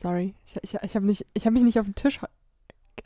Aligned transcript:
Sorry. 0.00 0.34
Ich, 0.46 0.56
ich, 0.62 0.74
ich 0.82 0.94
habe 0.94 1.12
hab 1.12 1.52
mich 1.52 1.62
nicht 1.62 1.78
auf 1.78 1.86
den 1.86 1.94
Tisch 1.94 2.20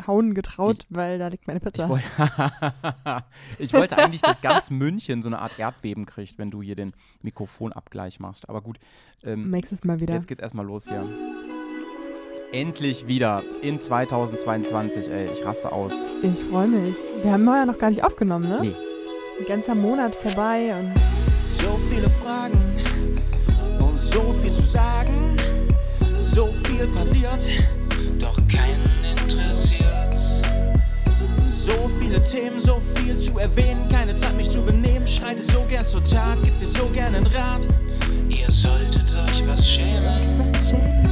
hauen 0.06 0.34
getraut, 0.34 0.86
ich, 0.88 0.96
weil 0.96 1.18
da 1.18 1.28
liegt 1.28 1.46
meine 1.46 1.60
Pizza. 1.60 1.84
Ich, 1.84 1.88
woll 1.88 2.00
ich, 3.58 3.72
wollte 3.72 3.98
eigentlich, 3.98 4.22
dass 4.22 4.40
ganz 4.40 4.70
München 4.70 5.22
so 5.22 5.28
eine 5.28 5.38
Art 5.38 5.58
Erdbeben 5.58 6.06
kriegt, 6.06 6.38
wenn 6.38 6.50
du 6.50 6.62
hier 6.62 6.76
den 6.76 6.92
Mikrofonabgleich 7.22 8.20
machst. 8.20 8.48
Aber 8.48 8.62
gut. 8.62 8.78
Ähm, 9.22 9.50
Nächstes 9.50 9.84
Mal 9.84 10.00
wieder. 10.00 10.14
Jetzt 10.14 10.28
geht's 10.28 10.40
erstmal 10.40 10.66
los 10.66 10.88
hier. 10.88 11.08
Endlich 12.52 13.06
wieder 13.06 13.42
in 13.62 13.80
2022, 13.80 15.08
ey. 15.08 15.30
Ich 15.32 15.44
raste 15.44 15.72
aus. 15.72 15.92
Ich 16.22 16.38
freue 16.38 16.68
mich. 16.68 16.94
Wir 17.22 17.32
haben 17.32 17.46
ja 17.46 17.64
noch 17.64 17.78
gar 17.78 17.90
nicht 17.90 18.04
aufgenommen, 18.04 18.48
ne? 18.48 18.58
Nee. 18.60 18.76
Ein 19.40 19.46
ganzer 19.46 19.74
Monat 19.74 20.14
vorbei 20.14 20.74
und. 20.78 20.94
So 21.46 21.76
viele 21.90 22.08
Fragen 22.08 22.58
und 23.78 23.96
so 23.96 24.32
viel 24.34 24.52
zu 24.52 24.62
sagen. 24.62 25.36
So 26.34 26.50
viel 26.64 26.88
passiert, 26.88 27.42
doch 28.18 28.38
keinen 28.48 29.04
interessiert. 29.04 30.14
So 31.46 31.90
viele 32.00 32.22
Themen, 32.22 32.58
so 32.58 32.80
viel 32.94 33.18
zu 33.18 33.38
erwähnen. 33.38 33.86
Keine 33.90 34.14
Zeit, 34.14 34.34
mich 34.34 34.48
zu 34.48 34.62
benehmen. 34.62 35.06
Schreite 35.06 35.42
so 35.42 35.62
gern 35.68 35.84
zur 35.84 36.02
Tat, 36.02 36.38
gib 36.42 36.56
dir 36.56 36.68
so 36.68 36.86
gern 36.86 37.14
einen 37.14 37.26
Rat. 37.26 37.68
Ihr 38.30 38.50
solltet 38.50 39.14
euch 39.14 39.46
was 39.46 39.68
schämen. 39.68 40.38
Was 40.38 40.70
schämen? 40.70 41.10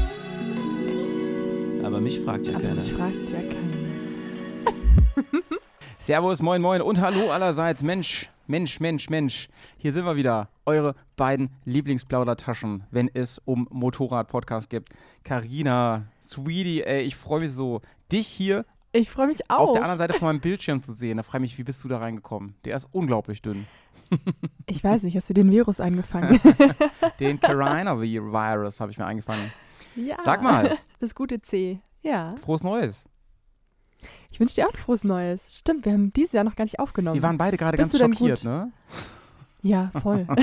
Aber 1.84 2.00
mich 2.00 2.18
fragt 2.20 2.46
ja 2.46 2.54
Aber 2.54 2.62
keiner. 2.62 2.76
Mich 2.76 2.92
fragt 2.94 3.30
ja 3.30 3.40
keiner. 3.42 4.74
Servus, 5.98 6.40
moin, 6.40 6.62
moin 6.62 6.80
und 6.80 6.98
hallo 6.98 7.30
allerseits. 7.30 7.82
Mensch, 7.82 8.30
Mensch, 8.50 8.80
Mensch, 8.80 9.08
Mensch. 9.08 9.48
Hier 9.76 9.92
sind 9.92 10.04
wir 10.04 10.16
wieder. 10.16 10.48
Eure 10.66 10.96
beiden 11.14 11.50
Lieblingsplaudertaschen, 11.64 12.82
wenn 12.90 13.08
es 13.14 13.38
um 13.44 13.68
Motorrad-Podcast 13.70 14.68
geht. 14.68 14.86
Carina, 15.22 16.08
Sweetie, 16.26 16.82
ey, 16.82 17.02
ich 17.02 17.14
freue 17.14 17.40
mich 17.42 17.52
so, 17.52 17.80
dich 18.10 18.26
hier 18.26 18.66
Ich 18.90 19.08
freue 19.08 19.28
mich 19.28 19.48
auch. 19.48 19.68
auf 19.68 19.72
der 19.74 19.82
anderen 19.82 19.98
Seite 19.98 20.14
von 20.14 20.26
meinem 20.26 20.40
Bildschirm 20.40 20.82
zu 20.82 20.92
sehen. 20.94 21.18
Da 21.18 21.22
frage 21.22 21.44
ich 21.44 21.52
mich, 21.52 21.58
wie 21.58 21.62
bist 21.62 21.84
du 21.84 21.88
da 21.88 21.98
reingekommen? 21.98 22.56
Der 22.64 22.74
ist 22.76 22.88
unglaublich 22.90 23.40
dünn. 23.40 23.68
Ich 24.66 24.82
weiß 24.82 25.04
nicht, 25.04 25.16
hast 25.16 25.30
du 25.30 25.34
den 25.34 25.48
Virus 25.52 25.78
eingefangen? 25.78 26.40
Den 27.20 27.38
Carina-Virus 27.38 28.80
habe 28.80 28.90
ich 28.90 28.98
mir 28.98 29.06
eingefangen. 29.06 29.52
ja. 29.94 30.16
Sag 30.24 30.42
mal. 30.42 30.76
Das 30.98 31.14
gute 31.14 31.40
C. 31.40 31.80
Ja. 32.02 32.34
Frohes 32.42 32.64
Neues. 32.64 33.04
Ich 34.32 34.40
wünsche 34.40 34.54
dir 34.54 34.66
auch 34.68 34.72
ein 34.72 34.78
frohes 34.78 35.04
Neues. 35.04 35.56
Stimmt, 35.58 35.84
wir 35.84 35.92
haben 35.92 36.12
dieses 36.12 36.32
Jahr 36.32 36.44
noch 36.44 36.56
gar 36.56 36.64
nicht 36.64 36.78
aufgenommen. 36.78 37.14
Wir 37.16 37.22
waren 37.22 37.38
beide 37.38 37.56
gerade 37.56 37.76
ganz 37.76 37.96
schockiert, 37.98 38.44
ne? 38.44 38.72
ja, 39.62 39.90
voll. 40.00 40.26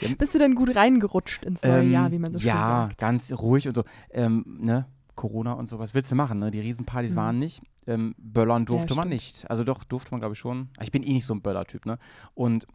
Ja. 0.00 0.08
Bist 0.18 0.34
du 0.34 0.38
denn 0.40 0.54
gut 0.56 0.74
reingerutscht 0.74 1.44
ins 1.44 1.62
neue 1.62 1.82
Ähm, 1.82 1.92
Jahr, 1.92 2.10
wie 2.10 2.18
man 2.18 2.32
so 2.32 2.40
schön 2.40 2.48
Ja, 2.48 2.86
sagt? 2.88 2.98
ganz 2.98 3.30
ruhig 3.32 3.68
und 3.68 3.74
so. 3.74 3.84
Ähm, 4.10 4.44
ne? 4.60 4.86
Corona 5.14 5.52
und 5.52 5.68
so, 5.68 5.78
was 5.78 5.94
willst 5.94 6.10
du 6.10 6.16
machen, 6.16 6.40
ne? 6.40 6.50
Die 6.50 6.58
Riesenpartys 6.58 7.12
Mhm. 7.12 7.16
waren 7.16 7.38
nicht. 7.38 7.62
Ähm, 7.86 8.14
Böllern 8.18 8.64
durfte 8.64 8.94
man 8.94 9.04
stimmt. 9.04 9.14
nicht. 9.14 9.48
Also 9.50 9.62
doch, 9.62 9.84
durfte 9.84 10.10
man, 10.10 10.20
glaube 10.20 10.32
ich, 10.34 10.38
schon. 10.40 10.70
Ich 10.80 10.90
bin 10.90 11.02
eh 11.04 11.12
nicht 11.12 11.26
so 11.26 11.34
ein 11.34 11.40
Böller-Typ, 11.42 11.86
ne? 11.86 11.98
Und, 12.34 12.66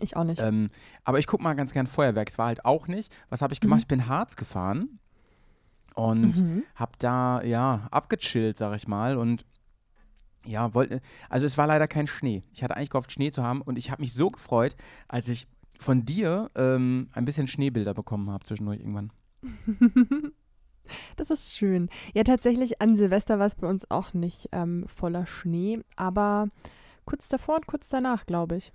Ich 0.00 0.16
auch 0.16 0.24
nicht. 0.24 0.40
ähm, 0.40 0.70
aber 1.04 1.18
ich 1.18 1.26
gucke 1.26 1.42
mal 1.42 1.52
ganz 1.54 1.72
gern 1.74 1.86
Feuerwerk. 1.86 2.28
Es 2.30 2.38
war 2.38 2.46
halt 2.46 2.64
auch 2.64 2.86
nicht. 2.88 3.12
Was 3.28 3.42
habe 3.42 3.52
ich 3.52 3.60
gemacht? 3.60 3.80
Ich 3.82 3.86
bin 3.88 4.06
Harz 4.08 4.36
gefahren 4.36 4.98
und 5.94 6.40
Mhm. 6.42 6.62
hab 6.74 6.98
da, 6.98 7.42
ja, 7.42 7.86
abgechillt, 7.90 8.56
sag 8.56 8.74
ich 8.76 8.88
mal. 8.88 9.16
Und 9.18 9.44
ja, 10.46 10.74
wollte, 10.74 11.00
also 11.28 11.46
es 11.46 11.56
war 11.58 11.66
leider 11.66 11.86
kein 11.88 12.06
Schnee. 12.06 12.42
Ich 12.52 12.62
hatte 12.62 12.76
eigentlich 12.76 12.90
gehofft, 12.90 13.12
Schnee 13.12 13.30
zu 13.30 13.42
haben 13.42 13.62
und 13.62 13.76
ich 13.78 13.90
habe 13.90 14.02
mich 14.02 14.12
so 14.14 14.30
gefreut, 14.30 14.76
als 15.08 15.28
ich 15.28 15.46
von 15.78 16.04
dir 16.04 16.50
ähm, 16.54 17.08
ein 17.12 17.24
bisschen 17.24 17.46
Schneebilder 17.48 17.94
bekommen 17.94 18.30
habe 18.30 18.44
zwischendurch 18.44 18.80
irgendwann. 18.80 19.12
Das 21.16 21.30
ist 21.30 21.54
schön. 21.54 21.88
Ja, 22.12 22.24
tatsächlich 22.24 22.82
an 22.82 22.96
Silvester 22.96 23.38
war 23.38 23.46
es 23.46 23.54
bei 23.54 23.66
uns 23.68 23.88
auch 23.90 24.12
nicht 24.14 24.48
ähm, 24.52 24.84
voller 24.88 25.26
Schnee, 25.26 25.80
aber 25.96 26.48
kurz 27.04 27.28
davor 27.28 27.54
und 27.56 27.66
kurz 27.66 27.88
danach, 27.88 28.26
glaube 28.26 28.56
ich. 28.56 28.72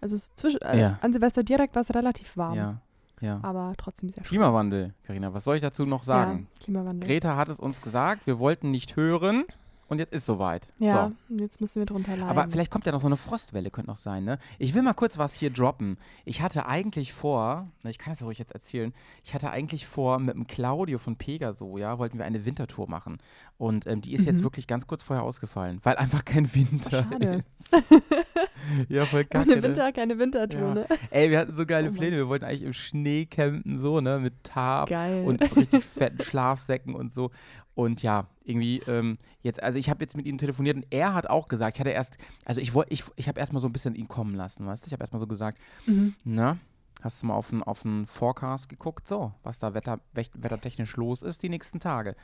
Also 0.00 0.16
zwischen, 0.34 0.60
äh, 0.62 0.78
Ja. 0.80 0.98
an 1.00 1.12
Silvester 1.12 1.44
direkt 1.44 1.74
war 1.76 1.82
es 1.82 1.94
relativ 1.94 2.36
warm, 2.36 2.54
Ja, 2.56 2.80
ja. 3.20 3.38
aber 3.42 3.72
trotzdem 3.78 4.10
sehr 4.10 4.24
schön. 4.24 4.28
Klimawandel, 4.30 4.94
Karina, 5.04 5.32
was 5.32 5.44
soll 5.44 5.56
ich 5.56 5.62
dazu 5.62 5.86
noch 5.86 6.02
sagen? 6.02 6.48
Ja, 6.54 6.64
Klimawandel. 6.64 7.08
Greta 7.08 7.36
hat 7.36 7.48
es 7.48 7.60
uns 7.60 7.80
gesagt, 7.80 8.26
wir 8.26 8.38
wollten 8.40 8.70
nicht 8.72 8.96
hören 8.96 9.44
und 9.88 9.98
jetzt 9.98 10.12
ist 10.12 10.26
soweit. 10.26 10.66
ja, 10.78 11.08
So. 11.28 11.32
und 11.34 11.40
jetzt 11.40 11.60
müssen 11.60 11.80
wir 11.80 11.86
drunter 11.86 12.12
leiden. 12.12 12.28
Aber 12.28 12.48
vielleicht 12.50 12.70
kommt 12.70 12.86
ja 12.86 12.92
noch 12.92 13.00
so 13.00 13.06
eine 13.06 13.16
Frostwelle, 13.16 13.70
könnte 13.70 13.90
noch 13.90 13.96
sein, 13.96 14.24
ne? 14.24 14.38
Ich 14.58 14.74
will 14.74 14.82
mal 14.82 14.94
kurz 14.94 15.18
was 15.18 15.34
hier 15.34 15.50
droppen. 15.50 15.96
Ich 16.24 16.40
hatte 16.42 16.66
eigentlich 16.66 17.12
vor, 17.12 17.68
na, 17.82 17.90
ich 17.90 17.98
kann 17.98 18.12
es 18.12 18.20
ja 18.20 18.26
ruhig 18.26 18.38
jetzt 18.38 18.52
erzählen, 18.52 18.92
ich 19.24 19.34
hatte 19.34 19.50
eigentlich 19.50 19.86
vor, 19.86 20.18
mit 20.18 20.34
dem 20.34 20.46
Claudio 20.46 20.98
von 20.98 21.16
Pegaso, 21.16 21.78
ja, 21.78 21.98
wollten 21.98 22.18
wir 22.18 22.24
eine 22.24 22.44
Wintertour 22.44 22.88
machen. 22.88 23.18
Und 23.58 23.88
ähm, 23.88 24.00
die 24.00 24.12
ist 24.14 24.24
jetzt 24.24 24.38
Mhm. 24.38 24.44
wirklich 24.44 24.68
ganz 24.68 24.86
kurz 24.86 25.02
vorher 25.02 25.24
ausgefallen, 25.24 25.80
weil 25.82 25.96
einfach 25.96 26.24
kein 26.24 26.54
Winter 26.54 27.02
Schade. 27.10 27.44
ist. 27.58 27.72
ja, 28.88 29.04
voll 29.04 29.24
kacke. 29.24 29.46
Ohne 29.50 29.56
ne? 29.56 29.62
Winter 29.64 29.92
keine 29.92 30.18
Wintertour, 30.18 30.60
Ja. 30.60 30.74
ne? 30.74 30.86
Ey, 31.10 31.30
wir 31.30 31.38
hatten 31.40 31.54
so 31.54 31.66
geile 31.66 31.90
Oh. 31.90 31.92
Pläne. 31.92 32.16
Wir 32.16 32.28
wollten 32.28 32.44
eigentlich 32.44 32.62
im 32.62 32.72
Schnee 32.72 33.26
campen, 33.26 33.78
so, 33.80 34.00
ne, 34.00 34.20
mit 34.20 34.44
Tarp 34.44 34.88
Geil. 34.90 35.24
und 35.24 35.40
richtig 35.56 35.84
fetten 35.84 36.22
Schlafsäcken 36.22 36.94
und 36.94 37.12
so. 37.12 37.30
Und 37.74 38.00
ja, 38.02 38.26
irgendwie 38.44 38.78
ähm, 38.86 39.18
jetzt, 39.42 39.60
also 39.62 39.78
ich 39.78 39.90
habe 39.90 40.02
jetzt 40.04 40.16
mit 40.16 40.26
ihm 40.26 40.38
telefoniert 40.38 40.76
und 40.76 40.86
er 40.90 41.14
hat 41.14 41.28
auch 41.28 41.48
gesagt, 41.48 41.76
ich 41.76 41.80
hatte 41.80 41.90
erst, 41.90 42.16
also 42.44 42.60
ich 42.60 42.74
wollte, 42.74 42.92
ich, 42.92 43.04
ich 43.16 43.26
habe 43.28 43.40
erstmal 43.40 43.60
so 43.60 43.68
ein 43.68 43.72
bisschen 43.72 43.94
ihn 43.96 44.06
kommen 44.08 44.34
lassen, 44.34 44.66
weißt 44.66 44.84
du? 44.84 44.86
Ich 44.86 44.92
habe 44.92 45.02
erstmal 45.02 45.20
so 45.20 45.26
gesagt, 45.26 45.58
Mhm. 45.86 46.14
na, 46.24 46.58
hast 47.02 47.22
du 47.22 47.26
mal 47.26 47.34
auf 47.34 47.50
den, 47.50 47.62
auf 47.62 47.82
den 47.82 48.06
Forecast 48.06 48.68
geguckt, 48.68 49.06
so, 49.08 49.32
was 49.44 49.58
da 49.60 49.74
wetter, 49.74 50.00
wettertechnisch 50.12 50.96
los 50.96 51.22
ist 51.22 51.42
die 51.42 51.48
nächsten 51.48 51.78
Tage. 51.80 52.16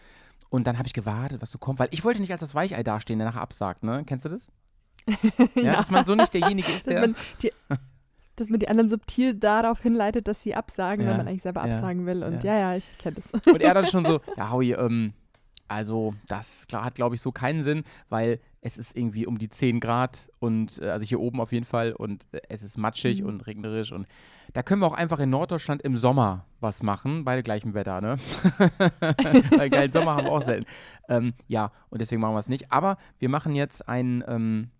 Und 0.54 0.69
dann 0.69 0.78
habe 0.78 0.87
ich 0.87 0.92
gewartet, 0.94 1.42
was 1.42 1.50
so 1.50 1.59
kommt, 1.59 1.81
weil 1.81 1.88
ich 1.91 2.04
wollte 2.04 2.20
nicht 2.20 2.31
als 2.31 2.41
das 2.41 2.54
Weichei 2.54 2.84
dastehen, 2.84 3.19
der 3.19 3.26
nachher 3.26 3.41
absagt, 3.41 3.82
ne? 3.82 4.04
Kennst 4.06 4.25
du 4.25 4.28
das? 4.28 4.47
Ja, 5.56 5.75
dass 5.75 5.91
man 5.91 6.04
so 6.04 6.15
nicht 6.15 6.32
derjenige 6.32 6.70
ist, 6.70 6.87
dass, 6.87 6.94
der. 6.94 7.00
man 7.00 7.16
die, 7.42 7.50
dass 8.37 8.48
man 8.48 8.60
die 8.60 8.69
anderen 8.69 8.88
subtil 8.88 9.34
darauf 9.34 9.81
hinleitet, 9.81 10.28
dass 10.28 10.44
sie 10.44 10.54
absagen, 10.54 11.04
Ja, 11.04 11.10
wenn 11.10 11.16
man 11.16 11.26
eigentlich 11.26 11.42
selber 11.42 11.66
ja, 11.66 11.75
absagen 11.75 12.06
will. 12.06 12.22
Und 12.22 12.44
ja. 12.44 12.54
ja, 12.54 12.60
ja, 12.70 12.76
ich 12.76 12.88
kenne 12.98 13.16
das. 13.16 13.53
Und 13.53 13.62
er 13.62 13.75
dann 13.75 13.88
schon 13.88 14.04
so, 14.04 14.20
ja, 14.37 14.53
Howie, 14.53 14.75
ähm, 14.75 15.12
also 15.69 16.14
das 16.28 16.66
hat, 16.72 16.94
glaube 16.94 17.14
ich, 17.14 17.20
so 17.20 17.32
keinen 17.32 17.62
Sinn, 17.62 17.84
weil 18.08 18.41
es 18.60 18.78
ist 18.78 18.97
irgendwie 18.97 19.26
um 19.26 19.38
die 19.38 19.48
10 19.50 19.80
Grad 19.80 20.30
und 20.38 20.80
äh, 20.80 20.88
also 20.91 21.04
hier 21.04 21.20
oben 21.20 21.41
auf 21.41 21.52
jeden 21.52 21.64
Fall 21.66 21.92
und 21.92 22.26
äh, 22.32 22.41
es 22.48 22.62
ist 22.62 22.78
matschig 22.78 23.20
Mhm. 23.22 23.28
und 23.28 23.47
regnerisch 23.47 23.92
und 23.92 24.06
da 24.53 24.62
können 24.62 24.80
wir 24.80 24.86
auch 24.86 24.94
einfach 24.94 25.19
in 25.19 25.30
Norddeutschland 25.30 25.82
im 25.82 25.97
Sommer 25.97 26.47
was 26.60 26.82
machen, 26.82 27.24
bei 27.24 27.41
gleichem 27.42 27.74
Wetter, 27.74 28.00
ne? 28.00 28.16
weil 29.56 29.69
geilen 29.70 29.92
Sommer 29.92 30.14
haben 30.16 30.26
wir 30.26 30.32
auch 30.32 30.42
selten. 30.44 30.66
Ähm, 31.08 31.34
ja, 31.48 31.72
und 31.91 32.00
deswegen 32.00 32.20
machen 32.20 32.34
wir 32.34 32.38
es 32.38 32.48
nicht. 32.48 32.70
Aber 32.72 32.97
wir 33.19 33.28
machen 33.28 33.54
jetzt 33.54 33.88
ein, 33.88 34.24
ähm, 34.28 34.70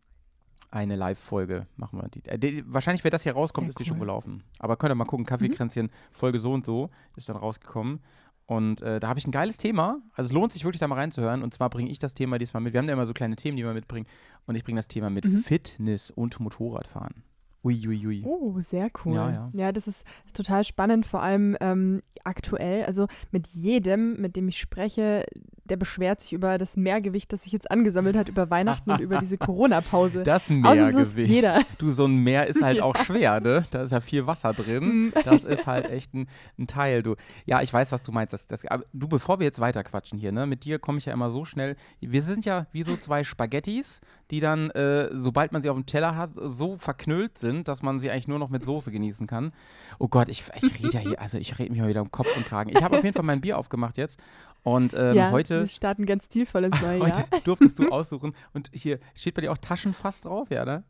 eine 0.71 0.97
Live-Folge, 0.97 1.67
machen 1.77 2.01
wir 2.01 2.09
die. 2.09 2.25
Äh, 2.29 2.39
die 2.39 2.65
wahrscheinlich, 2.67 3.05
wenn 3.05 3.11
das 3.11 3.23
hier 3.23 3.33
rauskommt, 3.33 3.67
Sehr 3.67 3.71
ist 3.71 3.79
die 3.81 3.85
schon 3.85 4.01
gelaufen. 4.01 4.43
Aber 4.59 4.77
könnt 4.77 4.93
ihr 4.93 4.97
mal 4.97 5.05
gucken, 5.05 5.27
Kaffeekränzchen, 5.27 5.91
Folge 6.13 6.39
so 6.39 6.53
und 6.53 6.65
so 6.67 6.91
ist 7.17 7.29
dann 7.29 7.37
rausgekommen. 7.37 8.01
Und 8.47 8.83
äh, 8.83 9.01
da 9.01 9.09
habe 9.09 9.19
ich 9.19 9.27
ein 9.27 9.31
geiles 9.33 9.57
Thema. 9.57 10.01
Also 10.13 10.29
es 10.29 10.33
lohnt 10.33 10.53
sich 10.53 10.65
wirklich 10.65 10.81
da 10.81 10.87
mal 10.89 10.97
reinzuhören. 10.97 11.43
Und 11.43 11.55
zwar 11.55 11.71
bringe 11.71 11.91
ich 11.91 11.99
das 11.99 12.15
Thema 12.15 12.39
diesmal 12.39 12.63
mit. 12.63 12.73
Wir 12.75 12.79
haben 12.79 12.87
ja 12.89 12.93
immer 12.93 13.07
so 13.07 13.15
kleine 13.15 13.37
Themen, 13.37 13.57
die 13.57 13.65
wir 13.65 13.73
mitbringen. 13.73 14.07
Und 14.47 14.55
ich 14.55 14.65
bringe 14.65 14.79
das 14.79 14.89
Thema 14.89 15.09
mit 15.11 15.25
Mhm. 15.25 15.43
Fitness 15.43 16.11
und 16.11 16.39
Motorradfahren. 16.41 17.23
Uiuiui. 17.65 18.23
Oh, 18.25 18.61
sehr 18.61 18.91
cool. 19.05 19.15
Ja, 19.15 19.51
ja. 19.53 19.73
das 19.73 19.87
ist 19.87 20.05
total 20.35 20.65
spannend, 20.65 21.07
vor 21.07 21.23
allem 21.23 21.57
ähm, 21.61 22.03
aktuell. 22.25 22.85
Also 22.85 23.07
mit 23.31 23.49
jedem, 23.49 24.21
mit 24.21 24.37
dem 24.37 24.49
ich 24.49 24.59
spreche, 24.59 25.25
der 25.65 25.77
beschwert 25.77 26.21
sich 26.21 26.35
über 26.35 26.59
das 26.59 26.77
Mehrgewicht, 26.77 27.33
das 27.33 27.45
sich 27.45 27.53
jetzt 27.53 27.71
angesammelt 27.71 28.17
hat 28.17 28.29
über 28.29 28.51
Weihnachten 28.51 28.91
und 28.91 29.01
über 29.01 29.19
diese 29.19 29.39
Corona-Pause. 29.39 30.23
Das 30.23 30.51
Meergewicht. 30.51 31.31
jeder. 31.31 31.61
Du, 31.79 31.91
so 31.91 32.05
ein 32.05 32.17
Meer 32.17 32.47
ist 32.47 32.63
halt 32.63 32.79
Ja. 32.79 32.85
auch 32.85 32.97
schwer, 32.97 33.41
ne? 33.41 33.63
Da 33.71 33.83
ist 33.83 33.93
ja 33.93 34.01
viel 34.01 34.27
Wasser 34.27 34.53
drin. 34.53 34.85
Mhm. 34.85 35.13
Das 35.25 35.45
ist 35.45 35.67
halt 35.67 35.89
echt 35.89 36.13
ein, 36.15 36.29
ein 36.59 36.67
Teil, 36.67 37.03
du. 37.03 37.15
Ja, 37.47 37.63
ich 37.63 37.73
weiß, 37.73 37.93
was 37.93 38.03
du 38.03 38.13
meinst. 38.13 38.33
Das, 38.33 38.47
das, 38.47 38.67
aber 38.67 38.85
du, 38.93 39.09
bevor 39.09 39.39
wir 39.39 39.45
jetzt 39.47 39.61
weiterquatschen 39.61 40.19
hier, 40.19 40.33
ne? 40.33 40.47
Mit 40.47 40.65
dir 40.65 40.79
komme 40.79 40.99
ich 40.99 41.07
ja 41.07 41.13
immer 41.13 41.31
so 41.31 41.45
schnell. 41.45 41.77
Wir 42.01 42.23
sind 42.23 42.45
ja 42.45 42.67
wie 42.73 42.83
so 42.83 42.97
zwei 42.97 43.25
Spaghettis, 43.25 44.01
die 44.35 44.41
dann, 44.41 44.71
äh, 44.71 45.09
sobald 45.13 45.53
man 45.53 45.63
sie 45.63 45.71
auf 45.71 45.77
dem 45.77 45.87
Teller 45.87 46.17
hat, 46.17 46.31
so 46.37 46.77
verknüllt 46.77 47.39
sind, 47.39 47.69
dass 47.69 47.83
man 47.83 48.01
sie 48.01 48.11
eigentlich 48.11 48.27
nur 48.29 48.39
noch 48.41 48.49
mit 48.51 48.65
Soße 48.65 48.91
genießen 48.91 49.27
kann. 49.27 49.53
Oh 49.99 50.09
Gott, 50.09 50.29
ich, 50.29 50.45
ich 50.61 50.83
rede 50.83 50.93
ja 50.93 51.01
hier, 51.01 51.21
also 51.21 51.39
ich 51.39 51.57
rede 51.59 51.71
mich 51.71 51.81
mal 51.81 51.89
wieder 51.89 52.03
um 52.03 52.11
Kopf 52.11 52.37
und 52.37 52.45
Kragen. 52.45 52.71
Ich 52.71 52.83
habe 52.83 52.99
auf 52.99 53.05
jeden 53.05 53.15
Fall 53.15 53.25
mein 53.25 53.41
Bier 53.41 53.57
aufgemacht 53.59 53.97
jetzt. 53.97 54.19
Und 54.65 54.93
ähm, 54.95 55.15
ja, 55.15 55.31
heute 55.31 55.61
wir 55.61 55.69
starten 55.69 56.05
ganz 56.07 56.25
stilvoll 56.25 56.65
ins 56.65 56.83
neue 56.83 57.01
Heute 57.01 57.21
Jahr. 57.31 57.41
durftest 57.45 57.79
du 57.79 57.89
aussuchen. 57.93 58.35
Und 58.53 58.71
hier 58.73 58.99
steht 59.15 59.35
bei 59.35 59.43
dir 59.43 59.53
auch 59.53 59.59
Taschenfass 59.59 60.23
drauf, 60.23 60.51
ja, 60.51 60.65
ne? 60.65 60.83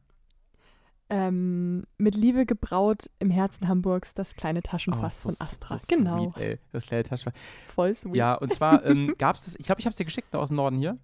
Ähm, 1.10 1.84
mit 1.98 2.14
Liebe 2.14 2.46
gebraut 2.46 3.10
im 3.18 3.30
Herzen 3.30 3.68
Hamburgs, 3.68 4.14
das 4.14 4.34
kleine 4.36 4.62
Taschenfass 4.62 5.18
Oh, 5.18 5.28
von 5.28 5.32
so- 5.34 5.44
Astra. 5.44 5.78
so 5.78 5.84
genau, 5.86 6.30
Sweet, 6.30 6.36
ey. 6.38 6.58
Das 6.72 6.86
kleine 6.86 7.04
Taschenfass. 7.04 7.38
voll 7.74 7.94
sweet. 7.94 8.16
Ja, 8.16 8.34
und 8.34 8.54
zwar 8.54 8.84
ähm, 8.86 9.14
gab 9.18 9.36
es 9.36 9.44
das, 9.44 9.54
ich 9.58 9.66
glaube, 9.66 9.80
ich 9.80 9.86
habe 9.86 9.90
es 9.90 9.96
dir 9.96 10.04
geschickt 10.06 10.34
aus 10.34 10.48
dem 10.48 10.56
Norden 10.56 10.78
hier. 10.78 10.96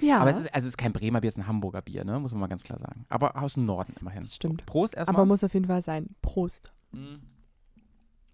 Ja, 0.00 0.18
Aber 0.20 0.30
es 0.30 0.36
ist, 0.36 0.54
also 0.54 0.66
es 0.66 0.70
ist 0.72 0.76
kein 0.76 0.92
Bremer 0.92 1.20
Bier, 1.20 1.28
es 1.28 1.36
ist 1.36 1.42
ein 1.42 1.46
Hamburger 1.46 1.82
Bier, 1.82 2.04
ne? 2.04 2.18
Muss 2.20 2.32
man 2.32 2.40
mal 2.40 2.46
ganz 2.48 2.62
klar 2.62 2.78
sagen. 2.78 3.06
Aber 3.08 3.36
aus 3.40 3.54
dem 3.54 3.64
Norden 3.66 3.94
immerhin. 4.00 4.22
Das 4.22 4.34
stimmt. 4.34 4.60
So, 4.60 4.66
Prost 4.66 4.94
erstmal. 4.94 5.16
aber 5.16 5.26
muss 5.26 5.42
auf 5.42 5.54
jeden 5.54 5.66
Fall 5.66 5.82
sein. 5.82 6.14
Prost. 6.22 6.72
Mm. 6.92 7.16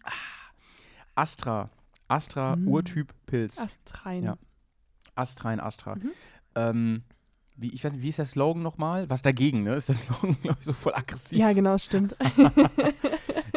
Ah. 0.04 0.10
Astra. 1.14 1.70
Astra 2.08 2.56
Mm. 2.56 2.68
Urtyp 2.68 3.14
Pilz. 3.26 3.58
Astrein. 3.58 4.24
Ja. 4.24 4.36
Astrein 5.14 5.60
Astra. 5.60 5.94
Mhm. 5.96 6.10
Ähm, 6.54 7.02
wie, 7.56 7.70
ich 7.70 7.84
weiß 7.84 7.92
nicht, 7.92 8.02
wie 8.02 8.08
ist 8.08 8.18
der 8.18 8.24
Slogan 8.26 8.62
nochmal? 8.62 9.08
Was 9.08 9.22
dagegen, 9.22 9.62
ne? 9.62 9.74
Ist 9.74 9.88
der 9.88 9.94
Slogan, 9.94 10.36
glaube 10.42 10.56
ich, 10.60 10.66
so 10.66 10.72
voll 10.72 10.94
aggressiv. 10.94 11.38
Ja, 11.38 11.52
genau, 11.52 11.78
stimmt. 11.78 12.16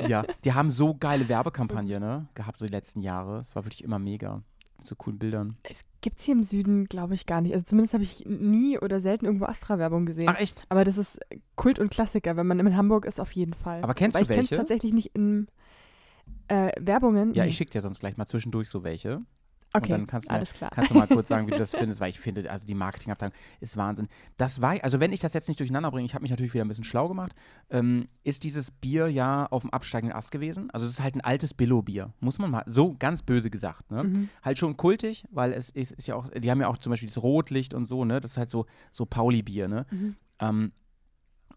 Ja, 0.08 0.24
die 0.44 0.54
haben 0.54 0.70
so 0.70 0.94
geile 0.94 1.28
Werbekampagne, 1.30 2.00
ne? 2.00 2.28
Gehabt 2.36 2.60
so 2.60 2.66
die 2.66 2.72
letzten 2.72 3.02
Jahre. 3.02 3.40
Es 3.40 3.56
war 3.56 3.66
wirklich 3.66 3.84
immer 3.84 3.98
mega. 3.98 4.44
Mit 4.78 4.86
so 4.86 4.94
coolen 4.96 5.18
Bildern. 5.18 5.58
es 5.64 5.80
gibt 6.06 6.22
hier 6.22 6.36
im 6.36 6.44
Süden, 6.44 6.86
glaube 6.86 7.16
ich, 7.16 7.26
gar 7.26 7.42
nicht. 7.42 7.52
Also 7.56 7.66
zumindest 7.66 7.96
habe 7.96 8.04
ich 8.04 8.24
nie 8.28 8.78
oder 8.78 9.02
selten 9.02 9.26
irgendwo 9.26 9.46
Astra-Werbung 9.46 10.06
gesehen. 10.06 10.30
Ach, 10.30 10.40
echt? 10.40 10.64
Aber 10.70 10.84
das 10.84 11.00
ist 11.00 11.20
Kult 11.56 11.80
und 11.80 11.90
Klassiker, 11.90 12.38
wenn 12.38 12.46
man 12.46 12.60
in 12.60 12.78
Hamburg 12.78 13.06
ist, 13.06 13.20
auf 13.20 13.32
jeden 13.32 13.56
Fall. 13.56 13.82
Aber 13.82 13.96
kennst 13.96 14.16
Aber 14.16 14.24
du 14.24 14.30
ich 14.30 14.36
kenne 14.36 14.46
es 14.46 14.52
welche? 14.52 14.62
tatsächlich 14.62 14.94
nicht 14.94 15.16
in 15.16 15.48
äh, 16.48 16.72
Werbungen. 16.80 17.34
Ja, 17.34 17.46
ich 17.46 17.58
schicke 17.58 17.72
dir 17.72 17.82
sonst 17.82 18.02
gleich 18.02 18.18
mal 18.18 18.28
zwischendurch 18.28 18.70
so 18.70 18.84
welche. 18.84 19.24
Okay, 19.78 19.90
dann 19.90 20.08
kannst 20.08 20.30
du 20.30 20.44
klar. 20.54 20.72
Kannst 20.74 20.92
du 20.92 20.96
mal 20.96 21.08
kurz 21.08 21.28
sagen, 21.28 21.48
wie 21.48 21.52
du 21.52 21.58
das 21.58 21.72
findest, 21.76 22.00
weil 22.00 22.10
ich 22.10 22.20
finde, 22.20 22.50
also 22.50 22.66
die 22.66 22.74
Marketingabteilung 22.74 23.34
ist 23.60 23.78
Wahnsinn. 23.78 24.08
Das 24.38 24.62
war, 24.62 24.76
also 24.84 25.00
wenn 25.00 25.14
ich 25.14 25.20
das 25.20 25.34
jetzt 25.34 25.48
nicht 25.48 25.60
durcheinander 25.60 25.92
bringe, 25.92 26.06
ich 26.06 26.14
habe 26.14 26.22
mich 26.22 26.32
natürlich 26.32 26.54
wieder 26.54 26.64
ein 26.64 26.68
bisschen 26.68 26.84
schlau 26.84 27.08
gemacht, 27.08 27.34
ähm, 27.70 28.08
ist 28.24 28.44
dieses 28.44 28.72
Bier 28.72 29.08
ja 29.08 29.46
auf 29.48 29.62
dem 29.62 29.72
absteigenden 29.72 30.16
Ast 30.16 30.32
gewesen. 30.32 30.70
Also 30.72 30.86
es 30.86 30.94
ist 30.94 31.04
halt 31.04 31.16
ein 31.16 31.22
altes 31.22 31.54
Billo-Bier, 31.54 32.14
muss 32.20 32.40
man 32.40 32.52
mal, 32.52 32.64
so 32.66 32.96
ganz 32.98 33.22
böse 33.22 33.50
gesagt, 33.50 33.92
ne? 33.92 34.04
Mhm. 34.04 34.30
Halt 34.42 34.58
schon 34.58 34.78
kultig, 34.78 35.26
weil 35.32 35.54
es 35.54 35.70
ist, 35.70 35.92
ist 35.92 36.08
ja 36.08 36.16
auch, 36.16 36.30
die 36.30 36.50
haben 36.50 36.62
ja 36.62 36.68
auch 36.68 36.78
zum 36.78 36.92
Beispiel 36.92 37.08
das 37.08 37.22
Rotlicht 37.22 37.74
und 37.74 37.86
so, 37.86 38.06
ne? 38.06 38.20
Das 38.20 38.32
ist 38.32 38.38
halt 38.38 38.50
so, 38.50 38.66
so 38.92 39.06
Pauli-Bier, 39.06 39.68
ne? 39.68 39.86
Mhm. 39.92 40.16
Ähm, 40.40 40.72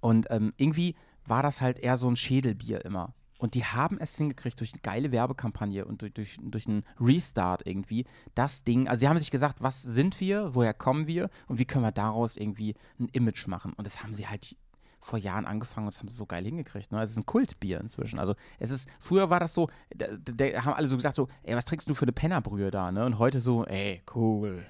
und 0.00 0.26
ähm, 0.30 0.52
irgendwie 0.56 0.94
war 1.24 1.42
das 1.42 1.60
halt 1.60 1.78
eher 1.78 1.96
so 1.96 2.08
ein 2.08 2.16
Schädelbier 2.16 2.84
immer. 2.84 3.14
Und 3.38 3.54
die 3.54 3.64
haben 3.64 3.98
es 3.98 4.16
hingekriegt 4.16 4.60
durch 4.60 4.72
eine 4.72 4.82
geile 4.82 5.12
Werbekampagne 5.12 5.84
und 5.84 6.02
durch, 6.02 6.12
durch, 6.12 6.36
durch 6.40 6.66
einen 6.66 6.84
Restart 7.00 7.66
irgendwie, 7.66 8.04
das 8.34 8.64
Ding, 8.64 8.88
also 8.88 9.00
sie 9.00 9.08
haben 9.08 9.18
sich 9.18 9.30
gesagt, 9.30 9.62
was 9.62 9.82
sind 9.82 10.20
wir, 10.20 10.54
woher 10.54 10.74
kommen 10.74 11.06
wir 11.06 11.30
und 11.46 11.58
wie 11.58 11.64
können 11.64 11.84
wir 11.84 11.92
daraus 11.92 12.36
irgendwie 12.36 12.74
ein 12.98 13.08
Image 13.12 13.46
machen. 13.46 13.72
Und 13.74 13.86
das 13.86 14.02
haben 14.02 14.12
sie 14.12 14.26
halt 14.26 14.56
vor 15.00 15.18
Jahren 15.18 15.46
angefangen 15.46 15.86
und 15.86 15.94
das 15.94 16.00
haben 16.00 16.08
sie 16.08 16.14
so 16.14 16.26
geil 16.26 16.44
hingekriegt. 16.44 16.92
Ne? 16.92 17.02
Es 17.02 17.10
ist 17.10 17.16
ein 17.16 17.26
Kultbier 17.26 17.80
inzwischen. 17.80 18.18
Also 18.18 18.34
es 18.58 18.70
ist, 18.70 18.88
früher 19.00 19.30
war 19.30 19.40
das 19.40 19.54
so, 19.54 19.68
da, 19.94 20.06
da 20.18 20.64
haben 20.64 20.74
alle 20.74 20.88
so 20.88 20.96
gesagt 20.96 21.14
so, 21.14 21.28
ey, 21.42 21.56
was 21.56 21.64
trinkst 21.64 21.88
du 21.88 21.94
für 21.94 22.04
eine 22.04 22.12
Pennerbrühe 22.12 22.70
da, 22.70 22.92
ne? 22.92 23.04
Und 23.04 23.18
heute 23.18 23.40
so, 23.40 23.64
ey, 23.64 24.02
cool. 24.14 24.64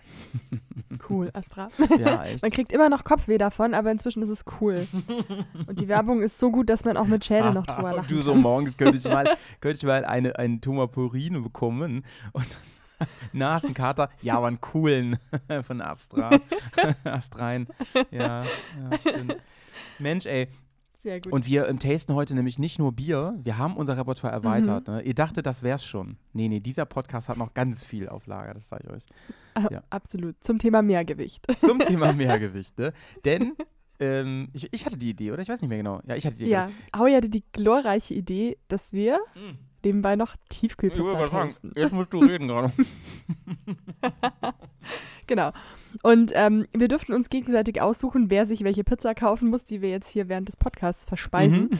Cool, 1.08 1.30
Astra. 1.32 1.68
Ja, 1.98 2.24
echt. 2.24 2.42
Man 2.42 2.50
kriegt 2.50 2.72
immer 2.72 2.88
noch 2.88 3.04
Kopfweh 3.04 3.38
davon, 3.38 3.72
aber 3.74 3.90
inzwischen 3.90 4.22
ist 4.22 4.30
es 4.30 4.44
cool. 4.60 4.86
Und 5.66 5.80
die 5.80 5.88
Werbung 5.88 6.22
ist 6.22 6.38
so 6.38 6.50
gut, 6.50 6.68
dass 6.68 6.84
man 6.84 6.96
auch 6.96 7.06
mit 7.06 7.24
Schädel 7.24 7.52
noch 7.52 7.66
drüber 7.66 7.94
Und 7.98 8.10
du 8.10 8.20
so 8.20 8.34
morgens 8.34 8.76
könnte 8.76 8.96
ich 8.96 9.04
mal, 9.04 9.36
könnte 9.60 9.76
ich 9.76 9.84
mal 9.84 10.04
eine, 10.04 10.38
eine 10.38 10.60
Tomapurine 10.60 11.40
bekommen 11.40 12.04
und 12.32 12.46
Nasenkater, 13.32 14.10
ja, 14.22 14.36
aber 14.36 14.48
einen 14.48 14.60
coolen 14.60 15.18
von 15.66 15.80
Astra. 15.80 16.30
Astrein. 17.04 17.68
Ja, 18.10 18.42
ja, 18.42 18.98
stimmt. 19.00 19.36
Mensch, 19.98 20.26
ey. 20.26 20.48
Sehr 21.02 21.20
gut. 21.20 21.32
Und 21.32 21.46
wir 21.46 21.68
ähm, 21.68 21.78
tasten 21.78 22.14
heute 22.14 22.34
nämlich 22.34 22.58
nicht 22.58 22.78
nur 22.80 22.92
Bier, 22.92 23.38
wir 23.42 23.56
haben 23.56 23.76
unser 23.76 23.96
Repertoire 23.96 24.32
erweitert. 24.32 24.88
Mhm. 24.88 24.94
Ne? 24.94 25.02
Ihr 25.02 25.14
dachtet, 25.14 25.46
das 25.46 25.62
wär's 25.62 25.84
schon. 25.84 26.16
Nee, 26.32 26.48
nee, 26.48 26.58
dieser 26.60 26.86
Podcast 26.86 27.28
hat 27.28 27.36
noch 27.38 27.54
ganz 27.54 27.84
viel 27.84 28.08
auf 28.08 28.26
Lager, 28.26 28.54
das 28.54 28.68
sage 28.68 28.84
ich 28.86 28.90
euch. 28.92 29.06
Ah, 29.54 29.68
ja. 29.70 29.82
Absolut. 29.90 30.36
Zum 30.42 30.58
Thema 30.58 30.82
Mehrgewicht. 30.82 31.46
Zum 31.60 31.78
Thema 31.78 32.12
Mehrgewicht, 32.14 32.76
ne? 32.78 32.92
Denn 33.24 33.54
ähm, 34.00 34.48
ich, 34.52 34.68
ich 34.72 34.86
hatte 34.86 34.96
die 34.96 35.10
Idee, 35.10 35.30
oder? 35.30 35.40
Ich 35.42 35.48
weiß 35.48 35.60
nicht 35.60 35.68
mehr 35.68 35.78
genau. 35.78 36.00
Ja, 36.06 36.16
ich 36.16 36.26
hatte 36.26 36.36
die 36.36 36.44
Idee. 36.44 36.52
Ja, 36.52 36.70
Aoi 36.92 37.12
hatte 37.14 37.28
die 37.28 37.44
glorreiche 37.52 38.14
Idee, 38.14 38.58
dass 38.66 38.92
wir 38.92 39.20
Hm. 39.34 39.56
nebenbei 39.84 40.16
noch 40.16 40.34
Tiefkühlpizza 40.48 41.28
testen. 41.28 41.72
jetzt 41.76 41.94
musst 41.94 42.12
du 42.12 42.18
reden 42.18 42.48
gerade. 42.48 42.72
Genau. 45.26 45.52
Und 46.02 46.32
ähm, 46.34 46.66
wir 46.76 46.88
durften 46.88 47.12
uns 47.12 47.28
gegenseitig 47.30 47.80
aussuchen, 47.80 48.30
wer 48.30 48.46
sich 48.46 48.62
welche 48.64 48.84
Pizza 48.84 49.14
kaufen 49.14 49.48
muss, 49.48 49.64
die 49.64 49.80
wir 49.82 49.90
jetzt 49.90 50.08
hier 50.08 50.28
während 50.28 50.48
des 50.48 50.56
Podcasts 50.56 51.04
verspeisen. 51.04 51.70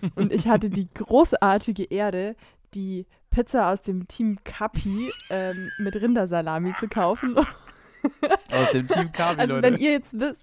Mhm. 0.00 0.10
Und 0.14 0.32
ich 0.32 0.48
hatte 0.48 0.70
die 0.70 0.88
großartige 0.94 1.84
Ehre, 1.84 2.36
die 2.74 3.06
Pizza 3.30 3.70
aus 3.72 3.82
dem 3.82 4.06
Team 4.08 4.38
Capi 4.44 5.10
ähm, 5.30 5.68
mit 5.78 5.96
Rindersalami 5.96 6.74
zu 6.78 6.88
kaufen. 6.88 7.36
Aus 7.38 8.70
dem 8.72 8.86
Team 8.86 9.10
Kabi, 9.12 9.40
Also 9.40 9.54
Leute. 9.56 9.66
wenn 9.66 9.76
ihr 9.80 9.90
jetzt 9.92 10.18
wisst, 10.18 10.40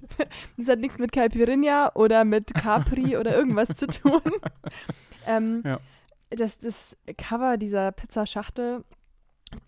das 0.56 0.68
hat 0.68 0.78
nichts 0.80 0.98
mit 0.98 1.12
Caipirinha 1.12 1.92
oder 1.94 2.24
mit 2.24 2.54
Capri 2.54 3.16
oder 3.16 3.36
irgendwas 3.36 3.68
zu 3.76 3.86
tun. 3.86 4.22
Ähm, 5.26 5.62
Ja. 5.64 5.80
das, 6.30 6.58
das 6.58 6.96
Cover 7.18 7.56
dieser 7.56 7.92
Pizzaschachtel 7.92 8.84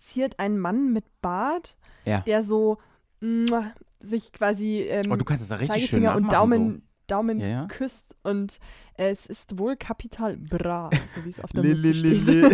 ziert 0.00 0.38
ein 0.38 0.58
Mann 0.58 0.92
mit 0.92 1.04
Bart, 1.20 1.76
Ja. 2.06 2.20
der 2.20 2.42
so 2.42 2.78
mua, 3.20 3.72
sich 4.00 4.32
quasi 4.32 4.82
ähm, 4.88 5.10
oh, 5.10 5.16
du 5.16 5.24
kannst 5.24 5.50
das 5.50 5.60
richtig 5.60 5.86
schön 5.86 6.06
und. 6.06 6.32
Daumen, 6.32 6.82
Daumen 7.06 7.38
Ja, 7.40 7.46
ja. 7.46 7.66
küsst 7.66 8.16
und 8.24 8.58
äh, 8.96 9.10
es 9.10 9.26
ist 9.26 9.58
wohl 9.58 9.76
Kapital 9.76 10.36
Bra, 10.36 10.90
so 11.14 11.24
wie 11.24 11.30
es 11.30 11.40
auf 11.40 11.50
So. 11.54 11.62
der 11.62 11.74
Mütze 11.76 11.94
steht. 11.94 12.26
li. 12.26 12.50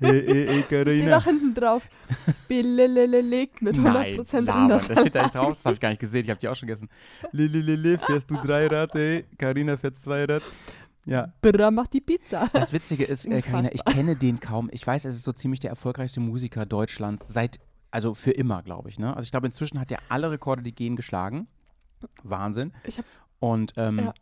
Ey, 0.00 0.20
ey, 0.20 0.46
ey, 0.48 0.62
Steht 0.62 1.12
auch 1.12 1.24
hinten 1.24 1.54
drauf. 1.54 1.88
Belelelelegt 2.48 3.62
mit 3.62 3.76
100% 3.76 3.80
Nein. 3.82 4.04
Rindersalami. 4.12 4.68
das 4.68 4.84
steht 4.84 5.14
da 5.14 5.24
echt 5.24 5.34
drauf. 5.34 5.56
Das 5.56 5.64
habe 5.64 5.74
ich 5.74 5.80
gar 5.80 5.88
nicht 5.90 6.00
gesehen. 6.00 6.22
Ich 6.24 6.30
habe 6.30 6.40
die 6.40 6.48
auch 6.48 6.56
schon 6.56 6.66
gegessen. 6.66 6.88
Lililili, 7.32 7.98
fährst 7.98 8.30
du 8.30 8.36
Dreirad, 8.36 8.94
ey. 8.96 9.24
Carina 9.38 9.76
fährt 9.76 9.96
Zweirad. 9.96 10.42
Ja. 11.04 11.32
Bra 11.40 11.70
macht 11.70 11.92
die 11.94 12.00
Pizza. 12.00 12.48
Das 12.52 12.72
Witzige 12.72 13.04
ist, 13.04 13.26
äh, 13.26 13.42
Carina, 13.42 13.70
ich 13.72 13.84
kenne 13.84 14.14
den 14.16 14.40
kaum. 14.40 14.68
Ich 14.72 14.86
weiß, 14.86 15.04
es 15.04 15.16
ist 15.16 15.24
so 15.24 15.32
ziemlich 15.32 15.60
der 15.60 15.70
erfolgreichste 15.70 16.20
Musiker 16.20 16.66
Deutschlands 16.66 17.26
seit, 17.28 17.58
also 17.92 18.14
für 18.14 18.32
immer, 18.32 18.62
glaube 18.62 18.88
ich. 18.88 18.98
Ne? 18.98 19.14
Also 19.14 19.24
ich 19.24 19.30
glaube, 19.30 19.46
inzwischen 19.46 19.78
hat 19.78 19.90
er 19.92 19.98
alle 20.08 20.30
Rekorde, 20.32 20.62
die 20.62 20.74
gehen, 20.74 20.96
geschlagen. 20.96 21.46
Wahnsinn. 22.24 22.72
Ich 22.84 22.98
hab- 22.98 23.04
Und 23.38 23.74
ähm, 23.76 23.98
Ja. 24.00 24.14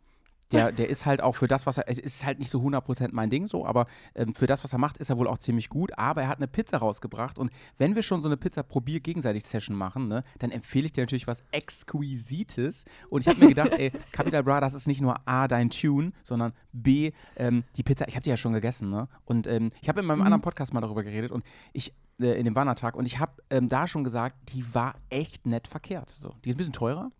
Der, 0.51 0.71
der 0.71 0.89
ist 0.89 1.05
halt 1.05 1.21
auch 1.21 1.33
für 1.35 1.47
das, 1.47 1.65
was 1.65 1.77
er, 1.77 1.87
es 1.89 1.99
ist 1.99 2.25
halt 2.25 2.39
nicht 2.39 2.49
so 2.49 2.59
100% 2.59 3.09
mein 3.11 3.29
Ding 3.29 3.45
so, 3.47 3.65
aber 3.65 3.85
ähm, 4.15 4.33
für 4.35 4.47
das, 4.47 4.63
was 4.63 4.73
er 4.73 4.79
macht, 4.79 4.97
ist 4.97 5.09
er 5.09 5.17
wohl 5.17 5.27
auch 5.27 5.37
ziemlich 5.37 5.69
gut. 5.69 5.97
Aber 5.97 6.21
er 6.21 6.27
hat 6.27 6.37
eine 6.37 6.47
Pizza 6.47 6.77
rausgebracht 6.77 7.39
und 7.39 7.51
wenn 7.77 7.95
wir 7.95 8.01
schon 8.03 8.21
so 8.21 8.27
eine 8.27 8.37
Pizza-Probier-gegenseitig-Session 8.37 9.75
machen, 9.75 10.07
ne, 10.07 10.23
dann 10.39 10.51
empfehle 10.51 10.85
ich 10.85 10.91
dir 10.91 11.01
natürlich 11.03 11.27
was 11.27 11.43
Exquisites. 11.51 12.85
Und 13.09 13.21
ich 13.21 13.27
habe 13.27 13.39
mir 13.39 13.47
gedacht, 13.47 13.71
ey, 13.77 13.91
Capital 14.11 14.43
Bra, 14.43 14.59
das 14.61 14.73
ist 14.73 14.87
nicht 14.87 15.01
nur 15.01 15.27
A, 15.27 15.47
dein 15.47 15.69
Tune, 15.69 16.11
sondern 16.23 16.53
B, 16.71 17.11
ähm, 17.35 17.63
die 17.75 17.83
Pizza, 17.83 18.07
ich 18.07 18.15
habe 18.15 18.23
die 18.23 18.29
ja 18.29 18.37
schon 18.37 18.53
gegessen, 18.53 18.89
ne? 18.89 19.07
Und 19.25 19.47
ähm, 19.47 19.69
ich 19.81 19.89
habe 19.89 19.99
in 19.99 20.05
meinem 20.05 20.19
Mhm. 20.19 20.25
anderen 20.25 20.41
Podcast 20.41 20.73
mal 20.73 20.81
darüber 20.81 21.03
geredet 21.03 21.31
und 21.31 21.43
ich, 21.73 21.93
äh, 22.19 22.37
in 22.37 22.45
dem 22.45 22.55
Wandertag, 22.55 22.95
und 22.95 23.05
ich 23.05 23.17
habe 23.19 23.41
ähm, 23.49 23.69
da 23.69 23.87
schon 23.87 24.03
gesagt, 24.03 24.35
die 24.53 24.63
war 24.73 24.95
echt 25.09 25.45
nett 25.45 25.67
verkehrt. 25.67 26.09
So. 26.11 26.35
Die 26.45 26.49
ist 26.49 26.55
ein 26.55 26.57
bisschen 26.57 26.73
teurer, 26.73 27.11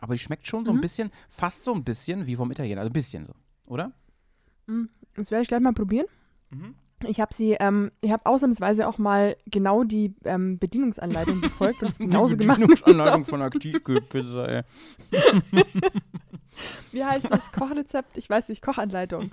aber 0.00 0.14
die 0.14 0.18
schmeckt 0.18 0.46
schon 0.46 0.64
so 0.64 0.72
ein 0.72 0.76
Mhm. 0.78 0.80
bisschen, 0.80 1.10
fast 1.28 1.64
so 1.64 1.74
ein 1.74 1.84
bisschen 1.84 2.26
wie 2.26 2.36
vom 2.36 2.50
Italiener. 2.50 2.80
Also 2.80 2.90
ein 2.90 2.94
bisschen 2.94 3.24
so, 3.24 3.32
oder? 3.66 3.92
Mm, 4.66 4.84
Das 5.16 5.30
werde 5.30 5.42
ich 5.42 5.48
gleich 5.48 5.60
mal 5.60 5.72
probieren. 5.72 6.06
Mhm. 6.50 6.74
Ich 7.06 7.18
habe 7.18 7.32
sie, 7.32 7.52
ähm, 7.60 7.90
ich 8.02 8.10
habe 8.12 8.26
ausnahmsweise 8.26 8.86
auch 8.86 8.98
mal 8.98 9.34
genau 9.46 9.84
die 9.84 10.14
ähm, 10.24 10.58
Bedienungsanleitung 10.58 11.40
befolgt 11.40 11.82
und 11.82 11.88
es 11.88 11.98
genauso 11.98 12.34
die 12.36 12.42
gemacht. 12.42 12.58
Bedienungsanleitung 12.60 13.24
von 13.26 13.40
Aktivkühlpizza, 13.42 14.44
ey. 14.46 14.62
Wie 16.92 17.04
heißt 17.04 17.26
das 17.30 17.52
Kochrezept? 17.52 18.16
Ich 18.18 18.28
weiß 18.28 18.48
nicht, 18.48 18.62
Kochanleitung. 18.62 19.30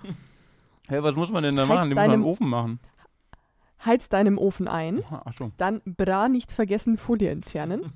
Hey, 0.88 1.04
was 1.04 1.16
muss 1.16 1.30
man 1.32 1.44
denn 1.44 1.56
da 1.56 1.66
machen? 1.66 1.90
Die 1.90 1.96
muss 1.96 2.06
man 2.06 2.14
im 2.14 2.26
Ofen 2.26 2.48
machen. 2.50 2.80
Heiz 3.84 4.10
deinem 4.10 4.38
Ofen 4.38 4.68
ein, 4.68 5.04
Ach 5.10 5.34
so. 5.38 5.52
dann 5.58 5.82
Bra 5.86 6.30
nicht 6.30 6.52
vergessen, 6.52 6.98
Folie 6.98 7.30
entfernen. 7.30 7.92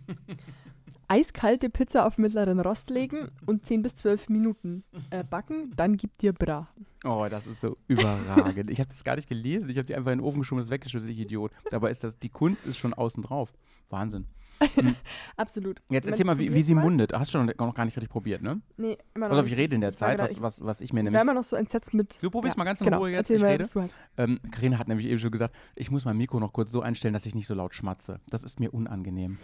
Eiskalte 1.12 1.70
Pizza 1.70 2.06
auf 2.06 2.18
mittleren 2.18 2.62
Rost 2.62 2.89
legen 2.89 3.32
und 3.46 3.65
10 3.65 3.82
bis 3.82 3.96
12 3.96 4.30
Minuten 4.30 4.86
äh, 5.10 5.25
backen, 5.25 5.74
dann 5.75 5.98
gibt 5.98 6.22
dir 6.22 6.32
Bra. 6.32 6.70
Oh, 7.03 7.27
das 7.30 7.48
ist 7.48 7.60
so 7.60 7.75
überragend. 7.89 8.70
Ich 8.70 8.80
habe 8.80 8.88
das 8.88 9.03
gar 9.03 9.18
nicht 9.18 9.27
gelesen. 9.27 9.70
Ich 9.70 9.77
habe 9.77 9.84
die 9.84 9.94
einfach 9.94 10.13
in 10.13 10.20
den 10.20 10.25
Ofen 10.25 10.39
geschoben, 10.39 10.62
ist 10.62 10.70
weggeschmissen, 10.70 11.10
ich 11.10 11.20
Idiot. 11.20 11.51
Dabei 11.70 11.89
ist 11.89 12.06
das, 12.06 12.18
die 12.18 12.30
Kunst 12.30 12.65
ist 12.65 12.77
schon 12.77 12.94
außen 12.94 13.24
drauf. 13.24 13.51
Wahnsinn. 13.89 14.25
Absolut. 15.38 15.82
Jetzt 15.89 16.08
erzähl 16.08 16.25
mal, 16.25 16.38
wie, 16.39 16.53
wie 16.53 16.62
sie 16.62 16.75
mal. 16.75 16.82
mundet. 16.82 17.13
Hast 17.13 17.34
du 17.34 17.38
schon 17.39 17.51
noch 17.58 17.74
gar 17.74 17.86
nicht 17.86 17.96
richtig 17.98 18.10
probiert, 18.10 18.41
ne? 18.41 18.62
Nee, 18.77 18.98
immer 19.13 19.27
noch. 19.30 19.38
Also 19.38 19.48
ich 19.51 19.58
rede 19.58 19.75
in 19.75 19.82
der 19.82 19.94
Zeit, 19.94 20.20
was, 20.20 20.32
ich- 20.32 20.41
was, 20.41 20.63
was 20.63 20.82
ich 20.82 20.94
mir 20.94 21.00
Ich 21.00 21.03
nämlich 21.06 21.15
war 21.15 21.22
immer 21.24 21.34
noch 21.34 21.44
so 21.44 21.56
entsetzt 21.56 21.94
mit. 21.94 22.18
Du 22.22 22.30
probierst 22.30 22.58
mal 22.58 22.63
ganz 22.63 22.82
in 22.82 22.86
genau. 22.86 23.00
Ruhe 23.00 23.10
jetzt, 23.12 23.30
Erzähl 23.30 23.36
ich 23.38 23.41
mal, 23.41 23.51
rede. 23.51 23.68
du 23.72 23.82
hast. 23.82 23.94
Ähm, 24.18 24.39
Karina 24.51 24.77
hat 24.77 24.88
nämlich 24.88 25.08
eben 25.08 25.20
schon 25.20 25.32
gesagt, 25.32 25.56
ich 25.75 25.91
muss 25.91 26.06
mein 26.06 26.18
Mikro 26.18 26.39
noch 26.39 26.53
kurz 26.53 26.72
so 26.72 26.82
einstellen, 26.82 27.13
dass 27.13 27.25
ich 27.25 27.36
nicht 27.36 27.48
so 27.48 27.53
laut 27.53 27.74
schmatze. 27.75 28.20
Das 28.30 28.44
ist 28.44 28.60
mir 28.60 28.74
unangenehm. 28.74 29.38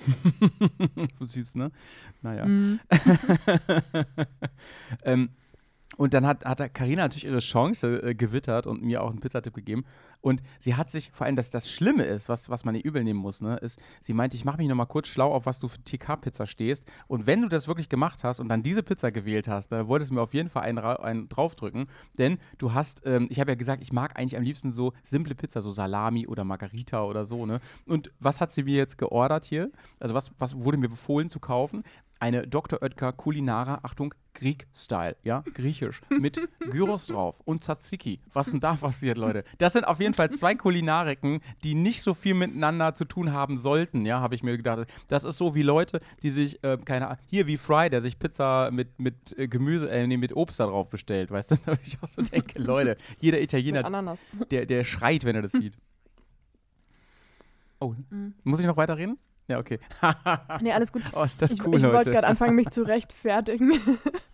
du 1.19 1.25
siehst, 1.25 1.55
ne? 1.55 1.71
Naja. 2.21 2.45
Mm. 2.45 2.79
ähm, 5.03 5.29
Und 5.97 6.13
dann 6.13 6.25
hat, 6.25 6.45
hat 6.45 6.73
Carina 6.73 7.03
natürlich 7.03 7.25
ihre 7.25 7.39
Chance 7.39 8.01
äh, 8.01 8.15
gewittert 8.15 8.67
und 8.67 8.83
mir 8.83 9.03
auch 9.03 9.09
einen 9.09 9.19
Pizzatipp 9.19 9.53
gegeben. 9.53 9.83
Und 10.21 10.41
sie 10.59 10.75
hat 10.75 10.89
sich, 10.91 11.11
vor 11.11 11.25
allem, 11.25 11.35
dass 11.35 11.49
das 11.49 11.69
Schlimme 11.69 12.03
ist, 12.03 12.29
was, 12.29 12.49
was 12.49 12.65
man 12.65 12.75
ihr 12.75 12.83
übel 12.83 13.03
nehmen 13.03 13.19
muss, 13.19 13.41
ne, 13.41 13.57
ist, 13.57 13.79
sie 14.01 14.13
meinte, 14.13 14.35
ich 14.35 14.45
mache 14.45 14.57
mich 14.57 14.67
nochmal 14.67 14.87
kurz 14.87 15.07
schlau, 15.07 15.31
auf 15.31 15.45
was 15.45 15.59
du 15.59 15.67
für 15.67 15.81
TK-Pizza 15.83 16.47
stehst. 16.47 16.85
Und 17.07 17.27
wenn 17.27 17.41
du 17.41 17.47
das 17.47 17.67
wirklich 17.67 17.89
gemacht 17.89 18.23
hast 18.23 18.39
und 18.39 18.49
dann 18.49 18.63
diese 18.63 18.83
Pizza 18.83 19.11
gewählt 19.11 19.47
hast, 19.47 19.69
dann 19.69 19.87
wolltest 19.87 20.11
du 20.11 20.15
mir 20.15 20.21
auf 20.21 20.33
jeden 20.33 20.49
Fall 20.49 20.63
einen, 20.63 20.79
einen 20.79 21.29
draufdrücken. 21.29 21.87
Denn 22.17 22.37
du 22.57 22.73
hast, 22.73 23.03
ähm, 23.05 23.27
ich 23.29 23.39
habe 23.39 23.51
ja 23.51 23.55
gesagt, 23.55 23.81
ich 23.81 23.91
mag 23.91 24.17
eigentlich 24.17 24.37
am 24.37 24.43
liebsten 24.43 24.71
so 24.71 24.93
simple 25.03 25.35
Pizza, 25.35 25.61
so 25.61 25.71
Salami 25.71 26.27
oder 26.27 26.43
Margarita 26.43 27.03
oder 27.03 27.25
so, 27.25 27.45
ne? 27.45 27.59
Und 27.85 28.11
was 28.19 28.41
hat 28.41 28.51
sie 28.51 28.63
mir 28.63 28.75
jetzt 28.75 28.97
geordert 28.97 29.45
hier? 29.45 29.71
Also 29.99 30.13
was, 30.13 30.31
was 30.37 30.55
wurde 30.55 30.77
mir 30.77 30.89
befohlen 30.89 31.29
zu 31.29 31.39
kaufen? 31.39 31.83
Eine 32.19 32.47
Dr. 32.47 32.81
Oetker 32.81 33.13
Kulinara, 33.13 33.79
Achtung, 33.83 34.13
Greek-Style, 34.33 35.15
ja, 35.23 35.43
griechisch, 35.53 36.01
mit 36.19 36.39
Gyros 36.59 37.07
drauf 37.07 37.39
und 37.45 37.63
Tzatziki. 37.63 38.19
Was 38.33 38.51
denn 38.51 38.59
da 38.59 38.73
passiert, 38.79 39.17
Leute? 39.17 39.43
Das 39.57 39.73
sind 39.73 39.85
auf 39.85 39.99
jeden 39.99 40.13
Fall 40.13 40.29
zwei 40.31 40.55
Kulinariken, 40.55 41.41
die 41.63 41.73
nicht 41.73 42.01
so 42.01 42.13
viel 42.13 42.35
miteinander 42.35 42.93
zu 42.93 43.05
tun 43.05 43.33
haben 43.33 43.57
sollten, 43.57 44.05
ja, 44.05 44.19
habe 44.19 44.35
ich 44.35 44.43
mir 44.43 44.55
gedacht. 44.55 44.87
Das 45.07 45.23
ist 45.23 45.37
so 45.37 45.55
wie 45.55 45.63
Leute, 45.63 46.01
die 46.21 46.29
sich, 46.29 46.63
äh, 46.63 46.77
keine 46.77 47.07
Ahnung, 47.07 47.19
hier 47.27 47.47
wie 47.47 47.57
Fry, 47.57 47.89
der 47.89 48.01
sich 48.01 48.19
Pizza 48.19 48.69
mit, 48.71 48.99
mit 48.99 49.37
äh, 49.37 49.47
Gemüse, 49.47 49.89
äh, 49.89 50.05
nee, 50.05 50.17
mit 50.17 50.35
Obst 50.35 50.59
da 50.59 50.67
drauf 50.67 50.89
bestellt, 50.89 51.31
weißt 51.31 51.51
du? 51.51 51.55
Da 51.67 51.75
ich 51.83 51.97
auch 52.01 52.07
so 52.07 52.21
denke, 52.21 52.61
Leute, 52.61 52.97
jeder 53.19 53.41
Italiener, 53.41 53.83
der, 54.51 54.65
der 54.65 54.83
schreit, 54.83 55.25
wenn 55.25 55.35
er 55.35 55.41
das 55.41 55.51
sieht. 55.51 55.73
Oh, 57.79 57.93
mhm. 58.09 58.33
muss 58.43 58.59
ich 58.59 58.65
noch 58.65 58.77
weiterreden? 58.77 59.17
Ja, 59.47 59.59
okay. 59.59 59.79
nee, 60.61 60.71
alles 60.71 60.91
gut. 60.91 61.03
Oh, 61.13 61.23
ist 61.23 61.41
das 61.41 61.51
cool, 61.51 61.77
Ich, 61.77 61.83
ich 61.83 61.91
wollte 61.91 62.11
gerade 62.11 62.27
anfangen, 62.27 62.55
mich 62.55 62.67
zu 62.71 62.83
rechtfertigen. 62.83 63.79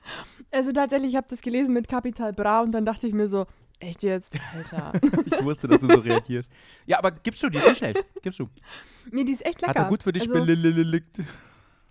also 0.52 0.72
tatsächlich, 0.72 1.12
ich 1.12 1.18
habe 1.18 1.28
das 1.30 1.42
gelesen 1.42 1.74
mit 1.74 1.88
Capital 1.88 2.34
Bra 2.34 2.62
und 2.62 2.72
dann 2.72 2.86
dachte 2.86 3.06
ich 3.06 3.14
mir 3.14 3.28
so, 3.28 3.46
echt 3.80 4.02
jetzt? 4.02 4.32
Alter. 4.56 4.94
ich 5.26 5.44
wusste, 5.44 5.68
dass 5.68 5.82
du 5.82 5.88
so 5.88 6.00
reagierst. 6.00 6.52
Ja, 6.88 6.98
aber 6.98 7.12
gibst 7.12 7.44
du, 7.44 7.50
die 7.50 7.58
ist 7.60 7.68
nicht 7.68 7.78
schlecht. 7.78 8.04
Gibst 8.22 8.40
du. 8.40 8.50
Nee, 9.12 9.24
die 9.24 9.34
ist 9.34 9.46
echt 9.46 9.62
lecker. 9.62 9.70
Hat 9.70 9.78
er 9.78 9.90
gut 9.90 10.04
für 10.04 10.14
dich 10.14 10.24
also, 10.24 10.34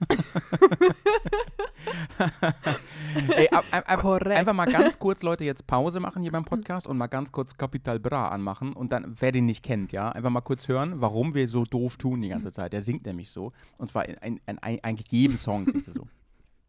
Ey, 3.36 3.48
ab, 3.50 3.64
ab, 3.70 3.84
ab, 3.86 4.04
einfach 4.26 4.52
mal 4.52 4.66
ganz 4.66 4.98
kurz, 4.98 5.22
Leute, 5.22 5.44
jetzt 5.44 5.66
Pause 5.66 6.00
machen 6.00 6.22
hier 6.22 6.32
beim 6.32 6.44
Podcast 6.44 6.86
und 6.86 6.96
mal 6.96 7.06
ganz 7.06 7.32
kurz 7.32 7.56
Capital 7.56 8.00
Bra 8.00 8.28
anmachen 8.28 8.72
und 8.72 8.92
dann, 8.92 9.16
wer 9.18 9.32
den 9.32 9.46
nicht 9.46 9.64
kennt, 9.64 9.92
ja, 9.92 10.10
einfach 10.10 10.30
mal 10.30 10.40
kurz 10.40 10.68
hören, 10.68 11.00
warum 11.00 11.34
wir 11.34 11.48
so 11.48 11.64
doof 11.64 11.96
tun 11.96 12.22
die 12.22 12.28
ganze 12.28 12.52
Zeit. 12.52 12.72
Der 12.72 12.82
singt 12.82 13.06
nämlich 13.06 13.30
so. 13.30 13.52
Und 13.78 13.90
zwar 13.90 14.08
in, 14.08 14.16
in, 14.16 14.40
in, 14.46 14.58
in 14.58 14.84
eigentlich 14.84 15.10
jedem 15.10 15.36
Song 15.36 15.66
singt 15.66 15.86
er 15.86 15.94
so. 15.94 16.06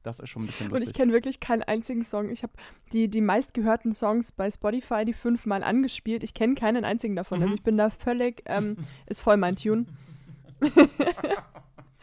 Das 0.03 0.19
ist 0.19 0.29
schon 0.29 0.43
ein 0.43 0.47
bisschen 0.47 0.69
lustig. 0.69 0.87
Und 0.87 0.91
ich 0.91 0.97
kenne 0.97 1.13
wirklich 1.13 1.39
keinen 1.39 1.63
einzigen 1.63 2.03
Song. 2.03 2.29
Ich 2.29 2.43
habe 2.43 2.51
die, 2.91 3.07
die 3.07 3.21
meistgehörten 3.21 3.93
Songs 3.93 4.33
bei 4.33 4.51
Spotify, 4.51 5.05
die 5.05 5.13
fünfmal 5.13 5.63
angespielt. 5.63 6.23
Ich 6.23 6.33
kenne 6.33 6.55
keinen 6.55 6.83
einzigen 6.83 7.15
davon. 7.15 7.41
Also 7.41 7.53
mhm. 7.53 7.55
Ich 7.55 7.63
bin 7.63 7.77
da 7.77 7.89
völlig, 7.89 8.43
ähm, 8.45 8.75
ist 9.05 9.21
voll 9.21 9.37
mein 9.37 9.55
Tune. 9.55 9.85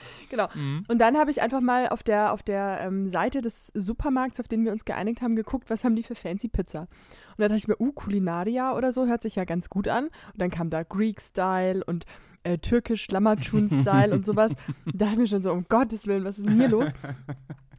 Genau. 0.31 0.49
Mhm. 0.55 0.85
Und 0.89 0.99
dann 0.99 1.17
habe 1.17 1.31
ich 1.31 1.43
einfach 1.43 1.61
mal 1.61 1.89
auf 1.89 2.03
der, 2.03 2.33
auf 2.33 2.43
der 2.43 2.81
ähm, 2.83 3.09
Seite 3.09 3.41
des 3.41 3.73
Supermarkts, 3.75 4.39
auf 4.39 4.47
den 4.47 4.65
wir 4.65 4.73
uns 4.73 4.85
geeinigt 4.85 5.23
haben, 5.23 5.35
geguckt, 5.35 5.71
was 5.71 5.83
haben 5.83 5.97
die 5.97 6.03
für 6.03 6.15
fancy 6.15 6.49
Pizza. 6.49 6.83
Und 6.83 7.39
da 7.39 7.49
dachte 7.49 7.57
ich 7.57 7.69
mir, 7.69 7.81
uh, 7.81 7.93
Kulinaria 7.93 8.77
oder 8.77 8.93
so, 8.93 9.07
hört 9.07 9.23
sich 9.23 9.37
ja 9.37 9.45
ganz 9.45 9.71
gut 9.71 9.89
an. 9.89 10.05
Und 10.05 10.41
dann 10.41 10.51
kam 10.51 10.71
da 10.71 10.83
Greek-Style 10.85 11.83
und 11.85 12.05
äh, 12.43 12.59
türkisch 12.59 13.09
Lammertschun-Style 13.09 14.13
und 14.13 14.25
sowas. 14.25 14.53
Da 14.87 15.07
dachte 15.07 15.13
ich 15.13 15.19
mir 15.19 15.27
schon 15.27 15.43
so, 15.43 15.53
um 15.53 15.67
Gottes 15.69 16.07
Willen, 16.07 16.25
was 16.25 16.39
ist 16.39 16.49
denn 16.49 16.57
hier 16.57 16.69
los? 16.69 16.89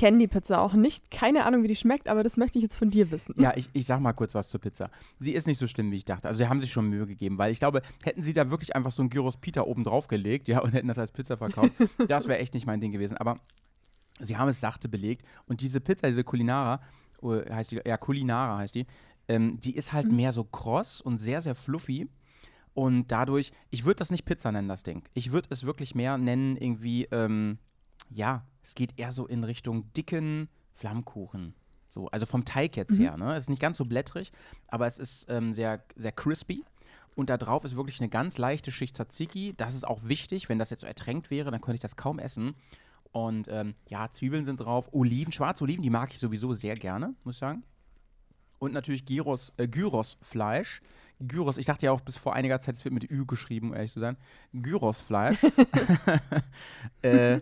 Ich 0.00 0.06
kenne 0.06 0.16
die 0.16 0.28
Pizza 0.28 0.62
auch 0.62 0.72
nicht. 0.72 1.10
Keine 1.10 1.44
Ahnung, 1.44 1.62
wie 1.62 1.68
die 1.68 1.76
schmeckt, 1.76 2.08
aber 2.08 2.22
das 2.22 2.38
möchte 2.38 2.56
ich 2.56 2.62
jetzt 2.62 2.76
von 2.76 2.88
dir 2.88 3.10
wissen. 3.10 3.34
Ja, 3.36 3.52
ich, 3.54 3.68
ich 3.74 3.84
sag 3.84 4.00
mal 4.00 4.14
kurz 4.14 4.34
was 4.34 4.48
zur 4.48 4.58
Pizza. 4.58 4.88
Sie 5.18 5.32
ist 5.32 5.46
nicht 5.46 5.58
so 5.58 5.66
schlimm, 5.66 5.90
wie 5.90 5.96
ich 5.96 6.06
dachte. 6.06 6.26
Also, 6.26 6.38
sie 6.38 6.48
haben 6.48 6.58
sich 6.58 6.72
schon 6.72 6.88
Mühe 6.88 7.06
gegeben, 7.06 7.36
weil 7.36 7.52
ich 7.52 7.58
glaube, 7.58 7.82
hätten 8.02 8.22
sie 8.22 8.32
da 8.32 8.50
wirklich 8.50 8.74
einfach 8.74 8.92
so 8.92 9.02
ein 9.02 9.10
Gyros 9.10 9.36
Pita 9.36 9.60
oben 9.60 9.84
drauf 9.84 10.08
gelegt, 10.08 10.48
ja, 10.48 10.62
und 10.62 10.72
hätten 10.72 10.88
das 10.88 10.98
als 10.98 11.12
Pizza 11.12 11.36
verkauft, 11.36 11.72
das 12.08 12.28
wäre 12.28 12.38
echt 12.38 12.54
nicht 12.54 12.64
mein 12.64 12.80
Ding 12.80 12.92
gewesen. 12.92 13.18
Aber 13.18 13.40
sie 14.20 14.38
haben 14.38 14.48
es 14.48 14.58
sachte 14.58 14.88
belegt 14.88 15.26
und 15.44 15.60
diese 15.60 15.82
Pizza, 15.82 16.06
diese 16.06 16.24
Kulinara, 16.24 16.80
oh, 17.20 17.34
heißt 17.34 17.70
die, 17.70 17.82
ja, 17.84 17.98
Kulinara 17.98 18.56
heißt 18.56 18.74
die, 18.74 18.86
ähm, 19.28 19.60
die 19.60 19.76
ist 19.76 19.92
halt 19.92 20.08
mhm. 20.08 20.16
mehr 20.16 20.32
so 20.32 20.44
kross 20.44 21.02
und 21.02 21.18
sehr, 21.18 21.42
sehr 21.42 21.54
fluffy. 21.54 22.08
Und 22.72 23.08
dadurch, 23.12 23.52
ich 23.68 23.84
würde 23.84 23.96
das 23.96 24.10
nicht 24.10 24.24
Pizza 24.24 24.50
nennen, 24.50 24.68
das 24.68 24.82
Ding. 24.82 25.02
Ich 25.12 25.30
würde 25.30 25.48
es 25.50 25.66
wirklich 25.66 25.94
mehr 25.94 26.16
nennen, 26.16 26.56
irgendwie, 26.56 27.06
ähm, 27.10 27.58
ja, 28.10 28.44
es 28.62 28.74
geht 28.74 28.98
eher 28.98 29.12
so 29.12 29.26
in 29.26 29.44
Richtung 29.44 29.92
dicken 29.94 30.48
Flammkuchen. 30.74 31.54
So, 31.88 32.08
also 32.08 32.24
vom 32.24 32.44
Teig 32.44 32.76
jetzt 32.76 32.98
mhm. 32.98 33.02
her. 33.02 33.16
Ne? 33.16 33.34
Es 33.34 33.44
ist 33.44 33.50
nicht 33.50 33.60
ganz 33.60 33.78
so 33.78 33.84
blättrig, 33.84 34.32
aber 34.68 34.86
es 34.86 34.98
ist 34.98 35.26
ähm, 35.28 35.52
sehr, 35.52 35.82
sehr 35.96 36.12
crispy. 36.12 36.64
Und 37.16 37.28
da 37.28 37.36
drauf 37.36 37.64
ist 37.64 37.74
wirklich 37.74 38.00
eine 38.00 38.08
ganz 38.08 38.38
leichte 38.38 38.70
Schicht 38.70 38.96
Tzatziki. 38.96 39.54
Das 39.56 39.74
ist 39.74 39.86
auch 39.86 40.00
wichtig. 40.04 40.48
Wenn 40.48 40.58
das 40.58 40.70
jetzt 40.70 40.80
so 40.80 40.86
ertränkt 40.86 41.30
wäre, 41.30 41.50
dann 41.50 41.60
könnte 41.60 41.74
ich 41.74 41.80
das 41.80 41.96
kaum 41.96 42.18
essen. 42.18 42.54
Und 43.12 43.48
ähm, 43.48 43.74
ja, 43.88 44.10
Zwiebeln 44.10 44.44
sind 44.44 44.60
drauf. 44.60 44.88
Oliven, 44.92 45.32
schwarze 45.32 45.64
Oliven, 45.64 45.82
die 45.82 45.90
mag 45.90 46.12
ich 46.12 46.20
sowieso 46.20 46.52
sehr 46.52 46.76
gerne, 46.76 47.14
muss 47.24 47.34
ich 47.36 47.40
sagen. 47.40 47.64
Und 48.60 48.72
natürlich 48.72 49.04
Gyros, 49.04 49.52
äh, 49.56 49.66
Gyros-Fleisch. 49.66 50.80
Gyros, 51.18 51.58
ich 51.58 51.66
dachte 51.66 51.86
ja 51.86 51.92
auch 51.92 52.00
bis 52.00 52.16
vor 52.16 52.34
einiger 52.34 52.60
Zeit, 52.60 52.76
es 52.76 52.84
wird 52.84 52.94
mit 52.94 53.10
Ü 53.10 53.26
geschrieben, 53.26 53.70
um 53.70 53.74
ehrlich 53.74 53.92
zu 53.92 54.00
sein. 54.00 54.16
Gyros-Fleisch. 54.52 55.44
äh, 57.02 57.40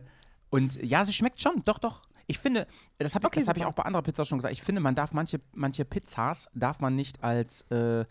und 0.51 0.77
ja, 0.83 1.05
sie 1.05 1.13
schmeckt 1.13 1.41
schon, 1.41 1.63
doch, 1.65 1.79
doch. 1.79 2.03
Ich 2.27 2.39
finde, 2.39 2.67
das 2.99 3.15
habe 3.15 3.25
ich, 3.25 3.39
okay, 3.39 3.47
hab 3.47 3.57
ich 3.57 3.65
auch 3.65 3.73
bei 3.73 3.85
anderer 3.85 4.03
Pizza 4.03 4.25
schon 4.25 4.39
gesagt, 4.39 4.53
ich 4.53 4.63
finde, 4.63 4.81
man 4.81 4.95
darf 4.95 5.13
manche, 5.13 5.41
manche 5.53 5.85
Pizzas 5.85 6.49
darf 6.55 6.81
man 6.81 6.95
nicht 6.95 7.25
als, 7.25 7.63
äh, 7.71 8.05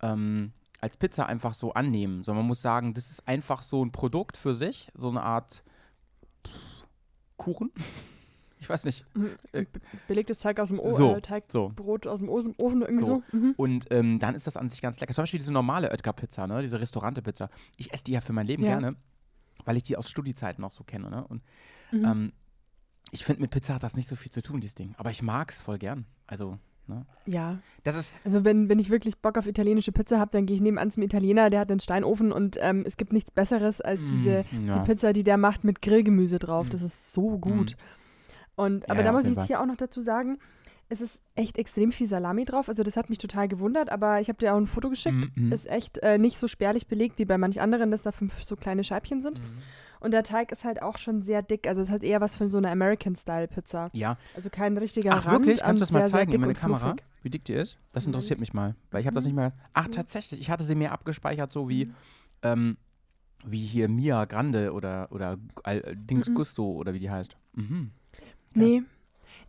ähm, 0.00 0.52
als 0.80 0.96
Pizza 0.96 1.26
einfach 1.26 1.52
so 1.52 1.74
annehmen, 1.74 2.24
sondern 2.24 2.44
man 2.44 2.48
muss 2.48 2.62
sagen, 2.62 2.94
das 2.94 3.10
ist 3.10 3.28
einfach 3.28 3.60
so 3.60 3.84
ein 3.84 3.92
Produkt 3.92 4.38
für 4.38 4.54
sich, 4.54 4.90
so 4.94 5.10
eine 5.10 5.22
Art 5.22 5.62
pff, 6.46 6.86
Kuchen. 7.36 7.70
Ich 8.62 8.68
weiß 8.68 8.84
nicht. 8.84 9.06
Mhm. 9.14 9.30
Äh, 9.52 9.64
belegtes 10.06 10.38
Teig 10.38 10.60
aus 10.60 10.68
dem 10.68 10.80
Ofen, 10.80 10.94
so, 10.94 11.16
äh, 11.16 11.22
Teigbrot 11.22 12.04
so. 12.04 12.10
aus 12.10 12.18
dem 12.18 12.28
Ofen, 12.28 12.54
irgendwie 12.58 13.04
so. 13.06 13.22
so. 13.30 13.36
Mhm. 13.38 13.54
Und 13.56 13.86
ähm, 13.90 14.18
dann 14.18 14.34
ist 14.34 14.46
das 14.46 14.58
an 14.58 14.68
sich 14.68 14.82
ganz 14.82 15.00
lecker. 15.00 15.14
Zum 15.14 15.22
Beispiel 15.22 15.40
diese 15.40 15.50
normale 15.50 15.90
Oetker-Pizza, 15.90 16.46
ne? 16.46 16.60
diese 16.60 16.78
Restaurante-Pizza. 16.78 17.48
Ich 17.78 17.94
esse 17.94 18.04
die 18.04 18.12
ja 18.12 18.20
für 18.20 18.34
mein 18.34 18.46
Leben 18.46 18.62
ja. 18.62 18.78
gerne 18.78 18.96
weil 19.64 19.76
ich 19.76 19.82
die 19.82 19.96
aus 19.96 20.08
Studiezeiten 20.08 20.62
noch 20.62 20.70
so 20.70 20.84
kenne. 20.84 21.10
Ne? 21.10 21.26
Und 21.26 21.42
mhm. 21.92 22.04
ähm, 22.04 22.32
ich 23.12 23.24
finde, 23.24 23.42
mit 23.42 23.50
Pizza 23.50 23.74
hat 23.74 23.82
das 23.82 23.96
nicht 23.96 24.08
so 24.08 24.16
viel 24.16 24.30
zu 24.30 24.42
tun, 24.42 24.60
dieses 24.60 24.74
Ding. 24.74 24.94
Aber 24.96 25.10
ich 25.10 25.22
mag 25.22 25.50
es 25.50 25.60
voll 25.60 25.78
gern. 25.78 26.06
Also, 26.26 26.58
ne? 26.86 27.06
Ja. 27.26 27.58
Das 27.82 27.96
ist 27.96 28.12
also, 28.24 28.44
wenn, 28.44 28.68
wenn 28.68 28.78
ich 28.78 28.90
wirklich 28.90 29.18
Bock 29.18 29.36
auf 29.36 29.46
italienische 29.46 29.92
Pizza 29.92 30.18
habe, 30.18 30.30
dann 30.30 30.46
gehe 30.46 30.54
ich 30.54 30.62
nebenan 30.62 30.90
zum 30.90 31.02
Italiener, 31.02 31.50
der 31.50 31.60
hat 31.60 31.70
einen 31.70 31.80
Steinofen 31.80 32.30
und 32.32 32.56
ähm, 32.60 32.84
es 32.86 32.96
gibt 32.96 33.12
nichts 33.12 33.30
Besseres 33.30 33.80
als 33.80 34.00
mm, 34.00 34.08
diese 34.10 34.44
ja. 34.66 34.78
die 34.78 34.86
Pizza, 34.86 35.12
die 35.12 35.24
der 35.24 35.38
macht 35.38 35.64
mit 35.64 35.82
Grillgemüse 35.82 36.38
drauf. 36.38 36.66
Mm. 36.66 36.70
Das 36.70 36.82
ist 36.82 37.12
so 37.12 37.38
gut. 37.38 37.76
Mm. 37.76 38.60
Und, 38.60 38.90
aber 38.90 39.00
ja, 39.00 39.06
da 39.06 39.12
muss 39.12 39.24
ich 39.24 39.34
jetzt 39.34 39.46
hier 39.46 39.60
auch 39.60 39.66
noch 39.66 39.76
dazu 39.76 40.00
sagen, 40.00 40.38
es 40.90 41.00
ist 41.00 41.20
echt 41.36 41.56
extrem 41.56 41.92
viel 41.92 42.08
Salami 42.08 42.44
drauf. 42.44 42.68
Also 42.68 42.82
das 42.82 42.96
hat 42.96 43.10
mich 43.10 43.18
total 43.18 43.46
gewundert, 43.46 43.90
aber 43.90 44.20
ich 44.20 44.28
habe 44.28 44.38
dir 44.38 44.52
auch 44.52 44.58
ein 44.58 44.66
Foto 44.66 44.90
geschickt. 44.90 45.16
Mm 45.16 45.46
-hmm. 45.46 45.54
Ist 45.54 45.66
echt 45.66 45.98
äh, 45.98 46.18
nicht 46.18 46.36
so 46.36 46.48
spärlich 46.48 46.88
belegt 46.88 47.18
wie 47.18 47.24
bei 47.24 47.38
manch 47.38 47.60
anderen, 47.60 47.92
dass 47.92 48.02
da 48.02 48.10
fünf 48.10 48.42
so 48.42 48.56
kleine 48.56 48.82
Scheibchen 48.82 49.22
sind. 49.22 49.38
Mm. 49.38 49.42
Und 50.00 50.10
der 50.10 50.24
Teig 50.24 50.50
ist 50.50 50.64
halt 50.64 50.82
auch 50.82 50.98
schon 50.98 51.22
sehr 51.22 51.42
dick. 51.42 51.68
Also 51.68 51.80
es 51.80 51.90
hat 51.90 52.02
eher 52.02 52.20
was 52.20 52.34
von 52.34 52.50
so 52.50 52.58
einer 52.58 52.72
American-Style-Pizza. 52.72 53.90
Ja. 53.92 54.16
Also 54.34 54.50
kein 54.50 54.76
richtiger 54.78 55.12
Ach 55.12 55.26
Rand, 55.26 55.46
wirklich? 55.46 55.60
Kannst 55.60 55.80
du 55.80 55.82
das 55.84 55.92
mal 55.92 56.00
sehr, 56.00 56.08
zeigen 56.08 56.32
sehr 56.32 56.36
in 56.36 56.40
meine 56.40 56.54
Kamera? 56.54 56.96
Wie 57.22 57.30
dick 57.30 57.44
die 57.44 57.52
ist? 57.52 57.78
Das 57.92 58.06
interessiert 58.06 58.38
Moment. 58.38 58.40
mich 58.40 58.54
mal. 58.54 58.74
Weil 58.90 59.02
ich 59.02 59.06
habe 59.06 59.14
das 59.14 59.24
nicht 59.26 59.36
mehr... 59.36 59.52
Ach, 59.74 59.86
mhm. 59.86 59.92
tatsächlich. 59.92 60.40
Ich 60.40 60.50
hatte 60.50 60.64
sie 60.64 60.74
mehr 60.74 60.92
abgespeichert, 60.92 61.52
so 61.52 61.68
wie... 61.68 61.86
Mhm. 61.86 61.94
Ähm, 62.42 62.76
wie 63.44 63.64
hier 63.64 63.88
Mia 63.88 64.24
Grande 64.26 64.72
oder, 64.72 65.08
oder 65.12 65.38
äh, 65.64 65.94
Dings 65.94 66.28
mhm. 66.28 66.34
Gusto 66.34 66.64
oder 66.72 66.92
wie 66.94 66.98
die 66.98 67.10
heißt. 67.10 67.36
Mhm. 67.54 67.92
Okay. 68.12 68.24
Nee, 68.54 68.82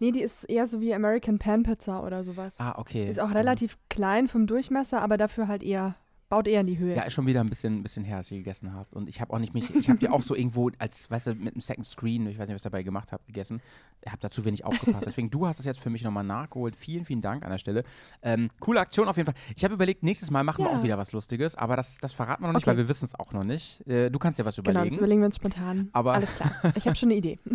Nee, 0.02 0.12
die 0.12 0.24
ist 0.24 0.46
eher 0.46 0.66
so 0.66 0.82
wie 0.82 0.96
American 0.96 1.38
Pan 1.38 1.62
Pizza 1.62 2.04
oder 2.04 2.24
sowas. 2.24 2.56
Ah, 2.58 2.80
okay. 2.80 3.08
Ist 3.08 3.20
auch 3.20 3.36
relativ 3.36 3.76
mhm. 3.76 3.80
klein 3.90 4.28
vom 4.28 4.48
Durchmesser, 4.48 5.00
aber 5.00 5.16
dafür 5.16 5.48
halt 5.48 5.62
eher 5.62 5.96
baut 6.32 6.48
eher 6.48 6.62
in 6.62 6.68
die 6.68 6.80
Höhe. 6.80 6.96
Ja, 6.96 7.04
ist 7.04 7.14
schon 7.14 7.28
wieder 7.28 7.42
ein 7.42 7.50
bisschen, 7.50 7.76
ein 7.76 7.84
bisschen 7.84 8.06
her, 8.06 8.18
als 8.18 8.32
ich 8.32 8.38
gegessen 8.38 8.74
habe. 8.74 8.88
Und 8.96 9.10
ich 9.10 9.20
habe 9.20 9.34
auch 9.34 9.40
nicht 9.40 9.54
mich, 9.54 9.70
ich 9.76 9.90
habe 9.90 10.00
die 10.00 10.10
auch 10.10 10.22
so 10.22 10.34
irgendwo 10.34 10.72
als, 10.80 11.12
weißt 11.12 11.28
du, 11.28 11.36
mit 11.36 11.54
einem 11.54 11.62
Second 11.62 11.86
Screen, 11.86 12.26
ich 12.28 12.40
weiß 12.40 12.48
nicht, 12.48 12.56
was 12.56 12.62
ich 12.62 12.72
dabei 12.72 12.84
gemacht 12.84 13.12
habe, 13.12 13.22
gegessen. 13.28 13.62
Ich 14.04 14.12
habe 14.12 14.22
da 14.22 14.32
zu 14.32 14.46
wenig 14.46 14.64
aufgepasst. 14.64 15.06
Deswegen, 15.06 15.30
du 15.30 15.46
hast 15.46 15.60
es 15.60 15.66
jetzt 15.66 15.80
für 15.80 15.90
mich 15.90 16.04
nochmal 16.04 16.24
nachgeholt. 16.24 16.78
Vielen, 16.78 17.06
vielen 17.06 17.22
Dank 17.22 17.44
an 17.44 17.52
der 17.52 17.58
Stelle. 17.58 17.84
Ähm, 18.24 18.50
coole 18.62 18.80
Aktion 18.80 19.10
auf 19.10 19.18
jeden 19.18 19.26
Fall. 19.26 19.36
Ich 19.56 19.64
habe 19.66 19.74
überlegt, 19.74 20.04
nächstes 20.04 20.32
Mal 20.32 20.44
machen 20.44 20.64
ja. 20.64 20.72
wir 20.72 20.78
auch 20.78 20.84
wieder 20.84 20.98
was 20.98 21.12
Lustiges, 21.12 21.56
aber 21.56 21.76
das, 21.76 21.98
das 21.98 22.14
verraten 22.14 22.44
wir 22.44 22.48
noch 22.48 22.54
nicht, 22.54 22.64
okay. 22.64 22.72
weil 22.72 22.78
wir 22.78 22.88
wissen 22.88 23.06
es 23.06 23.20
auch 23.20 23.34
noch 23.34 23.44
nicht. 23.44 23.86
Äh, 23.86 24.10
du 24.10 24.18
kannst 24.18 24.40
ja 24.40 24.46
was 24.46 24.58
überlegen. 24.58 24.80
Genau, 24.80 24.90
das 24.90 24.98
überlegen 24.98 25.22
wir 25.22 25.26
uns 25.26 25.36
spontan. 25.36 25.90
Aber 25.92 26.14
Alles 26.14 26.34
klar. 26.34 26.52
Ich 26.76 26.88
habe 26.88 26.96
schon 26.96 27.10
eine 27.10 27.18
Idee. 27.18 27.40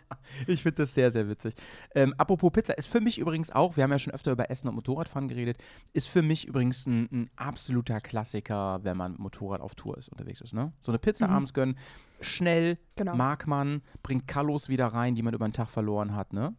ich 0.46 0.62
finde 0.62 0.76
das 0.82 0.94
sehr, 0.94 1.10
sehr 1.10 1.28
witzig. 1.28 1.54
Ähm, 1.94 2.14
apropos 2.16 2.52
Pizza, 2.52 2.78
ist 2.78 2.86
für 2.86 3.00
mich 3.00 3.18
übrigens 3.18 3.50
auch, 3.50 3.76
wir 3.76 3.84
haben 3.84 3.90
ja 3.90 3.98
schon 3.98 4.14
öfter 4.14 4.30
über 4.30 4.48
Essen 4.50 4.68
und 4.68 4.76
Motorradfahren 4.76 5.28
geredet, 5.28 5.58
ist 5.92 6.08
für 6.08 6.22
mich 6.22 6.46
übrigens 6.46 6.86
ein, 6.86 7.08
ein 7.12 7.30
absoluter 7.36 8.00
Klassiker, 8.12 8.80
wenn 8.84 8.98
man 8.98 9.14
Motorrad 9.16 9.62
auf 9.62 9.74
Tour 9.74 9.96
ist, 9.96 10.10
unterwegs 10.10 10.42
ist. 10.42 10.52
Ne? 10.52 10.70
So 10.82 10.92
eine 10.92 10.98
Pizza 10.98 11.26
mhm. 11.26 11.32
abends 11.32 11.54
gönnen, 11.54 11.78
schnell, 12.20 12.76
genau. 12.94 13.16
mag 13.16 13.46
man, 13.46 13.80
bringt 14.02 14.28
Kallos 14.28 14.68
wieder 14.68 14.88
rein, 14.88 15.14
die 15.14 15.22
man 15.22 15.32
über 15.32 15.48
den 15.48 15.54
Tag 15.54 15.70
verloren 15.70 16.14
hat. 16.14 16.34
Ne? 16.34 16.54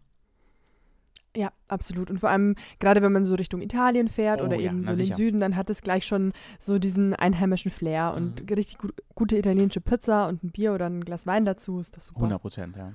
Ja, 1.35 1.51
absolut. 1.67 2.09
Und 2.09 2.21
vor 2.21 2.31
allem, 2.31 2.55
gerade 2.79 3.03
wenn 3.03 3.11
man 3.11 3.23
so 3.23 3.35
Richtung 3.35 3.61
Italien 3.61 4.07
fährt 4.07 4.41
oh, 4.41 4.45
oder 4.45 4.55
ja, 4.55 4.71
eben 4.71 4.83
so 4.83 4.93
in 4.93 4.97
den 4.97 5.13
Süden, 5.13 5.39
dann 5.39 5.55
hat 5.55 5.69
es 5.69 5.83
gleich 5.83 6.07
schon 6.07 6.33
so 6.59 6.79
diesen 6.79 7.13
einheimischen 7.13 7.69
Flair 7.69 8.15
und 8.15 8.49
mhm. 8.49 8.55
richtig 8.55 8.79
gut, 8.79 8.95
gute 9.13 9.37
italienische 9.37 9.79
Pizza 9.79 10.27
und 10.27 10.43
ein 10.43 10.49
Bier 10.49 10.73
oder 10.73 10.87
ein 10.87 11.05
Glas 11.05 11.27
Wein 11.27 11.45
dazu 11.45 11.79
ist 11.79 11.95
das 11.95 12.07
super. 12.07 12.21
100 12.21 12.41
Prozent, 12.41 12.75
ja. 12.75 12.93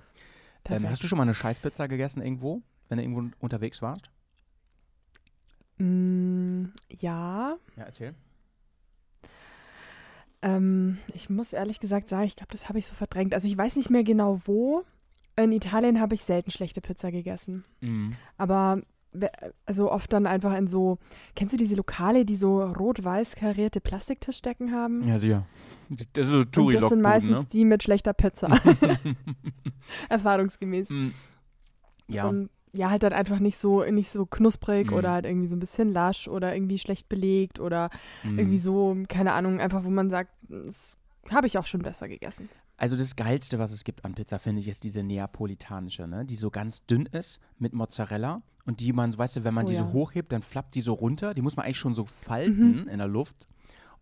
Ähm, 0.65 0.91
hast 0.91 1.05
du 1.05 1.07
schon 1.07 1.17
mal 1.17 1.23
eine 1.23 1.35
Scheißpizza 1.35 1.87
gegessen 1.87 2.23
irgendwo, 2.23 2.61
wenn 2.88 2.99
du 2.99 3.05
irgendwo 3.05 3.31
unterwegs 3.38 3.83
warst? 3.83 4.11
Mm, 5.79 6.65
ja. 6.88 7.57
Ja, 7.77 7.85
erzähl. 7.85 8.17
Ähm, 10.42 10.99
ich 11.14 11.30
muss 11.30 11.52
ehrlich 11.52 11.80
gesagt 11.80 12.09
sagen, 12.09 12.25
ich 12.25 12.37
glaube, 12.37 12.52
das 12.52 12.68
habe 12.68 12.78
ich 12.78 12.87
so 12.87 12.95
verdrängt. 12.95 13.35
Also 13.35 13.49
ich 13.49 13.57
weiß 13.57 13.76
nicht 13.76 13.90
mehr 13.90 14.04
genau 14.04 14.40
wo. 14.45 14.85
In 15.37 15.52
Italien 15.52 16.00
habe 16.00 16.14
ich 16.14 16.23
selten 16.23 16.50
schlechte 16.50 16.80
Pizza 16.80 17.11
gegessen. 17.11 17.64
Mhm. 17.80 18.16
Aber 18.37 18.83
also 19.64 19.90
oft 19.90 20.12
dann 20.12 20.26
einfach 20.26 20.54
in 20.54 20.68
so, 20.68 20.99
kennst 21.35 21.54
du 21.54 21.57
diese 21.57 21.75
Lokale, 21.75 22.25
die 22.25 22.37
so 22.37 22.62
rot-weiß 22.62 23.37
karierte 23.37 23.80
Plastiktischdecken 23.80 24.73
haben? 24.73 25.07
Ja, 25.09 25.18
sicher. 25.18 25.47
Das, 25.88 26.26
ist 26.26 26.33
so 26.33 26.45
Touri 26.45 26.75
das 26.75 26.90
sind 26.90 27.00
meistens 27.00 27.38
ne? 27.38 27.47
die 27.52 27.64
mit 27.64 27.83
schlechter 27.83 28.12
Pizza. 28.12 28.49
Erfahrungsgemäß. 30.09 30.90
Mhm. 30.90 31.14
Ja. 32.09 32.28
Und 32.28 32.50
ja, 32.73 32.91
halt 32.91 33.03
dann 33.03 33.13
einfach 33.13 33.39
nicht 33.39 33.59
so, 33.59 33.85
nicht 33.85 34.11
so 34.11 34.27
knusprig 34.27 34.91
mhm. 34.91 34.97
oder 34.97 35.13
halt 35.13 35.25
irgendwie 35.25 35.47
so 35.47 35.57
ein 35.57 35.61
bisschen 35.61 35.93
lasch 35.93 36.29
oder 36.29 36.55
irgendwie 36.55 36.79
schlecht 36.79 37.09
belegt 37.09 37.61
oder 37.61 37.91
mhm. 38.23 38.39
irgendwie 38.39 38.59
so, 38.59 38.97
keine 39.09 39.33
Ahnung, 39.33 39.61
einfach 39.61 39.85
wo 39.85 39.91
man 39.91 40.11
sagt, 40.11 40.31
das 40.49 40.97
habe 41.31 41.47
ich 41.47 41.59
auch 41.59 41.67
schon 41.67 41.83
besser 41.83 42.09
gegessen. 42.09 42.49
Also 42.77 42.97
das 42.97 43.17
Geilste, 43.17 43.59
was 43.59 43.73
es 43.73 43.83
gibt 43.83 44.05
an 44.05 44.15
Pizza, 44.15 44.39
finde 44.39 44.61
ich, 44.61 44.69
ist 44.69 44.85
diese 44.85 45.03
neapolitanische, 45.03 46.07
ne? 46.07 46.25
die 46.25 46.37
so 46.37 46.51
ganz 46.51 46.87
dünn 46.87 47.07
ist 47.07 47.41
mit 47.59 47.73
Mozzarella 47.73 48.43
und 48.67 48.81
die 48.81 48.93
man, 48.93 49.17
weißt 49.17 49.39
du, 49.39 49.45
wenn 49.45 49.55
man 49.55 49.65
oh, 49.65 49.69
die 49.69 49.75
ja. 49.75 49.81
so 49.81 49.93
hochhebt, 49.93 50.31
dann 50.31 50.43
flappt 50.43 50.75
die 50.75 50.81
so 50.81 50.93
runter. 50.93 51.35
Die 51.35 51.43
muss 51.43 51.57
man 51.57 51.65
eigentlich 51.65 51.79
schon 51.79 51.95
so 51.95 52.05
falten 52.05 52.83
mhm. 52.83 52.89
in 52.89 52.99
der 52.99 53.09
Luft. 53.09 53.49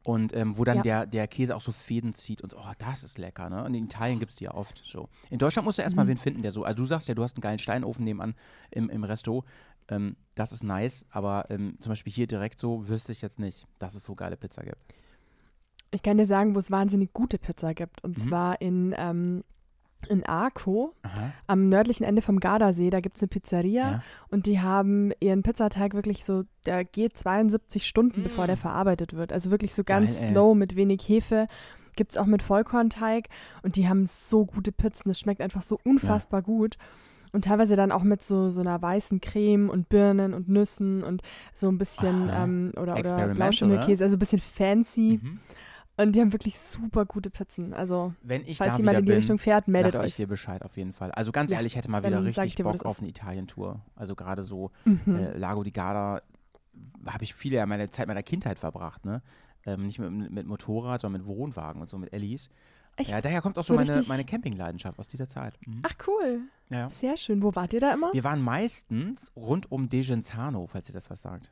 Und 0.07 0.37
ähm, 0.37 0.57
wo 0.57 0.63
dann 0.63 0.77
ja. 0.77 0.83
der, 0.83 1.07
der 1.07 1.27
Käse 1.27 1.57
auch 1.57 1.61
so 1.61 1.73
Fäden 1.73 2.15
zieht 2.15 2.41
und 2.41 2.55
oh, 2.55 2.73
das 2.79 3.03
ist 3.03 3.19
lecker, 3.19 3.51
ne? 3.51 3.65
Und 3.65 3.75
in 3.75 3.87
Italien 3.87 4.21
gibt 4.21 4.31
es 4.31 4.37
die 4.37 4.45
ja 4.45 4.55
oft 4.55 4.81
so. 4.85 5.09
In 5.31 5.41
Deutschland 5.41 5.67
musst 5.67 5.79
du 5.79 5.83
erstmal 5.83 6.05
mhm. 6.05 6.11
wen 6.11 6.19
finden, 6.19 6.43
der 6.43 6.53
so, 6.53 6.63
also 6.63 6.77
du 6.77 6.87
sagst 6.87 7.09
ja, 7.09 7.15
du 7.17 7.25
hast 7.25 7.35
einen 7.35 7.41
geilen 7.41 7.59
Steinofen 7.59 8.05
nebenan 8.05 8.37
im, 8.71 8.89
im 8.89 9.03
Resto. 9.03 9.43
Ähm, 9.89 10.15
das 10.37 10.53
ist 10.53 10.63
nice, 10.63 11.07
aber 11.11 11.47
ähm, 11.51 11.77
zum 11.81 11.91
Beispiel 11.91 12.13
hier 12.13 12.29
direkt 12.29 12.61
so 12.61 12.89
wüsste 12.89 13.11
ich 13.11 13.21
jetzt 13.21 13.41
nicht, 13.41 13.67
dass 13.81 13.97
es 13.97 14.05
so 14.05 14.15
geile 14.15 14.37
Pizza 14.37 14.63
gibt. 14.63 14.79
Ich 15.91 16.05
kann 16.05 16.19
dir 16.19 16.27
sagen, 16.27 16.55
wo 16.55 16.61
es 16.61 16.71
wahnsinnig 16.71 17.13
gute 17.13 17.39
Pizza 17.39 17.75
gibt. 17.75 18.05
Und 18.05 18.17
mhm. 18.17 18.23
zwar 18.23 18.61
in, 18.61 18.95
ähm, 18.97 19.43
in 20.09 20.25
Arco, 20.25 20.95
Aha. 21.03 21.33
am 21.47 21.69
nördlichen 21.69 22.05
Ende 22.05 22.23
vom 22.23 22.41
Gardasee. 22.41 22.91
Da 22.91 23.01
gibt 23.01 23.17
es 23.17 23.23
eine 23.23 23.29
Pizzeria 23.29 23.91
ja. 23.91 24.03
und 24.29 24.47
die 24.47 24.61
haben 24.61 25.13
ihren 25.21 25.43
Pizzateig 25.43 25.95
wirklich 25.95 26.25
so, 26.25 26.45
der 26.65 26.85
geht 26.85 27.17
72 27.17 27.87
Stunden, 27.87 28.21
mm. 28.21 28.25
bevor 28.25 28.47
der 28.47 28.57
verarbeitet 28.57 29.15
wird. 29.15 29.33
Also 29.33 29.51
wirklich 29.51 29.75
so 29.75 29.85
ganz 29.85 30.19
Geil, 30.19 30.33
slow 30.33 30.55
mit 30.55 30.77
wenig 30.77 31.09
Hefe. 31.09 31.49
Gibt 31.97 32.13
es 32.13 32.19
auch 32.19 32.27
mit 32.27 32.43
Vollkornteig 32.43 33.29
und 33.63 33.77
die 33.77 33.89
haben 33.89 34.07
so 34.07 34.45
gute 34.45 34.71
Pizzen. 34.71 35.09
Das 35.09 35.19
schmeckt 35.19 35.41
einfach 35.41 35.63
so 35.63 35.79
unfassbar 35.83 36.41
ja. 36.41 36.45
gut. 36.45 36.77
Und 37.33 37.45
teilweise 37.45 37.77
dann 37.77 37.93
auch 37.93 38.03
mit 38.03 38.23
so, 38.23 38.51
so 38.51 38.61
einer 38.61 38.81
weißen 38.81 39.21
Creme 39.21 39.69
und 39.69 39.89
Birnen 39.89 40.33
und 40.33 40.49
Nüssen 40.49 41.03
und 41.03 41.23
so 41.55 41.69
ein 41.69 41.79
bisschen 41.79 42.31
ähm, 42.33 42.73
oder, 42.77 42.95
oder 42.97 43.35
Blauschimmelkäse, 43.35 44.05
also 44.05 44.17
ein 44.17 44.19
bisschen 44.19 44.41
fancy. 44.41 45.21
Mhm. 45.23 45.41
Und 45.99 46.13
die 46.13 46.21
haben 46.21 46.33
wirklich 46.33 46.59
super 46.59 47.07
gute 47.07 47.31
Pizzen. 47.31 47.73
Also, 47.73 48.13
Wenn 48.23 48.47
ich 48.47 48.59
falls 48.59 48.73
da 48.73 48.77
jemand 48.77 48.99
in 48.99 49.05
die 49.05 49.09
bin, 49.09 49.17
Richtung 49.17 49.39
fährt, 49.39 49.67
meldet 49.67 49.93
sag 49.93 50.03
euch. 50.03 50.09
ich 50.09 50.17
dir 50.17 50.27
Bescheid 50.27 50.63
auf 50.63 50.77
jeden 50.77 50.93
Fall. 50.93 51.11
Also 51.13 51.33
ganz 51.33 51.51
ja, 51.51 51.57
ehrlich, 51.57 51.73
ich 51.73 51.77
hätte 51.79 51.91
mal 51.91 52.05
wieder 52.05 52.23
richtig 52.23 52.57
Bock 52.57 52.85
auf 52.85 53.01
eine 53.01 53.09
Italien-Tour. 53.09 53.81
Also 53.95 54.15
gerade 54.15 54.43
so 54.43 54.71
mhm. 54.85 55.17
äh, 55.17 55.37
Lago 55.39 55.63
di 55.63 55.73
Garda 55.73 56.21
habe 57.07 57.25
ich 57.25 57.35
viele 57.35 57.57
ja 57.57 57.67
meine 57.67 57.91
Zeit 57.91 58.09
meiner 58.09 58.23
Kindheit 58.23 58.59
verbracht, 58.59 59.05
ne? 59.05 59.23
Ähm, 59.65 59.87
nicht 59.87 59.99
mit, 59.99 60.31
mit 60.31 60.47
Motorrad, 60.47 61.01
sondern 61.01 61.23
mit 61.23 61.29
Wohnwagen 61.29 61.81
und 61.81 61.89
so, 61.89 61.99
mit 61.99 62.13
Ellis. 62.13 62.51
Echt? 62.97 63.11
Ja, 63.11 63.21
daher 63.21 63.43
kommt 63.43 63.59
auch 63.59 63.65
so, 63.65 63.75
so 63.77 63.85
meine, 63.85 64.03
meine 64.07 64.25
Campingleidenschaft 64.25 64.99
aus 64.99 65.09
dieser 65.09 65.29
Zeit. 65.29 65.55
Mhm. 65.67 65.83
Ach, 65.83 65.95
cool. 66.07 66.41
Ja. 66.71 66.91
Sehr 66.91 67.17
schön. 67.17 67.43
Wo 67.43 67.55
wart 67.55 67.73
ihr 67.73 67.81
da 67.81 67.93
immer? 67.93 68.13
Wir 68.13 68.25
waren 68.25 68.41
meistens 68.41 69.33
rund 69.35 69.71
um 69.71 69.89
Degenzano, 69.89 70.67
falls 70.67 70.89
ihr 70.89 70.95
das 70.95 71.11
was 71.11 71.23
sagt. 71.23 71.51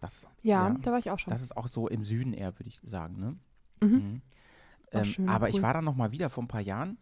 Das, 0.00 0.26
ja, 0.42 0.68
ja, 0.68 0.74
da 0.82 0.92
war 0.92 0.98
ich 0.98 1.10
auch 1.10 1.18
schon. 1.18 1.30
Das 1.30 1.42
ist 1.42 1.56
auch 1.56 1.68
so 1.68 1.88
im 1.88 2.04
Süden 2.04 2.32
eher, 2.32 2.58
würde 2.58 2.68
ich 2.68 2.80
sagen, 2.84 3.18
ne? 3.18 3.36
Mhm. 3.80 3.88
mhm. 3.90 4.22
Ähm, 4.92 5.04
schön, 5.04 5.28
aber 5.28 5.46
cool. 5.46 5.56
ich 5.56 5.62
war 5.62 5.74
dann 5.74 5.84
noch 5.84 5.96
mal 5.96 6.12
wieder 6.12 6.30
vor 6.30 6.44
ein 6.44 6.48
paar 6.48 6.60
Jahren 6.60 6.96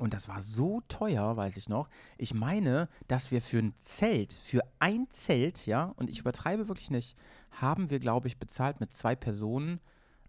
und 0.00 0.14
das 0.14 0.28
war 0.28 0.40
so 0.40 0.80
teuer, 0.88 1.36
weiß 1.36 1.56
ich 1.56 1.68
noch. 1.68 1.88
Ich 2.16 2.32
meine, 2.32 2.88
dass 3.06 3.30
wir 3.30 3.42
für 3.42 3.58
ein 3.58 3.74
Zelt, 3.82 4.32
für 4.32 4.62
ein 4.78 5.06
Zelt, 5.10 5.66
ja, 5.66 5.92
und 5.96 6.08
ich 6.08 6.20
übertreibe 6.20 6.68
wirklich 6.68 6.90
nicht, 6.90 7.16
haben 7.50 7.90
wir, 7.90 8.00
glaube 8.00 8.26
ich, 8.26 8.38
bezahlt 8.38 8.80
mit 8.80 8.94
zwei 8.94 9.14
Personen, 9.14 9.78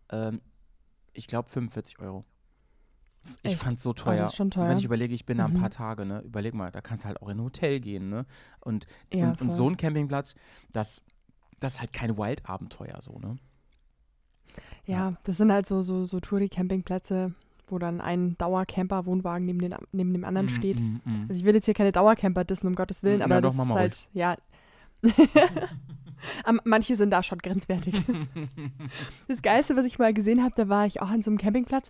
ähm, 0.10 0.42
ich 1.14 1.28
glaube 1.28 1.50
45 1.50 2.00
Euro. 2.00 2.26
Ich 3.44 3.56
fand 3.56 3.78
es 3.78 3.84
so 3.84 3.94
teuer. 3.94 4.16
Oh, 4.16 4.22
das 4.24 4.32
ist 4.32 4.36
schon 4.38 4.52
teuer. 4.52 4.68
wenn 4.68 4.78
ich 4.78 4.86
überlege, 4.86 5.14
ich 5.14 5.26
bin 5.26 5.38
da 5.38 5.46
ein 5.46 5.54
paar 5.54 5.70
mhm. 5.70 5.74
Tage, 5.74 6.06
ne, 6.06 6.20
überleg 6.22 6.54
mal, 6.54 6.72
da 6.72 6.82
kannst 6.82 7.06
du 7.06 7.08
halt 7.08 7.22
auch 7.22 7.30
in 7.30 7.38
ein 7.38 7.44
Hotel 7.44 7.80
gehen, 7.80 8.10
ne? 8.10 8.26
Und, 8.60 8.88
ja, 9.14 9.30
und, 9.30 9.42
und, 9.42 9.52
so 9.52 9.70
ein 9.70 9.78
Campingplatz, 9.78 10.36
das, 10.72 11.02
das 11.60 11.76
ist 11.76 11.80
halt 11.80 11.94
kein 11.94 12.18
Wild-Abenteuer 12.18 13.02
so, 13.02 13.20
ne? 13.20 13.38
Ja, 14.86 15.14
das 15.24 15.38
sind 15.38 15.52
halt 15.52 15.68
so, 15.68 15.82
so, 15.82 16.06
so 16.06 16.20
Touri-Campingplätze, 16.20 17.34
wo 17.68 17.80
dann 17.80 18.02
ein 18.02 18.38
Dauercamper-Wohnwagen 18.38 19.46
neben, 19.46 19.60
den, 19.60 19.76
neben 19.92 20.14
dem 20.14 20.26
anderen 20.26 20.48
mm, 20.48 20.50
steht. 20.50 20.80
Mm, 20.80 21.02
mm. 21.06 21.26
Also 21.30 21.34
ich 21.34 21.46
will 21.46 21.56
jetzt 21.56 21.66
hier 21.66 21.74
keine 21.74 21.92
Dauercamper 21.92 22.44
dissen, 22.44 22.68
um 22.68 22.76
Gottes 22.76 23.04
Willen, 23.04 23.22
aber 23.22 23.36
ja, 23.36 23.42
das 23.42 23.56
doch, 23.56 23.66
ist 23.66 23.74
halt, 23.74 24.08
ja. 24.14 24.36
Manche 26.64 26.96
sind 26.96 27.12
da 27.12 27.24
schon 27.24 27.40
grenzwertig. 27.40 27.96
das 29.28 29.42
Geilste, 29.42 29.76
was 29.76 29.86
ich 29.86 30.00
mal 30.00 30.14
gesehen 30.14 30.44
habe, 30.44 30.54
da 30.56 30.70
war 30.70 30.86
ich 30.86 31.02
auch 31.02 31.10
an 31.10 31.24
so 31.24 31.32
einem 31.32 31.38
Campingplatz 31.38 31.90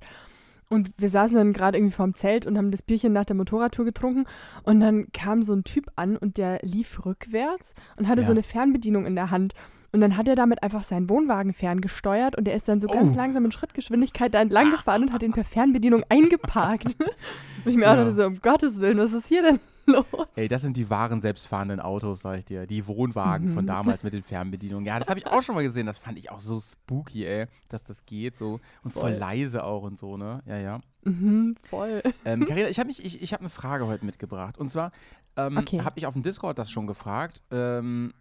und 0.72 0.94
wir 0.98 1.10
saßen 1.10 1.36
dann 1.36 1.52
gerade 1.52 1.78
irgendwie 1.78 1.94
vorm 1.94 2.14
Zelt 2.14 2.46
und 2.46 2.58
haben 2.58 2.72
das 2.72 2.82
Bierchen 2.82 3.12
nach 3.12 3.26
der 3.26 3.36
Motorradtour 3.36 3.84
getrunken. 3.84 4.24
Und 4.64 4.80
dann 4.80 5.12
kam 5.12 5.44
so 5.44 5.54
ein 5.54 5.66
Typ 5.66 5.92
an 5.98 6.16
und 6.16 6.38
der 6.38 6.60
lief 6.62 7.06
rückwärts 7.06 7.74
und 7.98 8.08
hatte 8.08 8.22
ja. 8.22 8.28
so 8.28 8.32
eine 8.32 8.42
Fernbedienung 8.42 9.06
in 9.06 9.16
der 9.16 9.32
Hand. 9.32 9.54
Und 9.94 10.00
dann 10.00 10.16
hat 10.16 10.28
er 10.28 10.36
damit 10.36 10.64
einfach 10.64 10.84
seinen 10.84 11.10
Wohnwagen 11.10 11.54
ferngesteuert 11.54 12.38
und 12.38 12.48
er 12.48 12.56
ist 12.56 12.68
dann 12.68 12.80
so 12.80 12.88
oh. 12.88 12.94
ganz 12.94 13.16
langsam 13.16 13.44
in 13.44 13.52
Schrittgeschwindigkeit 13.52 14.34
da 14.34 14.42
entlang 14.42 14.72
gefahren 14.72 15.04
und 15.04 15.14
hat 15.14 15.22
ihn 15.22 15.34
per 15.34 15.44
Fernbedienung 15.44 16.04
eingeparkt. 16.08 16.96
und 17.66 17.72
ich 17.72 17.76
mir 17.76 17.84
ja. 17.84 17.92
auch 17.92 17.98
dachte 17.98 18.16
so, 18.16 18.24
um 18.24 18.40
Gottes 18.40 18.80
Willen, 18.80 19.00
was 19.00 19.12
ist 19.12 19.28
hier 19.28 19.42
denn 19.42 19.60
los? 19.86 20.06
Ey, 20.36 20.48
das 20.48 20.62
sind 20.62 20.78
die 20.78 20.90
wahren 20.90 21.20
selbstfahrenden 21.20 21.82
Autos, 21.82 22.22
sag 22.22 22.38
ich 22.38 22.46
dir. 22.46 22.68
Die 22.68 22.88
Wohnwagen 22.88 23.50
mhm. 23.50 23.54
von 23.54 23.68
damals 23.68 24.04
mit 24.04 24.14
den 24.14 24.24
Fernbedienungen. 24.24 24.86
Ja, 24.86 24.98
das 24.98 25.10
habe 25.10 25.20
ich 25.20 25.28
auch 25.28 25.42
schon 25.42 25.56
mal 25.56 25.64
gesehen. 25.64 25.88
Das 25.88 25.98
fand 25.98 26.18
ich 26.18 26.32
auch 26.32 26.40
so 26.40 26.58
spooky, 26.58 27.26
ey, 27.26 27.48
dass 27.68 27.84
das 27.84 28.06
geht 28.06 28.38
so. 28.38 28.62
Und 28.84 28.92
voll, 28.92 29.02
voll 29.02 29.14
leise 29.14 29.64
auch 29.66 29.84
und 29.84 30.00
so, 30.00 30.16
ne? 30.16 30.42
Ja, 30.46 30.58
ja. 30.58 30.80
Mhm, 31.04 31.56
voll. 31.64 32.02
Ähm, 32.24 32.46
Carina, 32.46 32.70
ich 32.70 32.80
habe 32.80 32.90
ich, 32.90 33.22
ich 33.22 33.34
hab 33.34 33.42
eine 33.42 33.50
Frage 33.50 33.88
heute 33.88 34.06
mitgebracht. 34.06 34.58
Und 34.58 34.72
zwar 34.72 34.94
ähm, 35.36 35.58
okay. 35.58 35.82
habe 35.82 36.00
ich 36.00 36.06
auf 36.06 36.14
dem 36.14 36.24
Discord 36.24 36.58
das 36.58 36.72
schon 36.72 36.88
gefragt. 36.88 37.42
Ähm, 37.52 38.14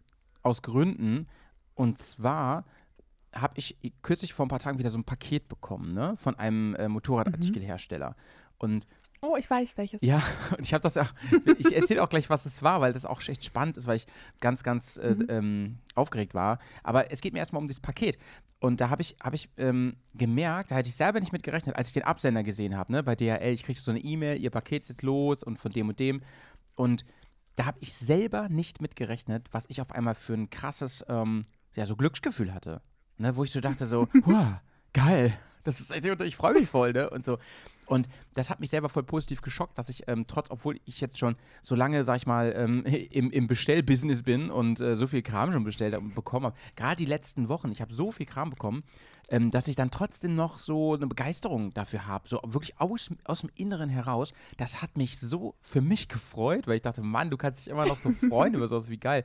aus 0.42 0.62
Gründen, 0.62 1.26
und 1.80 1.96
zwar 1.96 2.66
habe 3.34 3.54
ich 3.56 3.78
kürzlich 4.02 4.34
vor 4.34 4.44
ein 4.44 4.50
paar 4.50 4.58
Tagen 4.58 4.78
wieder 4.78 4.90
so 4.90 4.98
ein 4.98 5.04
Paket 5.04 5.48
bekommen, 5.48 5.94
ne? 5.94 6.14
Von 6.18 6.38
einem 6.38 6.74
äh, 6.74 6.88
Motorradartikelhersteller. 6.88 8.16
Und 8.58 8.86
Oh, 9.22 9.36
ich 9.38 9.48
weiß 9.48 9.76
welches. 9.76 9.98
Ja, 10.02 10.22
und 10.58 10.60
ich 10.60 10.74
habe 10.74 10.82
das 10.82 10.98
auch, 10.98 11.10
ich 11.56 11.74
erzähle 11.74 12.02
auch 12.02 12.10
gleich, 12.10 12.28
was 12.28 12.44
es 12.44 12.62
war, 12.62 12.82
weil 12.82 12.92
das 12.92 13.06
auch 13.06 13.26
echt 13.26 13.46
spannend 13.46 13.78
ist, 13.78 13.86
weil 13.86 13.96
ich 13.96 14.06
ganz, 14.40 14.62
ganz 14.62 14.98
äh, 14.98 15.14
mhm. 15.14 15.26
ähm, 15.30 15.78
aufgeregt 15.94 16.34
war. 16.34 16.58
Aber 16.82 17.10
es 17.10 17.22
geht 17.22 17.32
mir 17.32 17.38
erstmal 17.38 17.62
um 17.62 17.68
dieses 17.68 17.80
Paket. 17.80 18.18
Und 18.60 18.82
da 18.82 18.90
habe 18.90 19.00
ich, 19.00 19.16
hab 19.18 19.32
ich 19.32 19.48
ähm, 19.56 19.96
gemerkt, 20.12 20.70
da 20.70 20.76
hätte 20.76 20.90
ich 20.90 20.96
selber 20.96 21.18
nicht 21.20 21.32
mit 21.32 21.42
gerechnet, 21.42 21.76
als 21.76 21.88
ich 21.88 21.94
den 21.94 22.02
Absender 22.02 22.42
gesehen 22.42 22.76
habe, 22.76 22.92
ne, 22.92 23.02
bei 23.02 23.16
DHL, 23.16 23.54
ich 23.54 23.62
kriege 23.62 23.80
so 23.80 23.90
eine 23.90 24.00
E-Mail, 24.00 24.38
ihr 24.38 24.50
Paket 24.50 24.82
ist 24.82 24.90
jetzt 24.90 25.02
los 25.02 25.42
und 25.42 25.58
von 25.58 25.72
dem 25.72 25.88
und 25.88 25.98
dem. 25.98 26.20
Und 26.76 27.06
da 27.56 27.66
habe 27.66 27.78
ich 27.80 27.92
selber 27.92 28.48
nicht 28.48 28.80
mit 28.80 28.96
gerechnet, 28.96 29.48
was 29.52 29.66
ich 29.68 29.82
auf 29.82 29.92
einmal 29.92 30.14
für 30.14 30.34
ein 30.34 30.48
krasses 30.48 31.04
ähm, 31.08 31.44
ja, 31.74 31.87
so 31.87 31.96
Glücksgefühl 31.96 32.52
hatte. 32.52 32.83
Ne, 33.18 33.37
wo 33.37 33.44
ich 33.44 33.52
so 33.52 33.61
dachte, 33.61 33.87
so, 33.87 34.09
wow, 34.24 34.61
geil, 34.92 35.37
das 35.64 35.80
ist, 35.80 35.92
ich 35.92 36.37
freue 36.37 36.54
mich 36.54 36.68
voll, 36.68 36.92
ne? 36.92 37.11
Und 37.11 37.24
so. 37.24 37.38
Und 37.87 38.09
das 38.35 38.50
hat 38.50 38.61
mich 38.61 38.70
selber 38.70 38.88
voll 38.88 39.02
positiv 39.02 39.42
geschockt, 39.42 39.76
dass 39.76 39.88
ich 39.88 40.06
ähm, 40.06 40.26
trotz, 40.28 40.48
obwohl 40.50 40.78
ich 40.85 41.00
jetzt 41.00 41.18
schon 41.18 41.35
so 41.61 41.74
lange, 41.74 42.04
sag 42.04 42.18
ich 42.18 42.26
mal, 42.26 42.54
ähm, 42.56 42.85
im, 43.11 43.33
im 43.33 43.48
Bestellbusiness 43.48 44.22
bin 44.22 44.50
und 44.50 44.80
äh, 44.80 44.94
so 44.94 45.09
viel 45.09 45.22
Kram 45.22 45.50
schon 45.50 45.64
bestellt 45.64 45.96
und 45.96 46.14
bekommen 46.14 46.46
habe, 46.46 46.56
gerade 46.76 46.96
die 46.96 47.04
letzten 47.04 47.48
Wochen, 47.48 47.72
ich 47.72 47.80
habe 47.80 47.92
so 47.92 48.12
viel 48.12 48.26
Kram 48.26 48.50
bekommen, 48.50 48.85
ähm, 49.28 49.50
dass 49.50 49.66
ich 49.66 49.74
dann 49.74 49.90
trotzdem 49.90 50.37
noch 50.37 50.61
so 50.61 50.94
eine 50.94 51.09
Begeisterung 51.09 51.74
dafür 51.74 52.06
habe, 52.06 52.28
so 52.28 52.40
wirklich 52.44 52.80
aus, 52.80 53.11
aus 53.24 53.40
dem 53.40 53.50
Inneren 53.56 53.88
heraus. 53.88 54.33
Das 54.56 54.83
hat 54.83 54.96
mich 54.96 55.18
so 55.18 55.56
für 55.61 55.80
mich 55.80 56.09
gefreut, 56.09 56.68
weil 56.68 56.76
ich 56.76 56.83
dachte, 56.83 57.02
Mann, 57.02 57.28
du 57.28 57.37
kannst 57.37 57.61
dich 57.61 57.68
immer 57.72 57.87
noch 57.87 58.00
so 58.00 58.12
freuen 58.12 58.54
über 58.54 58.68
sowas, 58.68 58.88
wie 58.88 58.98
geil. 58.98 59.24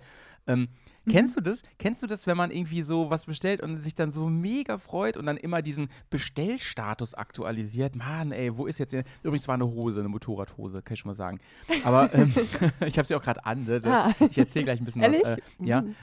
Kennst 1.10 1.38
du 1.38 1.42
das? 1.42 1.62
Kennst 1.78 2.02
du 2.02 2.08
das, 2.08 2.26
wenn 2.26 2.38
man 2.38 2.52
irgendwie 2.52 2.82
so 2.82 3.10
was 3.10 3.26
bestellt 3.26 3.62
und 3.62 3.80
sich 3.82 3.94
dann 3.94 4.12
so 4.12 4.28
mega 4.28 4.78
freut 4.78 5.18
und 5.18 5.26
dann 5.26 5.38
immer 5.38 5.62
diesen 5.62 5.90
Bestellstatus 6.10 7.14
aktualisiert? 7.14 7.96
Mann, 7.96 8.32
ey, 8.32 8.58
wo 8.58 8.66
ist 8.66 8.80
jetzt. 8.80 8.96
Übrigens 9.22 9.48
war 9.48 9.56
eine 9.56 9.68
Hose, 9.68 10.00
eine 10.00 10.10
Motorradhose, 10.10 10.82
kann 10.82 10.94
ich 10.96 11.00
schon 11.00 11.10
mal 11.10 11.16
sagen. 11.16 11.40
Aber 11.84 12.12
ähm, 12.14 12.34
ich 12.86 12.98
habe 12.98 13.08
sie 13.08 13.16
auch 13.16 13.22
gerade 13.22 13.46
an. 13.46 13.66
Ne? 13.66 13.82
Ah. 13.86 14.14
Ich 14.30 14.38
erzähle 14.38 14.66
gleich 14.66 14.82
ein 14.82 14.86
bisschen 14.86 15.04
Ehrlich? 15.04 15.22
was. 15.24 15.38
Äh, 15.38 15.42
ja. 15.60 15.82
Mhm. 15.82 15.96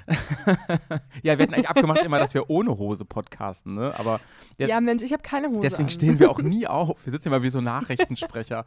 ja, 1.22 1.38
wir 1.38 1.42
hatten 1.42 1.54
eigentlich 1.54 1.68
abgemacht 1.68 2.04
immer, 2.04 2.18
dass 2.18 2.34
wir 2.34 2.48
ohne 2.48 2.78
Hose 2.78 3.04
podcasten, 3.04 3.74
ne? 3.74 3.92
Aber. 3.98 4.20
Der, 4.58 4.68
ja, 4.68 4.80
Mensch, 4.80 5.02
ich 5.02 5.12
habe 5.12 5.22
keine 5.22 5.48
Hose. 5.48 5.60
Deswegen 5.62 5.84
an. 5.84 5.90
stehen 5.90 6.18
wir 6.20 6.30
auch 6.30 6.40
nie 6.40 6.66
auf. 6.66 7.04
Wir 7.04 7.12
sitzen 7.12 7.28
immer 7.28 7.42
wie 7.42 7.50
so 7.50 7.60
Nachrichtensprecher. 7.60 8.64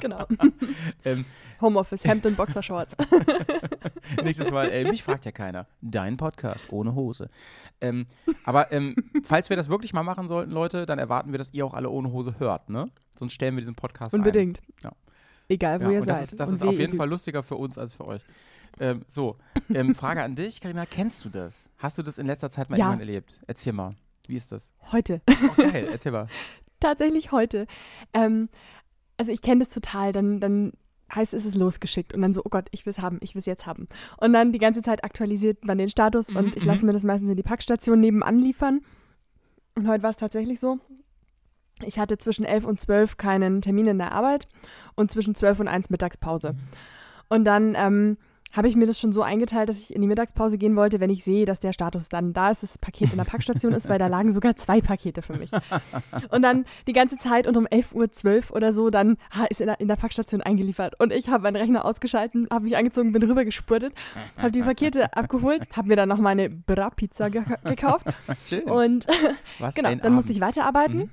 genau. 0.00 0.26
ähm, 1.04 1.26
Homeoffice, 1.60 2.04
Hemd 2.04 2.24
und 2.26 2.36
Boxershorts. 2.36 2.94
Nächstes 4.22 4.50
Mal, 4.50 4.70
ey, 4.70 4.84
mich 4.84 5.02
fragt 5.02 5.17
ja 5.24 5.32
keiner. 5.32 5.66
Dein 5.80 6.16
Podcast 6.16 6.72
ohne 6.72 6.94
Hose. 6.94 7.30
Ähm, 7.80 8.06
aber 8.44 8.72
ähm, 8.72 8.96
falls 9.24 9.50
wir 9.50 9.56
das 9.56 9.68
wirklich 9.68 9.92
mal 9.92 10.02
machen 10.02 10.28
sollten, 10.28 10.50
Leute, 10.50 10.86
dann 10.86 10.98
erwarten 10.98 11.32
wir, 11.32 11.38
dass 11.38 11.52
ihr 11.52 11.64
auch 11.64 11.74
alle 11.74 11.90
ohne 11.90 12.12
Hose 12.12 12.38
hört, 12.38 12.70
ne? 12.70 12.90
Sonst 13.16 13.32
stellen 13.32 13.56
wir 13.56 13.60
diesen 13.60 13.74
Podcast 13.74 14.14
Unbedingt. 14.14 14.60
ein. 14.60 14.84
Ja. 14.84 14.92
Egal, 15.48 15.80
wo 15.80 15.84
ja, 15.84 15.92
ihr 15.92 16.04
das 16.04 16.18
seid. 16.18 16.24
Ist, 16.24 16.40
das 16.40 16.52
ist 16.52 16.62
auf 16.62 16.78
jeden 16.78 16.96
Fall 16.96 17.08
lustiger 17.08 17.42
für 17.42 17.56
uns 17.56 17.78
als 17.78 17.94
für 17.94 18.06
euch. 18.06 18.22
Ähm, 18.80 19.02
so, 19.06 19.36
ähm, 19.70 19.94
Frage 19.94 20.22
an 20.22 20.34
dich, 20.34 20.60
Karina, 20.60 20.86
kennst 20.86 21.24
du 21.24 21.30
das? 21.30 21.70
Hast 21.78 21.98
du 21.98 22.02
das 22.02 22.18
in 22.18 22.26
letzter 22.26 22.50
Zeit 22.50 22.70
mal 22.70 22.78
ja. 22.78 22.86
irgendwann 22.86 23.00
erlebt? 23.00 23.40
Erzähl 23.46 23.72
mal. 23.72 23.94
Wie 24.26 24.36
ist 24.36 24.52
das? 24.52 24.72
Heute. 24.92 25.22
Oh, 25.28 25.62
geil, 25.62 25.88
erzähl 25.90 26.12
mal. 26.12 26.28
Tatsächlich 26.80 27.32
heute. 27.32 27.66
Ähm, 28.12 28.48
also 29.16 29.32
ich 29.32 29.42
kenne 29.42 29.64
das 29.64 29.74
total. 29.74 30.12
Dann, 30.12 30.38
dann 30.38 30.72
heißt 31.14 31.34
es 31.34 31.44
ist 31.44 31.54
losgeschickt 31.54 32.12
und 32.12 32.22
dann 32.22 32.32
so, 32.32 32.42
oh 32.44 32.48
Gott, 32.50 32.66
ich 32.70 32.84
will 32.86 32.90
es 32.90 32.98
haben, 32.98 33.18
ich 33.22 33.34
will 33.34 33.40
es 33.40 33.46
jetzt 33.46 33.66
haben. 33.66 33.88
Und 34.18 34.32
dann 34.32 34.52
die 34.52 34.58
ganze 34.58 34.82
Zeit 34.82 35.04
aktualisiert 35.04 35.64
man 35.64 35.78
den 35.78 35.88
Status 35.88 36.30
mhm, 36.30 36.36
und 36.36 36.56
ich 36.56 36.64
lasse 36.64 36.80
mhm. 36.80 36.86
mir 36.86 36.92
das 36.92 37.04
meistens 37.04 37.30
in 37.30 37.36
die 37.36 37.42
Packstation 37.42 38.00
nebenan 38.00 38.38
liefern. 38.38 38.80
Und 39.74 39.88
heute 39.88 40.02
war 40.02 40.10
es 40.10 40.16
tatsächlich 40.16 40.60
so. 40.60 40.78
Ich 41.84 41.98
hatte 41.98 42.18
zwischen 42.18 42.44
11 42.44 42.64
und 42.64 42.80
12 42.80 43.16
keinen 43.16 43.62
Termin 43.62 43.86
in 43.86 43.98
der 43.98 44.12
Arbeit 44.12 44.48
und 44.96 45.10
zwischen 45.10 45.34
12 45.34 45.60
und 45.60 45.68
1 45.68 45.90
Mittagspause. 45.90 46.54
Mhm. 46.54 46.58
Und 47.28 47.44
dann 47.44 47.74
ähm, 47.76 48.18
habe 48.52 48.68
ich 48.68 48.76
mir 48.76 48.86
das 48.86 48.98
schon 48.98 49.12
so 49.12 49.22
eingeteilt, 49.22 49.68
dass 49.68 49.78
ich 49.78 49.94
in 49.94 50.00
die 50.00 50.08
Mittagspause 50.08 50.58
gehen 50.58 50.76
wollte, 50.76 51.00
wenn 51.00 51.10
ich 51.10 51.24
sehe, 51.24 51.44
dass 51.44 51.60
der 51.60 51.72
Status 51.72 52.08
dann 52.08 52.32
da 52.32 52.50
ist, 52.50 52.62
dass 52.62 52.70
das 52.70 52.78
Paket 52.78 53.12
in 53.12 53.18
der 53.18 53.24
Packstation 53.24 53.72
ist, 53.72 53.88
weil 53.88 53.98
da 53.98 54.06
lagen 54.06 54.32
sogar 54.32 54.56
zwei 54.56 54.80
Pakete 54.80 55.22
für 55.22 55.34
mich. 55.34 55.50
Und 56.30 56.42
dann 56.42 56.64
die 56.86 56.92
ganze 56.92 57.16
Zeit 57.16 57.46
und 57.46 57.56
um 57.56 57.66
11.12 57.66 58.50
Uhr 58.50 58.56
oder 58.56 58.72
so, 58.72 58.90
dann 58.90 59.16
ha, 59.30 59.44
ist 59.44 59.60
in 59.60 59.66
der, 59.66 59.80
in 59.80 59.88
der 59.88 59.96
Packstation 59.96 60.40
eingeliefert. 60.40 60.98
Und 60.98 61.12
ich 61.12 61.28
habe 61.28 61.42
meinen 61.42 61.56
Rechner 61.56 61.84
ausgeschalten, 61.84 62.48
habe 62.50 62.64
mich 62.64 62.76
angezogen, 62.76 63.12
bin 63.12 63.22
rüber 63.22 63.44
gespurtet, 63.44 63.92
habe 64.36 64.50
die 64.50 64.62
Pakete 64.62 65.14
abgeholt, 65.14 65.66
habe 65.76 65.88
mir 65.88 65.96
dann 65.96 66.08
noch 66.08 66.18
meine 66.18 66.50
Bra-Pizza 66.50 67.30
ge 67.30 67.42
gekauft. 67.64 68.06
Schön. 68.46 68.64
Und 68.64 69.06
genau, 69.74 69.94
dann 69.94 70.12
musste 70.14 70.32
ich 70.32 70.40
weiterarbeiten. 70.40 70.96
Mhm. 70.96 71.10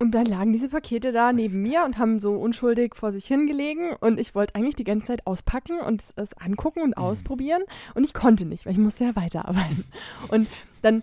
Und 0.00 0.12
dann 0.12 0.26
lagen 0.26 0.52
diese 0.52 0.68
Pakete 0.68 1.10
da 1.10 1.32
neben 1.32 1.60
mir 1.60 1.84
und 1.84 1.98
haben 1.98 2.20
so 2.20 2.34
unschuldig 2.34 2.94
vor 2.94 3.10
sich 3.10 3.26
hingelegen. 3.26 3.96
Und 4.00 4.20
ich 4.20 4.34
wollte 4.34 4.54
eigentlich 4.54 4.76
die 4.76 4.84
ganze 4.84 5.06
Zeit 5.06 5.26
auspacken 5.26 5.80
und 5.80 6.04
es 6.14 6.34
angucken 6.34 6.82
und 6.82 6.90
mhm. 6.96 7.02
ausprobieren. 7.02 7.62
Und 7.94 8.04
ich 8.04 8.14
konnte 8.14 8.44
nicht, 8.44 8.64
weil 8.64 8.74
ich 8.74 8.78
musste 8.78 9.04
ja 9.04 9.16
weiterarbeiten. 9.16 9.84
Und 10.28 10.46
dann, 10.82 11.02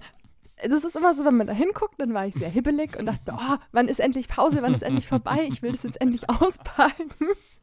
das 0.64 0.86
ist 0.86 0.96
immer 0.96 1.14
so, 1.16 1.26
wenn 1.26 1.36
man 1.36 1.48
da 1.48 1.54
hinguckt, 1.54 1.96
dann 2.00 2.14
war 2.14 2.26
ich 2.28 2.34
sehr 2.36 2.50
hibbelig 2.50 2.98
und 2.98 3.08
dachte, 3.08 3.34
oh, 3.34 3.58
wann 3.74 3.90
ist 3.90 4.00
endlich 4.00 4.30
Pause, 4.30 4.62
wann 4.62 4.74
ist 4.74 4.84
endlich 4.84 5.06
vorbei? 5.08 5.50
Ich 5.52 5.62
will 5.62 5.72
das 5.72 5.84
jetzt 5.84 6.00
endlich 6.00 6.30
auspacken. 6.30 7.10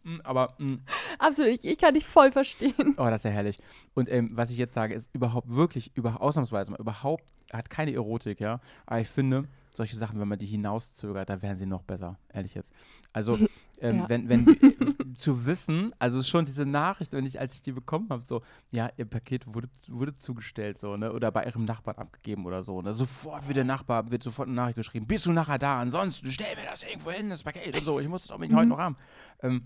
Mm, 0.04 0.20
aber 0.24 0.54
mh. 0.58 0.78
Absolut, 1.18 1.52
ich, 1.52 1.64
ich, 1.64 1.78
kann 1.78 1.94
dich 1.94 2.06
voll 2.06 2.32
verstehen. 2.32 2.94
Oh, 2.98 3.04
das 3.04 3.20
ist 3.20 3.24
ja 3.24 3.30
herrlich. 3.30 3.58
Und 3.94 4.10
ähm, 4.10 4.30
was 4.34 4.50
ich 4.50 4.58
jetzt 4.58 4.74
sage, 4.74 4.94
ist 4.94 5.08
überhaupt 5.14 5.48
wirklich, 5.48 5.92
über, 5.94 6.20
ausnahmsweise 6.20 6.70
mal, 6.70 6.80
überhaupt, 6.80 7.24
hat 7.50 7.70
keine 7.70 7.94
Erotik, 7.94 8.40
ja. 8.40 8.60
Aber 8.84 9.00
ich 9.00 9.08
finde, 9.08 9.44
solche 9.74 9.96
Sachen, 9.96 10.20
wenn 10.20 10.28
man 10.28 10.38
die 10.38 10.46
hinauszögert, 10.46 11.28
da 11.28 11.42
wären 11.42 11.58
sie 11.58 11.66
noch 11.66 11.82
besser, 11.82 12.18
ehrlich 12.32 12.54
jetzt. 12.54 12.72
Also, 13.12 13.38
ähm, 13.80 13.98
ja. 13.98 14.08
wenn, 14.08 14.28
wenn 14.28 14.48
äh, 14.48 15.14
zu 15.16 15.46
wissen, 15.46 15.94
also 15.98 16.22
schon 16.22 16.44
diese 16.44 16.66
Nachricht, 16.66 17.12
wenn 17.12 17.24
ich, 17.24 17.40
als 17.40 17.54
ich 17.54 17.62
die 17.62 17.72
bekommen 17.72 18.08
habe, 18.10 18.22
so, 18.22 18.42
ja, 18.70 18.90
ihr 18.96 19.06
Paket 19.06 19.46
wurde, 19.46 19.68
wurde 19.88 20.14
zugestellt, 20.14 20.78
so, 20.78 20.96
ne, 20.96 21.12
oder 21.12 21.30
bei 21.30 21.44
ihrem 21.44 21.64
Nachbarn 21.64 21.96
abgegeben 21.96 22.46
oder 22.46 22.62
so, 22.62 22.82
ne, 22.82 22.92
sofort 22.92 23.46
wird 23.46 23.56
der 23.56 23.64
Nachbar, 23.64 24.10
wird 24.10 24.22
sofort 24.22 24.48
eine 24.48 24.56
Nachricht 24.56 24.76
geschrieben, 24.76 25.06
bist 25.06 25.26
du 25.26 25.32
nachher 25.32 25.58
da, 25.58 25.80
ansonsten 25.80 26.30
stell 26.30 26.54
mir 26.56 26.64
das 26.64 26.82
irgendwo 26.82 27.10
hin, 27.10 27.30
das 27.30 27.42
Paket 27.42 27.74
und 27.74 27.84
so, 27.84 27.98
ich 27.98 28.08
muss 28.08 28.22
das 28.22 28.30
unbedingt 28.30 28.52
mhm. 28.52 28.58
heute 28.58 28.68
noch 28.68 28.78
haben. 28.78 28.96
Ähm, 29.42 29.62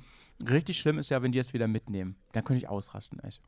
richtig 0.48 0.78
schlimm 0.78 0.98
ist 0.98 1.10
ja, 1.10 1.22
wenn 1.22 1.32
die 1.32 1.38
es 1.38 1.52
wieder 1.52 1.68
mitnehmen, 1.68 2.16
dann 2.32 2.44
könnte 2.44 2.58
ich 2.58 2.68
ausrasten, 2.68 3.20
echt. 3.20 3.40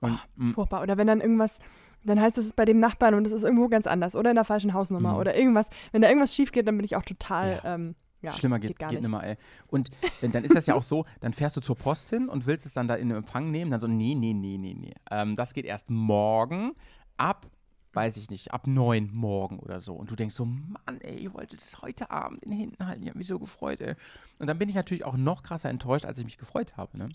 Und, 0.00 0.18
oh, 0.38 0.52
furchtbar. 0.54 0.82
Oder 0.82 0.96
wenn 0.96 1.06
dann 1.06 1.20
irgendwas, 1.20 1.58
dann 2.04 2.20
heißt 2.20 2.38
es 2.38 2.52
bei 2.52 2.64
dem 2.64 2.80
Nachbarn 2.80 3.14
und 3.14 3.26
es 3.26 3.32
ist 3.32 3.42
irgendwo 3.42 3.68
ganz 3.68 3.86
anders 3.86 4.14
oder 4.16 4.30
in 4.30 4.36
der 4.36 4.44
falschen 4.44 4.74
Hausnummer 4.74 5.12
mhm. 5.12 5.18
oder 5.18 5.36
irgendwas. 5.36 5.66
Wenn 5.92 6.02
da 6.02 6.08
irgendwas 6.08 6.34
schief 6.34 6.52
geht, 6.52 6.66
dann 6.66 6.76
bin 6.76 6.84
ich 6.84 6.96
auch 6.96 7.04
total. 7.04 7.60
Ja. 7.62 7.74
Ähm, 7.74 7.94
ja, 8.22 8.32
Schlimmer 8.32 8.58
geht, 8.58 8.70
geht, 8.70 8.78
gar 8.78 8.90
geht 8.90 8.98
nicht. 8.98 9.02
nimmer, 9.02 9.24
ey. 9.24 9.36
Und 9.68 9.90
dann 10.20 10.44
ist 10.44 10.54
das 10.54 10.66
ja 10.66 10.74
auch 10.74 10.82
so, 10.82 11.06
dann 11.20 11.32
fährst 11.32 11.56
du 11.56 11.60
zur 11.60 11.76
Post 11.76 12.10
hin 12.10 12.28
und 12.28 12.46
willst 12.46 12.66
es 12.66 12.74
dann 12.74 12.86
da 12.86 12.94
in 12.94 13.08
den 13.08 13.16
Empfang 13.16 13.50
nehmen, 13.50 13.70
dann 13.70 13.80
so, 13.80 13.86
nee, 13.86 14.14
nee, 14.14 14.34
nee, 14.34 14.58
nee, 14.58 14.74
nee. 14.74 14.94
Ähm, 15.10 15.36
das 15.36 15.54
geht 15.54 15.64
erst 15.64 15.88
morgen 15.88 16.72
ab, 17.16 17.46
weiß 17.94 18.18
ich 18.18 18.28
nicht, 18.28 18.52
ab 18.52 18.66
neun 18.66 19.10
morgen 19.12 19.58
oder 19.58 19.80
so. 19.80 19.94
Und 19.94 20.10
du 20.10 20.16
denkst 20.16 20.34
so, 20.34 20.44
Mann, 20.44 21.00
ey, 21.00 21.14
ich 21.14 21.32
wollte 21.32 21.56
das 21.56 21.80
heute 21.80 22.10
Abend 22.10 22.44
in 22.44 22.50
den 22.50 22.60
Händen 22.60 22.86
halten, 22.86 23.02
ich 23.02 23.08
habe 23.08 23.18
mich 23.18 23.26
so 23.26 23.38
gefreut, 23.38 23.80
ey. 23.80 23.94
Und 24.38 24.48
dann 24.48 24.58
bin 24.58 24.68
ich 24.68 24.74
natürlich 24.74 25.04
auch 25.04 25.16
noch 25.16 25.42
krasser 25.42 25.70
enttäuscht, 25.70 26.04
als 26.04 26.18
ich 26.18 26.24
mich 26.24 26.36
gefreut 26.36 26.76
habe, 26.76 26.98
ne? 26.98 27.08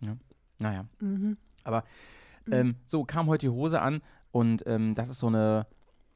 Ja. 0.00 0.16
Naja. 0.58 0.86
Mhm. 0.98 1.36
Aber 1.62 1.84
mhm. 2.46 2.52
ähm, 2.52 2.76
so 2.88 3.04
kam 3.04 3.28
heute 3.28 3.46
die 3.46 3.52
Hose 3.52 3.80
an 3.80 4.02
und 4.30 4.66
ähm, 4.66 4.94
das 4.94 5.08
ist 5.08 5.18
so 5.18 5.28
eine, 5.28 5.66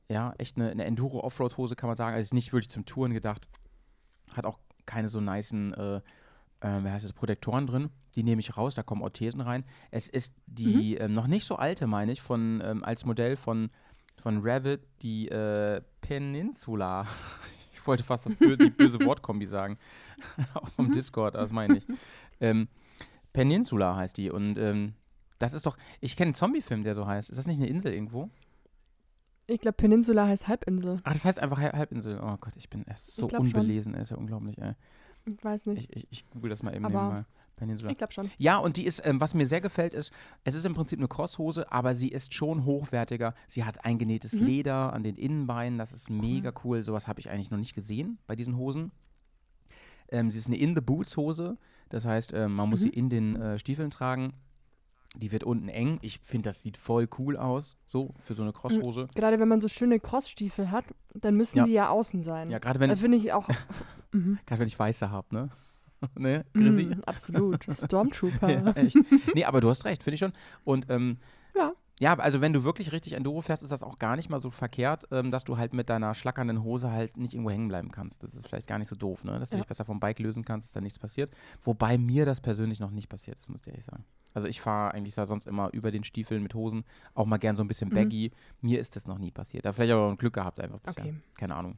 ja, 0.09 0.35
echt 0.39 0.57
eine, 0.57 0.71
eine 0.71 0.85
Enduro-Offroad-Hose, 0.85 1.77
kann 1.77 1.89
man 1.89 1.97
sagen. 1.97 2.15
Also 2.15 2.23
ist 2.23 2.35
nicht 2.35 2.53
wirklich 2.53 2.71
zum 2.71 2.85
Touren 2.85 3.13
gedacht. 3.13 3.49
Hat 4.35 4.47
auch 4.47 4.59
keine 4.87 5.09
so 5.09 5.21
niceen, 5.21 5.73
äh, 5.75 5.97
äh, 6.61 6.85
wie 6.85 6.91
heißt 6.91 7.05
das, 7.05 7.13
Protektoren 7.13 7.67
drin. 7.67 7.91
Die 8.15 8.23
nehme 8.23 8.41
ich 8.41 8.57
raus, 8.57 8.75
da 8.75 8.83
kommen 8.83 9.03
Orthesen 9.03 9.41
rein. 9.41 9.65
Es 9.91 10.09
ist 10.09 10.35
die 10.47 10.97
mhm. 10.97 11.05
ähm, 11.05 11.15
noch 11.15 11.27
nicht 11.27 11.47
so 11.47 11.57
alte, 11.57 11.87
meine 11.87 12.13
ich, 12.13 12.21
von, 12.21 12.63
ähm, 12.65 12.85
als 12.85 13.05
Modell 13.05 13.37
von, 13.37 13.71
von 14.17 14.43
Revit, 14.43 14.83
die 15.03 15.29
äh, 15.29 15.81
Peninsula. 16.01 17.07
ich 17.73 17.87
wollte 17.87 18.05
fast 18.05 18.27
das 18.27 18.35
bö 18.35 18.57
die 18.57 18.71
böse 18.71 19.01
Wortkombi 19.05 19.47
sagen. 19.47 19.79
auch 20.55 20.69
vom 20.71 20.89
mhm. 20.89 20.93
Discord, 20.93 21.35
das 21.35 21.53
meine 21.53 21.79
ich. 21.79 21.87
Ähm, 22.41 22.69
Peninsula 23.33 23.97
heißt 23.97 24.19
die 24.19 24.31
und 24.31 24.59
ähm, 24.59 24.95
das 25.43 25.55
ist 25.55 25.67
doch, 25.67 25.77
ich 26.01 26.17
kenne 26.17 26.29
einen 26.29 26.35
Zombie-Film, 26.35 26.85
der 26.85 26.95
so 26.95 27.07
heißt. 27.07 27.31
Ist 27.31 27.37
das 27.37 27.47
nicht 27.47 27.57
eine 27.59 27.67
Insel 27.67 27.93
irgendwo? 27.93 28.31
Ich 29.47 29.61
glaube, 29.61 29.77
Peninsula 29.77 30.27
heißt 30.27 30.49
Halbinsel. 30.49 30.99
Ach, 31.03 31.13
das 31.13 31.25
heißt 31.25 31.41
einfach 31.41 31.59
Halbinsel. 31.59 32.21
Oh 32.23 32.37
Gott, 32.41 32.55
ich 32.57 32.71
bin 32.71 32.85
erst 32.87 33.17
so 33.17 33.29
unbelesen, 33.29 33.95
schon. 33.95 34.03
ist 34.03 34.11
ja 34.11 34.17
unglaublich, 34.17 34.57
ey. 34.59 34.75
Ich 35.27 35.43
weiß 35.43 35.67
nicht. 35.67 35.91
Ich, 35.91 35.97
ich, 35.97 36.07
ich 36.11 36.31
google 36.31 36.51
das 36.51 36.63
mal 36.63 36.75
eben 36.75 36.85
aber 36.85 37.03
nebenbei. 37.03 37.25
Peninsula. 37.57 37.91
Ich 37.91 37.99
glaube 37.99 38.13
schon. 38.13 38.31
Ja, 38.39 38.57
und 38.57 38.77
die 38.77 38.87
ist, 38.87 39.05
ähm, 39.05 39.21
was 39.21 39.35
mir 39.35 39.47
sehr 39.47 39.61
gefällt, 39.61 39.95
ist, 39.95 40.13
es 40.45 40.55
ist 40.55 40.65
im 40.65 40.75
Prinzip 40.75 40.99
eine 40.99 41.09
Crosshose, 41.09 41.71
aber 41.71 41.95
sie 41.95 42.09
ist 42.09 42.35
schon 42.35 42.65
hochwertiger. 42.65 43.35
Sie 43.47 43.65
hat 43.65 43.85
eingenähtes 43.85 44.33
mhm. 44.33 44.47
Leder 44.47 44.93
an 44.93 45.03
den 45.03 45.17
Innenbeinen, 45.17 45.79
das 45.79 45.93
ist 45.93 46.09
mega 46.09 46.51
cool. 46.51 46.79
cool. 46.79 46.85
Sowas 46.85 47.09
habe 47.09 47.21
ich 47.21 47.31
eigentlich 47.31 47.51
noch 47.51 47.59
nicht 47.59 47.75
gesehen 47.75 48.19
bei 48.27 48.37
diesen 48.37 48.57
Hosen. 48.57 48.93
Ähm, 50.09 50.31
sie 50.31 50.39
ist 50.39 50.47
eine 50.47 50.57
In-the-Boots-Hose, 50.57 51.57
das 51.89 52.05
heißt, 52.05 52.33
ähm, 52.33 52.55
man 52.55 52.69
muss 52.69 52.81
mhm. 52.81 52.85
sie 52.85 52.91
in 52.91 53.09
den 53.09 53.37
äh, 53.37 53.59
Stiefeln 53.59 53.91
tragen. 53.91 54.35
Die 55.15 55.31
wird 55.31 55.45
unten 55.45 55.69
eng. 55.69 55.99
Ich 56.01 56.21
finde, 56.21 56.49
das 56.49 56.63
sieht 56.63 56.77
voll 56.77 57.09
cool 57.19 57.37
aus, 57.37 57.77
so 57.85 58.15
für 58.19 58.33
so 58.35 58.43
eine 58.43 58.53
Crosshose. 58.53 59.09
Gerade 59.15 59.39
wenn 59.39 59.49
man 59.49 59.61
so 59.61 59.69
schöne 59.69 60.01
Crossstiefel 60.01 60.71
hat, 60.71 60.85
dann 61.15 61.37
müssen 61.37 61.59
ja. 61.59 61.65
die 61.65 61.73
ja 61.73 61.91
außen 61.91 62.23
sein. 62.23 62.51
Ja, 62.51 62.59
gerade 62.59 62.81
wenn 62.81 62.89
das 62.89 63.01
finde 63.01 63.19
ich 63.19 63.33
auch. 63.33 63.47
mhm. 64.13 64.39
Gerade 64.47 64.61
wenn 64.61 64.69
ich 64.69 64.79
weiße 64.79 65.11
habe, 65.11 65.27
ne? 65.35 65.51
ne, 66.19 66.45
Mm, 66.55 67.03
absolut. 67.07 67.65
Stormtrooper. 67.71 68.51
ja, 68.51 68.73
echt. 68.73 68.97
Nee, 69.35 69.45
aber 69.45 69.61
du 69.61 69.69
hast 69.69 69.85
recht, 69.85 70.03
finde 70.03 70.15
ich 70.15 70.21
schon. 70.21 70.33
Und 70.65 70.87
ähm, 70.89 71.19
ja. 71.55 71.73
Ja, 72.01 72.15
also 72.19 72.41
wenn 72.41 72.53
du 72.53 72.65
wirklich 72.65 72.93
richtig 72.93 73.13
Enduro 73.13 73.43
fährst, 73.43 73.63
ist 73.63 73.71
das 73.71 73.83
auch 73.83 73.99
gar 73.99 74.17
nicht 74.17 74.29
mal 74.29 74.41
so 74.41 74.51
verkehrt, 74.51 75.07
ähm, 75.11 75.31
dass 75.31 75.45
du 75.45 75.57
halt 75.57 75.73
mit 75.73 75.89
deiner 75.89 76.15
schlackernden 76.15 76.63
Hose 76.63 76.91
halt 76.91 77.17
nicht 77.17 77.35
irgendwo 77.35 77.51
hängen 77.51 77.69
bleiben 77.69 77.91
kannst. 77.91 78.23
Das 78.23 78.35
ist 78.35 78.49
vielleicht 78.49 78.67
gar 78.67 78.79
nicht 78.79 78.89
so 78.89 78.97
doof, 78.97 79.25
ne? 79.25 79.39
Dass 79.39 79.51
du 79.51 79.57
ja. 79.57 79.63
dich 79.63 79.69
besser 79.69 79.85
vom 79.85 80.01
Bike 80.01 80.19
lösen 80.19 80.45
kannst, 80.45 80.69
dass 80.69 80.73
da 80.73 80.81
nichts 80.81 80.99
passiert. 80.99 81.35
Wobei 81.63 81.99
mir 81.99 82.25
das 82.25 82.41
persönlich 82.41 82.81
noch 82.81 82.91
nicht 82.91 83.09
passiert 83.09 83.39
ist, 83.39 83.49
muss 83.49 83.61
ich 83.61 83.69
ehrlich 83.69 83.85
sagen. 83.85 84.05
Also 84.35 84.49
ich 84.49 84.61
fahre 84.61 84.95
eigentlich 84.95 85.15
da 85.15 85.27
sonst 85.27 85.47
immer 85.47 85.71
über 85.73 85.91
den 85.91 86.05
Stiefeln 86.05 86.43
mit 86.43 86.55
Hosen, 86.55 86.85
auch 87.15 87.27
mal 87.27 87.37
gern 87.37 87.57
so 87.57 87.63
ein 87.63 87.69
bisschen 87.69 87.91
mhm. 87.91 87.95
baggy. 87.95 88.33
Mir 88.61 88.81
ist 88.81 88.97
das 88.97 89.07
noch 89.07 89.19
nie 89.19 89.31
passiert. 89.31 89.65
Da 89.65 89.73
vielleicht 89.73 89.93
aber 89.93 90.09
ein 90.09 90.17
Glück 90.17 90.35
gehabt 90.35 90.61
einfach 90.61 90.81
bisher. 90.81 91.05
Okay. 91.05 91.15
Keine 91.37 91.55
Ahnung. 91.55 91.77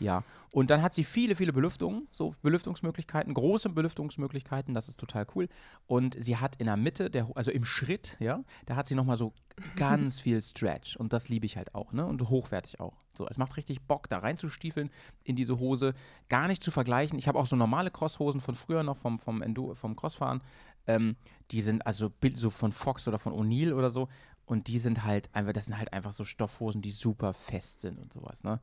Ja, 0.00 0.24
und 0.50 0.70
dann 0.70 0.82
hat 0.82 0.92
sie 0.92 1.04
viele, 1.04 1.36
viele 1.36 1.52
Belüftungen, 1.52 2.08
so 2.10 2.34
Belüftungsmöglichkeiten, 2.42 3.32
große 3.32 3.68
Belüftungsmöglichkeiten, 3.68 4.74
das 4.74 4.88
ist 4.88 4.98
total 4.98 5.24
cool. 5.34 5.48
Und 5.86 6.16
sie 6.18 6.36
hat 6.36 6.56
in 6.56 6.66
der 6.66 6.76
Mitte, 6.76 7.10
der, 7.10 7.28
also 7.36 7.52
im 7.52 7.64
Schritt, 7.64 8.16
ja, 8.18 8.42
da 8.66 8.74
hat 8.74 8.88
sie 8.88 8.96
nochmal 8.96 9.16
so 9.16 9.32
ganz 9.76 10.18
viel 10.18 10.42
Stretch 10.42 10.96
und 10.96 11.12
das 11.12 11.28
liebe 11.28 11.46
ich 11.46 11.56
halt 11.56 11.76
auch, 11.76 11.92
ne, 11.92 12.04
und 12.04 12.20
hochwertig 12.28 12.80
auch. 12.80 12.96
So, 13.16 13.26
es 13.28 13.38
macht 13.38 13.56
richtig 13.56 13.82
Bock, 13.82 14.08
da 14.08 14.18
reinzustiefeln 14.18 14.90
in 15.22 15.36
diese 15.36 15.60
Hose, 15.60 15.94
gar 16.28 16.48
nicht 16.48 16.64
zu 16.64 16.72
vergleichen. 16.72 17.18
Ich 17.18 17.28
habe 17.28 17.38
auch 17.38 17.46
so 17.46 17.54
normale 17.54 17.92
Crosshosen 17.92 18.40
von 18.40 18.56
früher 18.56 18.82
noch 18.82 18.96
vom, 18.96 19.20
vom, 19.20 19.42
Endo, 19.42 19.74
vom 19.76 19.94
Crossfahren, 19.94 20.42
ähm, 20.86 21.16
die 21.52 21.60
sind 21.60 21.86
also 21.86 22.10
so 22.34 22.50
von 22.50 22.72
Fox 22.72 23.06
oder 23.06 23.18
von 23.18 23.32
O'Neill 23.32 23.72
oder 23.72 23.90
so 23.90 24.08
Und 24.46 24.68
die 24.68 24.78
sind 24.78 25.04
halt 25.04 25.30
einfach, 25.34 25.52
das 25.52 25.66
sind 25.66 25.78
halt 25.78 25.92
einfach 25.92 26.12
so 26.12 26.24
Stoffhosen, 26.24 26.82
die 26.82 26.90
super 26.90 27.32
fest 27.32 27.80
sind 27.80 27.98
und 27.98 28.12
sowas, 28.12 28.44
ne? 28.44 28.60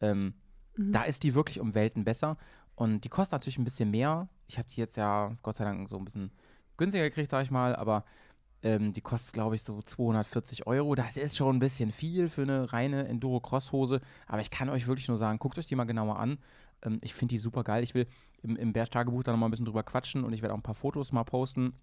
Ähm, 0.00 0.34
mhm. 0.76 0.92
Da 0.92 1.02
ist 1.02 1.22
die 1.22 1.34
wirklich 1.34 1.60
um 1.60 1.74
Welten 1.74 2.04
besser. 2.04 2.36
Und 2.76 3.02
die 3.02 3.08
kostet 3.08 3.32
natürlich 3.32 3.58
ein 3.58 3.64
bisschen 3.64 3.90
mehr. 3.90 4.28
Ich 4.48 4.58
habe 4.58 4.68
die 4.68 4.80
jetzt 4.80 4.96
ja 4.96 5.36
Gott 5.42 5.56
sei 5.56 5.64
Dank 5.64 5.88
so 5.88 5.96
ein 5.96 6.04
bisschen 6.04 6.30
günstiger 6.76 7.04
gekriegt, 7.04 7.30
sag 7.30 7.44
ich 7.44 7.50
mal, 7.50 7.76
aber 7.76 8.04
ähm, 8.62 8.92
die 8.92 9.00
kostet, 9.00 9.34
glaube 9.34 9.54
ich, 9.54 9.62
so 9.62 9.80
240 9.80 10.66
Euro. 10.66 10.94
Das 10.94 11.16
ist 11.16 11.36
schon 11.36 11.56
ein 11.56 11.60
bisschen 11.60 11.92
viel 11.92 12.28
für 12.28 12.42
eine 12.42 12.72
reine 12.72 13.06
Enduro-Cross-Hose, 13.06 14.00
aber 14.26 14.40
ich 14.40 14.50
kann 14.50 14.70
euch 14.70 14.86
wirklich 14.86 15.08
nur 15.08 15.18
sagen, 15.18 15.38
guckt 15.38 15.58
euch 15.58 15.66
die 15.66 15.76
mal 15.76 15.84
genauer 15.84 16.18
an. 16.18 16.38
Ähm, 16.82 16.98
ich 17.02 17.14
finde 17.14 17.34
die 17.34 17.38
super 17.38 17.62
geil. 17.62 17.84
Ich 17.84 17.94
will 17.94 18.06
im, 18.42 18.56
im 18.56 18.72
Bärsch-Tagebuch 18.72 19.22
da 19.22 19.32
nochmal 19.32 19.48
ein 19.48 19.52
bisschen 19.52 19.66
drüber 19.66 19.82
quatschen 19.82 20.24
und 20.24 20.32
ich 20.32 20.42
werde 20.42 20.54
auch 20.54 20.58
ein 20.58 20.62
paar 20.62 20.74
Fotos 20.74 21.12
mal 21.12 21.24
posten 21.24 21.74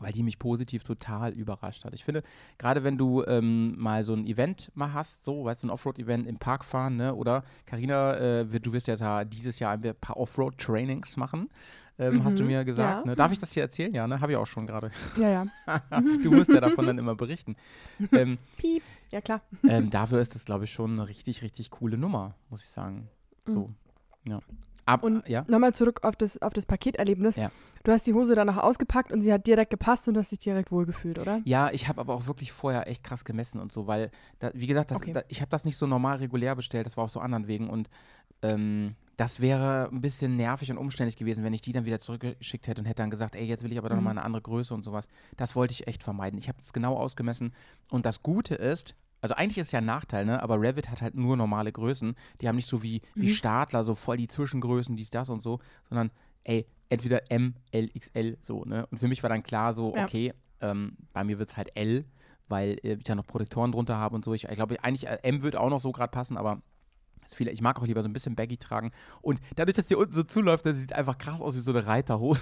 weil 0.00 0.12
die 0.12 0.22
mich 0.22 0.38
positiv 0.38 0.84
total 0.84 1.32
überrascht 1.32 1.84
hat. 1.84 1.94
Ich 1.94 2.04
finde, 2.04 2.22
gerade 2.58 2.84
wenn 2.84 2.98
du 2.98 3.24
ähm, 3.24 3.74
mal 3.78 4.04
so 4.04 4.14
ein 4.14 4.26
Event 4.26 4.70
mal 4.74 4.92
hast, 4.92 5.24
so, 5.24 5.44
weißt 5.44 5.62
du, 5.62 5.68
ein 5.68 5.70
Offroad-Event 5.70 6.26
im 6.26 6.38
Park 6.38 6.64
fahren, 6.64 6.96
ne, 6.96 7.14
oder 7.14 7.44
Carina, 7.66 8.14
äh, 8.16 8.60
du 8.60 8.72
wirst 8.72 8.88
ja 8.88 8.96
da 8.96 9.24
dieses 9.24 9.58
Jahr 9.58 9.72
ein 9.72 9.94
paar 10.00 10.16
Offroad-Trainings 10.16 11.16
machen, 11.16 11.48
ähm, 12.00 12.16
mhm, 12.16 12.24
hast 12.24 12.38
du 12.38 12.42
mhm, 12.42 12.50
mir 12.50 12.64
gesagt. 12.64 13.00
Ja. 13.00 13.10
Ne? 13.10 13.16
Darf 13.16 13.32
ich 13.32 13.40
das 13.40 13.52
hier 13.52 13.64
erzählen? 13.64 13.92
Ja, 13.92 14.06
ne? 14.06 14.20
Habe 14.20 14.32
ich 14.32 14.38
auch 14.38 14.46
schon 14.46 14.66
gerade. 14.66 14.90
Ja, 15.16 15.30
ja. 15.30 15.46
du 16.22 16.30
musst 16.30 16.48
ja 16.48 16.60
davon 16.60 16.86
dann 16.86 16.98
immer 16.98 17.16
berichten. 17.16 17.56
Ähm, 18.12 18.38
Piep, 18.56 18.84
ja 19.10 19.20
klar. 19.20 19.40
Ähm, 19.68 19.90
dafür 19.90 20.20
ist 20.20 20.34
das, 20.34 20.44
glaube 20.44 20.64
ich, 20.64 20.72
schon 20.72 20.92
eine 20.92 21.08
richtig, 21.08 21.42
richtig 21.42 21.70
coole 21.70 21.98
Nummer, 21.98 22.36
muss 22.50 22.62
ich 22.62 22.68
sagen. 22.68 23.08
So, 23.46 23.72
mhm. 24.24 24.30
ja. 24.30 24.40
Ab, 24.88 25.02
und 25.02 25.28
ja? 25.28 25.44
nochmal 25.48 25.74
zurück 25.74 26.00
auf 26.02 26.16
das, 26.16 26.40
auf 26.40 26.52
das 26.52 26.66
Paketerlebnis. 26.66 27.36
Ja. 27.36 27.50
Du 27.84 27.92
hast 27.92 28.06
die 28.06 28.14
Hose 28.14 28.34
danach 28.34 28.56
ausgepackt 28.56 29.12
und 29.12 29.22
sie 29.22 29.32
hat 29.32 29.46
direkt 29.46 29.70
gepasst 29.70 30.08
und 30.08 30.14
du 30.14 30.20
hast 30.20 30.32
dich 30.32 30.38
direkt 30.38 30.72
wohlgefühlt, 30.72 31.18
oder? 31.18 31.40
Ja, 31.44 31.70
ich 31.70 31.88
habe 31.88 32.00
aber 32.00 32.14
auch 32.14 32.26
wirklich 32.26 32.52
vorher 32.52 32.88
echt 32.88 33.04
krass 33.04 33.24
gemessen 33.24 33.60
und 33.60 33.70
so, 33.70 33.86
weil, 33.86 34.10
da, 34.38 34.50
wie 34.54 34.66
gesagt, 34.66 34.90
das, 34.90 34.98
okay. 34.98 35.12
da, 35.12 35.22
ich 35.28 35.40
habe 35.40 35.50
das 35.50 35.64
nicht 35.64 35.76
so 35.76 35.86
normal 35.86 36.16
regulär 36.16 36.54
bestellt, 36.56 36.86
das 36.86 36.96
war 36.96 37.04
auf 37.04 37.10
so 37.10 37.20
anderen 37.20 37.46
Wegen 37.46 37.70
und 37.70 37.88
ähm, 38.42 38.94
das 39.16 39.40
wäre 39.40 39.88
ein 39.90 40.00
bisschen 40.00 40.36
nervig 40.36 40.70
und 40.70 40.78
umständlich 40.78 41.16
gewesen, 41.16 41.44
wenn 41.44 41.52
ich 41.52 41.60
die 41.60 41.72
dann 41.72 41.84
wieder 41.84 41.98
zurückgeschickt 41.98 42.68
hätte 42.68 42.80
und 42.80 42.86
hätte 42.86 43.02
dann 43.02 43.10
gesagt, 43.10 43.34
ey, 43.34 43.44
jetzt 43.44 43.64
will 43.64 43.72
ich 43.72 43.78
aber 43.78 43.88
dann 43.88 43.98
mhm. 43.98 44.04
nochmal 44.04 44.18
eine 44.18 44.24
andere 44.24 44.42
Größe 44.42 44.72
und 44.72 44.84
sowas. 44.84 45.08
Das 45.36 45.56
wollte 45.56 45.72
ich 45.72 45.86
echt 45.86 46.02
vermeiden. 46.02 46.38
Ich 46.38 46.48
habe 46.48 46.58
es 46.60 46.72
genau 46.72 46.94
ausgemessen 46.96 47.52
und 47.90 48.06
das 48.06 48.22
Gute 48.22 48.54
ist, 48.54 48.94
also 49.20 49.34
eigentlich 49.34 49.58
ist 49.58 49.66
es 49.66 49.72
ja 49.72 49.78
ein 49.78 49.84
Nachteil, 49.84 50.24
ne? 50.24 50.42
Aber 50.42 50.60
Revit 50.60 50.90
hat 50.90 51.02
halt 51.02 51.14
nur 51.14 51.36
normale 51.36 51.72
Größen. 51.72 52.14
Die 52.40 52.48
haben 52.48 52.56
nicht 52.56 52.68
so 52.68 52.82
wie, 52.82 53.02
wie 53.14 53.28
mhm. 53.28 53.34
Stadler, 53.34 53.84
so 53.84 53.94
voll 53.94 54.16
die 54.16 54.28
Zwischengrößen, 54.28 54.96
dies, 54.96 55.10
das 55.10 55.28
und 55.28 55.42
so, 55.42 55.60
sondern 55.88 56.10
ey, 56.44 56.66
entweder 56.88 57.30
M, 57.30 57.54
L, 57.72 57.90
XL, 57.98 58.38
so, 58.40 58.64
ne? 58.64 58.86
Und 58.86 58.98
für 58.98 59.08
mich 59.08 59.22
war 59.22 59.30
dann 59.30 59.42
klar 59.42 59.74
so, 59.74 59.94
ja. 59.94 60.04
okay, 60.04 60.32
ähm, 60.60 60.96
bei 61.12 61.24
mir 61.24 61.38
wird 61.38 61.50
es 61.50 61.56
halt 61.56 61.76
L, 61.76 62.04
weil 62.48 62.78
äh, 62.82 62.94
ich 62.94 63.08
ja 63.08 63.14
noch 63.14 63.26
Protektoren 63.26 63.72
drunter 63.72 63.96
habe 63.96 64.14
und 64.14 64.24
so. 64.24 64.32
Ich, 64.34 64.44
ich 64.44 64.54
glaube, 64.54 64.76
eigentlich 64.82 65.06
äh, 65.06 65.18
M 65.22 65.42
wird 65.42 65.56
auch 65.56 65.70
noch 65.70 65.80
so 65.80 65.92
gerade 65.92 66.10
passen, 66.10 66.36
aber 66.36 66.62
viele, 67.34 67.50
ich 67.50 67.60
mag 67.60 67.80
auch 67.80 67.86
lieber 67.86 68.02
so 68.02 68.08
ein 68.08 68.12
bisschen 68.12 68.36
baggy 68.36 68.56
tragen. 68.56 68.92
Und 69.20 69.40
dadurch, 69.56 69.76
dass 69.76 69.86
die 69.86 69.96
unten 69.96 70.14
so 70.14 70.22
zuläuft, 70.22 70.64
das 70.64 70.76
sieht 70.76 70.92
einfach 70.92 71.18
krass 71.18 71.40
aus 71.40 71.54
wie 71.54 71.60
so 71.60 71.72
eine 71.72 71.86
Reiterhose. 71.86 72.40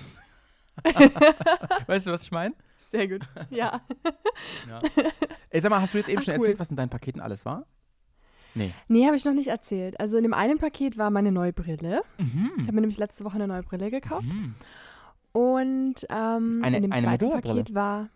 weißt 1.86 2.06
du, 2.06 2.12
was 2.12 2.22
ich 2.22 2.30
meine? 2.30 2.54
Sehr 2.90 3.08
gut, 3.08 3.28
ja. 3.50 3.80
ja. 4.68 4.80
Ey, 5.50 5.60
sag 5.60 5.70
mal, 5.70 5.80
hast 5.80 5.94
du 5.94 5.98
jetzt 5.98 6.08
eben 6.08 6.18
Ach, 6.18 6.22
schon 6.22 6.34
cool. 6.34 6.40
erzählt, 6.40 6.60
was 6.60 6.70
in 6.70 6.76
deinen 6.76 6.88
Paketen 6.88 7.20
alles 7.20 7.44
war? 7.44 7.66
Nee. 8.54 8.72
Nee, 8.88 9.06
habe 9.06 9.16
ich 9.16 9.24
noch 9.24 9.34
nicht 9.34 9.48
erzählt. 9.48 10.00
Also 10.00 10.16
in 10.16 10.22
dem 10.22 10.34
einen 10.34 10.58
Paket 10.58 10.96
war 10.96 11.10
meine 11.10 11.30
neue 11.30 11.52
Brille. 11.52 12.02
Mhm. 12.18 12.50
Ich 12.56 12.62
habe 12.62 12.72
mir 12.72 12.80
nämlich 12.80 12.98
letzte 12.98 13.24
Woche 13.24 13.34
eine 13.34 13.46
neue 13.46 13.62
Brille 13.62 13.90
gekauft. 13.90 14.26
Mhm. 14.26 14.54
Und 15.32 16.06
ähm, 16.08 16.62
eine, 16.64 16.76
in 16.78 16.82
dem 16.82 16.92
eine 16.92 17.02
zweiten 17.02 17.30
Paket 17.30 17.74
war. 17.74 18.08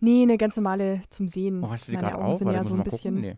Nee, 0.00 0.22
eine 0.22 0.38
ganz 0.38 0.56
normale 0.56 1.02
zum 1.10 1.28
Sehen. 1.28 1.62
Oh, 1.62 1.70
hast 1.70 1.86
du 1.86 1.92
die 1.92 1.98
gerade 1.98 2.16
auf? 2.16 2.38
Sind 2.38 2.50
ja 2.50 2.64
so 2.64 2.74
ein 2.74 2.82
bisschen. 2.82 3.20
Nee. 3.20 3.36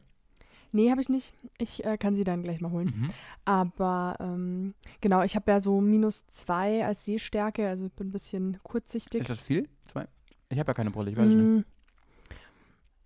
Nee, 0.71 0.91
habe 0.91 1.01
ich 1.01 1.09
nicht. 1.09 1.33
Ich 1.59 1.85
äh, 1.85 1.97
kann 1.97 2.15
sie 2.15 2.25
dann 2.25 2.43
gleich 2.43 2.61
mal 2.61 2.71
holen. 2.71 2.93
Mhm. 2.95 3.09
Aber 3.45 4.17
ähm, 4.21 4.75
genau, 5.01 5.23
ich 5.23 5.35
habe 5.35 5.51
ja 5.51 5.61
so 5.61 5.81
minus 5.81 6.27
zwei 6.29 6.85
als 6.85 7.05
Sehstärke, 7.05 7.69
also 7.69 7.87
ich 7.87 7.93
bin 7.93 8.09
ein 8.09 8.13
bisschen 8.13 8.59
kurzsichtig. 8.63 9.23
Ist 9.23 9.31
das 9.31 9.41
viel? 9.41 9.69
Zwei? 9.87 10.07
Ich 10.51 10.59
habe 10.59 10.71
ja 10.71 10.75
keine 10.75 10.91
Brille, 10.91 11.11
ich 11.11 11.17
weiß 11.17 11.35
mm. 11.35 11.55
nicht. 11.57 11.67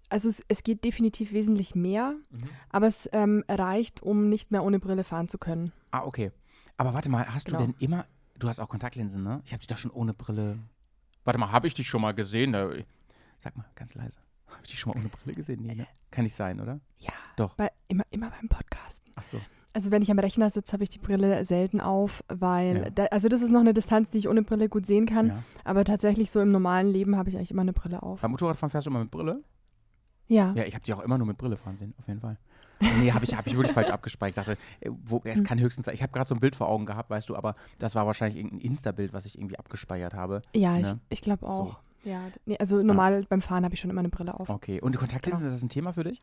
Also 0.08 0.28
es, 0.28 0.44
es, 0.48 0.62
geht 0.62 0.84
definitiv 0.84 1.32
wesentlich 1.32 1.74
mehr, 1.74 2.14
mhm. 2.28 2.50
aber 2.68 2.86
es 2.86 3.08
ähm, 3.12 3.44
reicht, 3.48 4.02
um 4.02 4.28
nicht 4.28 4.50
mehr 4.50 4.62
ohne 4.62 4.78
Brille 4.78 5.04
fahren 5.04 5.26
zu 5.26 5.38
können. 5.38 5.72
Ah, 5.90 6.04
okay. 6.04 6.32
Aber 6.76 6.92
warte 6.92 7.08
mal, 7.08 7.26
hast 7.26 7.46
genau. 7.46 7.60
du 7.60 7.64
denn 7.64 7.74
immer, 7.78 8.04
du 8.38 8.46
hast 8.46 8.60
auch 8.60 8.68
Kontaktlinsen, 8.68 9.22
ne? 9.22 9.40
Ich 9.46 9.52
habe 9.52 9.60
dich 9.60 9.68
doch 9.68 9.78
schon 9.78 9.90
ohne 9.90 10.12
Brille. 10.12 10.58
Warte 11.24 11.40
mal, 11.40 11.50
habe 11.50 11.66
ich 11.66 11.72
dich 11.72 11.88
schon 11.88 12.02
mal 12.02 12.12
gesehen? 12.12 12.52
Sag 13.38 13.56
mal, 13.56 13.64
ganz 13.74 13.94
leise. 13.94 14.18
Habe 14.48 14.60
ich 14.64 14.72
dich 14.72 14.80
schon 14.80 14.92
mal 14.92 14.98
ohne 14.98 15.08
Brille 15.08 15.34
gesehen? 15.34 15.62
Nee, 15.62 15.74
ne? 15.74 15.86
Kann 16.10 16.24
nicht 16.24 16.36
sein, 16.36 16.60
oder? 16.60 16.78
Ja. 16.98 17.12
Doch. 17.36 17.54
Bei, 17.54 17.70
immer, 17.88 18.04
immer 18.10 18.28
beim 18.30 18.50
Podcasten. 18.50 19.12
Ach 19.14 19.22
so. 19.22 19.40
Also 19.74 19.90
wenn 19.90 20.02
ich 20.02 20.10
am 20.10 20.18
Rechner 20.18 20.50
sitze, 20.50 20.72
habe 20.72 20.84
ich 20.84 20.90
die 20.90 20.98
Brille 20.98 21.44
selten 21.44 21.80
auf, 21.80 22.22
weil, 22.28 22.76
ja. 22.76 22.90
da, 22.90 23.04
also 23.06 23.28
das 23.28 23.40
ist 23.40 23.50
noch 23.50 23.60
eine 23.60 23.72
Distanz, 23.72 24.10
die 24.10 24.18
ich 24.18 24.28
ohne 24.28 24.42
Brille 24.42 24.68
gut 24.68 24.86
sehen 24.86 25.06
kann. 25.06 25.28
Ja. 25.28 25.42
Aber 25.64 25.84
tatsächlich 25.84 26.30
so 26.30 26.40
im 26.40 26.52
normalen 26.52 26.88
Leben 26.88 27.16
habe 27.16 27.30
ich 27.30 27.36
eigentlich 27.36 27.50
immer 27.50 27.62
eine 27.62 27.72
Brille 27.72 28.02
auf. 28.02 28.20
Beim 28.20 28.32
Motorradfahren 28.32 28.70
fährst 28.70 28.86
du 28.86 28.90
immer 28.90 29.00
mit 29.00 29.10
Brille? 29.10 29.42
Ja. 30.28 30.52
Ja, 30.54 30.64
ich 30.64 30.74
habe 30.74 30.84
die 30.84 30.92
auch 30.92 31.02
immer 31.02 31.18
nur 31.18 31.26
mit 31.26 31.38
Brille 31.38 31.56
fahren 31.56 31.76
sehen, 31.76 31.94
auf 31.98 32.06
jeden 32.06 32.20
Fall. 32.20 32.38
nee, 32.80 33.12
habe 33.12 33.24
ich, 33.24 33.36
hab 33.36 33.46
ich 33.46 33.56
wirklich 33.56 33.72
falsch 33.72 33.90
abgespeichert. 33.90 34.46
Ich 34.46 34.54
dachte, 34.54 34.62
äh, 34.80 34.90
wo, 35.04 35.22
es 35.24 35.38
hm. 35.38 35.44
kann 35.44 35.60
höchstens 35.60 35.86
sein. 35.86 35.94
Ich 35.94 36.02
habe 36.02 36.12
gerade 36.12 36.28
so 36.28 36.34
ein 36.34 36.40
Bild 36.40 36.56
vor 36.56 36.68
Augen 36.68 36.84
gehabt, 36.84 37.10
weißt 37.10 37.28
du, 37.28 37.36
aber 37.36 37.54
das 37.78 37.94
war 37.94 38.06
wahrscheinlich 38.06 38.36
irgendein 38.36 38.60
Insta-Bild, 38.60 39.12
was 39.12 39.24
ich 39.24 39.38
irgendwie 39.38 39.58
abgespeichert 39.58 40.14
habe. 40.14 40.42
Ja, 40.54 40.78
ne? 40.78 41.00
ich, 41.08 41.18
ich 41.18 41.22
glaube 41.22 41.46
auch. 41.46 41.66
So. 42.04 42.10
Ja, 42.10 42.20
nee, 42.46 42.58
also 42.58 42.82
normal 42.82 43.20
ja. 43.20 43.26
beim 43.28 43.42
Fahren 43.42 43.64
habe 43.64 43.74
ich 43.74 43.80
schon 43.80 43.90
immer 43.90 44.00
eine 44.00 44.08
Brille 44.08 44.38
auf. 44.38 44.48
Okay, 44.48 44.80
und 44.80 44.94
die 44.94 44.98
Kontaktlinsen, 44.98 45.44
genau. 45.44 45.54
ist 45.54 45.62
das 45.62 45.64
ein 45.64 45.68
Thema 45.68 45.92
für 45.92 46.04
dich? 46.04 46.20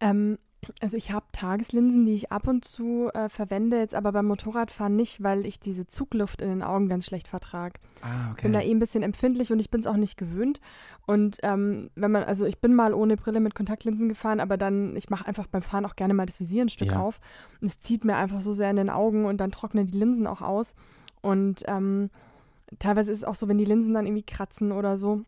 Ähm, 0.00 0.38
also 0.80 0.96
ich 0.96 1.10
habe 1.10 1.26
Tageslinsen, 1.32 2.06
die 2.06 2.14
ich 2.14 2.30
ab 2.30 2.46
und 2.46 2.64
zu 2.64 3.10
äh, 3.14 3.28
verwende, 3.28 3.78
jetzt 3.78 3.94
aber 3.94 4.12
beim 4.12 4.26
Motorradfahren 4.26 4.94
nicht, 4.94 5.22
weil 5.22 5.44
ich 5.44 5.58
diese 5.58 5.86
Zugluft 5.86 6.40
in 6.40 6.48
den 6.48 6.62
Augen 6.62 6.88
ganz 6.88 7.06
schlecht 7.06 7.28
vertrage. 7.28 7.80
Ah, 8.02 8.30
okay. 8.30 8.42
Bin 8.42 8.52
da 8.52 8.60
eh 8.60 8.70
ein 8.70 8.78
bisschen 8.78 9.02
empfindlich 9.02 9.52
und 9.52 9.58
ich 9.58 9.70
bin 9.70 9.80
es 9.80 9.86
auch 9.86 9.96
nicht 9.96 10.16
gewöhnt. 10.16 10.60
Und 11.06 11.38
ähm, 11.42 11.90
wenn 11.96 12.12
man, 12.12 12.24
also 12.24 12.44
ich 12.44 12.58
bin 12.58 12.74
mal 12.74 12.94
ohne 12.94 13.16
Brille 13.16 13.40
mit 13.40 13.54
Kontaktlinsen 13.54 14.08
gefahren, 14.08 14.40
aber 14.40 14.56
dann, 14.56 14.94
ich 14.96 15.10
mache 15.10 15.26
einfach 15.26 15.48
beim 15.48 15.62
Fahren 15.62 15.84
auch 15.84 15.96
gerne 15.96 16.14
mal 16.14 16.26
das 16.26 16.38
Visier 16.38 16.62
ein 16.62 16.68
Stück 16.68 16.92
ja. 16.92 17.00
auf. 17.00 17.20
Und 17.60 17.66
es 17.66 17.80
zieht 17.80 18.04
mir 18.04 18.16
einfach 18.16 18.40
so 18.40 18.52
sehr 18.52 18.70
in 18.70 18.76
den 18.76 18.90
Augen 18.90 19.24
und 19.24 19.38
dann 19.38 19.50
trocknen 19.50 19.86
die 19.86 19.98
Linsen 19.98 20.26
auch 20.26 20.42
aus. 20.42 20.74
Und 21.22 21.64
ähm, 21.66 22.10
teilweise 22.78 23.10
ist 23.10 23.18
es 23.18 23.24
auch 23.24 23.34
so, 23.34 23.48
wenn 23.48 23.58
die 23.58 23.64
Linsen 23.64 23.94
dann 23.94 24.06
irgendwie 24.06 24.22
kratzen 24.22 24.72
oder 24.72 24.96
so, 24.96 25.24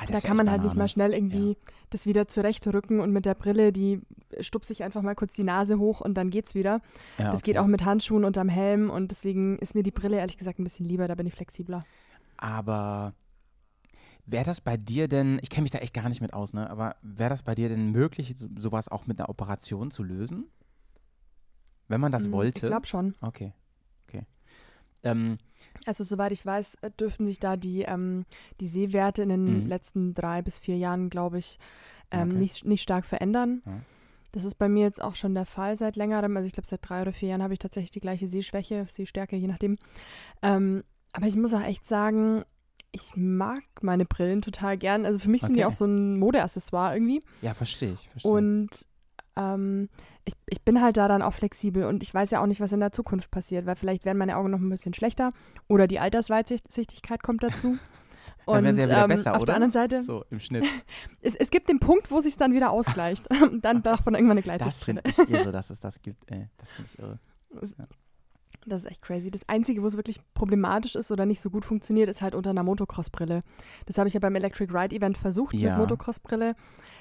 Alter, 0.00 0.14
da 0.14 0.20
kann 0.20 0.36
man 0.36 0.50
halt 0.50 0.62
nicht 0.62 0.76
mal 0.76 0.88
schnell 0.88 1.12
irgendwie 1.12 1.50
ja. 1.50 1.72
das 1.90 2.06
wieder 2.06 2.26
zurechtrücken 2.26 3.00
und 3.00 3.12
mit 3.12 3.26
der 3.26 3.34
Brille, 3.34 3.70
die 3.70 4.00
stupse 4.40 4.72
ich 4.72 4.82
einfach 4.82 5.02
mal 5.02 5.14
kurz 5.14 5.34
die 5.34 5.44
Nase 5.44 5.78
hoch 5.78 6.00
und 6.00 6.14
dann 6.14 6.30
geht's 6.30 6.54
wieder. 6.54 6.80
Ja, 7.18 7.32
das 7.32 7.42
okay. 7.42 7.52
geht 7.52 7.58
auch 7.58 7.66
mit 7.66 7.84
Handschuhen 7.84 8.24
unterm 8.24 8.48
Helm 8.48 8.88
und 8.88 9.10
deswegen 9.10 9.58
ist 9.58 9.74
mir 9.74 9.82
die 9.82 9.90
Brille 9.90 10.16
ehrlich 10.16 10.38
gesagt 10.38 10.58
ein 10.58 10.64
bisschen 10.64 10.86
lieber, 10.86 11.06
da 11.06 11.14
bin 11.14 11.26
ich 11.26 11.34
flexibler. 11.34 11.84
Aber 12.38 13.12
wäre 14.24 14.44
das 14.44 14.62
bei 14.62 14.78
dir 14.78 15.06
denn, 15.06 15.38
ich 15.42 15.50
kenne 15.50 15.64
mich 15.64 15.70
da 15.70 15.78
echt 15.78 15.92
gar 15.92 16.08
nicht 16.08 16.22
mit 16.22 16.32
aus, 16.32 16.54
ne, 16.54 16.70
aber 16.70 16.96
wäre 17.02 17.30
das 17.30 17.42
bei 17.42 17.54
dir 17.54 17.68
denn 17.68 17.90
möglich, 17.90 18.34
sowas 18.56 18.88
auch 18.88 19.06
mit 19.06 19.20
einer 19.20 19.28
Operation 19.28 19.90
zu 19.90 20.02
lösen? 20.02 20.46
Wenn 21.88 22.00
man 22.00 22.12
das 22.12 22.24
hm, 22.24 22.32
wollte? 22.32 22.66
Ich 22.66 22.70
glaube 22.70 22.86
schon. 22.86 23.14
Okay. 23.20 23.52
Ähm, 25.02 25.38
also 25.86 26.04
soweit 26.04 26.32
ich 26.32 26.44
weiß, 26.44 26.76
äh, 26.82 26.90
dürften 26.90 27.26
sich 27.26 27.38
da 27.38 27.56
die, 27.56 27.82
ähm, 27.82 28.24
die 28.60 28.68
Sehwerte 28.68 29.22
in 29.22 29.28
den 29.30 29.62
mhm. 29.62 29.66
letzten 29.68 30.14
drei 30.14 30.42
bis 30.42 30.58
vier 30.58 30.76
Jahren, 30.76 31.10
glaube 31.10 31.38
ich, 31.38 31.58
ähm, 32.10 32.28
okay. 32.28 32.38
nicht, 32.38 32.64
nicht 32.64 32.82
stark 32.82 33.04
verändern. 33.04 33.62
Ja. 33.64 33.80
Das 34.32 34.44
ist 34.44 34.54
bei 34.56 34.68
mir 34.68 34.84
jetzt 34.84 35.02
auch 35.02 35.16
schon 35.16 35.34
der 35.34 35.46
Fall 35.46 35.76
seit 35.76 35.96
längerem. 35.96 36.36
Also 36.36 36.46
ich 36.46 36.52
glaube, 36.52 36.68
seit 36.68 36.88
drei 36.88 37.02
oder 37.02 37.12
vier 37.12 37.30
Jahren 37.30 37.42
habe 37.42 37.52
ich 37.52 37.58
tatsächlich 37.58 37.90
die 37.90 38.00
gleiche 38.00 38.28
Sehschwäche, 38.28 38.86
Sehstärke, 38.88 39.36
je 39.36 39.48
nachdem. 39.48 39.76
Ähm, 40.42 40.84
aber 41.12 41.26
ich 41.26 41.34
muss 41.34 41.52
auch 41.52 41.62
echt 41.62 41.84
sagen, 41.86 42.44
ich 42.92 43.16
mag 43.16 43.62
meine 43.82 44.04
Brillen 44.04 44.42
total 44.42 44.78
gern. 44.78 45.04
Also 45.04 45.18
für 45.18 45.30
mich 45.30 45.42
okay. 45.42 45.48
sind 45.48 45.56
die 45.56 45.64
auch 45.64 45.72
so 45.72 45.84
ein 45.84 46.18
Modeaccessoire 46.18 46.94
irgendwie. 46.94 47.22
Ja, 47.42 47.54
verstehe 47.54 47.92
ich. 47.92 48.08
Versteh. 48.10 48.28
Und 48.28 48.86
ähm, 49.36 49.88
ich, 50.24 50.34
ich 50.46 50.62
bin 50.62 50.80
halt 50.80 50.96
da 50.96 51.08
dann 51.08 51.22
auch 51.22 51.32
flexibel 51.32 51.84
und 51.84 52.02
ich 52.02 52.12
weiß 52.12 52.30
ja 52.30 52.42
auch 52.42 52.46
nicht, 52.46 52.60
was 52.60 52.72
in 52.72 52.80
der 52.80 52.92
Zukunft 52.92 53.30
passiert, 53.30 53.66
weil 53.66 53.76
vielleicht 53.76 54.04
werden 54.04 54.18
meine 54.18 54.36
Augen 54.36 54.50
noch 54.50 54.58
ein 54.58 54.68
bisschen 54.68 54.94
schlechter 54.94 55.32
oder 55.68 55.86
die 55.86 55.98
Altersweitsichtigkeit 55.98 57.22
kommt 57.22 57.42
dazu. 57.42 57.78
dann 58.46 58.64
werden 58.64 58.76
sie 58.76 58.82
ja 58.82 58.88
wieder 58.88 59.04
ähm, 59.04 59.08
besser, 59.08 59.32
auf 59.32 59.42
oder? 59.42 59.46
der 59.46 59.54
anderen 59.56 59.72
Seite. 59.72 60.02
So, 60.02 60.24
im 60.30 60.40
Schnitt. 60.40 60.64
es, 61.20 61.34
es 61.34 61.50
gibt 61.50 61.68
den 61.68 61.80
Punkt, 61.80 62.10
wo 62.10 62.20
sich 62.20 62.36
dann 62.36 62.52
wieder 62.52 62.70
ausgleicht. 62.70 63.26
dann 63.60 63.82
braucht 63.82 64.04
man 64.06 64.14
irgendwann 64.14 64.38
eine 64.38 64.42
Gleitsicht. 64.42 64.70
Das 64.70 64.84
finde 64.84 65.02
ich 65.04 65.18
irre, 65.18 65.52
dass 65.52 65.70
es 65.70 65.80
das 65.80 66.00
gibt, 66.02 66.30
ey. 66.30 66.48
Das 66.58 66.70
finde 66.70 66.90
ich 66.92 66.98
irre. 66.98 67.18
Ja. 67.78 67.86
Das 68.66 68.82
ist 68.82 68.90
echt 68.90 69.02
crazy. 69.02 69.30
Das 69.30 69.40
Einzige, 69.48 69.82
wo 69.82 69.86
es 69.86 69.96
wirklich 69.96 70.20
problematisch 70.34 70.94
ist 70.94 71.10
oder 71.10 71.24
nicht 71.24 71.40
so 71.40 71.50
gut 71.50 71.64
funktioniert, 71.64 72.08
ist 72.08 72.20
halt 72.20 72.34
unter 72.34 72.50
einer 72.50 72.62
Motocross-Brille. 72.62 73.42
Das 73.86 73.96
habe 73.96 74.08
ich 74.08 74.14
ja 74.14 74.20
beim 74.20 74.34
Electric 74.34 74.72
Ride 74.72 74.94
Event 74.94 75.16
versucht 75.16 75.54
ja. 75.54 75.70
mit 75.70 75.78
Motocross-Brille. 75.78 76.54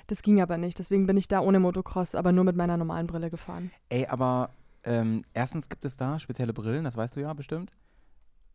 Das 0.08 0.22
ging 0.22 0.42
aber 0.42 0.58
nicht. 0.58 0.80
Deswegen 0.80 1.06
bin 1.06 1.18
ich 1.18 1.28
da 1.28 1.42
ohne 1.42 1.60
Motocross, 1.60 2.16
aber 2.16 2.32
nur 2.32 2.46
mit 2.46 2.56
meiner 2.56 2.78
normalen 2.78 3.08
Brille 3.08 3.30
gefahren. 3.30 3.72
Ey, 3.90 4.06
aber 4.06 4.52
ähm, 4.84 5.26
erstens 5.34 5.70
gibt 5.70 5.84
es 5.86 5.98
da 5.98 6.18
spezielle 6.20 6.54
Brillen, 6.54 6.86
das 6.86 6.96
weißt 6.96 7.16
du 7.16 7.22
ja 7.22 7.34
bestimmt. 7.34 7.72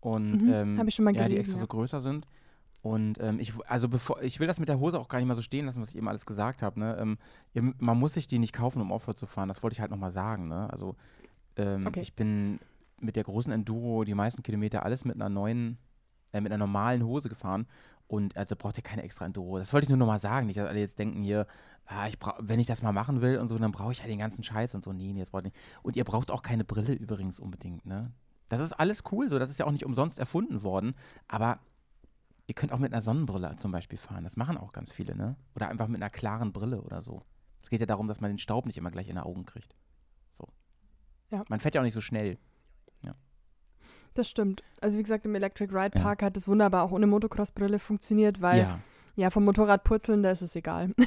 Und 0.01 0.43
mhm, 0.43 0.53
ähm, 0.53 0.79
habe 0.79 0.89
ich 0.89 0.95
schon 0.95 1.05
mal 1.05 1.15
ja, 1.15 1.23
gelesen, 1.23 1.35
die 1.35 1.41
extra 1.41 1.57
ja. 1.57 1.61
so 1.61 1.67
größer 1.67 2.01
sind. 2.01 2.27
Und 2.83 3.19
ähm, 3.21 3.41
ich, 3.41 3.55
also 3.67 3.89
bevor, 3.89 4.23
ich 4.23 4.41
will 4.41 4.47
das 4.47 4.61
mit 4.61 4.69
der 4.69 4.79
Hose 4.79 4.99
auch 4.99 5.09
gar 5.09 5.19
nicht 5.19 5.27
mal 5.27 5.35
so 5.35 5.41
stehen 5.41 5.65
lassen, 5.65 5.81
was 5.81 5.91
ich 5.91 5.97
eben 5.97 6.09
alles 6.09 6.27
gesagt 6.27 6.61
habe. 6.61 6.79
Ne? 6.79 6.97
Ähm, 7.55 7.75
man 7.79 7.99
muss 7.99 8.13
sich 8.13 8.27
die 8.27 8.39
nicht 8.39 8.53
kaufen, 8.53 8.83
um 8.83 8.93
Offroad 8.93 9.17
zu 9.17 9.27
fahren. 9.27 9.49
Das 9.49 9.63
wollte 9.63 9.73
ich 9.73 9.81
halt 9.81 9.91
nochmal 9.91 10.11
sagen. 10.11 10.49
Ne? 10.49 10.69
Also 10.71 10.95
ähm, 11.57 11.87
okay. 11.87 12.01
ich 12.01 12.15
bin 12.15 12.59
mit 13.05 13.17
der 13.17 13.25
großen 13.25 13.53
Enduro 13.53 14.05
die 14.05 14.15
meisten 14.15 14.43
Kilometer 14.43 14.85
alles 14.85 15.05
mit 15.05 15.17
einer 15.17 15.29
neuen, 15.29 15.79
äh, 16.33 16.41
mit 16.41 16.53
einer 16.53 16.59
normalen 16.59 17.05
Hose 17.05 17.29
gefahren. 17.29 17.67
Und 18.07 18.37
also 18.37 18.55
braucht 18.57 18.77
ihr 18.77 18.83
keine 18.83 19.03
extra 19.03 19.25
Enduro. 19.25 19.59
Das 19.59 19.73
wollte 19.73 19.87
ich 19.87 19.89
nur 19.89 19.99
nochmal 19.99 20.21
sagen. 20.21 20.47
Nicht, 20.47 20.59
dass 20.59 20.69
alle 20.69 20.81
jetzt 20.81 20.99
denken 20.99 21.23
hier, 21.23 21.47
ah, 21.87 22.07
ich 22.07 22.19
wenn 22.39 22.61
ich 22.61 22.67
das 22.67 22.83
mal 22.83 22.93
machen 22.93 23.23
will 23.23 23.39
und 23.39 23.49
so, 23.49 23.59
dann 23.59 23.73
brauche 23.73 23.93
ich 23.93 24.01
ja 24.01 24.07
den 24.07 24.19
ganzen 24.19 24.45
Scheiß 24.45 24.75
und 24.75 24.85
so. 24.85 24.93
Nee, 24.93 25.13
nee, 25.13 25.21
jetzt 25.21 25.33
braucht 25.33 25.45
nicht. 25.45 25.57
Und 25.83 25.97
ihr 25.97 26.05
braucht 26.05 26.31
auch 26.31 26.43
keine 26.43 26.65
Brille 26.65 26.93
übrigens 26.93 27.41
unbedingt, 27.41 27.87
ne? 27.87 28.13
Das 28.49 28.61
ist 28.61 28.73
alles 28.73 29.05
cool 29.11 29.31
so. 29.31 29.39
Das 29.39 29.49
ist 29.49 29.59
ja 29.59 29.67
auch 29.67 29.73
nicht 29.73 29.87
umsonst 29.87 30.19
erfunden 30.19 30.63
worden. 30.63 30.95
Aber 31.29 31.61
Ihr 32.47 32.55
könnt 32.55 32.73
auch 32.73 32.79
mit 32.79 32.93
einer 32.93 33.01
Sonnenbrille 33.01 33.57
zum 33.57 33.73
Beispiel 33.73 33.99
fahren. 33.99 34.25
Das 34.25 34.37
machen 34.37 34.59
auch 34.59 34.73
ganz 34.73 34.93
viele, 34.93 35.17
ne? 35.17 35.37
Oder 35.55 35.69
einfach 35.69 35.89
mit 35.89 36.03
einer 36.03 36.11
klaren 36.11 36.53
Brille 36.53 36.83
oder 36.83 37.01
so. 37.01 37.23
Es 37.63 37.71
geht 37.71 37.81
ja 37.81 37.87
darum, 37.87 38.07
dass 38.07 38.21
man 38.21 38.31
den 38.31 38.39
Staub 38.39 38.67
nicht 38.67 38.77
immer 38.77 38.91
gleich 38.91 39.09
in 39.09 39.17
die 39.17 39.23
Augen 39.23 39.47
kriegt. 39.47 39.75
So. 40.33 40.49
Ja. 41.31 41.43
Man 41.49 41.61
fährt 41.61 41.75
ja 41.75 41.81
auch 41.81 41.85
nicht 41.85 41.95
so 41.95 42.03
schnell. 42.03 42.39
Das 44.15 44.29
stimmt. 44.29 44.63
Also 44.81 44.99
wie 44.99 45.03
gesagt, 45.03 45.27
im 45.27 45.35
Electric 45.35 45.73
Ride 45.75 45.99
Park 45.99 46.23
ja. 46.23 46.27
hat 46.27 46.37
es 46.37 46.47
wunderbar 46.49 46.83
auch 46.83 46.93
ohne 46.93 47.07
Motocross-Brille 47.07 47.79
funktioniert, 47.79 48.41
weil 48.41 48.61
ja. 48.61 48.79
ja, 49.17 49.31
vom 49.31 49.45
Motorrad 49.45 49.85
purzeln, 49.85 50.23
da 50.23 50.31
ist 50.31 50.43
es 50.43 50.55
egal. 50.57 50.95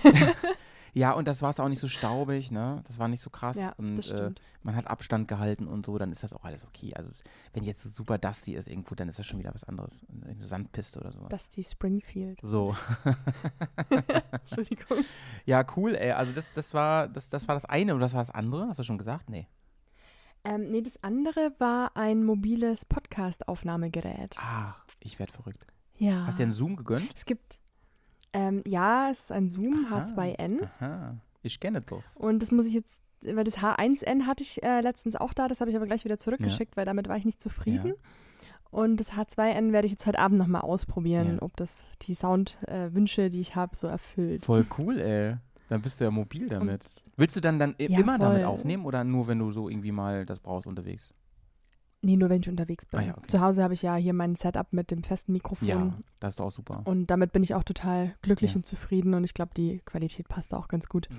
Ja, 0.97 1.11
und 1.11 1.27
das 1.27 1.43
war 1.43 1.51
es 1.51 1.59
auch 1.59 1.69
nicht 1.69 1.79
so 1.79 1.87
staubig, 1.87 2.49
ne? 2.49 2.81
Das 2.87 2.97
war 2.97 3.07
nicht 3.07 3.21
so 3.21 3.29
krass. 3.29 3.55
Ja, 3.55 3.73
und 3.77 4.09
äh, 4.11 4.31
man 4.63 4.75
hat 4.75 4.87
Abstand 4.87 5.27
gehalten 5.27 5.67
und 5.67 5.85
so, 5.85 5.97
dann 5.99 6.11
ist 6.11 6.23
das 6.23 6.33
auch 6.33 6.43
alles 6.43 6.65
okay. 6.65 6.93
Also 6.95 7.11
wenn 7.53 7.63
jetzt 7.63 7.83
so 7.83 7.89
super 7.89 8.17
dusty 8.17 8.55
ist 8.55 8.67
irgendwo, 8.67 8.95
dann 8.95 9.07
ist 9.07 9.19
das 9.19 9.27
schon 9.27 9.37
wieder 9.37 9.53
was 9.53 9.63
anderes. 9.63 10.01
Eine 10.09 10.41
Sandpiste 10.41 10.99
oder 10.99 11.11
so. 11.11 11.27
Dusty 11.27 11.63
Springfield. 11.63 12.39
So. 12.41 12.75
Entschuldigung. 14.31 15.05
Ja, 15.45 15.63
cool, 15.75 15.93
ey. 15.93 16.13
Also 16.13 16.31
das, 16.33 16.45
das 16.55 16.73
war 16.73 17.07
das, 17.07 17.29
das 17.29 17.47
war 17.47 17.53
das 17.53 17.65
eine 17.65 17.93
und 17.93 17.99
das 17.99 18.13
war 18.13 18.21
das 18.21 18.31
andere. 18.31 18.67
Hast 18.67 18.79
du 18.79 18.83
schon 18.83 18.97
gesagt? 18.97 19.29
Nee. 19.29 19.47
Ähm, 20.47 20.71
nee, 20.71 20.81
das 20.81 21.03
andere 21.03 21.53
war 21.59 21.97
ein 21.97 22.23
mobiles 22.23 22.85
Podcast-Aufnahmegerät. 22.85 24.37
Ah, 24.37 24.75
ich 25.01 25.19
werde 25.19 25.33
verrückt. 25.33 25.65
Ja. 25.97 26.25
Hast 26.25 26.35
du 26.35 26.43
dir 26.43 26.43
einen 26.45 26.53
Zoom 26.53 26.75
gegönnt? 26.77 27.11
Es 27.15 27.25
gibt 27.25 27.59
ähm, 28.33 28.63
ja, 28.65 29.09
es 29.09 29.21
ist 29.21 29.31
ein 29.31 29.49
Zoom 29.49 29.87
aha, 29.87 30.03
H2N. 30.03 30.69
Aha, 30.79 31.17
ich 31.41 31.59
kenne 31.59 31.81
das. 31.81 32.15
Und 32.17 32.39
das 32.39 32.51
muss 32.51 32.65
ich 32.65 32.73
jetzt, 32.73 32.99
weil 33.23 33.43
das 33.43 33.57
H1N 33.57 34.25
hatte 34.25 34.43
ich 34.43 34.61
äh, 34.63 34.81
letztens 34.81 35.15
auch 35.15 35.33
da, 35.33 35.47
das 35.47 35.59
habe 35.59 35.71
ich 35.71 35.75
aber 35.75 35.85
gleich 35.85 36.05
wieder 36.05 36.17
zurückgeschickt, 36.17 36.73
ja. 36.73 36.77
weil 36.77 36.85
damit 36.85 37.07
war 37.07 37.17
ich 37.17 37.25
nicht 37.25 37.41
zufrieden. 37.41 37.87
Ja. 37.87 37.93
Und 38.69 38.97
das 38.97 39.13
H2N 39.13 39.71
werde 39.71 39.87
ich 39.87 39.93
jetzt 39.93 40.05
heute 40.05 40.19
Abend 40.19 40.37
nochmal 40.37 40.61
ausprobieren, 40.61 41.35
ja. 41.35 41.41
ob 41.41 41.55
das 41.57 41.83
die 42.03 42.13
Soundwünsche, 42.13 43.23
äh, 43.23 43.29
die 43.29 43.39
ich 43.39 43.55
habe, 43.55 43.75
so 43.75 43.87
erfüllt. 43.87 44.45
Voll 44.45 44.65
cool, 44.77 44.99
ey. 44.99 45.37
Dann 45.69 45.81
bist 45.81 45.99
du 45.99 46.05
ja 46.05 46.11
mobil 46.11 46.47
damit. 46.47 46.83
Und 46.83 47.03
Willst 47.17 47.35
du 47.35 47.41
dann, 47.41 47.59
dann 47.59 47.75
immer 47.75 48.17
voll. 48.17 48.19
damit 48.19 48.43
aufnehmen 48.45 48.85
oder 48.85 49.03
nur, 49.03 49.27
wenn 49.27 49.39
du 49.39 49.51
so 49.51 49.69
irgendwie 49.69 49.91
mal 49.91 50.25
das 50.25 50.39
brauchst 50.39 50.67
unterwegs? 50.67 51.13
Nee, 52.01 52.15
nur 52.15 52.29
wenn 52.29 52.41
ich 52.41 52.49
unterwegs 52.49 52.85
bin. 52.85 52.99
Ah, 52.99 53.03
ja, 53.03 53.17
okay. 53.17 53.27
Zu 53.27 53.41
Hause 53.41 53.63
habe 53.63 53.73
ich 53.73 53.81
ja 53.81 53.95
hier 53.95 54.13
mein 54.13 54.35
Setup 54.35 54.71
mit 54.71 54.91
dem 54.91 55.03
festen 55.03 55.33
Mikrofon. 55.33 55.67
Ja, 55.67 55.93
das 56.19 56.35
ist 56.35 56.41
auch 56.41 56.51
super. 56.51 56.83
Und 56.85 57.07
damit 57.07 57.31
bin 57.31 57.41
ich 57.43 57.55
auch 57.55 57.63
total 57.63 58.15
glücklich 58.21 58.51
ja. 58.51 58.57
und 58.57 58.65
zufrieden 58.65 59.13
und 59.13 59.23
ich 59.23 59.33
glaube, 59.33 59.51
die 59.57 59.81
Qualität 59.83 60.27
passt 60.27 60.53
auch 60.53 60.67
ganz 60.67 60.87
gut. 60.89 61.09
Mhm. 61.09 61.15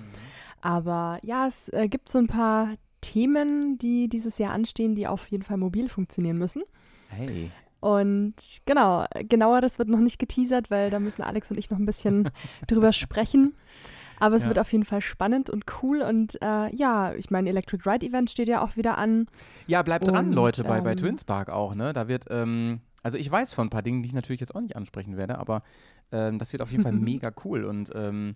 Aber 0.61 1.19
ja, 1.21 1.47
es 1.47 1.69
äh, 1.69 1.89
gibt 1.89 2.07
so 2.07 2.17
ein 2.17 2.27
paar 2.27 2.75
Themen, 3.01 3.77
die 3.77 4.07
dieses 4.07 4.37
Jahr 4.37 4.53
anstehen, 4.53 4.95
die 4.95 5.07
auf 5.07 5.27
jeden 5.27 5.43
Fall 5.43 5.57
mobil 5.57 5.89
funktionieren 5.89 6.37
müssen. 6.37 6.63
Hey. 7.09 7.51
Und 7.81 8.35
genau, 8.65 9.05
genaueres 9.27 9.79
wird 9.79 9.89
noch 9.89 9.99
nicht 9.99 10.19
geteasert, 10.19 10.69
weil 10.69 10.89
da 10.89 10.99
müssen 10.99 11.21
Alex 11.21 11.49
und 11.51 11.57
ich 11.57 11.69
noch 11.69 11.77
ein 11.77 11.85
bisschen 11.85 12.29
drüber 12.67 12.93
sprechen. 12.93 13.55
Aber 14.19 14.35
es 14.35 14.43
ja. 14.43 14.47
wird 14.49 14.59
auf 14.59 14.71
jeden 14.71 14.85
Fall 14.85 15.01
spannend 15.01 15.49
und 15.49 15.65
cool. 15.81 16.01
Und 16.01 16.41
äh, 16.41 16.75
ja, 16.75 17.13
ich 17.13 17.29
meine, 17.29 17.49
Electric 17.49 17.89
Ride 17.89 18.05
Event 18.05 18.29
steht 18.29 18.47
ja 18.47 18.61
auch 18.61 18.75
wieder 18.75 18.97
an. 18.97 19.27
Ja, 19.67 19.81
bleibt 19.81 20.07
dran, 20.07 20.27
und, 20.27 20.33
Leute, 20.33 20.63
bei, 20.63 20.79
ähm, 20.79 20.83
bei 20.83 20.95
Twinspark 20.95 21.49
auch, 21.49 21.75
ne? 21.75 21.93
Da 21.93 22.07
wird, 22.07 22.25
ähm, 22.29 22.81
also 23.03 23.17
ich 23.17 23.29
weiß 23.31 23.53
von 23.53 23.67
ein 23.67 23.69
paar 23.69 23.81
Dingen, 23.81 24.03
die 24.03 24.07
ich 24.07 24.15
natürlich 24.15 24.41
jetzt 24.41 24.55
auch 24.55 24.61
nicht 24.61 24.75
ansprechen 24.75 25.17
werde, 25.17 25.37
aber 25.37 25.63
ähm, 26.11 26.39
das 26.39 26.51
wird 26.51 26.61
auf 26.61 26.71
jeden 26.71 26.83
Fall 26.83 26.91
mega 26.93 27.31
cool. 27.43 27.63
Und 27.63 27.91
ähm, 27.95 28.35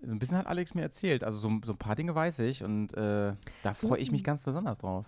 so 0.00 0.12
ein 0.12 0.18
bisschen 0.18 0.36
hat 0.36 0.46
Alex 0.46 0.74
mir 0.74 0.82
erzählt. 0.82 1.24
Also 1.24 1.38
so, 1.38 1.50
so 1.64 1.72
ein 1.72 1.78
paar 1.78 1.96
Dinge 1.96 2.14
weiß 2.14 2.38
ich 2.40 2.62
und 2.62 2.94
äh, 2.94 3.34
da 3.62 3.74
freue 3.74 3.98
ich 3.98 4.12
mich 4.12 4.24
ganz 4.24 4.42
besonders 4.42 4.78
drauf. 4.78 5.06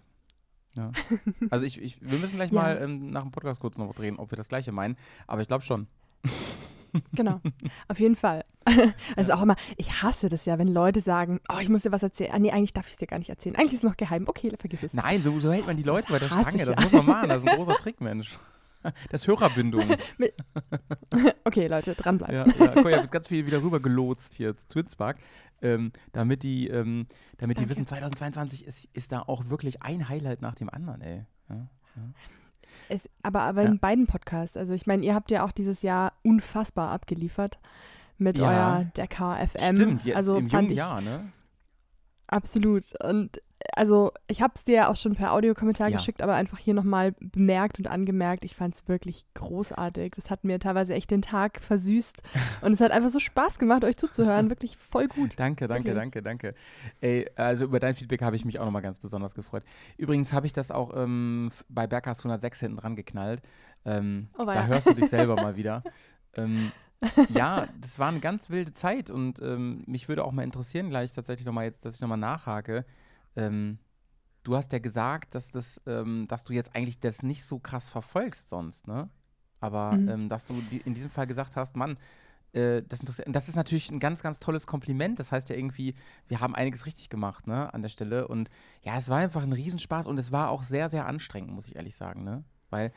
Ja. 0.75 0.93
Also 1.51 1.65
ich, 1.65 1.81
ich, 1.81 2.01
wir 2.01 2.19
müssen 2.19 2.37
gleich 2.37 2.53
ja. 2.53 2.61
mal 2.61 2.79
ähm, 2.83 3.11
nach 3.11 3.23
dem 3.23 3.33
Podcast 3.33 3.61
kurz 3.61 3.79
noch 3.79 3.95
drehen, 3.95 4.19
ob 4.19 4.31
wir 4.31 4.37
das 4.37 4.49
gleiche 4.49 4.73
meinen, 4.73 4.97
aber 5.27 5.41
ich 5.41 5.49
glaube 5.49 5.65
schon. 5.65 5.87
Genau, 7.13 7.41
auf 7.89 7.99
jeden 8.01 8.17
Fall. 8.17 8.45
Also 9.17 9.33
auch 9.33 9.43
immer, 9.43 9.57
ich 9.77 10.03
hasse 10.03 10.29
das 10.29 10.45
ja, 10.45 10.59
wenn 10.59 10.69
Leute 10.69 11.01
sagen, 11.01 11.41
oh, 11.49 11.59
ich 11.61 11.69
muss 11.69 11.83
dir 11.83 11.93
was 11.93 12.03
erzählen. 12.03 12.31
Ah, 12.33 12.39
nee, 12.39 12.53
eigentlich 12.53 12.73
darf 12.73 12.87
ich 12.87 12.93
es 12.93 12.99
dir 12.99 13.07
gar 13.07 13.19
nicht 13.19 13.31
erzählen. 13.31 13.57
Eigentlich 13.57 13.73
ist 13.73 13.79
es 13.79 13.83
noch 13.83 13.97
geheim. 13.97 14.25
Okay, 14.27 14.53
vergiss 14.59 14.83
es. 14.83 14.95
Nein, 14.95 15.23
so, 15.23 15.41
so 15.41 15.53
hält 15.53 15.67
man 15.67 15.77
die 15.77 15.83
Leute 15.83 16.13
bei 16.13 16.19
der 16.19 16.29
Stange. 16.29 16.65
Das 16.65 16.85
muss 16.85 16.93
man 16.93 17.07
machen. 17.07 17.29
Das 17.31 17.43
ist 17.43 17.49
ein 17.49 17.57
großer 17.63 17.77
Trick, 17.79 18.01
Mensch. 18.01 18.39
Das 19.11 19.23
ist 19.23 19.27
Hörerbindung. 19.27 19.97
okay, 21.45 21.67
Leute, 21.67 21.95
dranbleiben. 21.95 22.35
Ja, 22.35 22.47
ja. 22.47 22.73
Guck, 22.75 22.87
ich 22.87 22.93
habe 22.93 23.03
jetzt 23.03 23.13
ganz 23.13 23.29
viel 23.29 23.47
wieder 23.47 23.63
rüber 23.63 23.81
gelotst 23.81 24.35
hier 24.35 24.57
zu 24.57 24.69
Twinspark, 24.69 25.19
ähm, 25.63 25.93
damit 26.13 26.43
die, 26.43 26.69
ähm, 26.69 27.07
damit 27.39 27.59
die 27.59 27.69
wissen, 27.69 27.87
2022 27.87 28.67
ist, 28.67 28.89
ist 28.93 29.13
da 29.13 29.23
auch 29.23 29.49
wirklich 29.49 29.83
ein 29.83 30.09
Highlight 30.09 30.43
nach 30.43 30.55
dem 30.55 30.71
anderen, 30.71 31.01
ey. 31.01 31.25
Ja, 31.49 31.57
ja. 31.57 32.03
Es, 32.89 33.09
aber 33.23 33.43
aber 33.43 33.63
ja. 33.63 33.69
in 33.69 33.79
beiden 33.79 34.07
Podcasts. 34.07 34.57
Also 34.57 34.73
ich 34.75 34.87
meine, 34.87 35.05
ihr 35.05 35.15
habt 35.15 35.31
ja 35.31 35.45
auch 35.45 35.53
dieses 35.53 35.83
Jahr 35.83 36.13
unfassbar 36.23 36.91
abgeliefert 36.91 37.59
mit 38.19 38.39
ja. 38.39 38.49
euer 38.49 38.85
Decker 38.97 39.39
FM. 39.47 39.77
Stimmt, 39.77 40.05
jetzt 40.05 40.17
also 40.17 40.37
im 40.37 40.49
jungen 40.49 40.73
Jahr, 40.73 41.01
ne? 41.01 41.33
Absolut. 42.27 42.85
Und 43.03 43.41
also 43.75 44.13
ich 44.27 44.43
habe 44.43 44.55
es 44.57 44.65
dir 44.65 44.75
ja 44.75 44.89
auch 44.89 44.97
schon 44.97 45.15
per 45.15 45.33
Audiokommentar 45.33 45.89
ja. 45.89 45.97
geschickt, 45.97 46.23
aber 46.23 46.35
einfach 46.35 46.59
hier 46.59 46.75
nochmal 46.75 47.15
bemerkt 47.21 47.79
und 47.79 47.87
angemerkt, 47.87 48.45
ich 48.45 48.55
fand 48.55 48.75
es 48.75 48.89
wirklich 48.89 49.25
großartig. 49.35 50.15
Das 50.17 50.31
hat 50.31 50.45
mir 50.45 50.59
teilweise 50.59 50.95
echt 50.95 51.11
den 51.11 51.23
Tag 51.23 51.61
versüßt 51.61 52.17
und 52.63 52.73
es 52.73 52.81
hat 52.81 52.91
einfach 52.91 53.11
so 53.11 53.19
Spaß 53.19 53.59
gemacht, 53.59 53.85
euch 53.85 53.97
zuzuhören. 53.97 54.51
Wirklich 54.59 54.77
voll 54.77 55.09
gut. 55.09 55.33
Danke, 55.37 55.69
danke, 55.69 55.95
wirklich. 55.95 56.23
danke, 56.23 56.23
danke. 56.23 56.55
Ey, 57.01 57.29
also 57.37 57.65
über 57.65 57.81
dein 57.81 57.95
Feedback 57.95 58.23
habe 58.23 58.37
ich 58.37 58.45
mich 58.45 58.59
auch 58.59 58.65
nochmal 58.65 58.83
ganz 58.83 58.99
besonders 58.99 59.35
gefreut. 59.35 59.63
Übrigens 59.97 60.33
habe 60.33 60.47
ich 60.47 60.53
das 60.53 60.71
auch 60.71 60.93
ähm, 60.97 61.51
bei 61.69 61.87
Berghaus 61.87 62.19
106 62.21 62.61
hinten 62.61 62.77
dran 62.77 62.97
geknallt. 62.97 63.43
Ähm, 63.85 64.29
oh, 64.39 64.45
da 64.45 64.67
hörst 64.67 64.89
du 64.89 64.95
dich 64.95 65.09
selber 65.09 65.37
mal 65.37 65.57
wieder. 65.57 65.83
Ähm, 66.37 66.73
ja, 67.31 67.67
das 67.81 67.99
war 67.99 68.09
eine 68.09 68.21
ganz 68.21 68.51
wilde 68.51 68.75
Zeit 68.75 69.11
und 69.11 69.41
ähm, 69.41 69.83
mich 69.87 70.09
würde 70.09 70.25
auch 70.25 70.31
mal 70.31 70.43
interessieren, 70.43 70.91
gleich 70.91 71.13
tatsächlich 71.13 71.47
nochmal 71.47 71.65
jetzt, 71.65 71.85
dass 71.85 71.95
ich 71.95 72.01
nochmal 72.01 72.19
nachhake. 72.19 72.85
Ähm, 73.37 73.79
du 74.43 74.57
hast 74.57 74.73
ja 74.73 74.79
gesagt, 74.79 75.35
dass, 75.35 75.51
das, 75.51 75.81
ähm, 75.87 76.27
dass 76.29 76.45
du 76.45 76.53
jetzt 76.53 76.75
eigentlich 76.75 77.01
das 77.01 77.23
nicht 77.23 77.45
so 77.45 77.59
krass 77.59 77.89
verfolgst 77.89 78.49
sonst, 78.49 78.87
ne? 78.87 79.09
Aber 79.61 79.93
mhm. 79.93 80.09
Ähm, 80.09 80.29
dass 80.29 80.47
du 80.47 80.61
die, 80.71 80.79
in 80.79 80.95
diesem 80.95 81.11
Fall 81.11 81.27
gesagt 81.27 81.57
hast, 81.57 81.77
Mann, 81.77 81.99
äh, 82.53 82.83
das, 82.89 83.01
das 83.01 83.49
ist 83.49 83.57
natürlich 83.57 83.91
ein 83.91 84.01
ganz, 84.01 84.23
ganz 84.23 84.39
tolles 84.39 84.67
Kompliment. 84.67 85.19
Das 85.19 85.33
heißt 85.33 85.49
ja 85.49 85.57
irgendwie, 85.57 85.95
wir 86.29 86.41
haben 86.41 86.55
einiges 86.55 86.87
richtig 86.87 87.09
gemacht, 87.09 87.47
ne, 87.47 87.73
an 87.75 87.83
der 87.83 87.89
Stelle. 87.89 88.29
Und 88.29 88.51
ja, 88.83 88.97
es 88.97 89.09
war 89.09 89.19
einfach 89.19 89.43
ein 89.43 89.53
Riesenspaß 89.53 90.07
und 90.07 90.19
es 90.19 90.33
war 90.33 90.51
auch 90.51 90.63
sehr, 90.63 90.89
sehr 90.89 91.07
anstrengend, 91.07 91.51
muss 91.51 91.67
ich 91.67 91.77
ehrlich 91.77 91.97
sagen, 91.97 92.25
ne? 92.25 92.45
Weil 92.71 92.93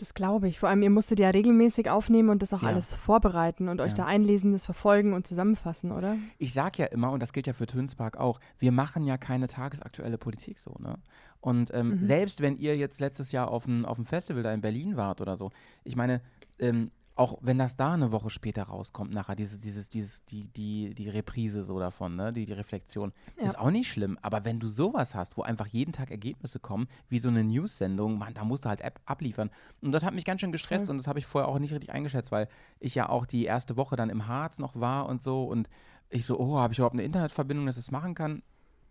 das 0.00 0.14
glaube 0.14 0.48
ich. 0.48 0.58
Vor 0.58 0.68
allem, 0.68 0.82
ihr 0.82 0.90
musstet 0.90 1.18
ja 1.20 1.30
regelmäßig 1.30 1.90
aufnehmen 1.90 2.28
und 2.28 2.42
das 2.42 2.52
auch 2.52 2.62
ja. 2.62 2.68
alles 2.68 2.94
vorbereiten 2.94 3.68
und 3.68 3.80
euch 3.80 3.90
ja. 3.90 3.98
da 3.98 4.06
einlesen, 4.06 4.52
das 4.52 4.64
verfolgen 4.64 5.12
und 5.12 5.26
zusammenfassen, 5.26 5.92
oder? 5.92 6.16
Ich 6.38 6.52
sage 6.52 6.78
ja 6.78 6.86
immer, 6.86 7.10
und 7.12 7.20
das 7.20 7.32
gilt 7.32 7.46
ja 7.46 7.52
für 7.52 7.66
Tönspark 7.66 8.16
auch, 8.16 8.40
wir 8.58 8.72
machen 8.72 9.04
ja 9.04 9.18
keine 9.18 9.48
tagesaktuelle 9.48 10.18
Politik 10.18 10.58
so, 10.58 10.74
ne? 10.78 10.98
Und 11.40 11.72
ähm, 11.72 11.90
mhm. 11.90 12.02
selbst 12.02 12.40
wenn 12.40 12.56
ihr 12.56 12.76
jetzt 12.76 12.98
letztes 12.98 13.30
Jahr 13.30 13.50
auf 13.50 13.64
dem 13.64 13.84
Festival 14.04 14.42
da 14.42 14.52
in 14.52 14.60
Berlin 14.60 14.96
wart 14.96 15.20
oder 15.20 15.36
so, 15.36 15.52
ich 15.84 15.94
meine, 15.94 16.20
ähm, 16.58 16.90
auch 17.18 17.38
wenn 17.40 17.58
das 17.58 17.76
da 17.76 17.94
eine 17.94 18.12
Woche 18.12 18.30
später 18.30 18.62
rauskommt, 18.64 19.12
nachher, 19.12 19.34
dieses, 19.34 19.58
dieses, 19.58 19.88
dieses, 19.88 20.24
die, 20.26 20.46
die, 20.48 20.94
die 20.94 21.08
Reprise 21.08 21.64
so 21.64 21.80
davon, 21.80 22.14
ne, 22.14 22.32
die, 22.32 22.46
die 22.46 22.52
Reflexion, 22.52 23.12
ja. 23.40 23.48
ist 23.48 23.58
auch 23.58 23.70
nicht 23.70 23.90
schlimm. 23.90 24.18
Aber 24.22 24.44
wenn 24.44 24.60
du 24.60 24.68
sowas 24.68 25.16
hast, 25.16 25.36
wo 25.36 25.42
einfach 25.42 25.66
jeden 25.66 25.92
Tag 25.92 26.12
Ergebnisse 26.12 26.60
kommen, 26.60 26.86
wie 27.08 27.18
so 27.18 27.28
eine 27.28 27.42
News-Sendung, 27.42 28.18
man, 28.18 28.34
da 28.34 28.44
musst 28.44 28.64
du 28.64 28.68
halt 28.68 28.84
ab 28.84 29.00
abliefern. 29.04 29.50
Und 29.80 29.90
das 29.90 30.04
hat 30.04 30.14
mich 30.14 30.24
ganz 30.24 30.40
schön 30.40 30.52
gestresst 30.52 30.86
ja. 30.86 30.92
und 30.92 30.98
das 30.98 31.08
habe 31.08 31.18
ich 31.18 31.26
vorher 31.26 31.48
auch 31.48 31.58
nicht 31.58 31.72
richtig 31.72 31.90
eingeschätzt, 31.90 32.30
weil 32.30 32.48
ich 32.78 32.94
ja 32.94 33.08
auch 33.08 33.26
die 33.26 33.44
erste 33.44 33.76
Woche 33.76 33.96
dann 33.96 34.10
im 34.10 34.28
Harz 34.28 34.60
noch 34.60 34.78
war 34.78 35.06
und 35.06 35.22
so 35.22 35.42
und 35.44 35.68
ich 36.10 36.24
so, 36.24 36.38
oh, 36.38 36.58
habe 36.58 36.72
ich 36.72 36.78
überhaupt 36.78 36.94
eine 36.94 37.02
Internetverbindung, 37.02 37.66
dass 37.66 37.76
ich 37.76 37.84
das 37.84 37.90
machen 37.90 38.14
kann? 38.14 38.42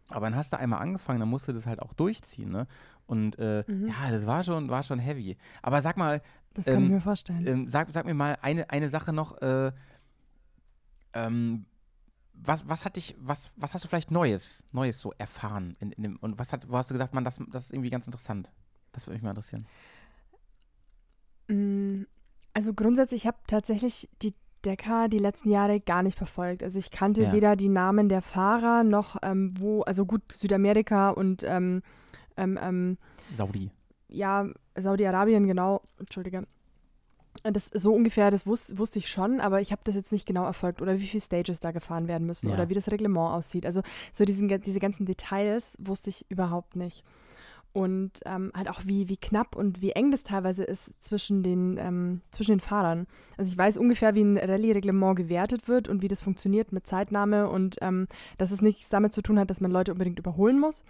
Aber 0.10 0.26
dann 0.26 0.36
hast 0.36 0.54
du 0.54 0.58
einmal 0.58 0.82
angefangen, 0.82 1.20
dann 1.20 1.30
musst 1.30 1.48
du 1.48 1.54
das 1.54 1.66
halt 1.66 1.82
auch 1.82 1.94
durchziehen, 1.94 2.52
ne? 2.52 2.68
Und 3.08 3.40
äh, 3.40 3.64
mhm. 3.68 3.88
ja, 3.88 4.12
das 4.12 4.28
war 4.28 4.44
schon, 4.44 4.70
war 4.70 4.84
schon 4.84 5.00
heavy. 5.00 5.38
Aber 5.62 5.82
sag 5.82 5.98
mal, 5.98 6.22
das 6.54 6.66
kann 6.66 6.76
ähm, 6.76 6.84
ich 6.84 6.90
mir 6.92 7.02
vorstellen. 7.02 7.48
Ähm, 7.48 7.68
sag, 7.68 7.92
sag 7.92 8.06
mir 8.06 8.14
mal 8.14 8.38
eine, 8.42 8.70
eine 8.70 8.90
Sache 8.90 9.14
noch. 9.14 9.42
Äh, 9.42 9.72
ähm, 11.14 11.66
was, 12.34 12.68
was 12.68 12.86
hat 12.86 12.98
dich, 12.98 13.16
was, 13.20 13.52
was 13.56 13.74
hast 13.74 13.84
du 13.84 13.88
vielleicht 13.88 14.12
Neues, 14.12 14.64
Neues 14.72 15.00
so 15.00 15.12
erfahren? 15.18 15.76
In, 15.80 15.92
in 15.94 16.04
dem, 16.04 16.18
und 16.18 16.38
was 16.38 16.54
hat, 16.54 16.70
wo 16.70 16.78
hast 16.78 16.90
du 16.90 16.94
gedacht, 16.94 17.14
man, 17.14 17.24
das, 17.24 17.40
das 17.52 17.66
ist 17.66 17.74
irgendwie 17.74 17.90
ganz 17.90 18.06
interessant? 18.06 18.52
Das 18.92 19.08
würde 19.08 19.16
mich 19.16 19.24
mal 19.24 19.32
interessieren. 19.32 19.66
Mm, 21.48 22.04
Also 22.54 22.74
grundsätzlich, 22.74 23.22
ich 23.24 23.28
habe 23.28 23.38
tatsächlich 23.48 24.10
die 24.22 24.34
Decker 24.66 25.08
die 25.08 25.20
letzten 25.20 25.50
Jahre 25.50 25.80
gar 25.80 26.04
nicht 26.04 26.18
verfolgt. 26.18 26.64
Also 26.64 26.80
ich 26.80 26.92
kannte 26.92 27.24
ja. 27.24 27.32
weder 27.32 27.56
die 27.56 27.70
Namen 27.70 28.10
der 28.10 28.22
Fahrer 28.22 28.84
noch 28.84 29.18
ähm, 29.22 29.54
wo, 29.60 29.82
also 29.84 30.06
gut, 30.06 30.24
Südamerika 30.32 31.12
und 31.12 31.44
ähm, 31.44 31.84
ähm, 32.38 32.58
ähm 32.62 32.98
Saudi. 33.36 33.72
Ja, 34.10 34.48
Saudi-Arabien, 34.76 35.48
genau. 35.48 35.82
Entschuldige. 36.00 36.48
Das 37.44 37.70
so 37.74 37.94
ungefähr, 37.94 38.32
das 38.32 38.48
wus 38.48 38.78
wusste 38.78 39.00
ich 39.00 39.10
schon, 39.10 39.40
aber 39.40 39.62
ich 39.62 39.72
habe 39.72 39.82
das 39.84 39.96
jetzt 39.96 40.12
nicht 40.12 40.26
genau 40.26 40.46
erfolgt 40.46 40.82
oder 40.82 40.98
wie 40.98 41.06
viele 41.06 41.22
Stages 41.22 41.60
da 41.60 41.72
gefahren 41.72 42.08
werden 42.08 42.26
müssen 42.26 42.50
ja. 42.50 42.56
oder 42.56 42.70
wie 42.70 42.74
das 42.74 42.90
Reglement 42.90 43.32
aussieht. 43.32 43.66
Also 43.66 43.82
so 44.12 44.26
diesen, 44.26 44.48
diese 44.62 44.80
ganzen 44.80 45.06
Details 45.06 45.76
wusste 45.80 46.10
ich 46.10 46.26
überhaupt 46.30 46.76
nicht. 46.76 47.04
Und 47.74 48.22
ähm, 48.26 48.52
halt 48.56 48.70
auch 48.70 48.82
wie, 48.86 49.08
wie 49.08 49.18
knapp 49.18 49.56
und 49.56 49.82
wie 49.82 49.92
eng 49.92 50.10
das 50.10 50.24
teilweise 50.24 50.64
ist 50.64 50.90
zwischen 51.00 51.44
den, 51.44 51.78
ähm, 51.78 52.22
zwischen 52.32 52.54
den 52.54 52.60
Fahrern. 52.60 53.06
Also 53.38 53.52
ich 53.52 53.58
weiß 53.58 53.78
ungefähr, 53.78 54.16
wie 54.16 54.24
ein 54.24 54.38
Rallye-Reglement 54.38 55.16
gewertet 55.16 55.68
wird 55.68 55.88
und 55.88 56.02
wie 56.02 56.08
das 56.08 56.22
funktioniert 56.22 56.72
mit 56.72 56.88
Zeitnahme 56.88 57.48
und 57.50 57.78
ähm, 57.82 58.08
dass 58.40 58.50
es 58.50 58.64
nichts 58.64 58.90
damit 58.90 59.14
zu 59.14 59.22
tun 59.22 59.38
hat, 59.38 59.52
dass 59.52 59.62
man 59.62 59.70
Leute 59.70 59.92
unbedingt 59.92 60.18
überholen 60.18 60.60
muss. 60.60 60.84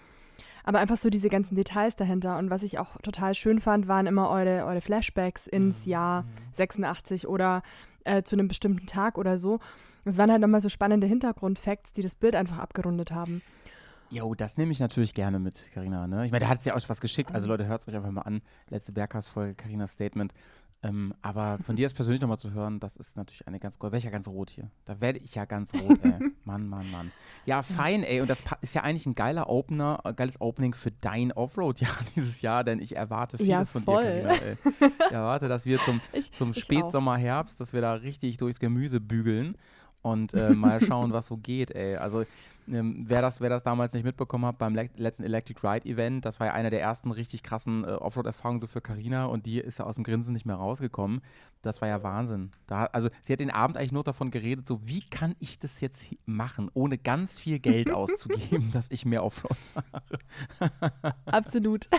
Aber 0.67 0.79
einfach 0.79 0.97
so 0.97 1.09
diese 1.09 1.29
ganzen 1.29 1.55
Details 1.55 1.95
dahinter. 1.95 2.37
Und 2.37 2.49
was 2.49 2.61
ich 2.61 2.77
auch 2.77 2.97
total 3.01 3.33
schön 3.33 3.61
fand, 3.61 3.87
waren 3.87 4.05
immer 4.05 4.29
eure, 4.29 4.65
eure 4.65 4.81
Flashbacks 4.81 5.47
ins 5.47 5.85
mhm. 5.85 5.91
Jahr 5.93 6.25
86 6.51 7.23
mhm. 7.23 7.29
oder 7.29 7.63
äh, 8.03 8.23
zu 8.23 8.35
einem 8.35 8.49
bestimmten 8.49 8.85
Tag 8.85 9.17
oder 9.17 9.37
so. 9.37 9.61
Es 10.03 10.17
waren 10.17 10.29
halt 10.29 10.41
nochmal 10.41 10.59
so 10.59 10.67
spannende 10.67 11.07
Hintergrundfacts, 11.07 11.93
die 11.93 12.01
das 12.01 12.15
Bild 12.15 12.35
einfach 12.35 12.57
abgerundet 12.57 13.11
haben. 13.11 13.41
Jo, 14.09 14.35
das 14.35 14.57
nehme 14.57 14.73
ich 14.73 14.81
natürlich 14.81 15.13
gerne 15.13 15.39
mit, 15.39 15.71
Karina. 15.73 16.05
Ne? 16.05 16.25
Ich 16.25 16.31
meine, 16.31 16.39
der 16.39 16.49
hat 16.49 16.59
es 16.59 16.65
ja 16.65 16.75
auch 16.75 16.89
was 16.89 16.99
geschickt. 16.99 17.33
Also 17.33 17.47
Leute, 17.47 17.65
hört 17.65 17.83
es 17.83 17.87
euch 17.87 17.95
einfach 17.95 18.11
mal 18.11 18.23
an. 18.23 18.41
Letzte 18.69 18.91
Berghaus-Folge, 18.91 19.55
Karinas 19.55 19.93
Statement. 19.93 20.33
Ähm, 20.83 21.13
aber 21.21 21.57
von 21.63 21.75
dir 21.75 21.83
jetzt 21.83 21.95
persönlich 21.95 22.21
nochmal 22.21 22.37
zu 22.37 22.51
hören, 22.51 22.79
das 22.79 22.95
ist 22.95 23.17
natürlich 23.17 23.47
eine 23.47 23.59
ganz, 23.59 23.79
wäre 23.81 23.97
ich 23.97 24.03
ja 24.03 24.11
ganz 24.11 24.27
rot 24.27 24.49
hier. 24.49 24.69
Da 24.85 25.01
werde 25.01 25.19
ich 25.19 25.35
ja 25.35 25.45
ganz 25.45 25.73
rot, 25.73 25.99
ey. 26.03 26.19
Mann, 26.43 26.67
Mann, 26.67 26.89
Mann. 26.91 27.11
Ja, 27.45 27.61
fein, 27.61 28.03
ey. 28.03 28.21
Und 28.21 28.29
das 28.29 28.43
ist 28.61 28.75
ja 28.75 28.83
eigentlich 28.83 29.05
ein 29.05 29.15
geiler 29.15 29.49
Opener, 29.49 30.05
ein 30.05 30.11
äh, 30.11 30.15
geiles 30.15 30.39
Opening 30.39 30.73
für 30.73 30.91
dein 30.91 31.31
Offroad-Jahr 31.31 31.97
dieses 32.15 32.41
Jahr, 32.41 32.63
denn 32.63 32.79
ich 32.79 32.95
erwarte 32.95 33.37
vieles 33.37 33.49
ja, 33.49 33.65
von 33.65 33.85
dir, 33.85 33.93
Carina, 33.93 34.33
ey. 34.33 34.57
Ich 34.81 35.11
erwarte, 35.11 35.47
dass 35.47 35.65
wir 35.65 35.79
zum, 35.79 36.01
ich, 36.13 36.31
zum 36.33 36.53
Spätsommer, 36.53 37.17
Herbst, 37.17 37.59
dass 37.59 37.73
wir 37.73 37.81
da 37.81 37.93
richtig 37.93 38.37
durchs 38.37 38.59
Gemüse 38.59 39.01
bügeln 39.01 39.57
und 40.11 40.33
äh, 40.33 40.51
mal 40.51 40.81
schauen, 40.81 41.13
was 41.13 41.27
so 41.27 41.37
geht, 41.37 41.71
ey. 41.71 41.95
Also 41.95 42.25
ähm, 42.69 43.05
wer, 43.07 43.21
das, 43.21 43.39
wer 43.39 43.49
das 43.49 43.63
damals 43.63 43.93
nicht 43.93 44.03
mitbekommen 44.03 44.45
hat, 44.45 44.57
beim 44.57 44.75
le 44.75 44.89
letzten 44.97 45.23
Electric 45.23 45.65
Ride 45.65 45.87
Event, 45.87 46.25
das 46.25 46.39
war 46.39 46.47
ja 46.47 46.53
einer 46.53 46.69
der 46.69 46.81
ersten 46.81 47.11
richtig 47.11 47.43
krassen 47.43 47.83
äh, 47.83 47.87
Offroad-Erfahrungen 47.87 48.59
so 48.59 48.67
für 48.67 48.81
Carina 48.81 49.25
und 49.25 49.45
die 49.45 49.59
ist 49.59 49.79
ja 49.79 49.85
aus 49.85 49.95
dem 49.95 50.03
Grinsen 50.03 50.33
nicht 50.33 50.45
mehr 50.45 50.57
rausgekommen. 50.57 51.21
Das 51.61 51.81
war 51.81 51.87
ja 51.87 52.03
Wahnsinn. 52.03 52.51
Da, 52.67 52.85
also 52.85 53.09
sie 53.21 53.33
hat 53.33 53.39
den 53.39 53.51
Abend 53.51 53.77
eigentlich 53.77 53.91
nur 53.91 54.03
davon 54.03 54.31
geredet, 54.31 54.67
so 54.67 54.81
wie 54.85 55.01
kann 55.01 55.35
ich 55.39 55.59
das 55.59 55.81
jetzt 55.81 56.07
machen, 56.25 56.69
ohne 56.73 56.97
ganz 56.97 57.39
viel 57.39 57.59
Geld 57.59 57.91
auszugeben, 57.91 58.71
dass 58.73 58.91
ich 58.91 59.05
mehr 59.05 59.23
Offroad 59.23 59.57
fahre. 59.73 61.15
Absolut. 61.25 61.89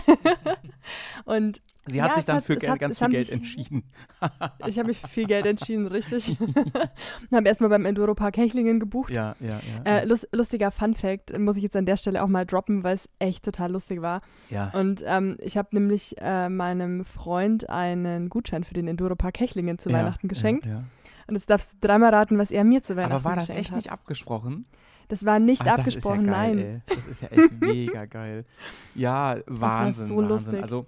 und 1.25 1.61
Sie 1.89 2.01
hat 2.01 2.09
ja, 2.09 2.15
sich 2.15 2.25
dann 2.25 2.37
hat, 2.37 2.43
für 2.45 2.55
hat, 2.55 2.79
ganz 2.79 2.99
viel 2.99 3.09
Geld 3.09 3.27
sich, 3.27 3.35
entschieden. 3.35 3.83
ich 4.67 4.77
habe 4.77 4.87
mich 4.87 4.99
für 4.99 5.07
viel 5.07 5.25
Geld 5.25 5.45
entschieden, 5.45 5.87
richtig. 5.87 6.39
und 6.39 7.31
habe 7.31 7.47
erstmal 7.47 7.69
beim 7.69 7.85
Enduro 7.85 8.15
Park 8.15 8.37
Hechlingen 8.37 8.79
gebucht. 8.79 9.11
Ja, 9.11 9.35
ja, 9.39 9.59
ja. 9.59 9.83
Äh, 9.83 10.05
lust, 10.05 10.27
lustiger 10.31 10.71
Fun 10.71 10.95
Fact, 10.95 11.37
muss 11.37 11.57
ich 11.57 11.63
jetzt 11.63 11.75
an 11.75 11.85
der 11.85 11.97
Stelle 11.97 12.23
auch 12.23 12.27
mal 12.27 12.45
droppen, 12.45 12.83
weil 12.83 12.95
es 12.95 13.09
echt 13.19 13.43
total 13.43 13.71
lustig 13.71 14.01
war. 14.01 14.21
Ja. 14.49 14.71
Und 14.73 15.03
ähm, 15.05 15.37
ich 15.39 15.57
habe 15.57 15.69
nämlich 15.71 16.15
äh, 16.19 16.49
meinem 16.49 17.05
Freund 17.05 17.69
einen 17.69 18.29
Gutschein 18.29 18.63
für 18.63 18.73
den 18.73 18.87
Enduro 18.87 19.15
Park 19.15 19.39
Hechlingen 19.39 19.79
zu 19.79 19.89
ja, 19.89 19.97
Weihnachten 19.97 20.27
geschenkt. 20.27 20.65
Ja, 20.65 20.71
ja. 20.71 20.83
Und 21.27 21.35
jetzt 21.35 21.49
darfst 21.49 21.73
du 21.73 21.77
dreimal 21.87 22.13
raten, 22.13 22.37
was 22.37 22.49
er 22.49 22.63
mir 22.63 22.81
zu 22.81 22.95
Weihnachten 22.95 23.23
geschenkt 23.23 23.25
hat. 23.25 23.29
Aber 23.29 23.29
war 23.29 23.47
das 23.47 23.49
echt 23.49 23.71
hat. 23.71 23.77
nicht 23.77 23.91
abgesprochen? 23.91 24.65
Das 25.09 25.25
war 25.25 25.39
nicht 25.39 25.63
Ach, 25.65 25.79
abgesprochen, 25.79 26.25
das 26.25 26.35
ja 26.35 26.43
geil, 26.43 26.55
nein. 26.55 26.83
Ey. 26.87 26.95
Das 26.95 27.07
ist 27.07 27.21
ja 27.21 27.27
echt 27.29 27.59
mega 27.59 28.05
geil. 28.05 28.45
Ja, 28.93 29.37
Wahnsinn. 29.47 30.07
so 30.07 30.17
Wahnsinn. 30.17 30.29
lustig. 30.29 30.63
Also 30.63 30.85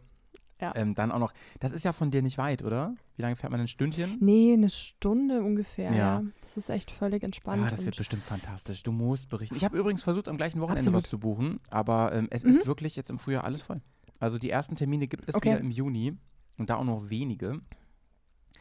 ja. 0.61 0.73
Ähm, 0.75 0.95
dann 0.95 1.11
auch 1.11 1.19
noch, 1.19 1.33
das 1.59 1.71
ist 1.71 1.83
ja 1.83 1.91
von 1.91 2.11
dir 2.11 2.21
nicht 2.21 2.37
weit, 2.37 2.63
oder? 2.63 2.95
Wie 3.15 3.21
lange 3.21 3.35
fährt 3.35 3.51
man 3.51 3.59
ein 3.59 3.67
Stündchen? 3.67 4.17
Nee, 4.19 4.53
eine 4.53 4.69
Stunde 4.69 5.41
ungefähr, 5.41 5.91
ja. 5.91 5.97
ja. 5.97 6.23
Das 6.41 6.57
ist 6.57 6.69
echt 6.69 6.91
völlig 6.91 7.23
entspannt. 7.23 7.63
Ja, 7.63 7.69
das 7.69 7.83
wird 7.83 7.97
bestimmt 7.97 8.23
fantastisch. 8.23 8.83
Du 8.83 8.91
musst 8.91 9.29
berichten. 9.29 9.55
Ich 9.55 9.65
habe 9.65 9.77
übrigens 9.77 10.03
versucht, 10.03 10.27
am 10.27 10.37
gleichen 10.37 10.61
Wochenende 10.61 10.81
Absolut. 10.81 11.03
was 11.03 11.09
zu 11.09 11.19
buchen, 11.19 11.59
aber 11.69 12.13
ähm, 12.13 12.27
es 12.29 12.43
mhm. 12.43 12.51
ist 12.51 12.67
wirklich 12.67 12.95
jetzt 12.95 13.09
im 13.09 13.19
Frühjahr 13.19 13.43
alles 13.43 13.61
voll. 13.61 13.81
Also 14.19 14.37
die 14.37 14.49
ersten 14.49 14.75
Termine 14.75 15.07
gibt 15.07 15.27
es 15.27 15.35
okay. 15.35 15.49
wieder 15.49 15.59
im 15.59 15.71
Juni 15.71 16.15
und 16.57 16.69
da 16.69 16.75
auch 16.75 16.83
noch 16.83 17.09
wenige. 17.09 17.59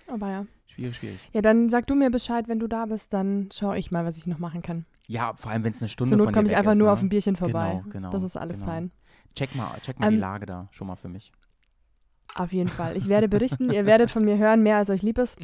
Aber 0.06 0.30
ja. 0.30 0.46
Schwierig, 0.66 0.96
schwierig. 0.96 1.28
Ja, 1.32 1.42
dann 1.42 1.68
sag 1.68 1.86
du 1.86 1.94
mir 1.94 2.10
Bescheid, 2.10 2.48
wenn 2.48 2.58
du 2.58 2.66
da 2.66 2.86
bist, 2.86 3.12
dann 3.12 3.48
schaue 3.52 3.78
ich 3.78 3.90
mal, 3.90 4.04
was 4.04 4.16
ich 4.16 4.26
noch 4.26 4.38
machen 4.38 4.62
kann. 4.62 4.86
Ja, 5.06 5.34
vor 5.36 5.50
allem, 5.50 5.64
wenn 5.64 5.72
es 5.72 5.80
eine 5.80 5.88
Stunde 5.88 6.10
Zur 6.10 6.18
Not 6.18 6.26
von 6.26 6.34
komme 6.34 6.48
ich 6.48 6.56
einfach 6.56 6.72
ist, 6.72 6.78
nur 6.78 6.86
ne? 6.86 6.92
auf 6.92 7.02
ein 7.02 7.08
Bierchen 7.08 7.36
vorbei. 7.36 7.80
Genau, 7.82 7.90
genau. 7.90 8.10
Das 8.10 8.22
ist 8.22 8.36
alles 8.36 8.60
genau. 8.60 8.66
fein. 8.66 8.90
Check 9.34 9.54
mal, 9.54 9.78
check 9.80 9.98
mal 9.98 10.06
ähm, 10.06 10.14
die 10.14 10.20
Lage 10.20 10.46
da 10.46 10.68
schon 10.70 10.86
mal 10.86 10.96
für 10.96 11.08
mich. 11.08 11.32
Auf 12.34 12.52
jeden 12.52 12.68
Fall. 12.68 12.96
Ich 12.96 13.08
werde 13.08 13.28
berichten. 13.28 13.70
Ihr 13.70 13.86
werdet 13.86 14.10
von 14.10 14.24
mir 14.24 14.38
hören, 14.38 14.62
mehr 14.62 14.76
als 14.76 14.90
euch 14.90 15.02
lieb 15.02 15.18
ist. 15.18 15.38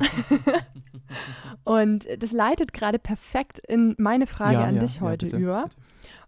Und 1.65 2.07
das 2.23 2.33
leitet 2.33 2.73
gerade 2.73 2.99
perfekt 2.99 3.59
in 3.59 3.95
meine 3.99 4.27
Frage 4.27 4.55
ja, 4.55 4.65
an 4.65 4.77
ja, 4.77 4.81
dich 4.83 5.01
heute 5.01 5.27
ja, 5.27 5.31
bitte, 5.31 5.43
über. 5.43 5.63
Bitte. 5.65 5.77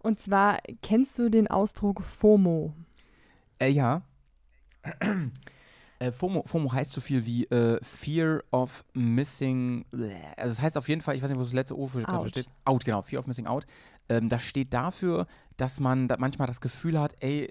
Und 0.00 0.20
zwar, 0.20 0.58
kennst 0.82 1.18
du 1.18 1.28
den 1.28 1.48
Ausdruck 1.48 2.02
FOMO? 2.02 2.72
Äh, 3.58 3.70
ja. 3.70 4.02
Äh, 6.00 6.12
FOMO, 6.12 6.44
FOMO 6.46 6.72
heißt 6.72 6.92
so 6.92 7.00
viel 7.00 7.26
wie 7.26 7.44
äh, 7.46 7.78
Fear 7.82 8.42
of 8.52 8.84
Missing. 8.94 9.84
Also, 10.36 10.50
das 10.50 10.62
heißt 10.62 10.78
auf 10.78 10.88
jeden 10.88 11.00
Fall, 11.00 11.16
ich 11.16 11.22
weiß 11.22 11.30
nicht, 11.30 11.38
wo 11.38 11.42
das 11.42 11.52
letzte 11.52 11.76
O 11.76 11.88
für 11.88 12.02
steht. 12.28 12.46
Out, 12.64 12.84
genau. 12.84 13.02
Fear 13.02 13.20
of 13.20 13.26
Missing 13.26 13.46
Out. 13.46 13.66
Ähm, 14.08 14.28
das 14.28 14.42
steht 14.42 14.72
dafür, 14.72 15.26
dass 15.56 15.80
man 15.80 16.08
da 16.08 16.16
manchmal 16.18 16.48
das 16.48 16.60
Gefühl 16.60 16.98
hat, 16.98 17.16
ey, 17.20 17.46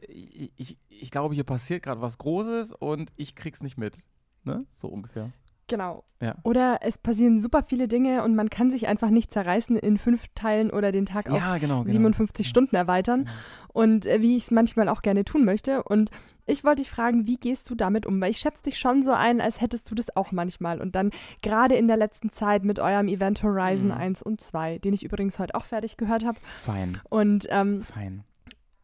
ich, 0.56 0.78
ich, 0.88 1.12
glaube, 1.12 1.36
hier 1.36 1.44
passiert 1.44 1.84
gerade 1.84 2.02
was 2.02 2.18
Großes 2.18 2.74
und 2.74 3.12
ich 3.16 3.36
krieg's 3.36 3.62
nicht 3.62 3.78
mit. 3.78 3.98
Ne? 4.44 4.60
So 4.72 4.88
ungefähr. 4.88 5.32
Genau. 5.68 6.04
Ja. 6.20 6.36
Oder 6.44 6.80
es 6.82 6.98
passieren 6.98 7.40
super 7.40 7.62
viele 7.62 7.88
Dinge 7.88 8.24
und 8.24 8.36
man 8.36 8.50
kann 8.50 8.72
sich 8.72 8.88
einfach 8.88 9.10
nicht 9.10 9.32
zerreißen 9.32 9.78
in 9.78 9.98
fünf 9.98 10.26
Teilen 10.34 10.72
oder 10.72 10.92
den 10.92 11.06
Tag 11.06 11.28
ja, 11.28 11.34
auf 11.34 11.60
genau, 11.60 11.84
genau. 11.84 11.92
57 11.92 12.48
Stunden 12.48 12.76
erweitern. 12.76 13.26
Genau. 13.26 13.32
Und 13.74 14.06
äh, 14.08 14.22
wie 14.22 14.36
ich 14.36 14.44
es 14.44 14.52
manchmal 14.52 14.90
auch 14.90 15.04
gerne 15.04 15.26
tun 15.26 15.46
möchte. 15.46 15.84
Und 15.84 16.10
ich 16.48 16.64
wollte 16.64 16.82
dich 16.82 16.90
fragen, 16.90 17.28
wie 17.28 17.36
gehst 17.36 17.70
du 17.70 17.76
damit 17.76 18.06
um? 18.06 18.20
Weil 18.20 18.32
ich 18.32 18.40
schätze 18.40 18.64
dich 18.64 18.80
schon 18.80 19.04
so 19.04 19.12
ein, 19.12 19.42
als 19.42 19.62
hättest 19.62 19.92
du 19.92 19.96
das 19.96 20.16
auch 20.16 20.32
manchmal. 20.32 20.82
Und 20.82 20.96
dann 20.96 21.12
gerade 21.44 21.76
in 21.76 21.88
der 21.88 21.98
letzten 21.98 22.32
Zeit 22.32 22.64
mit 22.64 22.80
eurem 22.80 23.08
Event 23.08 23.44
Horizon 23.44 23.90
mhm. 23.90 23.98
1 23.98 24.24
und 24.24 24.42
2, 24.42 24.80
den 24.80 24.94
ich 24.94 25.04
übrigens 25.04 25.38
heute 25.38 25.54
auch 25.54 25.66
fertig 25.66 25.98
gehört 25.98 26.26
habe. 26.26 26.40
Fein. 26.56 27.00
Und 27.10 27.48
ähm, 27.52 27.84
Fein 27.84 28.24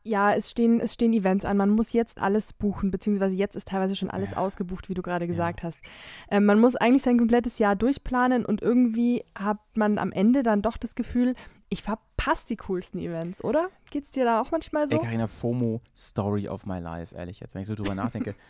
ja, 0.04 0.34
es 0.34 0.52
stehen, 0.52 0.80
es 0.80 0.94
stehen 0.94 1.14
Events 1.14 1.46
an. 1.46 1.58
Man 1.58 1.70
muss 1.70 1.94
jetzt 1.94 2.20
alles 2.20 2.54
buchen, 2.54 2.92
beziehungsweise 2.92 3.36
jetzt 3.36 3.56
ist 3.56 3.70
teilweise 3.70 3.96
schon 3.96 4.10
alles 4.10 4.32
ja. 4.32 4.38
ausgebucht, 4.38 4.90
wie 4.90 4.94
du 4.94 5.02
gerade 5.02 5.28
gesagt 5.28 5.62
ja. 5.62 5.68
hast. 5.68 5.80
Ähm, 6.30 6.46
man 6.46 6.60
muss 6.60 6.76
eigentlich 6.76 7.04
sein 7.04 7.18
komplettes 7.18 7.58
Jahr 7.60 7.76
durchplanen 7.76 8.46
und 8.46 8.62
irgendwie 8.62 9.24
hat 9.38 9.60
man 9.76 9.98
am 9.98 10.12
Ende 10.12 10.44
dann 10.44 10.62
doch 10.62 10.78
das 10.78 10.96
Gefühl, 10.96 11.36
ich 11.70 11.84
verpasse 11.84 12.46
die 12.50 12.58
coolsten 12.58 13.00
Events, 13.00 13.44
oder? 13.44 13.70
Geht 13.90 14.04
es 14.04 14.12
dir 14.12 14.26
da 14.26 14.42
auch 14.42 14.52
manchmal 14.52 14.90
so? 14.90 14.96
Ey, 14.96 15.02
Carina, 15.02 15.28
FOMO, 15.28 15.82
Story 15.96 16.48
of 16.48 16.66
my 16.66 16.80
life, 16.80 17.16
ehrlich 17.16 17.40
jetzt, 17.40 17.56
wenn 17.56 17.62
ich 17.62 17.68
so 17.68 17.76
drüber 17.76 17.96
nachdenke. 17.96 18.36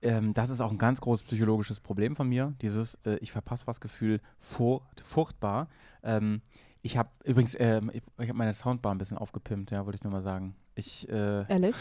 Ähm, 0.00 0.32
das 0.32 0.48
ist 0.48 0.60
auch 0.60 0.70
ein 0.70 0.78
ganz 0.78 1.00
großes 1.00 1.26
psychologisches 1.26 1.80
Problem 1.80 2.14
von 2.14 2.28
mir, 2.28 2.54
dieses 2.62 2.98
äh, 3.04 3.16
ich 3.20 3.32
verpasse 3.32 3.66
was 3.66 3.80
Gefühl 3.80 4.20
fur 4.38 4.82
furchtbar. 5.02 5.66
Ähm, 6.04 6.40
ich 6.82 6.96
habe 6.96 7.10
übrigens, 7.24 7.54
äh, 7.54 7.80
ich, 7.92 8.02
ich 8.18 8.28
habe 8.28 8.38
meine 8.38 8.54
Soundbar 8.54 8.94
ein 8.94 8.98
bisschen 8.98 9.18
aufgepimpt, 9.18 9.70
ja, 9.70 9.84
wollte 9.84 9.96
ich 9.96 10.04
nur 10.04 10.12
mal 10.12 10.22
sagen. 10.22 10.54
Ich, 10.74 11.08
äh, 11.08 11.46
Ehrlich? 11.48 11.76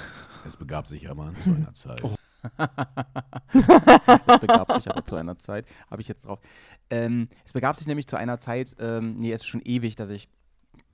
Es 0.45 0.57
begab 0.57 0.87
sich 0.87 1.09
aber 1.09 1.33
zu 1.43 1.51
einer 1.51 1.73
Zeit. 1.73 2.03
Oh. 2.03 2.15
es 3.53 4.39
begab 4.39 4.71
sich 4.71 4.89
aber 4.89 5.05
zu 5.05 5.15
einer 5.15 5.37
Zeit, 5.37 5.65
habe 5.89 6.01
ich 6.01 6.07
jetzt 6.07 6.25
drauf. 6.25 6.39
Ähm, 6.89 7.27
es 7.45 7.53
begab 7.53 7.75
sich 7.75 7.87
nämlich 7.87 8.07
zu 8.07 8.15
einer 8.15 8.39
Zeit, 8.39 8.75
ähm, 8.79 9.15
nee, 9.17 9.31
es 9.31 9.41
ist 9.41 9.47
schon 9.47 9.61
ewig, 9.61 9.95
dass 9.95 10.09
ich, 10.09 10.29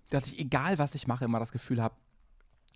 dass 0.10 0.28
ich, 0.28 0.40
egal 0.40 0.78
was 0.80 0.96
ich 0.96 1.08
mache, 1.08 1.26
immer 1.26 1.40
das 1.40 1.52
Gefühl 1.52 1.82
habe, 1.82 1.96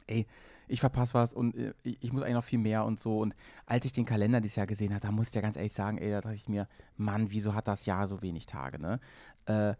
ey, 0.07 0.27
ich 0.67 0.81
verpasse 0.81 1.13
was 1.13 1.33
und 1.33 1.55
äh, 1.55 1.73
ich 1.83 2.11
muss 2.11 2.23
eigentlich 2.23 2.35
noch 2.35 2.43
viel 2.43 2.59
mehr 2.59 2.85
und 2.85 2.99
so. 2.99 3.19
Und 3.19 3.33
als 3.65 3.85
ich 3.85 3.93
den 3.93 4.05
Kalender 4.05 4.41
dieses 4.41 4.57
Jahr 4.57 4.67
gesehen 4.67 4.91
habe, 4.91 5.01
da 5.01 5.11
musste 5.11 5.31
ich 5.31 5.35
ja 5.35 5.41
ganz 5.41 5.55
ehrlich 5.55 5.73
sagen, 5.73 5.97
ey, 5.97 6.11
da 6.11 6.21
dachte 6.21 6.35
ich 6.35 6.49
mir, 6.49 6.67
Mann, 6.95 7.31
wieso 7.31 7.53
hat 7.53 7.67
das 7.67 7.85
Jahr 7.85 8.07
so 8.07 8.21
wenig 8.21 8.45
Tage, 8.45 8.79
ne? 8.79 8.99
Äh, 9.45 9.75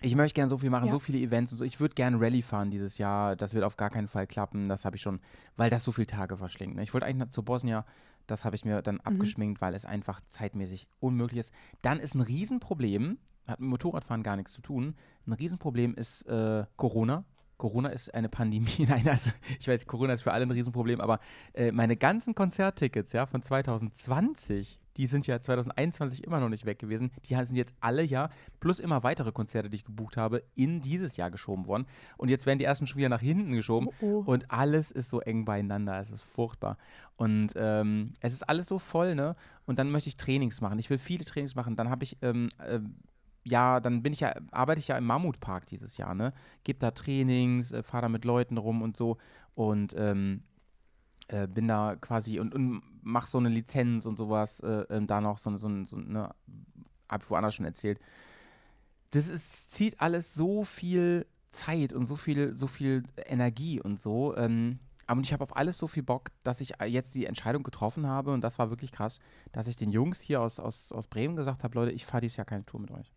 ich 0.00 0.14
möchte 0.14 0.34
gerne 0.34 0.50
so 0.50 0.58
viel 0.58 0.70
machen, 0.70 0.86
ja. 0.86 0.90
so 0.90 0.98
viele 0.98 1.18
Events 1.18 1.52
und 1.52 1.58
so. 1.58 1.64
Ich 1.64 1.80
würde 1.80 1.94
gerne 1.94 2.20
Rallye 2.20 2.42
fahren 2.42 2.70
dieses 2.70 2.98
Jahr. 2.98 3.36
Das 3.36 3.54
wird 3.54 3.64
auf 3.64 3.76
gar 3.76 3.90
keinen 3.90 4.08
Fall 4.08 4.26
klappen. 4.26 4.68
Das 4.68 4.84
habe 4.84 4.96
ich 4.96 5.02
schon, 5.02 5.20
weil 5.56 5.70
das 5.70 5.84
so 5.84 5.92
viele 5.92 6.06
Tage 6.06 6.36
verschlingt. 6.36 6.76
Ne? 6.76 6.82
Ich 6.82 6.94
wollte 6.94 7.06
eigentlich 7.06 7.30
zu 7.30 7.42
Bosnien, 7.42 7.82
das 8.26 8.44
habe 8.44 8.54
ich 8.54 8.64
mir 8.64 8.82
dann 8.82 8.96
mhm. 8.96 9.00
abgeschminkt, 9.02 9.60
weil 9.60 9.74
es 9.74 9.84
einfach 9.84 10.20
zeitmäßig 10.28 10.88
unmöglich 11.00 11.40
ist. 11.40 11.52
Dann 11.82 11.98
ist 11.98 12.14
ein 12.14 12.20
Riesenproblem, 12.20 13.18
hat 13.46 13.60
mit 13.60 13.70
Motorradfahren 13.70 14.22
gar 14.22 14.36
nichts 14.36 14.52
zu 14.52 14.62
tun. 14.62 14.94
Ein 15.26 15.32
Riesenproblem 15.32 15.94
ist 15.94 16.22
äh, 16.22 16.64
Corona. 16.76 17.24
Corona 17.56 17.88
ist 17.88 18.14
eine 18.14 18.28
Pandemie. 18.28 18.68
Nein, 18.88 19.08
also 19.08 19.30
ich 19.58 19.66
weiß, 19.66 19.86
Corona 19.86 20.12
ist 20.12 20.22
für 20.22 20.32
alle 20.32 20.46
ein 20.46 20.50
Riesenproblem, 20.50 21.00
aber 21.00 21.18
äh, 21.54 21.72
meine 21.72 21.96
ganzen 21.96 22.34
Konzerttickets 22.34 23.12
ja, 23.12 23.26
von 23.26 23.42
2020, 23.42 24.78
die 24.98 25.06
sind 25.06 25.26
ja 25.26 25.40
2021 25.40 26.24
immer 26.24 26.40
noch 26.40 26.48
nicht 26.48 26.66
weg 26.66 26.78
gewesen. 26.78 27.10
Die 27.24 27.34
sind 27.34 27.56
jetzt 27.56 27.74
alle 27.80 28.02
ja, 28.02 28.30
plus 28.60 28.80
immer 28.80 29.02
weitere 29.04 29.32
Konzerte, 29.32 29.70
die 29.70 29.76
ich 29.76 29.84
gebucht 29.84 30.16
habe, 30.16 30.42
in 30.54 30.82
dieses 30.82 31.16
Jahr 31.16 31.30
geschoben 31.30 31.66
worden. 31.66 31.86
Und 32.16 32.30
jetzt 32.30 32.46
werden 32.46 32.58
die 32.58 32.64
ersten 32.64 32.86
schon 32.86 32.98
wieder 32.98 33.08
nach 33.08 33.20
hinten 33.20 33.52
geschoben. 33.52 33.88
Oh, 34.00 34.24
oh. 34.26 34.30
Und 34.30 34.50
alles 34.50 34.90
ist 34.90 35.08
so 35.08 35.20
eng 35.20 35.44
beieinander. 35.44 36.00
Es 36.00 36.10
ist 36.10 36.22
furchtbar. 36.22 36.76
Und 37.16 37.54
ähm, 37.56 38.12
es 38.20 38.32
ist 38.32 38.48
alles 38.48 38.66
so 38.66 38.78
voll, 38.78 39.14
ne? 39.14 39.36
Und 39.66 39.78
dann 39.78 39.90
möchte 39.90 40.08
ich 40.08 40.16
Trainings 40.16 40.60
machen. 40.60 40.78
Ich 40.78 40.90
will 40.90 40.98
viele 40.98 41.24
Trainings 41.24 41.54
machen. 41.54 41.76
Dann 41.76 41.90
habe 41.90 42.04
ich 42.04 42.18
ähm, 42.22 42.48
äh, 42.58 42.80
ja, 43.44 43.80
dann 43.80 44.02
bin 44.02 44.12
ich 44.12 44.20
ja, 44.20 44.34
arbeite 44.50 44.80
ich 44.80 44.88
ja 44.88 44.98
im 44.98 45.04
Mammutpark 45.04 45.66
dieses 45.66 45.96
Jahr, 45.96 46.14
ne? 46.14 46.32
Gib 46.64 46.80
da 46.80 46.90
Trainings, 46.90 47.72
äh, 47.72 47.82
fahre 47.82 48.02
da 48.02 48.08
mit 48.08 48.24
Leuten 48.24 48.58
rum 48.58 48.82
und 48.82 48.96
so 48.96 49.16
und 49.54 49.94
ähm, 49.96 50.42
äh, 51.28 51.46
bin 51.46 51.68
da 51.68 51.96
quasi 51.96 52.40
und, 52.40 52.54
und 52.54 52.82
mach 53.08 53.26
so 53.26 53.38
eine 53.38 53.48
Lizenz 53.48 54.06
und 54.06 54.16
sowas, 54.16 54.60
äh, 54.60 54.84
ähm, 54.90 55.06
da 55.06 55.20
noch 55.20 55.38
so, 55.38 55.56
so, 55.56 55.84
so 55.84 55.96
eine, 55.96 56.34
hab 57.08 57.22
ich 57.22 57.30
woanders 57.30 57.54
schon 57.54 57.64
erzählt. 57.64 57.98
Das 59.10 59.28
ist, 59.28 59.72
zieht 59.72 60.00
alles 60.00 60.34
so 60.34 60.64
viel 60.64 61.26
Zeit 61.52 61.92
und 61.92 62.06
so 62.06 62.16
viel, 62.16 62.56
so 62.56 62.66
viel 62.66 63.04
Energie 63.26 63.80
und 63.80 64.00
so. 64.00 64.36
Ähm, 64.36 64.78
aber 65.06 65.22
ich 65.22 65.32
habe 65.32 65.42
auf 65.42 65.56
alles 65.56 65.78
so 65.78 65.86
viel 65.86 66.02
Bock, 66.02 66.30
dass 66.42 66.60
ich 66.60 66.74
jetzt 66.86 67.14
die 67.14 67.24
Entscheidung 67.24 67.62
getroffen 67.62 68.06
habe, 68.06 68.32
und 68.32 68.42
das 68.42 68.58
war 68.58 68.68
wirklich 68.68 68.92
krass, 68.92 69.20
dass 69.52 69.66
ich 69.66 69.76
den 69.76 69.90
Jungs 69.90 70.20
hier 70.20 70.42
aus, 70.42 70.60
aus, 70.60 70.92
aus 70.92 71.06
Bremen 71.06 71.34
gesagt 71.36 71.64
habe, 71.64 71.74
Leute, 71.74 71.92
ich 71.92 72.04
fahre 72.04 72.20
dieses 72.20 72.36
Jahr 72.36 72.44
keine 72.44 72.66
Tour 72.66 72.80
mit 72.80 72.90
euch 72.90 73.14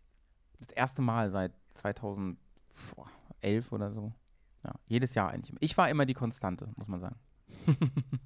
das 0.62 0.72
erste 0.72 1.02
Mal 1.02 1.30
seit 1.30 1.52
2011 1.74 2.36
oder 3.70 3.92
so. 3.92 4.12
Ja, 4.64 4.74
jedes 4.86 5.14
Jahr 5.14 5.30
eigentlich. 5.30 5.56
Ich 5.60 5.76
war 5.76 5.90
immer 5.90 6.06
die 6.06 6.14
Konstante, 6.14 6.68
muss 6.76 6.88
man 6.88 7.00
sagen. 7.00 7.16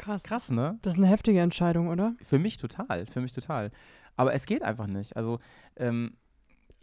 Krass. 0.00 0.22
Krass, 0.22 0.50
ne? 0.50 0.78
Das 0.82 0.94
ist 0.94 0.98
eine 0.98 1.08
heftige 1.08 1.40
Entscheidung, 1.40 1.88
oder? 1.88 2.14
Für 2.22 2.38
mich 2.38 2.56
total, 2.56 3.06
für 3.06 3.20
mich 3.20 3.32
total. 3.32 3.70
Aber 4.16 4.32
es 4.32 4.46
geht 4.46 4.62
einfach 4.62 4.86
nicht. 4.86 5.16
Also, 5.16 5.40
ähm, 5.76 6.16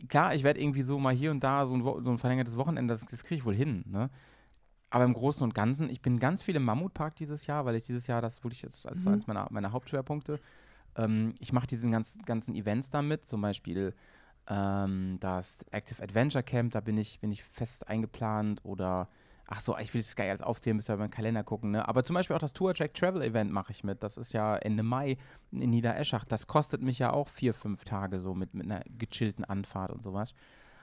klar, 0.08 0.36
ich 0.36 0.44
werde 0.44 0.62
irgendwie 0.62 0.84
so 0.84 1.00
mal 1.00 1.14
hier 1.14 1.32
und 1.32 1.44
da 1.44 1.66
so 1.66 1.76
ein, 1.76 1.84
so 1.84 2.12
ein 2.12 2.20
verlängertes 2.20 2.58
Wochenende, 2.58 2.94
das, 2.94 3.06
das 3.06 3.24
kriege 3.24 3.40
ich 3.40 3.46
wohl 3.46 3.56
hin, 3.56 3.84
ne? 3.88 4.10
Aber 4.90 5.04
im 5.04 5.14
Großen 5.14 5.44
und 5.44 5.54
Ganzen, 5.54 5.90
ich 5.90 6.02
bin 6.02 6.18
ganz 6.18 6.44
viel 6.44 6.56
im 6.56 6.64
Mammutpark 6.64 7.16
dieses 7.18 7.46
Jahr, 7.46 7.66
weil 7.66 7.76
ich 7.76 7.86
dieses 7.86 8.08
Jahr, 8.08 8.22
das 8.22 8.44
wirklich 8.44 8.62
jetzt 8.62 8.88
als 8.88 9.00
mhm. 9.00 9.02
so 9.02 9.10
eines 9.10 9.28
meiner, 9.28 9.48
meiner 9.50 9.72
Hauptschwerpunkte, 9.74 10.40
ähm, 10.96 11.34
ich 11.40 11.52
mache 11.52 11.68
diese 11.68 11.90
ganzen, 11.90 12.22
ganzen 12.22 12.56
Events 12.56 12.90
damit, 12.90 13.26
zum 13.26 13.42
Beispiel 13.42 13.94
ähm, 14.48 15.18
das 15.20 15.58
Active 15.72 16.02
Adventure 16.02 16.44
Camp, 16.44 16.72
da 16.72 16.80
bin 16.80 16.98
ich, 16.98 17.20
bin 17.20 17.32
ich 17.32 17.44
fest 17.44 17.88
eingeplant 17.88 18.64
oder 18.64 19.10
ach 19.48 19.62
so, 19.62 19.78
ich 19.78 19.94
will 19.94 20.02
das 20.02 20.16
geil 20.16 20.30
alles 20.30 20.42
aufzählen, 20.42 20.76
müsst 20.76 20.90
ihr 20.90 20.98
beim 20.98 21.10
Kalender 21.10 21.44
gucken, 21.44 21.72
ne? 21.72 21.88
Aber 21.88 22.04
zum 22.04 22.14
Beispiel 22.14 22.36
auch 22.36 22.42
das 22.42 22.54
Tour 22.54 22.74
Track 22.74 22.94
Travel 22.94 23.22
Event 23.22 23.52
mache 23.52 23.72
ich 23.72 23.84
mit. 23.84 24.04
Das 24.04 24.18
ist 24.18 24.34
ja 24.34 24.58
Ende 24.58 24.84
Mai 24.84 25.18
in 25.52 25.70
Niedereschach. 25.70 26.26
Das 26.26 26.48
kostet 26.48 26.82
mich 26.82 27.00
ja 27.00 27.12
auch 27.14 27.30
vier, 27.30 27.54
fünf 27.54 27.86
Tage 27.86 28.20
so 28.20 28.36
mit, 28.36 28.54
mit 28.54 28.66
einer 28.66 28.84
gechillten 28.98 29.46
Anfahrt 29.46 29.92
und 29.92 30.04
sowas. 30.04 30.34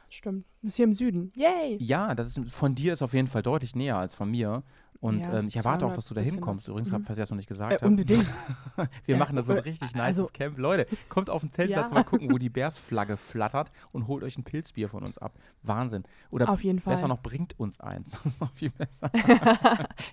Stimmt. 0.09 0.47
Das 0.63 0.71
ist 0.71 0.77
hier 0.77 0.85
im 0.85 0.93
Süden. 0.93 1.33
Yay! 1.35 1.77
Ja, 1.81 2.15
das 2.15 2.37
ist 2.37 2.51
von 2.51 2.75
dir 2.75 2.93
ist 2.93 3.03
auf 3.03 3.13
jeden 3.15 3.29
Fall 3.29 3.43
deutlich 3.43 3.75
näher 3.75 3.97
als 3.97 4.15
von 4.15 4.31
mir. 4.31 4.63
Und 5.05 5.21
ja, 5.21 5.39
ähm, 5.39 5.49
ich 5.49 5.57
erwarte 5.57 5.85
auch, 5.85 5.93
dass 5.93 6.09
du 6.09 6.15
da 6.15 6.23
hinkommst. 6.23 6.67
Übrigens, 6.67 6.91
mhm. 6.91 7.05
falls 7.05 7.19
ich 7.19 7.23
das 7.23 7.29
noch 7.29 7.37
nicht 7.37 7.47
gesagt 7.49 7.83
äh, 7.83 7.85
Unbedingt. 7.85 8.27
Wir 9.05 9.17
ja, 9.17 9.17
machen 9.19 9.37
da 9.37 9.43
so 9.43 9.53
ein 9.53 9.59
richtig 9.59 9.95
nice 9.95 10.19
also, 10.19 10.31
Camp. 10.33 10.57
Leute, 10.57 10.87
kommt 11.11 11.29
auf 11.29 11.43
den 11.43 11.53
Zeltplatz 11.53 11.91
ja. 11.91 11.95
mal 11.95 12.05
gucken, 12.05 12.33
wo 12.33 12.39
die 12.39 12.49
Bärsflagge 12.49 13.19
flattert 13.19 13.71
und 13.93 14.07
holt 14.09 14.25
euch 14.25 14.39
ein 14.39 14.45
Pilzbier 14.45 14.89
von 14.89 15.03
uns 15.03 15.19
ab. 15.19 15.35
Wahnsinn. 15.63 16.05
Oder 16.31 16.49
auf 16.49 16.65
jeden 16.65 16.79
besser 16.79 17.01
Fall. 17.01 17.09
noch, 17.09 17.21
bringt 17.21 17.59
uns 17.59 17.81
eins. 17.81 18.11
Das 18.25 18.33
ist 18.33 18.41
noch 18.41 18.53
viel 18.53 18.71
besser. 18.71 19.11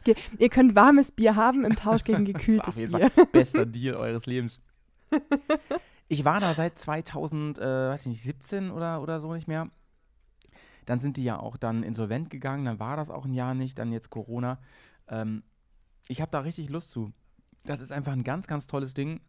okay. 0.01 0.15
Ihr 0.37 0.49
könnt 0.49 0.75
warmes 0.75 1.13
Bier 1.13 1.37
haben 1.37 1.63
im 1.63 1.77
Tausch 1.77 2.03
gegen 2.03 2.25
gekühltes 2.25 2.67
auf 2.67 2.75
jeden 2.75 2.91
Bier. 2.91 3.09
Fall 3.09 3.27
bester 3.27 3.65
Deal 3.65 3.95
eures 3.95 4.25
Lebens. 4.25 4.59
Ich 6.09 6.25
war 6.25 6.41
da 6.41 6.53
seit 6.53 6.77
2017 6.77 8.67
äh, 8.67 8.71
oder, 8.71 9.01
oder 9.01 9.21
so 9.21 9.33
nicht 9.33 9.47
mehr. 9.47 9.69
Dann 10.85 10.99
sind 10.99 11.17
die 11.17 11.23
ja 11.23 11.39
auch 11.39 11.57
dann 11.57 11.83
insolvent 11.83 12.29
gegangen, 12.29 12.65
dann 12.65 12.79
war 12.79 12.97
das 12.97 13.09
auch 13.09 13.25
ein 13.25 13.33
Jahr 13.33 13.53
nicht, 13.53 13.77
dann 13.79 13.91
jetzt 13.91 14.09
Corona. 14.09 14.59
Ähm, 15.07 15.43
ich 16.07 16.21
habe 16.21 16.31
da 16.31 16.39
richtig 16.39 16.69
Lust 16.69 16.89
zu. 16.89 17.11
Das 17.63 17.79
ist 17.79 17.91
einfach 17.91 18.13
ein 18.13 18.23
ganz, 18.23 18.47
ganz 18.47 18.67
tolles 18.67 18.93
Ding. 18.93 19.21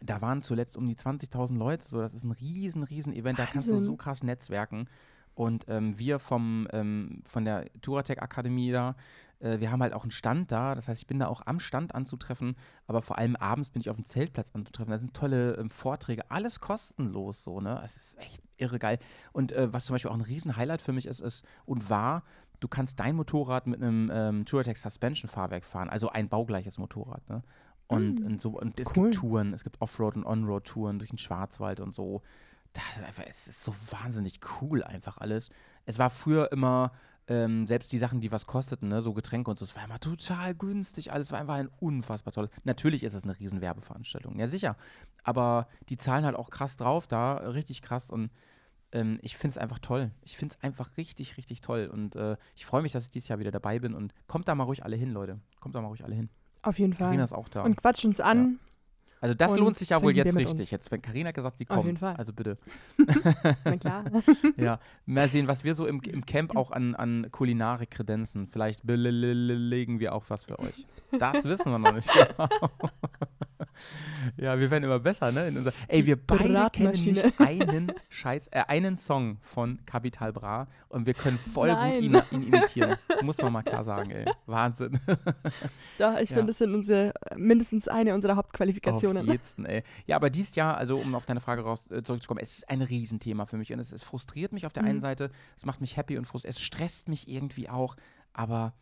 Da 0.00 0.20
waren 0.20 0.42
zuletzt 0.42 0.76
um 0.76 0.86
die 0.86 0.96
20.000 0.96 1.56
Leute, 1.56 1.86
so 1.86 2.00
das 2.00 2.12
ist 2.12 2.24
ein 2.24 2.32
riesen, 2.32 2.82
riesen 2.82 3.12
Event, 3.12 3.38
da 3.38 3.46
kannst 3.46 3.70
du 3.70 3.78
so 3.78 3.96
krass 3.96 4.24
netzwerken. 4.24 4.88
Und 5.34 5.64
ähm, 5.68 5.98
wir 5.98 6.18
vom, 6.18 6.68
ähm, 6.72 7.22
von 7.24 7.44
der 7.44 7.66
Touratech 7.80 8.20
Akademie 8.20 8.70
da, 8.70 8.96
äh, 9.42 9.60
wir 9.60 9.70
haben 9.70 9.82
halt 9.82 9.92
auch 9.92 10.02
einen 10.02 10.10
Stand 10.10 10.52
da. 10.52 10.74
Das 10.74 10.88
heißt, 10.88 11.00
ich 11.00 11.06
bin 11.06 11.18
da 11.18 11.26
auch 11.26 11.42
am 11.46 11.60
Stand 11.60 11.94
anzutreffen, 11.94 12.56
aber 12.86 13.02
vor 13.02 13.18
allem 13.18 13.36
abends 13.36 13.70
bin 13.70 13.80
ich 13.80 13.90
auf 13.90 13.96
dem 13.96 14.04
Zeltplatz 14.04 14.50
anzutreffen. 14.54 14.90
Da 14.90 14.98
sind 14.98 15.14
tolle 15.14 15.54
ähm, 15.56 15.70
Vorträge, 15.70 16.30
alles 16.30 16.60
kostenlos 16.60 17.42
so, 17.42 17.60
ne? 17.60 17.80
Es 17.84 17.96
ist 17.96 18.18
echt 18.18 18.42
irre 18.56 18.78
geil. 18.78 18.98
Und 19.32 19.52
äh, 19.52 19.72
was 19.72 19.86
zum 19.86 19.94
Beispiel 19.94 20.10
auch 20.10 20.16
ein 20.16 20.20
riesen 20.20 20.56
Highlight 20.56 20.82
für 20.82 20.92
mich 20.92 21.06
ist, 21.06 21.20
ist 21.20 21.44
und 21.66 21.90
war, 21.90 22.22
du 22.60 22.68
kannst 22.68 23.00
dein 23.00 23.16
Motorrad 23.16 23.66
mit 23.66 23.82
einem 23.82 24.10
ähm, 24.12 24.44
Touratech 24.44 24.78
Suspension 24.78 25.28
Fahrwerk 25.28 25.64
fahren, 25.64 25.90
also 25.90 26.10
ein 26.10 26.28
baugleiches 26.28 26.78
Motorrad, 26.78 27.28
ne? 27.28 27.42
Und, 27.88 28.20
mm. 28.20 28.26
und, 28.26 28.40
so, 28.40 28.50
und 28.58 28.80
es 28.80 28.96
cool. 28.96 29.10
gibt 29.10 29.16
Touren, 29.16 29.52
es 29.52 29.64
gibt 29.64 29.80
Offroad- 29.82 30.16
und 30.16 30.24
Onroad-Touren 30.24 30.98
durch 30.98 31.10
den 31.10 31.18
Schwarzwald 31.18 31.80
und 31.80 31.92
so 31.92 32.22
das 32.72 32.84
ist 32.96 33.04
einfach, 33.04 33.24
es 33.28 33.48
ist 33.48 33.62
so 33.62 33.74
wahnsinnig 33.90 34.40
cool 34.60 34.82
einfach 34.82 35.18
alles. 35.18 35.50
Es 35.84 35.98
war 35.98 36.10
früher 36.10 36.50
immer, 36.52 36.92
ähm, 37.28 37.66
selbst 37.66 37.92
die 37.92 37.98
Sachen, 37.98 38.20
die 38.20 38.32
was 38.32 38.46
kosteten, 38.46 38.88
ne, 38.88 39.02
so 39.02 39.12
Getränke 39.12 39.50
und 39.50 39.58
so, 39.58 39.64
es 39.64 39.76
war 39.76 39.84
immer 39.84 40.00
total 40.00 40.54
günstig, 40.54 41.12
alles 41.12 41.32
war 41.32 41.38
einfach 41.38 41.54
ein 41.54 41.68
unfassbar 41.80 42.32
tolles. 42.32 42.50
Natürlich 42.64 43.04
ist 43.04 43.14
es 43.14 43.24
eine 43.24 43.38
riesen 43.38 43.60
Werbeveranstaltung, 43.60 44.38
ja 44.38 44.46
sicher. 44.46 44.76
Aber 45.22 45.68
die 45.88 45.98
zahlen 45.98 46.24
halt 46.24 46.36
auch 46.36 46.50
krass 46.50 46.76
drauf 46.76 47.06
da, 47.06 47.34
richtig 47.34 47.82
krass 47.82 48.10
und 48.10 48.30
ähm, 48.92 49.18
ich 49.22 49.36
finde 49.36 49.52
es 49.52 49.58
einfach 49.58 49.78
toll. 49.78 50.10
Ich 50.22 50.36
finde 50.36 50.54
es 50.54 50.62
einfach 50.62 50.96
richtig, 50.96 51.36
richtig 51.36 51.62
toll. 51.62 51.88
Und 51.90 52.14
äh, 52.14 52.36
ich 52.54 52.66
freue 52.66 52.82
mich, 52.82 52.92
dass 52.92 53.04
ich 53.04 53.10
dieses 53.10 53.28
Jahr 53.28 53.38
wieder 53.38 53.50
dabei 53.50 53.78
bin 53.78 53.94
und 53.94 54.12
kommt 54.26 54.48
da 54.48 54.54
mal 54.54 54.64
ruhig 54.64 54.84
alle 54.84 54.96
hin, 54.96 55.10
Leute. 55.10 55.40
Kommt 55.60 55.74
da 55.74 55.80
mal 55.80 55.88
ruhig 55.88 56.04
alle 56.04 56.14
hin. 56.14 56.28
Auf 56.62 56.78
jeden 56.78 56.92
Fall. 56.92 57.06
Carina 57.06 57.24
ist 57.24 57.32
auch 57.32 57.48
da. 57.48 57.62
Und 57.62 57.76
quatscht 57.76 58.04
uns 58.04 58.20
an. 58.20 58.38
Ja. 58.38 58.71
Also 59.22 59.36
das 59.36 59.52
und 59.52 59.60
lohnt 59.60 59.76
sich 59.76 59.90
ja 59.90 60.02
wohl 60.02 60.16
jetzt 60.16 60.34
richtig. 60.34 60.72
Jetzt, 60.72 60.90
wenn 60.90 61.00
Karina 61.00 61.28
hat 61.28 61.36
gesagt, 61.36 61.58
sie 61.58 61.64
kommt. 61.64 61.78
Auf 61.78 61.86
jeden 61.86 61.96
Fall. 61.96 62.16
Also 62.16 62.32
bitte. 62.32 62.58
Na 63.64 63.76
klar. 63.76 64.04
ja, 64.56 64.80
mal 65.06 65.28
sehen, 65.28 65.46
was 65.46 65.62
wir 65.62 65.76
so 65.76 65.86
im, 65.86 66.00
im 66.00 66.26
Camp 66.26 66.56
auch 66.56 66.72
an, 66.72 66.96
an 66.96 67.28
Kulinarik 67.30 67.92
kredenzen. 67.92 68.48
Vielleicht 68.48 68.84
belegen 68.84 70.00
wir 70.00 70.12
auch 70.12 70.24
was 70.26 70.42
für 70.42 70.58
euch. 70.58 70.88
Das 71.20 71.44
wissen 71.44 71.70
wir 71.70 71.78
noch 71.78 71.94
nicht 71.94 72.10
genau. 72.12 72.48
ja, 74.36 74.58
wir 74.58 74.70
werden 74.70 74.84
immer 74.84 74.98
besser, 74.98 75.32
ne? 75.32 75.52
Unser, 75.54 75.72
ey, 75.88 76.04
wir 76.06 76.16
beide 76.16 76.68
kennen 76.72 76.92
nicht 76.92 77.40
einen 77.40 77.92
Scheiß, 78.08 78.48
äh, 78.48 78.64
einen 78.68 78.96
Song 78.96 79.38
von 79.42 79.78
Capital 79.86 80.32
Bra 80.32 80.68
und 80.88 81.06
wir 81.06 81.14
können 81.14 81.38
voll 81.38 81.68
Nein. 81.68 82.12
gut 82.12 82.24
ihn, 82.32 82.42
ihn, 82.42 82.52
imitieren. 82.52 82.96
Muss 83.22 83.38
man 83.38 83.52
mal 83.52 83.62
klar 83.62 83.84
sagen, 83.84 84.10
ey. 84.10 84.24
Wahnsinn. 84.46 84.98
Doch, 85.98 86.18
ich 86.18 86.30
ja. 86.30 86.36
finde, 86.36 86.46
das 86.46 86.58
sind 86.58 86.74
unsere, 86.74 87.12
mindestens 87.36 87.88
eine 87.88 88.14
unserer 88.14 88.36
Hauptqualifikationen. 88.36 89.28
Auf 89.28 89.34
jeden, 89.56 89.66
ey. 89.66 89.82
Ja, 90.06 90.16
aber 90.16 90.30
dieses 90.30 90.54
Jahr, 90.54 90.76
also 90.76 90.98
um 90.98 91.14
auf 91.14 91.24
deine 91.24 91.40
Frage 91.40 91.62
raus, 91.62 91.90
äh, 91.90 92.02
zurückzukommen, 92.02 92.40
es 92.40 92.58
ist 92.58 92.70
ein 92.70 92.82
Riesenthema 92.82 93.46
für 93.46 93.56
mich 93.56 93.72
und 93.72 93.78
es, 93.78 93.92
es 93.92 94.02
frustriert 94.02 94.52
mich 94.52 94.66
auf 94.66 94.72
der 94.72 94.82
mhm. 94.82 94.88
einen 94.90 95.00
Seite, 95.00 95.30
es 95.56 95.66
macht 95.66 95.80
mich 95.80 95.96
happy 95.96 96.18
und 96.18 96.26
frustriert, 96.26 96.54
es 96.54 96.60
stresst 96.60 97.08
mich 97.08 97.28
irgendwie 97.28 97.68
auch, 97.68 97.96
aber 98.32 98.74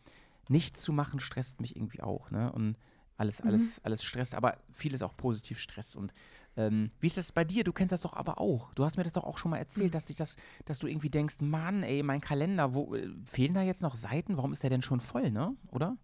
nichts 0.47 0.81
zu 0.81 0.93
machen 0.93 1.19
stresst 1.19 1.61
mich 1.61 1.75
irgendwie 1.75 2.01
auch, 2.01 2.29
ne? 2.31 2.51
Und 2.51 2.75
alles, 3.21 3.43
mhm. 3.43 3.49
alles, 3.49 3.81
alles 3.83 4.03
Stress, 4.03 4.33
aber 4.33 4.57
vieles 4.73 5.01
auch 5.01 5.15
positiv 5.15 5.59
Stress. 5.59 5.95
Und 5.95 6.13
ähm, 6.57 6.89
wie 6.99 7.07
ist 7.07 7.17
das 7.17 7.31
bei 7.31 7.43
dir? 7.43 7.63
Du 7.63 7.71
kennst 7.71 7.91
das 7.91 8.01
doch 8.01 8.13
aber 8.13 8.41
auch. 8.41 8.73
Du 8.73 8.83
hast 8.83 8.97
mir 8.97 9.03
das 9.03 9.13
doch 9.13 9.23
auch 9.23 9.37
schon 9.37 9.51
mal 9.51 9.57
erzählt, 9.57 9.89
mhm. 9.89 9.91
dass 9.91 10.07
sich 10.07 10.17
das, 10.17 10.35
dass 10.65 10.79
du 10.79 10.87
irgendwie 10.87 11.09
denkst, 11.09 11.35
Mann, 11.39 11.83
ey, 11.83 12.03
mein 12.03 12.19
Kalender, 12.19 12.73
wo 12.73 12.95
äh, 12.95 13.09
fehlen 13.25 13.53
da 13.53 13.61
jetzt 13.61 13.81
noch 13.81 13.95
Seiten? 13.95 14.37
Warum 14.37 14.51
ist 14.51 14.63
der 14.63 14.69
denn 14.69 14.81
schon 14.81 14.99
voll, 14.99 15.31
ne? 15.31 15.55
Oder? 15.71 15.97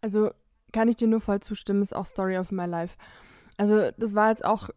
Also 0.00 0.30
kann 0.72 0.88
ich 0.88 0.96
dir 0.96 1.08
nur 1.08 1.20
voll 1.20 1.40
zustimmen, 1.40 1.82
ist 1.82 1.94
auch 1.94 2.06
Story 2.06 2.38
of 2.38 2.50
my 2.50 2.66
life. 2.66 2.96
Also 3.58 3.90
das 3.96 4.14
war 4.14 4.28
jetzt 4.28 4.44
auch, 4.44 4.68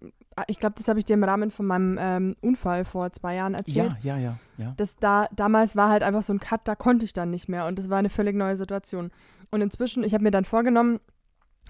ich 0.47 0.59
glaube, 0.59 0.75
das 0.77 0.87
habe 0.87 0.99
ich 0.99 1.05
dir 1.05 1.15
im 1.15 1.23
Rahmen 1.23 1.51
von 1.51 1.65
meinem 1.65 1.97
ähm, 1.99 2.35
Unfall 2.41 2.85
vor 2.85 3.11
zwei 3.11 3.35
Jahren 3.35 3.53
erzählt. 3.53 3.95
Ja, 4.01 4.15
ja, 4.15 4.17
ja, 4.17 4.39
ja. 4.57 4.73
Das 4.77 4.95
da, 4.95 5.27
damals 5.35 5.75
war 5.75 5.89
halt 5.89 6.01
einfach 6.01 6.23
so 6.23 6.33
ein 6.33 6.39
Cut, 6.39 6.61
da 6.63 6.75
konnte 6.75 7.03
ich 7.03 7.11
dann 7.11 7.29
nicht 7.29 7.49
mehr 7.49 7.65
und 7.67 7.77
das 7.77 7.89
war 7.89 7.97
eine 7.97 8.09
völlig 8.09 8.35
neue 8.35 8.55
Situation. 8.55 9.11
Und 9.51 9.61
inzwischen, 9.61 10.03
ich 10.03 10.13
habe 10.13 10.23
mir 10.23 10.31
dann 10.31 10.45
vorgenommen, 10.45 10.99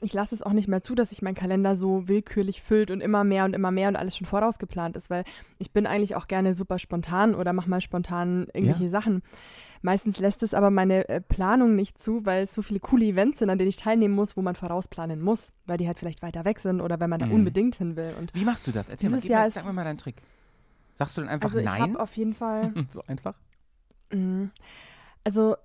ich 0.02 0.14
lasse 0.14 0.36
es 0.36 0.42
auch 0.42 0.54
nicht 0.54 0.68
mehr 0.68 0.82
zu, 0.82 0.96
dass 0.96 1.10
sich 1.10 1.22
mein 1.22 1.36
Kalender 1.36 1.76
so 1.76 2.08
willkürlich 2.08 2.62
füllt 2.62 2.92
und 2.92 3.02
immer 3.02 3.24
mehr 3.24 3.46
und 3.46 3.54
immer 3.54 3.72
mehr 3.72 3.90
und 3.90 3.96
alles 3.96 4.16
schon 4.16 4.28
vorausgeplant 4.28 4.96
ist, 4.96 5.10
weil 5.10 5.24
ich 5.58 5.72
bin 5.72 5.86
eigentlich 5.86 6.16
auch 6.16 6.28
gerne 6.28 6.54
super 6.54 6.80
spontan 6.80 7.36
oder 7.36 7.54
mache 7.54 7.70
mal 7.70 7.82
spontan 7.82 8.48
irgendwelche 8.54 8.86
ja. 8.86 8.90
Sachen. 8.90 9.22
Meistens 9.82 10.20
lässt 10.20 10.44
es 10.44 10.54
aber 10.54 10.72
meine 10.72 11.08
äh, 11.08 11.22
Planung 11.22 11.76
nicht 11.76 11.98
zu, 12.00 12.26
weil 12.26 12.44
es 12.44 12.54
so 12.54 12.62
viele 12.62 12.80
coole 12.80 13.06
Events 13.06 13.40
sind, 13.40 13.50
an 13.50 13.58
denen 13.58 13.70
ich 13.70 13.78
teilnehmen 13.78 14.14
muss, 14.14 14.36
wo 14.36 14.42
man 14.42 14.56
vorausplanen 14.56 15.22
muss, 15.22 15.54
weil 15.66 15.78
die 15.78 15.88
halt 15.88 15.98
vielleicht 15.98 16.22
weiter 16.22 16.44
weg 16.44 16.60
sind 16.60 16.82
oder 16.82 17.00
wenn 17.00 17.10
man 17.10 17.20
da 17.20 17.28
mhm. 17.28 17.34
unbedingt 17.34 17.76
hin 17.76 17.96
will. 17.96 18.14
Und 18.20 18.34
Wie 18.34 18.44
machst 18.44 18.68
du 18.68 18.72
das? 18.72 18.90
Erzähl 18.90 19.10
mal, 19.10 19.22
mal, 19.22 19.52
sag 19.52 19.66
mir 19.66 19.74
mal 19.74 19.86
deinen 19.86 19.98
Trick. 19.98 20.22
Sagst 20.96 21.18
du 21.18 21.22
dann 21.22 21.30
einfach 21.30 21.46
also 21.46 21.62
nein? 21.62 21.76
Ich 21.76 21.82
habe 21.82 22.00
auf 22.02 22.18
jeden 22.18 22.34
Fall. 22.36 22.74
so 22.92 23.02
einfach? 23.08 23.36
Mh, 24.12 24.50
Also 25.24 25.56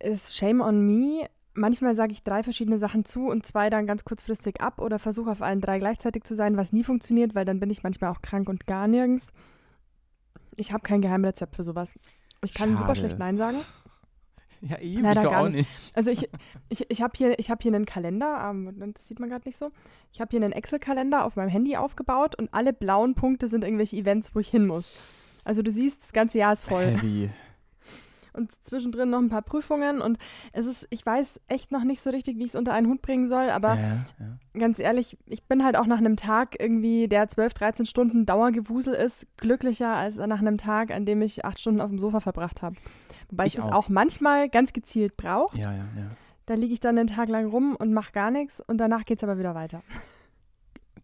ist 0.00 0.36
Shame 0.36 0.60
on 0.62 0.84
me. 0.84 1.28
Manchmal 1.54 1.96
sage 1.96 2.12
ich 2.12 2.22
drei 2.22 2.42
verschiedene 2.42 2.78
Sachen 2.78 3.04
zu 3.04 3.26
und 3.26 3.44
zwei 3.44 3.70
dann 3.70 3.86
ganz 3.86 4.04
kurzfristig 4.04 4.60
ab 4.60 4.80
oder 4.80 4.98
versuche 4.98 5.30
auf 5.30 5.42
allen 5.42 5.60
drei 5.60 5.78
gleichzeitig 5.78 6.22
zu 6.24 6.36
sein, 6.36 6.56
was 6.56 6.72
nie 6.72 6.84
funktioniert, 6.84 7.34
weil 7.34 7.44
dann 7.44 7.58
bin 7.58 7.70
ich 7.70 7.82
manchmal 7.82 8.10
auch 8.10 8.22
krank 8.22 8.48
und 8.48 8.66
gar 8.66 8.86
nirgends. 8.86 9.32
Ich 10.56 10.72
habe 10.72 10.82
kein 10.82 11.00
Geheimrezept 11.02 11.56
für 11.56 11.64
sowas. 11.64 11.98
Ich 12.44 12.54
kann 12.54 12.70
Schade. 12.70 12.78
super 12.78 12.94
schlecht 12.94 13.18
Nein 13.18 13.36
sagen. 13.36 13.58
Ja, 14.62 14.78
eben, 14.78 15.02
Leider 15.02 15.22
ich 15.22 15.30
gar 15.30 15.40
auch 15.40 15.48
nicht. 15.48 15.56
nicht. 15.56 15.96
Also 15.96 16.10
ich, 16.10 16.28
ich, 16.68 16.90
ich 16.90 17.00
habe 17.00 17.12
hier, 17.16 17.38
ich 17.38 17.50
hab 17.50 17.62
hier 17.62 17.74
einen 17.74 17.86
Kalender, 17.86 18.50
ähm, 18.50 18.92
das 18.94 19.08
sieht 19.08 19.18
man 19.18 19.30
gerade 19.30 19.48
nicht 19.48 19.56
so. 19.56 19.70
Ich 20.12 20.20
habe 20.20 20.30
hier 20.30 20.42
einen 20.42 20.52
Excel-Kalender 20.52 21.24
auf 21.24 21.36
meinem 21.36 21.48
Handy 21.48 21.76
aufgebaut 21.76 22.34
und 22.34 22.52
alle 22.52 22.74
blauen 22.74 23.14
Punkte 23.14 23.48
sind 23.48 23.64
irgendwelche 23.64 23.96
Events, 23.96 24.34
wo 24.34 24.38
ich 24.38 24.50
hin 24.50 24.66
muss. 24.66 24.94
Also 25.44 25.62
du 25.62 25.70
siehst, 25.70 26.02
das 26.02 26.12
ganze 26.12 26.38
Jahr 26.38 26.52
ist 26.52 26.64
voll. 26.64 26.84
Heavy. 26.84 27.30
Und 28.32 28.52
zwischendrin 28.64 29.10
noch 29.10 29.18
ein 29.18 29.28
paar 29.28 29.42
Prüfungen 29.42 30.00
und 30.00 30.18
es 30.52 30.66
ist, 30.66 30.86
ich 30.90 31.04
weiß 31.04 31.40
echt 31.48 31.72
noch 31.72 31.84
nicht 31.84 32.00
so 32.00 32.10
richtig, 32.10 32.36
wie 32.38 32.44
ich 32.44 32.50
es 32.50 32.54
unter 32.54 32.72
einen 32.72 32.86
Hut 32.86 33.02
bringen 33.02 33.26
soll, 33.26 33.50
aber 33.50 33.74
ja, 33.74 34.04
ja. 34.18 34.58
ganz 34.58 34.78
ehrlich, 34.78 35.16
ich 35.26 35.44
bin 35.44 35.64
halt 35.64 35.76
auch 35.76 35.86
nach 35.86 35.98
einem 35.98 36.16
Tag 36.16 36.56
irgendwie, 36.60 37.08
der 37.08 37.28
12, 37.28 37.54
13 37.54 37.86
Stunden 37.86 38.26
Dauergewusel 38.26 38.94
ist, 38.94 39.26
glücklicher 39.36 39.94
als 39.94 40.16
nach 40.16 40.40
einem 40.40 40.58
Tag, 40.58 40.90
an 40.90 41.06
dem 41.06 41.22
ich 41.22 41.44
acht 41.44 41.58
Stunden 41.58 41.80
auf 41.80 41.90
dem 41.90 41.98
Sofa 41.98 42.20
verbracht 42.20 42.62
habe. 42.62 42.76
Wobei 43.30 43.46
ich, 43.46 43.54
Ich 43.54 43.60
das 43.60 43.70
auch. 43.70 43.74
auch 43.74 43.88
manchmal 43.88 44.48
ganz 44.48 44.72
gezielt 44.72 45.16
brauche. 45.16 45.58
Ja, 45.58 45.72
ja, 45.72 45.84
ja. 45.96 46.08
Da 46.46 46.54
liege 46.54 46.72
ich 46.72 46.80
dann 46.80 46.98
einen 46.98 47.06
Tag 47.06 47.28
lang 47.28 47.46
rum 47.46 47.76
und 47.76 47.92
mache 47.92 48.12
gar 48.12 48.30
nichts 48.30 48.60
und 48.60 48.78
danach 48.78 49.04
geht 49.04 49.18
es 49.18 49.24
aber 49.24 49.38
wieder 49.38 49.54
weiter. 49.54 49.82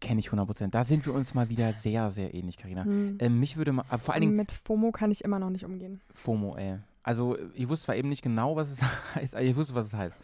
Kenne 0.00 0.20
ich 0.20 0.26
100 0.26 0.46
Prozent. 0.46 0.74
Da 0.74 0.84
sind 0.84 1.06
wir 1.06 1.14
uns 1.14 1.34
mal 1.34 1.48
wieder 1.48 1.72
sehr, 1.72 2.10
sehr 2.10 2.34
ähnlich, 2.34 2.58
Karina. 2.58 2.84
Hm. 2.84 3.16
Ähm, 3.20 3.40
mich 3.40 3.56
würde 3.56 3.72
mal, 3.72 3.84
äh, 3.90 3.98
vor 3.98 4.12
allen 4.14 4.22
Dingen 4.22 4.36
Mit 4.36 4.52
FOMO 4.52 4.92
kann 4.92 5.10
ich 5.10 5.24
immer 5.24 5.38
noch 5.38 5.50
nicht 5.50 5.64
umgehen. 5.64 6.00
FOMO, 6.14 6.56
ey. 6.56 6.78
Also, 7.06 7.38
ich 7.54 7.68
wusste 7.68 7.86
zwar 7.86 7.94
eben 7.96 8.08
nicht 8.08 8.22
genau, 8.22 8.56
was 8.56 8.68
es 8.70 8.80
heißt, 9.14 9.34
aber 9.36 9.44
ich 9.44 9.54
wusste, 9.54 9.74
was 9.76 9.86
es 9.86 9.94
heißt. 9.94 10.20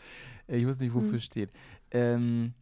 Äh, 0.48 0.56
Ich 0.58 0.66
wusste 0.66 0.82
nicht, 0.84 0.92
wofür 0.94 1.10
Hm. 1.10 1.16
es 1.16 1.24
steht. 1.24 1.50
Ähm, 1.92 2.54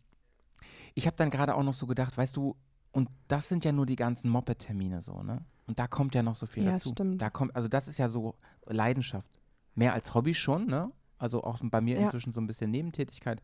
ich 0.95 1.07
habe 1.07 1.17
dann 1.17 1.31
gerade 1.31 1.55
auch 1.55 1.63
noch 1.63 1.73
so 1.75 1.87
gedacht, 1.87 2.19
weißt 2.19 2.37
du, 2.37 2.55
und 2.93 3.09
das 3.29 3.49
sind 3.49 3.65
ja 3.65 3.73
nur 3.73 3.87
die 3.87 3.97
ganzen 3.97 4.29
Moped-Termine 4.31 5.01
so, 5.01 5.23
ne? 5.23 5.43
Und 5.67 5.79
da 5.79 5.87
kommt 5.87 6.15
ja 6.15 6.23
noch 6.23 6.35
so 6.35 6.47
viel 6.47 6.65
Ja, 6.65 6.73
dazu. 6.73 6.91
stimmt. 6.91 7.23
Da 7.23 7.31
kommt, 7.31 7.55
also 7.57 7.69
das 7.69 7.89
ist 7.89 7.97
ja 7.99 8.09
so 8.11 8.35
Leidenschaft. 8.67 9.41
Mehr 9.75 9.95
als 9.95 10.13
Hobby 10.15 10.35
schon, 10.35 10.67
ne? 10.67 10.91
Also 11.17 11.43
auch 11.45 11.59
bei 11.63 11.81
mir 11.81 11.97
Ja. 11.97 12.03
inzwischen 12.03 12.33
so 12.33 12.41
ein 12.41 12.47
bisschen 12.47 12.71
Nebentätigkeit. 12.71 13.41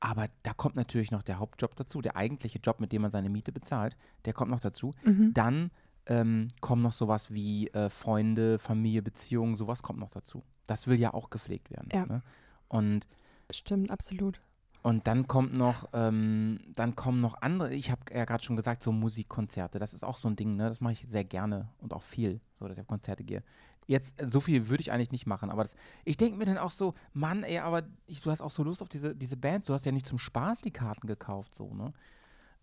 Aber 0.00 0.26
da 0.42 0.52
kommt 0.52 0.74
natürlich 0.76 1.12
noch 1.12 1.22
der 1.22 1.38
Hauptjob 1.38 1.76
dazu, 1.76 2.02
der 2.02 2.16
eigentliche 2.16 2.58
Job, 2.58 2.78
mit 2.80 2.92
dem 2.92 3.02
man 3.02 3.10
seine 3.10 3.30
Miete 3.30 3.52
bezahlt, 3.52 3.96
der 4.26 4.32
kommt 4.34 4.50
noch 4.50 4.60
dazu. 4.60 4.92
Mhm. 5.04 5.32
Dann 5.32 5.70
ähm, 6.06 6.48
kommen 6.60 6.82
noch 6.82 6.92
sowas 6.92 7.30
wie 7.32 7.68
äh, 7.68 7.88
Freunde, 7.90 8.58
Familie, 8.58 9.02
Beziehungen, 9.02 9.56
sowas 9.56 9.82
kommt 9.82 9.98
noch 10.00 10.10
dazu. 10.10 10.42
Das 10.66 10.86
will 10.86 10.98
ja 10.98 11.14
auch 11.14 11.30
gepflegt 11.30 11.70
werden. 11.70 11.88
Ja. 11.92 12.06
Ne? 12.06 12.22
Und, 12.68 13.06
Stimmt, 13.50 13.90
absolut. 13.90 14.40
und 14.82 15.06
dann 15.06 15.26
kommt 15.28 15.54
noch, 15.54 15.88
ähm, 15.92 16.60
dann 16.74 16.96
kommen 16.96 17.20
noch 17.20 17.40
andere, 17.42 17.74
ich 17.74 17.90
habe 17.90 18.02
ja 18.12 18.24
gerade 18.24 18.42
schon 18.42 18.56
gesagt, 18.56 18.82
so 18.82 18.92
Musikkonzerte, 18.92 19.78
das 19.78 19.94
ist 19.94 20.04
auch 20.04 20.16
so 20.16 20.28
ein 20.28 20.36
Ding, 20.36 20.56
ne? 20.56 20.68
Das 20.68 20.80
mache 20.80 20.94
ich 20.94 21.06
sehr 21.06 21.24
gerne 21.24 21.68
und 21.78 21.92
auch 21.92 22.02
viel, 22.02 22.40
so 22.58 22.66
dass 22.66 22.76
ich 22.76 22.80
auf 22.82 22.86
Konzerte 22.88 23.22
gehe. 23.24 23.42
Jetzt, 23.86 24.20
äh, 24.20 24.26
so 24.28 24.40
viel 24.40 24.68
würde 24.70 24.80
ich 24.80 24.92
eigentlich 24.92 25.12
nicht 25.12 25.26
machen, 25.26 25.50
aber 25.50 25.62
das, 25.62 25.74
ich 26.06 26.16
denke 26.16 26.38
mir 26.38 26.46
dann 26.46 26.58
auch 26.58 26.70
so, 26.70 26.94
Mann, 27.12 27.42
ey, 27.44 27.58
aber 27.58 27.82
ich, 28.06 28.22
du 28.22 28.30
hast 28.30 28.40
auch 28.40 28.50
so 28.50 28.62
Lust 28.64 28.80
auf 28.82 28.88
diese, 28.88 29.14
diese 29.14 29.36
Bands, 29.36 29.66
du 29.66 29.74
hast 29.74 29.84
ja 29.84 29.92
nicht 29.92 30.06
zum 30.06 30.18
Spaß 30.18 30.62
die 30.62 30.70
Karten 30.70 31.06
gekauft, 31.06 31.54
so, 31.54 31.72
ne? 31.74 31.92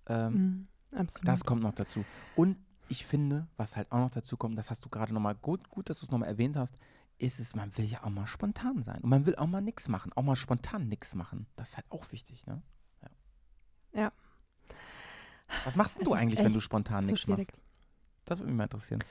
Ähm, 0.07 0.33
Mhm. 0.33 0.67
Absolut. 0.97 1.27
das 1.27 1.45
kommt 1.45 1.61
noch 1.63 1.73
dazu. 1.73 2.03
Und 2.35 2.57
ich 2.91 3.05
finde, 3.05 3.47
was 3.55 3.77
halt 3.77 3.91
auch 3.91 3.99
noch 3.99 4.11
dazu 4.11 4.35
kommt, 4.35 4.57
das 4.57 4.69
hast 4.69 4.83
du 4.83 4.89
gerade 4.89 5.13
nochmal 5.13 5.33
gut, 5.35 5.69
gut, 5.69 5.89
dass 5.89 5.99
du 5.99 6.05
es 6.05 6.11
nochmal 6.11 6.27
erwähnt 6.27 6.57
hast, 6.57 6.77
ist 7.17 7.39
es, 7.39 7.55
man 7.55 7.75
will 7.77 7.85
ja 7.85 8.03
auch 8.03 8.09
mal 8.09 8.27
spontan 8.27 8.83
sein. 8.83 8.99
Und 9.01 9.09
man 9.09 9.25
will 9.25 9.35
auch 9.37 9.47
mal 9.47 9.61
nichts 9.61 9.87
machen, 9.87 10.11
auch 10.13 10.23
mal 10.23 10.35
spontan 10.35 10.89
nichts 10.89 11.15
machen. 11.15 11.47
Das 11.55 11.69
ist 11.69 11.77
halt 11.77 11.85
auch 11.89 12.11
wichtig, 12.11 12.45
ne? 12.47 12.61
Ja. 13.93 14.11
Was 15.63 15.75
machst 15.75 15.97
du 16.01 16.13
eigentlich, 16.13 16.39
wenn 16.39 16.53
du 16.53 16.59
spontan 16.59 17.05
so 17.05 17.11
nichts 17.11 17.27
machst? 17.27 17.51
Das 18.25 18.39
würde 18.39 18.51
mich 18.51 18.57
mal 18.57 18.63
interessieren. 18.63 19.03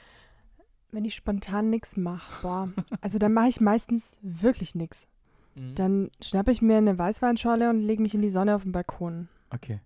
Wenn 0.91 1.05
ich 1.05 1.15
spontan 1.15 1.71
nichts 1.71 1.97
mache, 1.97 2.43
boah, 2.43 2.69
also 3.01 3.19
dann 3.19 3.33
mache 3.33 3.49
ich 3.49 3.61
meistens 3.61 4.19
wirklich 4.23 4.75
nichts. 4.75 5.07
Mhm. 5.55 5.75
Dann 5.75 6.11
schnappe 6.21 6.51
ich 6.51 6.63
mir 6.63 6.79
eine 6.79 6.99
Weißweinschorle 6.99 7.71
und 7.71 7.81
lege 7.81 8.03
mich 8.03 8.15
in 8.15 8.23
die 8.23 8.31
Sonne 8.31 8.55
auf 8.55 8.63
den 8.63 8.73
Balkon, 8.73 9.29
Okay. 9.51 9.81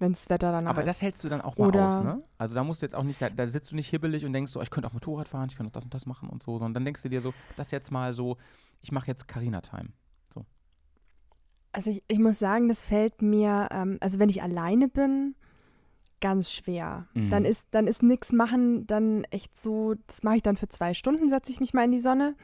Wenn 0.00 0.12
das 0.12 0.28
Wetter 0.28 0.50
danach 0.50 0.70
Aber 0.70 0.80
ist. 0.82 0.88
das 0.88 1.02
hältst 1.02 1.22
du 1.22 1.28
dann 1.28 1.40
auch 1.40 1.56
mal 1.56 1.68
Oder- 1.68 1.86
aus, 1.98 2.04
ne? 2.04 2.22
Also 2.38 2.54
da 2.54 2.64
musst 2.64 2.82
du 2.82 2.86
jetzt 2.86 2.94
auch 2.94 3.02
nicht, 3.04 3.20
da, 3.22 3.30
da 3.30 3.46
sitzt 3.46 3.70
du 3.70 3.76
nicht 3.76 3.88
hibbelig 3.88 4.24
und 4.24 4.32
denkst 4.32 4.50
so, 4.50 4.60
ich 4.60 4.70
könnte 4.70 4.88
auch 4.88 4.92
Motorrad 4.92 5.28
fahren, 5.28 5.48
ich 5.50 5.56
könnte 5.56 5.68
auch 5.70 5.74
das 5.74 5.84
und 5.84 5.94
das 5.94 6.06
machen 6.06 6.28
und 6.28 6.42
so, 6.42 6.58
sondern 6.58 6.74
dann 6.74 6.84
denkst 6.86 7.02
du 7.02 7.08
dir 7.08 7.20
so, 7.20 7.32
das 7.56 7.70
jetzt 7.70 7.90
mal 7.92 8.12
so, 8.12 8.36
ich 8.82 8.90
mache 8.92 9.06
jetzt 9.06 9.28
Carina-Time. 9.28 9.90
Also 11.72 11.90
ich, 11.92 12.02
ich 12.08 12.18
muss 12.18 12.40
sagen, 12.40 12.68
das 12.68 12.82
fällt 12.84 13.22
mir, 13.22 13.68
ähm, 13.70 13.98
also 14.00 14.18
wenn 14.18 14.28
ich 14.28 14.42
alleine 14.42 14.88
bin, 14.88 15.36
ganz 16.20 16.50
schwer. 16.50 17.06
Mhm. 17.14 17.30
Dann 17.30 17.44
ist, 17.44 17.64
dann 17.70 17.86
ist 17.86 18.02
nichts 18.02 18.32
machen, 18.32 18.88
dann 18.88 19.22
echt 19.30 19.56
so, 19.56 19.94
das 20.08 20.24
mache 20.24 20.36
ich 20.36 20.42
dann 20.42 20.56
für 20.56 20.68
zwei 20.68 20.94
Stunden, 20.94 21.28
setze 21.30 21.52
ich 21.52 21.60
mich 21.60 21.72
mal 21.72 21.84
in 21.84 21.92
die 21.92 22.00
Sonne 22.00 22.34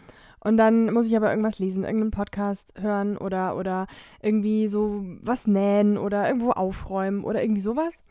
und 0.46 0.56
dann 0.56 0.92
muss 0.92 1.06
ich 1.06 1.16
aber 1.16 1.30
irgendwas 1.30 1.58
lesen, 1.58 1.82
irgendeinen 1.82 2.12
Podcast 2.12 2.72
hören 2.78 3.16
oder, 3.16 3.56
oder 3.56 3.88
irgendwie 4.22 4.68
so 4.68 5.04
was 5.20 5.48
nähen 5.48 5.98
oder 5.98 6.24
irgendwo 6.28 6.52
aufräumen 6.52 7.24
oder 7.24 7.42
irgendwie 7.42 7.60
sowas. 7.60 8.04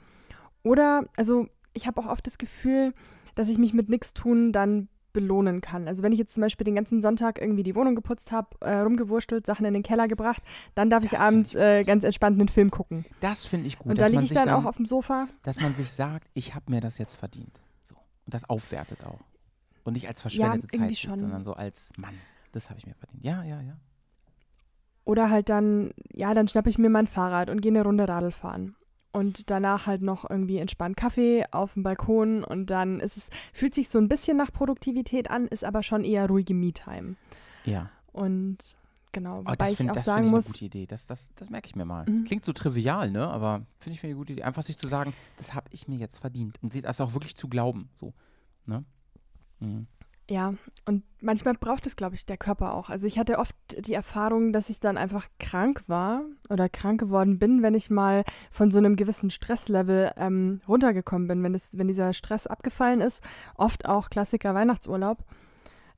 Oder, 0.61 1.05
also 1.15 1.47
ich 1.73 1.87
habe 1.87 2.01
auch 2.01 2.07
oft 2.07 2.27
das 2.27 2.37
Gefühl, 2.37 2.93
dass 3.35 3.47
ich 3.47 3.57
mich 3.57 3.73
mit 3.73 3.87
nichts 3.87 4.13
tun 4.13 4.51
dann 4.51 4.89
belohnen 5.13 5.61
kann. 5.61 5.87
Also 5.87 6.03
wenn 6.03 6.11
ich 6.11 6.19
jetzt 6.19 6.33
zum 6.33 6.41
Beispiel 6.41 6.65
den 6.65 6.75
ganzen 6.75 6.99
Sonntag 6.99 7.39
irgendwie 7.39 7.63
die 7.63 7.73
Wohnung 7.73 7.95
geputzt 7.95 8.33
habe, 8.33 8.49
äh, 8.59 8.79
rumgewurstelt, 8.79 9.45
Sachen 9.45 9.65
in 9.65 9.73
den 9.73 9.83
Keller 9.83 10.09
gebracht, 10.09 10.43
dann 10.75 10.89
darf 10.89 11.05
ich 11.05 11.11
Das 11.11 11.21
abends 11.21 11.51
find 11.51 11.63
ich 11.63 11.69
äh, 11.69 11.83
ganz 11.83 12.03
entspannt 12.03 12.37
einen 12.37 12.49
Film 12.49 12.69
gucken. 12.69 13.05
Das 13.21 13.45
finde 13.45 13.67
ich 13.67 13.79
gut. 13.79 13.91
und 13.91 13.97
da 13.97 14.07
liege 14.07 14.23
ich 14.23 14.33
dann 14.33 14.49
auch 14.49 14.65
auf 14.65 14.75
dem 14.75 14.85
Sofa. 14.85 15.27
dass 15.43 15.61
man 15.61 15.73
sich 15.73 15.91
sagt, 15.91 16.27
ich 16.33 16.53
habe 16.53 16.69
mir 16.69 16.81
das 16.81 16.97
jetzt 16.97 17.15
verdient. 17.15 17.61
So. 17.81 17.95
Und 17.95 18.33
das 18.33 18.49
aufwertet 18.49 19.05
auch. 19.05 19.21
Und 19.85 19.93
nicht 19.93 20.07
als 20.07 20.21
verschwendete 20.21 20.67
irgendwie 20.73 20.95
Zeit 20.95 20.97
schon. 20.97 21.19
sondern 21.19 21.43
so 21.45 21.53
als 21.53 21.91
Mann, 21.95 22.15
das 22.51 22.69
habe 22.69 22.79
ich 22.79 22.85
mir 22.85 22.95
verdient. 22.95 23.23
Ja, 23.23 23.43
ja, 23.43 23.61
ja. 23.61 23.77
Oder 25.05 25.29
halt 25.29 25.49
dann, 25.49 25.91
ja, 26.11 26.33
dann 26.33 26.47
schnappe 26.47 26.69
ich 26.69 26.77
mir 26.77 26.89
mein 26.89 27.07
Fahrrad 27.07 27.49
und 27.49 27.61
gehe 27.61 27.71
eine 27.71 27.83
Runde 27.83 28.07
Radl 28.09 28.31
fahren. 28.31 28.75
Und 29.11 29.49
danach 29.49 29.85
halt 29.85 30.01
noch 30.01 30.29
irgendwie 30.29 30.57
entspannt 30.57 30.97
Kaffee 30.97 31.45
auf 31.51 31.75
dem 31.75 31.83
Balkon 31.83 32.43
und 32.43 32.69
dann 32.69 32.99
ist 32.99 33.15
es, 33.15 33.29
fühlt 33.53 33.73
sich 33.73 33.87
so 33.87 33.97
ein 33.97 34.09
bisschen 34.09 34.35
nach 34.35 34.51
Produktivität 34.51 35.29
an, 35.29 35.47
ist 35.47 35.63
aber 35.63 35.83
schon 35.83 36.03
eher 36.03 36.27
ruhige 36.27 36.53
Me-Time. 36.53 37.15
Ja. 37.63 37.89
Und 38.11 38.57
genau, 39.13 39.43
Oh, 39.47 39.53
das 39.57 39.71
ich 39.71 39.77
finde 39.77 39.91
auch 39.91 39.95
das 39.95 40.05
sagen 40.05 40.23
find 40.23 40.27
ich 40.27 40.33
muss, 40.33 40.45
eine 40.47 40.53
gute 40.53 40.65
Idee. 40.65 40.85
Das, 40.87 41.05
das, 41.05 41.29
das 41.35 41.49
merke 41.49 41.67
ich 41.67 41.75
mir 41.75 41.85
mal. 41.85 42.05
Mhm. 42.09 42.25
Klingt 42.25 42.43
so 42.43 42.51
trivial, 42.51 43.09
ne? 43.11 43.27
Aber 43.27 43.65
finde 43.79 43.97
ich 43.97 44.03
eine 44.03 44.15
gute 44.15 44.33
Idee. 44.33 44.43
Einfach 44.43 44.63
sich 44.63 44.77
zu 44.77 44.87
sagen, 44.87 45.13
das 45.37 45.53
habe 45.53 45.67
ich 45.71 45.87
mir 45.87 45.97
jetzt 45.97 46.19
verdient. 46.19 46.61
Und 46.61 46.83
das 46.83 46.99
auch 46.99 47.13
wirklich 47.13 47.35
zu 47.35 47.47
glauben. 47.47 47.89
So. 47.95 48.13
Ne? 48.65 48.83
Mhm. 49.59 49.87
Ja, 50.27 50.55
und 50.85 51.03
manchmal 51.21 51.53
braucht 51.53 51.85
es, 51.85 51.95
glaube 51.95 52.15
ich, 52.15 52.25
der 52.25 52.37
Körper 52.37 52.73
auch. 52.73 52.89
Also 52.89 53.05
ich 53.05 53.19
hatte 53.19 53.37
oft 53.37 53.55
die 53.77 53.93
Erfahrung, 53.93 54.53
dass 54.53 54.71
ich 54.71 54.79
dann 54.79 54.97
einfach 54.97 55.27
krank 55.39 55.83
war 55.85 56.23
oder 56.49 56.67
krank 56.67 56.99
geworden 56.99 57.37
bin, 57.37 57.61
wenn 57.61 57.75
ich 57.75 57.91
mal 57.91 58.23
von 58.49 58.71
so 58.71 58.79
einem 58.79 58.95
gewissen 58.95 59.29
Stresslevel 59.29 60.13
ähm, 60.17 60.61
runtergekommen 60.67 61.27
bin, 61.27 61.43
wenn, 61.43 61.53
es, 61.53 61.69
wenn 61.73 61.87
dieser 61.87 62.11
Stress 62.13 62.47
abgefallen 62.47 63.01
ist. 63.01 63.21
Oft 63.55 63.85
auch 63.85 64.09
Klassiker 64.09 64.55
Weihnachtsurlaub. 64.55 65.19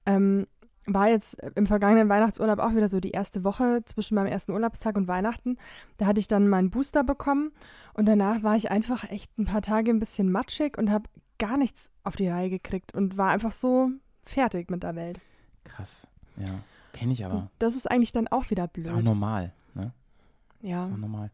Ähm, 0.06 0.46
war 0.88 1.08
jetzt 1.10 1.38
im 1.56 1.68
vergangenen 1.68 2.10
Weihnachtsurlaub 2.10 2.60
auch 2.60 2.74
wieder 2.74 2.90
so 2.90 3.00
die 3.00 3.12
erste 3.12 3.44
Woche 3.44 3.82
zwischen 3.86 4.16
meinem 4.16 4.28
ersten 4.28 4.52
Urlaubstag 4.52 4.96
und 4.98 5.08
Weihnachten. 5.08 5.58
Da 5.98 6.06
hatte 6.06 6.20
ich 6.20 6.28
dann 6.28 6.48
meinen 6.48 6.70
Booster 6.70 7.04
bekommen 7.04 7.52
und 7.94 8.08
danach 8.08 8.44
war 8.44 8.56
ich 8.56 8.72
einfach 8.72 9.10
echt 9.10 9.38
ein 9.38 9.46
paar 9.46 9.62
Tage 9.62 9.92
ein 9.92 10.00
bisschen 10.00 10.32
matschig 10.32 10.78
und 10.78 10.90
habe 10.90 11.10
gar 11.40 11.58
nichts 11.58 11.90
auf 12.04 12.16
die 12.16 12.28
Reihe 12.28 12.50
gekriegt 12.50 12.94
und 12.94 13.18
war 13.18 13.30
einfach 13.30 13.52
so 13.52 13.90
fertig 14.24 14.70
mit 14.70 14.84
der 14.84 14.96
Welt. 14.96 15.20
Krass. 15.64 16.08
Ja. 16.38 16.64
Kenne 16.94 17.14
ich 17.14 17.26
aber. 17.26 17.36
Und 17.36 17.50
das 17.60 17.76
ist 17.76 17.90
eigentlich 17.90 18.12
dann 18.12 18.28
auch 18.28 18.50
wieder 18.50 18.68
blöd. 18.68 18.88
Ist 18.88 18.92
auch 18.92 19.02
normal, 19.02 19.54
ne? 19.74 19.94
ja. 20.62 20.84
Ist 20.84 20.92
auch 20.92 20.98
normal. 20.98 21.32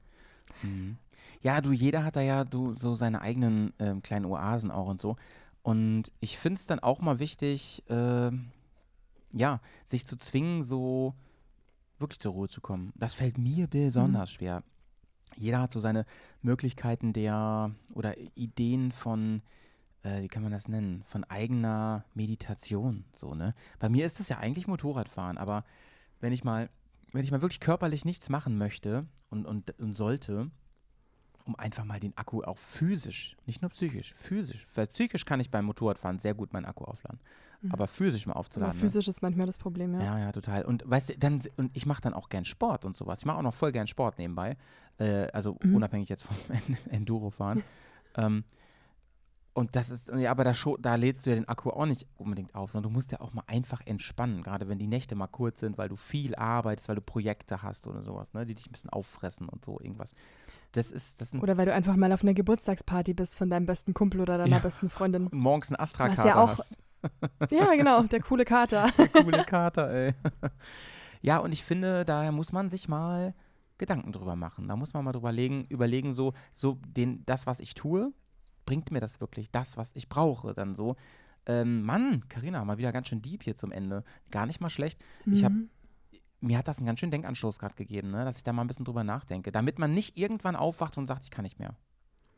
Mhm. 0.62 0.98
Ja, 1.42 1.62
du, 1.62 1.72
jeder 1.72 2.04
hat 2.04 2.16
da 2.16 2.22
ja 2.22 2.44
du, 2.44 2.74
so 2.74 2.96
seine 2.96 3.22
eigenen 3.22 3.74
ähm, 3.80 4.02
kleinen 4.02 4.26
Oasen 4.26 4.72
auch 4.72 4.88
und 4.88 5.00
so. 5.00 5.16
Und 5.62 6.12
ich 6.20 6.38
finde 6.38 6.60
es 6.60 6.66
dann 6.66 6.80
auch 6.80 7.00
mal 7.02 7.20
wichtig, 7.20 7.84
ähm, 7.90 8.52
ja, 9.32 9.60
sich 9.88 10.06
zu 10.06 10.18
zwingen, 10.18 10.64
so 10.64 11.14
wirklich 12.00 12.20
zur 12.20 12.34
Ruhe 12.34 12.48
zu 12.48 12.62
kommen. 12.62 12.92
Das 12.96 13.14
fällt 13.14 13.38
mir 13.38 13.68
besonders 13.68 14.32
schwer. 14.32 14.64
Jeder 15.36 15.62
hat 15.62 15.72
so 15.72 15.80
seine 15.80 16.06
Möglichkeiten 16.42 17.14
der 17.14 17.72
oder 17.94 18.16
Ideen 18.36 18.92
von, 18.92 19.42
äh, 20.04 20.22
wie 20.22 20.28
kann 20.28 20.44
man 20.44 20.52
das 20.52 20.68
nennen, 20.68 21.04
von 21.08 21.24
eigener 21.26 22.06
Meditation. 22.14 23.06
So, 23.14 23.34
ne? 23.36 23.54
Bei 23.80 23.90
mir 23.90 24.06
ist 24.06 24.20
das 24.20 24.30
ja 24.30 24.38
eigentlich 24.38 24.68
Motorradfahren, 24.68 25.38
aber 25.38 25.64
wenn 26.20 26.34
ich 26.34 26.44
mal, 26.44 26.70
wenn 27.14 27.24
ich 27.24 27.32
mal 27.32 27.42
wirklich 27.42 27.60
körperlich 27.60 28.06
nichts 28.06 28.30
machen 28.30 28.58
möchte 28.58 29.06
und, 29.30 29.46
und, 29.46 29.78
und 29.80 29.94
sollte, 29.94 30.50
um 31.46 31.56
einfach 31.56 31.84
mal 31.84 32.00
den 32.00 32.18
Akku 32.18 32.42
auch 32.44 32.58
physisch, 32.58 33.36
nicht 33.46 33.62
nur 33.62 33.72
psychisch, 33.72 34.14
physisch. 34.16 34.66
Weil 34.76 34.88
psychisch 34.88 35.26
kann 35.26 35.40
ich 35.40 35.52
beim 35.52 35.66
Motorradfahren 35.66 36.20
sehr 36.20 36.34
gut 36.34 36.54
meinen 36.54 36.66
Akku 36.66 36.86
aufladen. 36.86 37.20
Mhm. 37.62 37.72
Aber 37.72 37.88
physisch 37.88 38.26
mal 38.26 38.34
aufzuladen. 38.34 38.72
Aber 38.72 38.78
ne? 38.78 38.82
physisch 38.82 39.08
ne? 39.08 39.12
ist 39.12 39.22
manchmal 39.22 39.46
das 39.46 39.58
Problem, 39.58 39.94
ja. 39.94 40.04
Ja, 40.04 40.20
ja, 40.20 40.32
total. 40.32 40.66
Und 40.66 40.84
weißt 40.90 41.10
du, 41.10 41.18
dann, 41.18 41.42
und 41.58 41.76
ich 41.76 41.86
mache 41.86 42.02
dann 42.02 42.14
auch 42.14 42.30
gern 42.30 42.46
Sport 42.46 42.86
und 42.86 42.96
sowas. 42.96 43.20
Ich 43.20 43.26
mache 43.26 43.38
auch 43.38 43.44
noch 43.44 43.54
voll 43.54 43.72
gern 43.72 43.88
Sport 43.88 44.18
nebenbei. 44.18 44.58
Äh, 44.98 45.28
also 45.34 45.58
mhm. 45.62 45.76
unabhängig 45.76 46.10
jetzt 46.10 46.24
vom 46.24 46.36
Enduro-Fahren. 46.90 47.64
ähm, 48.16 48.44
und 49.54 49.76
das 49.76 49.92
ist, 49.92 50.10
ja, 50.10 50.32
aber 50.32 50.44
da, 50.44 50.54
da 50.80 50.96
lädst 50.96 51.26
du 51.26 51.30
ja 51.30 51.36
den 51.36 51.48
Akku 51.48 51.70
auch 51.70 51.86
nicht 51.86 52.08
unbedingt 52.18 52.56
auf, 52.56 52.72
sondern 52.72 52.92
du 52.92 52.96
musst 52.96 53.12
ja 53.12 53.22
auch 53.22 53.34
mal 53.34 53.44
einfach 53.46 53.82
entspannen, 53.86 54.42
gerade 54.42 54.68
wenn 54.68 54.80
die 54.80 54.88
Nächte 54.88 55.16
mal 55.16 55.28
kurz 55.28 55.60
sind, 55.60 55.78
weil 55.78 55.90
du 55.90 55.96
viel 55.96 56.36
arbeitest, 56.36 56.90
weil 56.90 56.96
du 56.96 57.02
Projekte 57.02 57.62
hast 57.62 57.86
oder 57.88 58.02
sowas, 58.02 58.34
ne, 58.34 58.46
die 58.46 58.56
dich 58.56 58.68
ein 58.68 58.72
bisschen 58.72 58.90
auffressen 58.90 59.48
und 59.48 59.64
so 59.64 59.80
irgendwas. 59.80 60.16
Das 60.72 60.92
ist, 60.92 61.22
das 61.22 61.34
oder 61.36 61.56
weil 61.58 61.68
du 61.68 61.74
einfach 61.74 61.96
mal 61.96 62.12
auf 62.12 62.24
einer 62.24 62.34
Geburtstagsparty 62.34 63.14
bist 63.14 63.36
von 63.36 63.50
deinem 63.52 63.68
besten 63.68 63.94
Kumpel 63.94 64.22
oder 64.22 64.40
deiner 64.40 64.58
ja. 64.58 64.60
besten 64.60 64.90
Freundin. 64.90 65.28
Und 65.28 65.34
morgens 65.34 65.70
einen 65.70 65.80
Astra-Kater 65.80 66.28
ja 66.28 66.36
auch, 66.36 66.58
hast. 66.58 66.80
ja, 67.52 67.76
genau, 67.76 68.02
der 68.04 68.22
coole 68.22 68.46
Kater. 68.46 68.90
Der 68.98 69.10
coole 69.10 69.44
Kater, 69.44 69.92
ey. 69.92 70.14
Ja, 71.22 71.38
und 71.38 71.52
ich 71.52 71.64
finde, 71.64 72.06
da 72.06 72.32
muss 72.32 72.52
man 72.52 72.72
sich 72.72 72.88
mal 72.88 73.36
Gedanken 73.78 74.14
drüber 74.14 74.36
machen. 74.36 74.68
Da 74.68 74.76
muss 74.76 74.94
man 74.94 75.06
mal 75.06 75.12
drüber 75.12 75.32
legen, 75.32 75.66
überlegen, 75.70 76.14
so, 76.14 76.34
so 76.56 76.80
den, 76.88 77.24
das, 77.26 77.46
was 77.46 77.60
ich 77.60 77.76
tue, 77.76 78.14
bringt 78.66 78.92
mir 78.92 79.00
das 79.00 79.22
wirklich 79.22 79.52
das, 79.52 79.78
was 79.78 79.92
ich 79.94 80.10
brauche, 80.10 80.54
dann 80.54 80.76
so. 80.76 80.96
Ähm, 81.46 81.84
Mann, 81.84 82.28
Karina, 82.30 82.64
mal 82.64 82.78
wieder 82.78 82.94
ganz 82.94 83.10
schön 83.10 83.22
deep 83.22 83.44
hier 83.44 83.58
zum 83.58 83.72
Ende. 83.72 84.04
Gar 84.32 84.46
nicht 84.46 84.62
mal 84.62 84.70
schlecht. 84.70 85.04
Mhm. 85.26 85.34
Ich 85.34 85.44
habe 85.44 85.56
mir 86.44 86.58
hat 86.58 86.68
das 86.68 86.78
einen 86.78 86.88
ganz 86.88 87.00
schönen 87.00 87.12
Denkanstoß 87.12 87.58
gerade 87.58 87.76
gegeben, 87.76 88.12
ne? 88.12 88.26
dass 88.26 88.38
ich 88.38 88.44
da 88.44 88.52
mal 88.52 88.64
ein 88.64 88.68
bisschen 88.68 88.86
drüber 88.86 89.04
nachdenke, 89.04 89.52
damit 89.52 89.80
man 89.80 89.94
nicht 89.94 90.18
irgendwann 90.18 90.58
aufwacht 90.58 90.98
und 90.98 91.08
sagt, 91.08 91.24
ich 91.24 91.32
kann 91.32 91.44
nicht 91.44 91.58
mehr. 91.58 91.76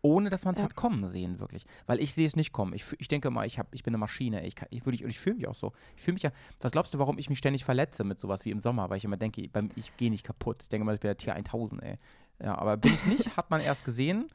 Ohne 0.06 0.30
dass 0.30 0.46
man 0.46 0.54
es 0.54 0.60
ja. 0.60 0.66
hat 0.66 0.76
kommen 0.76 1.10
sehen, 1.10 1.40
wirklich. 1.40 1.66
Weil 1.88 2.00
ich 2.00 2.14
sehe 2.14 2.28
es 2.28 2.36
nicht 2.36 2.52
kommen. 2.52 2.74
Ich, 2.74 2.86
ich 3.00 3.08
denke 3.08 3.32
mal, 3.32 3.48
ich, 3.48 3.58
hab, 3.58 3.74
ich 3.74 3.82
bin 3.82 3.92
eine 3.92 3.98
Maschine. 3.98 4.46
Ich, 4.46 4.56
kann, 4.56 4.68
ich, 4.70 4.86
ich, 4.86 5.04
ich 5.04 5.20
fühle 5.20 5.38
mich 5.38 5.48
auch 5.48 5.56
so. 5.56 5.74
Ich 5.96 6.04
fühle 6.04 6.14
mich 6.14 6.22
ja. 6.22 6.32
Was 6.60 6.72
glaubst 6.72 6.94
du, 6.94 7.00
warum 7.00 7.18
ich 7.18 7.28
mich 7.28 7.40
ständig 7.40 7.66
verletze 7.66 8.04
mit 8.04 8.20
sowas 8.20 8.46
wie 8.46 8.52
im 8.52 8.60
Sommer? 8.60 8.92
Weil 8.92 8.98
ich 8.98 9.06
immer 9.06 9.18
denke, 9.18 9.42
ich, 9.42 9.50
ich 9.76 9.98
gehe 9.98 10.12
nicht 10.12 10.24
kaputt. 10.24 10.62
Ich 10.62 10.70
denke 10.70 10.86
mal, 10.86 10.94
ich 10.94 11.02
bin 11.02 11.08
der 11.08 11.18
Tier 11.18 11.34
1000, 11.34 11.82
ey. 11.82 11.98
Ja, 12.40 12.56
aber 12.56 12.78
bin 12.78 12.94
ich 12.94 13.04
nicht, 13.08 13.36
hat 13.36 13.50
man 13.50 13.62
erst 13.62 13.84
gesehen. 13.84 14.28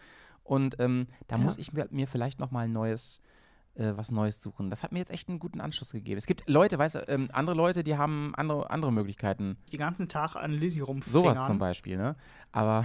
Und 0.51 0.80
ähm, 0.80 1.07
da 1.28 1.36
ja. 1.36 1.44
muss 1.44 1.59
ich 1.59 1.72
mir, 1.72 1.86
mir 1.92 2.09
vielleicht 2.09 2.40
nochmal 2.40 2.64
ein 2.64 2.72
neues, 2.72 3.22
äh, 3.76 3.92
was 3.94 4.11
Neues 4.11 4.42
suchen. 4.42 4.68
Das 4.68 4.82
hat 4.82 4.90
mir 4.90 4.98
jetzt 4.98 5.12
echt 5.12 5.28
einen 5.28 5.38
guten 5.38 5.61
Anschluss 5.61 5.92
gegeben. 5.92 6.18
Es 6.18 6.26
gibt 6.26 6.42
Leute, 6.48 6.76
weißt 6.76 6.96
du, 6.96 7.09
ähm, 7.09 7.28
andere 7.32 7.55
Leute, 7.55 7.84
die 7.84 7.96
haben 7.96 8.34
andere, 8.34 8.68
andere 8.68 8.92
Möglichkeiten. 8.92 9.59
Die 9.70 9.76
ganzen 9.76 10.09
Tag 10.09 10.34
an 10.34 10.51
Lizzie 10.51 10.80
rumfingern. 10.80 11.22
Sowas 11.22 11.46
zum 11.46 11.61
Beispiel, 11.61 11.96
ne? 11.96 12.16
Aber. 12.51 12.82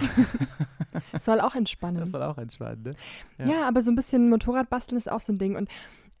soll 1.18 1.40
auch 1.40 1.56
entspannen. 1.56 1.98
Das 1.98 2.12
soll 2.12 2.22
auch 2.22 2.38
entspannen, 2.38 2.84
ne? 2.84 2.94
Ja. 3.38 3.46
ja, 3.46 3.66
aber 3.68 3.82
so 3.82 3.90
ein 3.90 3.96
bisschen 3.96 4.30
Motorradbasteln 4.30 4.96
ist 4.96 5.10
auch 5.10 5.20
so 5.20 5.32
ein 5.32 5.40
Ding. 5.40 5.56
Und 5.56 5.68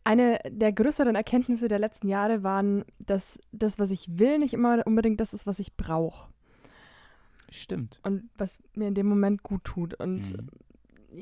eine 0.02 0.40
der 0.50 0.72
größeren 0.72 1.14
Erkenntnisse 1.14 1.68
der 1.68 1.78
letzten 1.78 2.08
Jahre 2.08 2.42
waren, 2.42 2.84
dass 2.98 3.38
das, 3.52 3.78
was 3.78 3.92
ich 3.92 4.18
will, 4.18 4.40
nicht 4.40 4.52
immer 4.52 4.84
unbedingt 4.84 5.20
das 5.20 5.32
ist, 5.32 5.46
was 5.46 5.60
ich 5.60 5.76
brauche. 5.76 6.28
Stimmt. 7.52 8.00
Und 8.02 8.30
was 8.36 8.58
mir 8.74 8.88
in 8.88 8.94
dem 8.94 9.06
Moment 9.06 9.44
gut 9.44 9.62
tut. 9.62 9.94
Und 9.94 10.36
mhm 10.36 10.48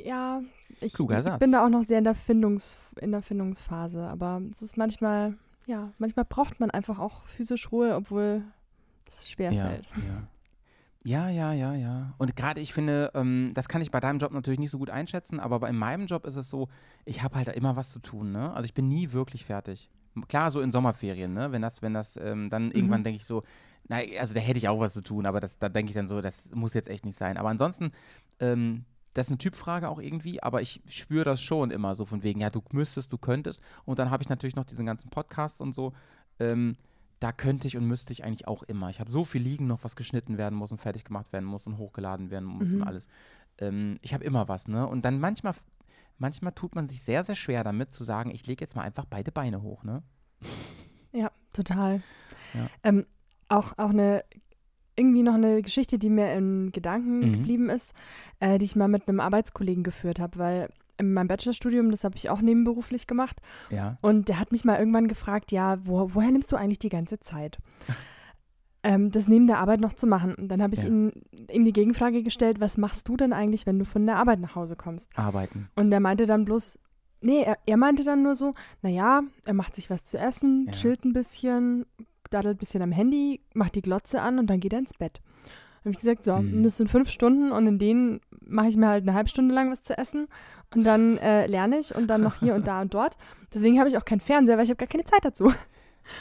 ja, 0.03 0.43
ich, 0.81 0.93
Satz. 0.93 1.39
bin 1.39 1.53
da 1.53 1.65
auch 1.65 1.69
noch 1.69 1.85
sehr 1.85 1.99
in 1.99 2.05
der, 2.05 2.15
Findungs, 2.15 2.77
in 3.01 3.13
der 3.13 3.23
Findungsphase. 3.23 4.03
Aber 4.03 4.43
es 4.51 4.63
ist 4.63 4.77
manchmal, 4.77 5.35
ja, 5.67 5.93
manchmal 5.99 6.25
braucht 6.25 6.61
man 6.61 6.71
einfach 6.71 6.99
auch 6.99 7.25
physisch 7.27 7.71
Ruhe, 7.71 7.95
obwohl 7.95 8.43
es 9.09 9.31
schwer 9.31 9.53
ja, 9.53 9.67
fällt. 9.67 9.87
Ja. 9.97 10.23
Ja, 11.07 11.29
ja, 11.29 11.53
ja, 11.53 11.75
ja. 11.75 12.15
Und 12.17 12.35
gerade 12.35 12.63
ich 12.63 12.73
finde, 12.73 13.11
ähm, 13.15 13.51
das 13.53 13.69
kann 13.69 13.83
ich 13.83 13.91
bei 13.91 14.01
deinem 14.01 14.19
Job 14.19 14.33
natürlich 14.33 14.59
nicht 14.59 14.71
so 14.71 14.79
gut 14.79 14.89
einschätzen, 14.89 15.39
aber 15.39 15.69
in 15.69 15.77
meinem 15.77 16.07
Job 16.07 16.25
ist 16.25 16.37
es 16.37 16.49
so, 16.49 16.69
ich 17.05 17.23
habe 17.23 17.37
halt 17.37 17.49
immer 17.49 17.77
was 17.77 17.91
zu 17.91 17.99
tun, 17.99 18.33
ne? 18.33 18.55
Also 18.55 18.65
ich 18.65 18.73
bin 18.73 18.89
nie 18.89 19.13
wirklich 19.13 19.45
fertig. 19.45 19.91
Klar, 20.29 20.51
so 20.51 20.63
in 20.63 20.73
Sommerferien, 20.73 21.35
ne? 21.35 21.53
Wenn 21.53 21.61
das, 21.61 21.83
wenn 21.83 21.93
das, 21.93 22.17
ähm, 22.17 22.49
dann 22.49 22.67
mhm. 22.67 22.73
irgendwann 22.73 23.05
denke 23.05 23.19
ich 23.19 23.27
so, 23.27 23.43
na, 23.87 23.99
also 24.19 24.33
da 24.33 24.41
hätte 24.41 24.57
ich 24.57 24.69
auch 24.69 24.81
was 24.81 24.95
zu 24.95 25.03
tun, 25.03 25.27
aber 25.27 25.41
das, 25.41 25.59
da 25.59 25.69
denke 25.69 25.91
ich 25.91 25.95
dann 25.95 26.09
so, 26.09 26.23
das 26.23 26.51
muss 26.55 26.73
jetzt 26.73 26.89
echt 26.89 27.05
nicht 27.05 27.19
sein. 27.19 27.37
Aber 27.37 27.51
ansonsten 27.51 27.93
ähm, 28.41 28.87
das 29.15 29.27
ist 29.27 29.33
eine 29.33 29.39
Typfrage 29.39 29.89
auch 29.89 30.01
irgendwie, 30.01 30.43
aber 30.43 30.61
ich 30.61 30.83
spüre 30.89 31.25
das 31.25 31.41
schon 31.41 31.71
immer 31.71 31.95
so 31.95 32.05
von 32.05 32.23
wegen, 32.23 32.41
ja, 32.41 32.51
du 32.51 32.63
müsstest, 32.73 33.13
du 33.13 33.19
könntest. 33.19 33.63
Und 33.85 33.99
dann 33.99 34.11
habe 34.11 34.23
ich 34.23 34.29
natürlich 34.29 34.57
noch 34.57 34.65
diesen 34.65 34.87
ganzen 34.87 35.11
Podcast 35.11 35.61
und 35.61 35.73
so. 35.73 35.93
Ähm, 36.41 36.77
da 37.21 37.33
könnte 37.33 37.69
ich 37.69 37.77
und 37.77 37.87
müsste 37.87 38.13
ich 38.13 38.25
eigentlich 38.25 38.49
auch 38.49 38.65
immer. 38.65 38.91
Ich 38.91 39.01
habe 39.01 39.11
so 39.11 39.25
viel 39.25 39.41
liegen 39.41 39.67
noch, 39.67 39.85
was 39.85 39.97
geschnitten 39.97 40.37
werden 40.37 40.57
muss 40.57 40.73
und 40.73 40.81
fertig 40.81 41.05
gemacht 41.05 41.33
werden 41.33 41.47
muss 41.47 41.67
und 41.67 41.79
hochgeladen 41.79 42.31
werden 42.31 42.45
muss 42.45 42.69
mhm. 42.69 42.83
und 42.83 42.89
alles. 42.89 43.09
Ähm, 43.59 43.99
ich 44.03 44.13
habe 44.13 44.25
immer 44.25 44.49
was, 44.49 44.67
ne? 44.67 44.87
Und 44.87 45.05
dann 45.05 45.21
manchmal, 45.21 45.55
manchmal 46.19 46.53
tut 46.53 46.75
man 46.75 46.89
sich 46.89 47.01
sehr, 47.03 47.25
sehr 47.25 47.37
schwer 47.37 47.63
damit 47.63 47.93
zu 47.93 48.03
sagen, 48.03 48.31
ich 48.31 48.47
lege 48.47 48.63
jetzt 48.63 48.75
mal 48.75 48.83
einfach 48.83 49.05
beide 49.05 49.31
Beine 49.31 49.63
hoch, 49.63 49.85
ne? 49.85 50.03
Ja, 51.13 51.31
total. 51.53 52.03
Ja. 52.53 52.69
Ähm, 52.83 53.07
auch, 53.49 53.79
auch 53.79 53.91
eine 53.91 54.25
irgendwie 54.97 55.23
noch 55.23 55.35
eine 55.35 55.63
Geschichte, 55.63 55.99
die 55.99 56.11
mir 56.11 56.33
in 56.35 56.73
Gedanken 56.73 57.19
mhm. 57.19 57.33
geblieben 57.33 57.71
ist, 57.71 57.93
äh, 58.41 58.59
die 58.59 58.65
ich 58.65 58.77
mal 58.77 58.89
mit 58.89 59.09
einem 59.09 59.21
Arbeitskollegen 59.21 59.83
geführt 59.83 60.21
habe, 60.21 60.39
weil 60.39 60.69
in 60.97 61.13
meinem 61.13 61.29
Bachelorstudium, 61.29 61.91
das 61.91 62.05
habe 62.05 62.17
ich 62.17 62.31
auch 62.31 62.41
nebenberuflich 62.41 63.07
gemacht. 63.07 63.41
Ja. 63.71 63.99
Und 64.01 64.29
der 64.29 64.39
hat 64.39 64.53
mich 64.53 64.65
mal 64.65 64.79
irgendwann 64.79 65.09
gefragt, 65.09 65.53
ja, 65.53 65.79
wo, 65.85 66.15
woher 66.15 66.31
nimmst 66.31 66.53
du 66.53 66.57
eigentlich 66.57 66.79
die 66.79 66.89
ganze 66.89 67.19
Zeit? 67.19 67.59
ähm, 68.85 69.11
das 69.11 69.27
neben 69.27 69.47
der 69.47 69.59
Arbeit 69.59 69.81
noch 69.81 69.95
zu 69.95 70.07
machen. 70.07 70.35
Und 70.35 70.49
dann 70.49 70.63
habe 70.63 70.75
ich 70.75 70.83
ja. 70.83 70.89
ihm, 70.89 71.13
ihm 71.51 71.65
die 71.65 71.73
Gegenfrage 71.73 72.23
gestellt, 72.23 72.61
was 72.61 72.77
machst 72.77 73.09
du 73.09 73.17
denn 73.17 73.33
eigentlich, 73.33 73.67
wenn 73.67 73.79
du 73.79 73.85
von 73.85 74.07
der 74.07 74.17
Arbeit 74.17 74.41
nach 74.41 74.55
Hause 74.55 74.77
kommst? 74.77 75.11
Arbeiten. 75.19 75.69
Und 75.75 75.91
er 75.91 76.01
meinte 76.01 76.27
dann 76.27 76.45
bloß, 76.45 76.79
nee, 77.21 77.43
er, 77.43 77.59
er 77.67 77.77
meinte 77.77 78.05
dann 78.05 78.23
nur 78.23 78.37
so, 78.37 78.55
naja, 78.83 79.23
er 79.45 79.55
macht 79.55 79.75
sich 79.75 79.91
was 79.91 80.05
zu 80.05 80.19
essen, 80.19 80.67
ja. 80.67 80.73
chillt 80.73 81.05
ein 81.05 81.13
bisschen, 81.13 81.87
daddelt 82.35 82.57
ein 82.57 82.59
bisschen 82.59 82.83
am 82.83 82.93
Handy, 82.93 83.41
macht 83.55 83.75
die 83.75 83.83
Glotze 83.83 84.21
an 84.21 84.39
und 84.39 84.49
dann 84.49 84.61
geht 84.61 84.73
er 84.73 84.81
ins 84.81 84.95
Bett. 84.95 85.21
Habe 85.81 85.91
ich 85.91 85.99
gesagt, 85.99 86.25
so, 86.25 86.37
mhm. 86.37 86.63
das 86.63 86.79
sind 86.79 86.91
fünf 86.91 87.11
Stunden 87.11 87.53
und 87.53 87.67
in 87.67 87.79
denen 87.79 88.21
mache 88.41 88.69
ich 88.69 88.77
mir 88.77 88.89
halt 88.89 89.03
eine 89.03 89.15
halbe 89.15 89.29
Stunde 89.29 89.55
lang 89.55 89.71
was 89.71 89.83
zu 89.83 89.97
essen 89.97 90.27
und 90.75 90.85
dann 90.85 91.19
äh, 91.19 91.47
lerne 91.47 91.79
ich 91.79 91.95
und 91.95 92.09
dann 92.09 92.23
noch 92.23 92.37
hier 92.37 92.55
und 92.55 92.67
da 92.67 92.81
und 92.81 92.95
dort. 92.95 93.17
Deswegen 93.55 93.79
habe 93.79 93.89
ich 93.89 93.99
auch 93.99 94.05
keinen 94.05 94.21
Fernseher, 94.21 94.57
weil 94.57 94.65
ich 94.65 94.71
habe 94.71 94.79
gar 94.79 94.89
keine 94.89 95.05
Zeit 95.05 95.25
dazu. 95.25 95.53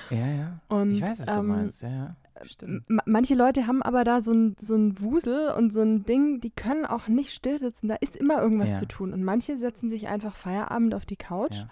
Ja, 0.09 0.27
ja. 0.27 0.59
Und, 0.69 0.91
ich 0.91 1.01
weiß, 1.01 1.21
was 1.21 1.27
ähm, 1.27 1.35
du 1.35 1.43
meinst. 1.43 1.81
Ja, 1.81 1.89
ja. 1.89 2.15
Stimmt. 2.45 2.83
Manche 3.05 3.35
Leute 3.35 3.67
haben 3.67 3.81
aber 3.81 4.03
da 4.03 4.21
so 4.21 4.31
ein, 4.31 4.55
so 4.59 4.75
ein 4.75 4.99
Wusel 4.99 5.51
und 5.51 5.71
so 5.71 5.81
ein 5.81 6.03
Ding, 6.03 6.41
die 6.41 6.49
können 6.49 6.85
auch 6.85 7.07
nicht 7.07 7.31
still 7.31 7.59
sitzen. 7.59 7.87
Da 7.87 7.95
ist 7.95 8.15
immer 8.15 8.41
irgendwas 8.41 8.71
ja. 8.71 8.77
zu 8.77 8.87
tun. 8.87 9.13
Und 9.13 9.23
manche 9.23 9.57
setzen 9.57 9.89
sich 9.89 10.07
einfach 10.07 10.35
Feierabend 10.35 10.93
auf 10.93 11.05
die 11.05 11.15
Couch 11.15 11.55
ja. 11.55 11.69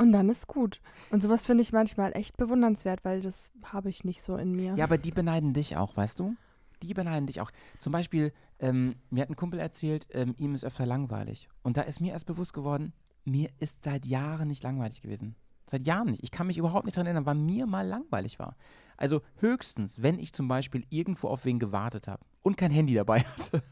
Und 0.00 0.12
dann 0.12 0.30
ist 0.30 0.46
gut. 0.46 0.80
Und 1.10 1.22
sowas 1.22 1.44
finde 1.44 1.60
ich 1.60 1.72
manchmal 1.72 2.16
echt 2.16 2.38
bewundernswert, 2.38 3.04
weil 3.04 3.20
das 3.20 3.50
habe 3.64 3.90
ich 3.90 4.02
nicht 4.02 4.22
so 4.22 4.38
in 4.38 4.52
mir. 4.52 4.74
Ja, 4.74 4.84
aber 4.84 4.96
die 4.96 5.10
beneiden 5.10 5.52
dich 5.52 5.76
auch, 5.76 5.94
weißt 5.94 6.18
du? 6.18 6.36
Die 6.82 6.94
beneiden 6.94 7.26
dich 7.26 7.42
auch. 7.42 7.50
Zum 7.78 7.92
Beispiel, 7.92 8.32
ähm, 8.60 8.96
mir 9.10 9.20
hat 9.20 9.28
ein 9.28 9.36
Kumpel 9.36 9.60
erzählt, 9.60 10.08
ähm, 10.12 10.34
ihm 10.38 10.54
ist 10.54 10.64
öfter 10.64 10.86
langweilig. 10.86 11.50
Und 11.62 11.76
da 11.76 11.82
ist 11.82 12.00
mir 12.00 12.12
erst 12.12 12.24
bewusst 12.24 12.54
geworden, 12.54 12.94
mir 13.26 13.50
ist 13.58 13.84
seit 13.84 14.06
Jahren 14.06 14.48
nicht 14.48 14.62
langweilig 14.62 15.02
gewesen. 15.02 15.36
Seit 15.66 15.86
Jahren 15.86 16.08
nicht. 16.08 16.24
Ich 16.24 16.30
kann 16.30 16.46
mich 16.46 16.56
überhaupt 16.56 16.86
nicht 16.86 16.96
daran 16.96 17.06
erinnern, 17.06 17.26
wann 17.26 17.44
mir 17.44 17.66
mal 17.66 17.86
langweilig 17.86 18.38
war. 18.38 18.56
Also 18.96 19.20
höchstens, 19.36 20.00
wenn 20.00 20.18
ich 20.18 20.32
zum 20.32 20.48
Beispiel 20.48 20.86
irgendwo 20.88 21.28
auf 21.28 21.44
wen 21.44 21.58
gewartet 21.58 22.08
habe 22.08 22.24
und 22.42 22.56
kein 22.56 22.70
Handy 22.70 22.94
dabei 22.94 23.20
hatte. 23.20 23.62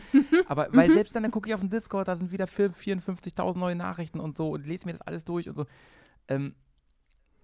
Aber 0.46 0.68
weil 0.72 0.90
selbst 0.90 1.14
dann, 1.14 1.22
dann 1.22 1.32
gucke 1.32 1.48
ich 1.48 1.54
auf 1.54 1.60
den 1.60 1.70
Discord, 1.70 2.08
da 2.08 2.16
sind 2.16 2.30
wieder 2.30 2.44
54.000 2.46 3.58
neue 3.58 3.74
Nachrichten 3.74 4.20
und 4.20 4.36
so 4.36 4.50
und 4.50 4.66
lese 4.66 4.86
mir 4.86 4.92
das 4.92 5.00
alles 5.02 5.24
durch 5.24 5.48
und 5.48 5.54
so. 5.54 5.66
Ähm, 6.28 6.54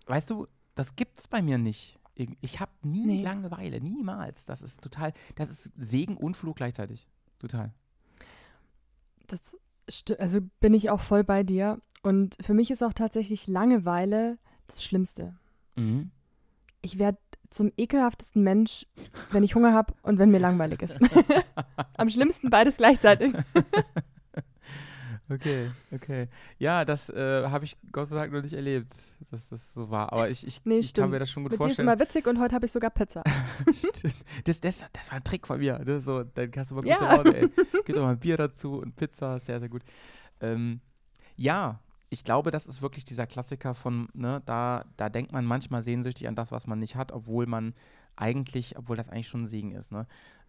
weißt 0.07 0.31
du, 0.31 0.47
das 0.75 0.97
gibt 0.97 1.19
es 1.19 1.29
bei 1.29 1.43
mir 1.43 1.59
nicht. 1.59 1.99
Ich 2.41 2.61
habe 2.61 2.71
nie 2.83 3.07
nee. 3.07 3.23
Langeweile, 3.23 3.81
niemals. 3.81 4.47
Das 4.47 4.63
ist 4.63 4.81
total, 4.81 5.13
das 5.35 5.51
ist 5.51 5.73
Segen 5.77 6.17
und 6.17 6.37
Flug 6.37 6.57
gleichzeitig. 6.57 7.09
Total. 7.41 7.73
Das 9.27 9.59
also 10.19 10.41
bin 10.61 10.75
ich 10.75 10.91
auch 10.91 11.01
voll 11.01 11.25
bei 11.25 11.43
dir. 11.43 11.81
Und 12.03 12.37
für 12.41 12.55
mich 12.55 12.71
ist 12.71 12.85
auch 12.85 12.93
tatsächlich 12.93 13.49
Langeweile 13.49 14.39
das 14.69 14.85
Schlimmste. 14.85 15.37
Mhm. 15.75 16.11
Ich 16.83 16.99
werde 16.99 17.19
zum 17.55 17.73
ekelhaftesten 17.77 18.43
Mensch, 18.43 18.87
wenn 19.31 19.43
ich 19.43 19.55
Hunger 19.55 19.73
habe 19.73 19.95
und 20.03 20.19
wenn 20.19 20.31
mir 20.31 20.39
langweilig 20.39 20.83
ist. 20.83 20.99
Am 21.97 22.11
schlimmsten 22.11 22.51
beides 22.51 22.77
gleichzeitig. 22.77 23.33
okay, 25.31 25.71
okay. 25.93 26.29
Ja, 26.59 26.85
das 26.85 27.09
äh, 27.11 27.49
habe 27.49 27.65
ich 27.65 27.77
Gott 27.93 28.09
sei 28.09 28.17
Dank 28.17 28.33
noch 28.33 28.43
nicht 28.43 28.55
erlebt, 28.55 28.93
dass 29.31 29.49
das 29.49 29.73
so 29.73 29.91
war. 29.91 30.13
Aber 30.13 30.29
ich, 30.29 30.47
ich, 30.47 30.61
nee, 30.65 30.79
ich 30.79 30.93
kann 30.93 31.11
mir 31.11 31.21
das 31.21 31.31
schon 31.31 31.45
gut 31.45 31.53
Mit 31.53 31.59
vorstellen. 31.59 31.87
Dir 31.87 31.93
ist 31.93 32.01
immer 32.01 32.09
witzig 32.09 32.27
und 32.27 32.41
heute 32.41 32.55
habe 32.55 32.67
ich 32.67 32.73
sogar 32.73 32.91
Pizza. 32.91 33.23
das, 34.45 34.61
das, 34.61 34.85
das 34.93 35.11
war 35.11 35.19
ein 35.19 35.25
Trick 35.25 35.47
von 35.47 35.59
mir. 35.59 35.79
Das 35.85 36.05
so, 36.05 36.25
dann 36.25 36.51
kannst 36.51 36.73
du 36.73 36.75
mal 36.75 36.83
gute 36.83 36.95
ja. 36.95 37.17
Laune, 37.17 37.37
ey. 37.37 37.49
Gib 37.85 37.95
doch 37.95 38.03
mal 38.03 38.13
ein 38.13 38.19
Bier 38.19 38.37
dazu 38.37 38.81
und 38.81 38.97
Pizza, 38.97 39.39
sehr, 39.39 39.61
sehr 39.61 39.69
gut. 39.69 39.83
Ähm, 40.41 40.81
ja, 41.37 41.81
ich 42.15 42.25
glaube, 42.25 42.51
das 42.51 42.67
ist 42.67 42.81
wirklich 42.81 43.05
dieser 43.05 43.27
Klassiker 43.27 43.75
von, 43.75 44.09
ne, 44.15 44.41
da, 44.47 44.85
da 44.97 45.09
denkt 45.11 45.33
man 45.33 45.45
manchmal 45.45 45.83
sehnsüchtig 45.83 46.27
an 46.29 46.35
das, 46.35 46.51
was 46.53 46.67
man 46.67 46.79
nicht 46.79 46.97
hat, 46.97 47.13
obwohl 47.13 47.47
man 47.47 47.75
eigentlich, 48.17 48.79
obwohl 48.79 48.97
das 48.97 49.09
eigentlich 49.09 49.29
schon 49.29 49.43
ein 49.43 49.47
Segen 49.47 49.73
ist, 49.73 49.93
ne? 49.93 50.07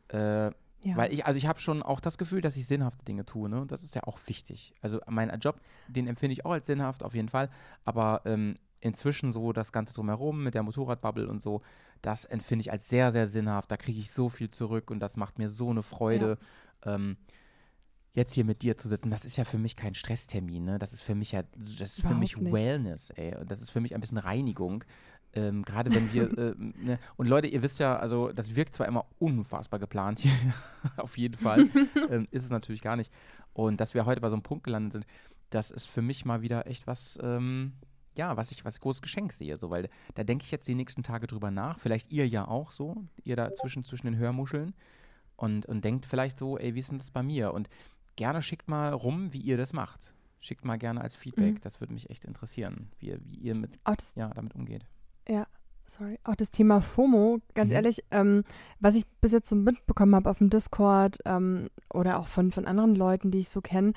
Äh, 0.10 0.52
Ja. 0.86 0.96
Weil 0.98 1.12
ich, 1.12 1.26
also 1.26 1.38
ich 1.38 1.48
habe 1.48 1.60
schon 1.60 1.82
auch 1.82 2.00
das 2.00 2.18
Gefühl, 2.20 2.42
dass 2.42 2.56
ich 2.58 2.68
sinnhafte 2.68 3.04
Dinge 3.06 3.26
tue, 3.26 3.50
ne? 3.50 3.60
Und 3.62 3.72
das 3.72 3.82
ist 3.84 3.96
ja 3.96 4.04
auch 4.04 4.20
wichtig. 4.28 4.76
Also 4.82 5.00
mein 5.08 5.32
Job, 5.40 5.60
den 5.88 6.08
empfinde 6.08 6.34
ich 6.34 6.46
auch 6.46 6.52
als 6.52 6.68
sinnhaft, 6.68 7.02
auf 7.02 7.16
jeden 7.16 7.30
Fall. 7.30 7.50
Aber 7.86 8.22
ähm, 8.26 8.56
inzwischen 8.82 9.32
so 9.32 9.52
das 9.52 9.72
Ganze 9.72 9.96
drumherum 9.96 10.44
mit 10.44 10.54
der 10.54 10.62
Motorradbubble 10.62 11.28
und 11.28 11.42
so, 11.42 11.62
das 12.04 12.26
empfinde 12.26 12.62
ich 12.62 12.72
als 12.72 12.88
sehr, 12.88 13.12
sehr 13.12 13.28
sinnhaft. 13.28 13.72
Da 13.72 13.78
kriege 13.78 14.00
ich 14.00 14.12
so 14.12 14.30
viel 14.30 14.52
zurück 14.52 14.92
und 14.92 15.00
das 15.00 15.18
macht 15.18 15.40
mir 15.40 15.50
so 15.50 15.72
eine 15.72 15.82
Freude. 15.82 16.38
Ja. 16.86 16.96
Ähm, 16.96 17.18
jetzt 18.16 18.34
hier 18.34 18.46
mit 18.46 18.62
dir 18.62 18.78
zu 18.78 18.88
sitzen, 18.88 19.12
das 19.12 19.26
ist 19.26 19.38
ja 19.38 19.44
für 19.44 19.58
mich 19.58 19.76
kein 19.76 19.94
Stresstermin, 19.94 20.64
ne? 20.64 20.80
Das 20.80 20.94
ist 20.94 21.02
für 21.02 21.16
mich 21.16 21.34
ja, 21.34 21.44
das 21.56 21.82
ist 21.82 22.00
Überhaupt 22.00 22.16
für 22.16 22.20
mich 22.20 22.38
nicht. 22.38 22.54
Wellness, 22.54 23.10
ey. 23.12 23.36
Und 23.36 23.52
das 23.52 23.62
ist 23.62 23.70
für 23.70 23.82
mich 23.82 23.94
ein 23.94 24.02
bisschen 24.02 24.18
Reinigung. 24.18 24.86
Ähm, 25.34 25.64
Gerade 25.64 25.94
wenn 25.94 26.14
wir, 26.14 26.24
äh, 26.38 26.56
ne? 26.58 26.98
und 27.18 27.28
Leute, 27.28 27.48
ihr 27.48 27.62
wisst 27.62 27.80
ja, 27.80 27.98
also 27.98 28.32
das 28.32 28.56
wirkt 28.56 28.74
zwar 28.74 28.88
immer 28.88 29.06
unfassbar 29.20 29.80
geplant 29.80 30.20
hier, 30.20 30.32
auf 30.98 31.18
jeden 31.18 31.38
Fall, 31.38 31.70
ähm, 32.10 32.26
ist 32.32 32.46
es 32.46 32.50
natürlich 32.50 32.82
gar 32.82 32.96
nicht. 32.96 33.12
Und 33.54 33.82
dass 33.82 33.94
wir 33.94 34.06
heute 34.06 34.22
bei 34.22 34.30
so 34.30 34.36
einem 34.36 34.44
Punkt 34.44 34.64
gelandet 34.64 34.94
sind, 34.94 35.06
das 35.50 35.70
ist 35.70 35.86
für 35.86 36.02
mich 36.02 36.24
mal 36.24 36.42
wieder 36.42 36.68
echt 36.68 36.88
was, 36.88 37.20
ähm, 37.22 37.74
ja, 38.18 38.38
was 38.38 38.52
ich, 38.52 38.64
was 38.64 38.76
ich 38.76 38.82
großes 38.82 39.02
Geschenk 39.02 39.34
sehe, 39.34 39.58
so, 39.58 39.70
weil 39.70 39.90
da 40.14 40.24
denke 40.24 40.46
ich 40.46 40.52
jetzt 40.52 40.68
die 40.70 40.76
nächsten 40.76 41.04
Tage 41.04 41.28
drüber 41.28 41.52
nach, 41.52 41.80
vielleicht 41.80 42.14
ihr 42.14 42.28
ja 42.28 42.48
auch 42.48 42.72
so, 42.72 43.04
ihr 43.26 43.36
da 43.36 43.54
zwischen, 43.54 43.84
zwischen 43.84 44.08
den 44.08 44.18
Hörmuscheln 44.18 44.74
und, 45.36 45.66
und 45.66 45.84
denkt 45.84 46.06
vielleicht 46.06 46.40
so, 46.40 46.58
ey, 46.58 46.76
wie 46.76 46.80
ist 46.80 46.92
denn 46.92 46.98
das 46.98 47.12
bei 47.12 47.24
mir? 47.24 47.54
Und 47.54 47.70
gerne 48.16 48.42
schickt 48.42 48.68
mal 48.68 48.94
rum, 48.94 49.34
wie 49.34 49.40
ihr 49.40 49.58
das 49.58 49.74
macht. 49.74 50.14
Schickt 50.40 50.66
mal 50.66 50.78
gerne 50.78 51.02
als 51.02 51.16
Feedback. 51.16 51.56
Mhm. 51.56 51.62
Das 51.62 51.82
würde 51.82 51.94
mich 51.94 52.10
echt 52.10 52.26
interessieren, 52.26 52.90
wie, 53.00 53.18
wie 53.26 53.38
ihr 53.38 53.56
mit, 53.56 53.80
ja, 54.16 54.30
damit 54.30 54.54
umgeht. 54.56 54.86
Ja, 55.28 55.48
sorry. 55.88 56.20
Auch 56.24 56.36
das 56.36 56.52
Thema 56.52 56.82
FOMO, 56.82 57.40
ganz 57.54 57.70
mhm. 57.70 57.76
ehrlich, 57.76 58.04
ähm, 58.12 58.44
was 58.80 58.96
ich 58.96 59.06
bis 59.22 59.32
jetzt 59.32 59.50
so 59.50 59.56
mitbekommen 59.56 60.16
habe 60.16 60.30
auf 60.30 60.38
dem 60.38 60.50
Discord 60.50 61.18
ähm, 61.26 61.70
oder 61.92 62.20
auch 62.20 62.28
von, 62.28 62.52
von 62.52 62.66
anderen 62.66 62.96
Leuten, 62.96 63.32
die 63.32 63.40
ich 63.40 63.50
so 63.50 63.62
kenne, 63.62 63.94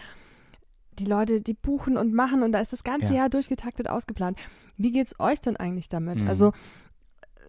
die 0.99 1.05
Leute, 1.05 1.41
die 1.41 1.55
buchen 1.55 1.97
und 1.97 2.13
machen 2.13 2.43
und 2.43 2.53
da 2.53 2.61
ist 2.61 2.73
das 2.73 2.85
ganze 2.85 3.09
ja. 3.09 3.21
Jahr 3.21 3.29
durchgetaktet 3.29 3.89
ausgeplant. 3.89 4.39
Wie 4.77 4.91
geht 4.91 5.07
es 5.09 5.21
euch 5.21 5.41
denn 5.41 5.57
eigentlich 5.57 5.89
damit? 5.89 6.19
Mhm. 6.19 6.29
Also 6.29 6.53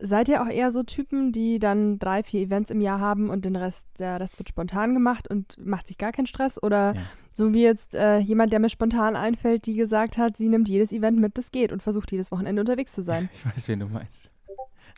seid 0.02 0.30
ihr 0.30 0.42
auch 0.42 0.48
eher 0.48 0.72
so 0.72 0.84
Typen, 0.84 1.32
die 1.32 1.60
dann 1.60 2.00
drei, 2.00 2.24
vier 2.24 2.42
Events 2.42 2.72
im 2.72 2.82
Jahr 2.82 3.00
haben 3.00 3.30
und 3.30 3.46
den 3.46 3.56
Rest, 3.56 3.86
der 4.00 4.20
Rest 4.20 4.40
wird 4.40 4.50
spontan 4.50 4.94
gemacht 4.94 5.30
und 5.30 5.58
macht 5.64 5.88
sich 5.88 5.98
gar 5.98 6.12
keinen 6.12 6.26
Stress? 6.26 6.62
Oder 6.62 6.96
ja. 6.96 7.02
so 7.32 7.54
wie 7.54 7.64
jetzt 7.64 7.96
äh, 7.96 8.20
jemand, 8.20 8.52
der 8.52 8.60
mir 8.60 8.70
spontan 8.70 9.16
einfällt, 9.16 9.66
die 9.66 9.76
gesagt 9.76 10.18
hat, 10.18 10.38
sie 10.38 10.50
nimmt 10.50 10.70
jedes 10.70 10.92
Event 10.92 11.20
mit, 11.20 11.38
das 11.38 11.52
geht 11.52 11.72
und 11.72 11.84
versucht 11.84 12.12
jedes 12.12 12.32
Wochenende 12.32 12.62
unterwegs 12.62 12.94
zu 12.94 13.04
sein. 13.04 13.30
Ich 13.40 13.46
weiß, 13.46 13.68
wen 13.68 13.80
du 13.80 13.88
meinst. 13.88 14.32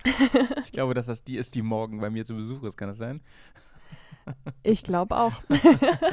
ich 0.64 0.72
glaube, 0.72 0.94
dass 0.94 1.06
das 1.06 1.24
die 1.24 1.38
ist, 1.38 1.54
die 1.56 1.62
morgen 1.62 2.00
bei 2.00 2.10
mir 2.10 2.26
zu 2.26 2.36
Besuch 2.36 2.64
ist, 2.64 2.78
kann 2.78 2.90
das 2.90 2.98
sein? 2.98 3.22
ich 4.64 4.84
glaube 4.84 5.16
auch. 5.16 5.34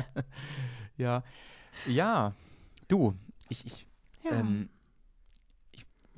ja. 0.97 1.23
Ja. 1.87 2.35
Du, 2.89 3.15
ich, 3.49 3.65
ich, 3.67 3.87
ja. 4.25 4.33
ähm, 4.33 4.69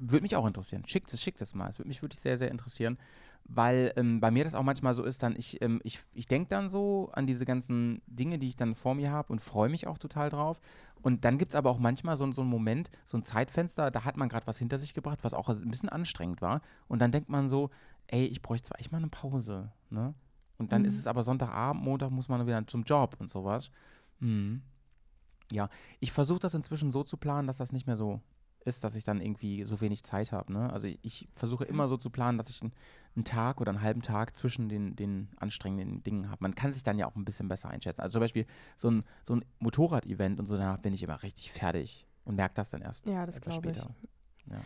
würde 0.00 0.22
mich 0.22 0.36
auch 0.36 0.46
interessieren. 0.46 0.82
Schickt 0.86 1.12
es, 1.12 1.20
schickt 1.20 1.40
es 1.40 1.54
mal. 1.54 1.68
Es 1.68 1.78
würde 1.78 1.88
mich 1.88 2.02
wirklich 2.02 2.20
sehr, 2.20 2.38
sehr 2.38 2.50
interessieren, 2.50 2.98
weil 3.44 3.92
ähm, 3.96 4.20
bei 4.20 4.30
mir 4.30 4.44
das 4.44 4.54
auch 4.54 4.62
manchmal 4.62 4.94
so 4.94 5.04
ist, 5.04 5.22
dann 5.22 5.36
ich, 5.36 5.60
ähm, 5.62 5.80
ich, 5.84 6.00
ich 6.14 6.26
denke 6.26 6.48
dann 6.48 6.68
so 6.68 7.10
an 7.12 7.26
diese 7.26 7.44
ganzen 7.44 8.02
Dinge, 8.06 8.38
die 8.38 8.48
ich 8.48 8.56
dann 8.56 8.74
vor 8.74 8.94
mir 8.94 9.10
habe 9.10 9.32
und 9.32 9.40
freue 9.40 9.68
mich 9.68 9.86
auch 9.86 9.98
total 9.98 10.30
drauf. 10.30 10.60
Und 11.02 11.24
dann 11.24 11.38
gibt 11.38 11.52
es 11.52 11.56
aber 11.56 11.70
auch 11.70 11.78
manchmal 11.78 12.16
so, 12.16 12.30
so 12.32 12.42
einen 12.42 12.50
Moment, 12.50 12.90
so 13.06 13.16
ein 13.18 13.22
Zeitfenster, 13.22 13.90
da 13.90 14.04
hat 14.04 14.16
man 14.16 14.28
gerade 14.28 14.46
was 14.46 14.58
hinter 14.58 14.78
sich 14.78 14.94
gebracht, 14.94 15.20
was 15.22 15.34
auch 15.34 15.48
ein 15.48 15.70
bisschen 15.70 15.88
anstrengend 15.88 16.42
war. 16.42 16.60
Und 16.88 17.00
dann 17.00 17.12
denkt 17.12 17.28
man 17.28 17.48
so, 17.48 17.70
ey, 18.08 18.24
ich 18.24 18.42
bräuchte 18.42 18.68
zwar 18.68 18.80
echt 18.80 18.92
mal 18.92 18.98
eine 18.98 19.08
Pause, 19.08 19.72
ne? 19.90 20.14
Und 20.58 20.72
dann 20.72 20.82
mhm. 20.82 20.88
ist 20.88 20.98
es 20.98 21.06
aber 21.06 21.24
Sonntagabend, 21.24 21.82
Montag 21.82 22.10
muss 22.10 22.28
man 22.28 22.46
wieder 22.46 22.66
zum 22.66 22.82
Job 22.82 23.16
und 23.18 23.30
sowas. 23.30 23.70
Mhm. 24.18 24.60
Ja, 25.50 25.70
ich 26.00 26.12
versuche 26.12 26.38
das 26.38 26.52
inzwischen 26.52 26.90
so 26.92 27.02
zu 27.02 27.16
planen, 27.16 27.46
dass 27.46 27.56
das 27.56 27.72
nicht 27.72 27.86
mehr 27.86 27.96
so 27.96 28.20
ist, 28.64 28.84
dass 28.84 28.94
ich 28.94 29.04
dann 29.04 29.20
irgendwie 29.20 29.64
so 29.64 29.80
wenig 29.80 30.02
Zeit 30.02 30.32
habe. 30.32 30.52
Ne? 30.52 30.72
Also 30.72 30.86
ich, 30.86 30.98
ich 31.02 31.28
versuche 31.34 31.64
immer 31.64 31.88
so 31.88 31.96
zu 31.96 32.10
planen, 32.10 32.38
dass 32.38 32.50
ich 32.50 32.60
einen, 32.62 32.72
einen, 33.16 33.24
Tag 33.24 33.60
oder 33.60 33.70
einen 33.70 33.82
halben 33.82 34.02
Tag 34.02 34.36
zwischen 34.36 34.68
den, 34.68 34.96
den 34.96 35.28
anstrengenden 35.38 36.02
Dingen 36.02 36.30
habe. 36.30 36.42
Man 36.42 36.54
kann 36.54 36.72
sich 36.72 36.82
dann 36.82 36.98
ja 36.98 37.06
auch 37.06 37.16
ein 37.16 37.24
bisschen 37.24 37.48
besser 37.48 37.70
einschätzen. 37.70 38.02
Also 38.02 38.14
zum 38.14 38.20
Beispiel 38.20 38.46
so 38.76 38.90
ein, 38.90 39.04
so 39.22 39.36
ein 39.36 39.44
Motorrad-Event 39.60 40.40
und 40.40 40.46
so, 40.46 40.56
danach 40.56 40.78
bin 40.78 40.92
ich 40.92 41.02
immer 41.02 41.22
richtig 41.22 41.52
fertig 41.52 42.06
und 42.24 42.36
merke 42.36 42.54
das 42.54 42.68
dann 42.68 42.82
erst. 42.82 43.08
Ja, 43.08 43.24
das 43.24 43.40
glaube 43.40 43.70
ich. 43.70 43.76
Ja. 43.76 44.60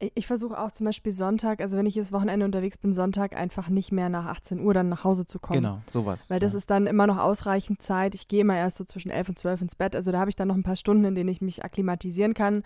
Ich, 0.00 0.12
ich 0.14 0.26
versuche 0.26 0.58
auch 0.58 0.72
zum 0.72 0.84
Beispiel 0.84 1.14
Sonntag, 1.14 1.62
also 1.62 1.78
wenn 1.78 1.86
ich 1.86 1.94
das 1.94 2.12
Wochenende 2.12 2.44
unterwegs 2.44 2.76
bin, 2.76 2.92
Sonntag 2.92 3.34
einfach 3.34 3.68
nicht 3.70 3.90
mehr 3.90 4.10
nach 4.10 4.26
18 4.26 4.60
Uhr 4.60 4.74
dann 4.74 4.90
nach 4.90 5.04
Hause 5.04 5.24
zu 5.24 5.38
kommen. 5.38 5.62
Genau, 5.62 5.80
sowas. 5.90 6.28
Weil 6.28 6.40
das 6.40 6.52
ja. 6.52 6.58
ist 6.58 6.68
dann 6.68 6.86
immer 6.86 7.06
noch 7.06 7.18
ausreichend 7.18 7.80
Zeit. 7.80 8.14
Ich 8.14 8.28
gehe 8.28 8.42
immer 8.42 8.56
erst 8.56 8.76
so 8.76 8.84
zwischen 8.84 9.10
11 9.10 9.30
und 9.30 9.38
12 9.38 9.62
ins 9.62 9.76
Bett. 9.76 9.96
Also 9.96 10.12
da 10.12 10.18
habe 10.18 10.28
ich 10.28 10.36
dann 10.36 10.48
noch 10.48 10.56
ein 10.56 10.62
paar 10.62 10.76
Stunden, 10.76 11.04
in 11.04 11.14
denen 11.14 11.30
ich 11.30 11.40
mich 11.40 11.64
akklimatisieren 11.64 12.34
kann 12.34 12.64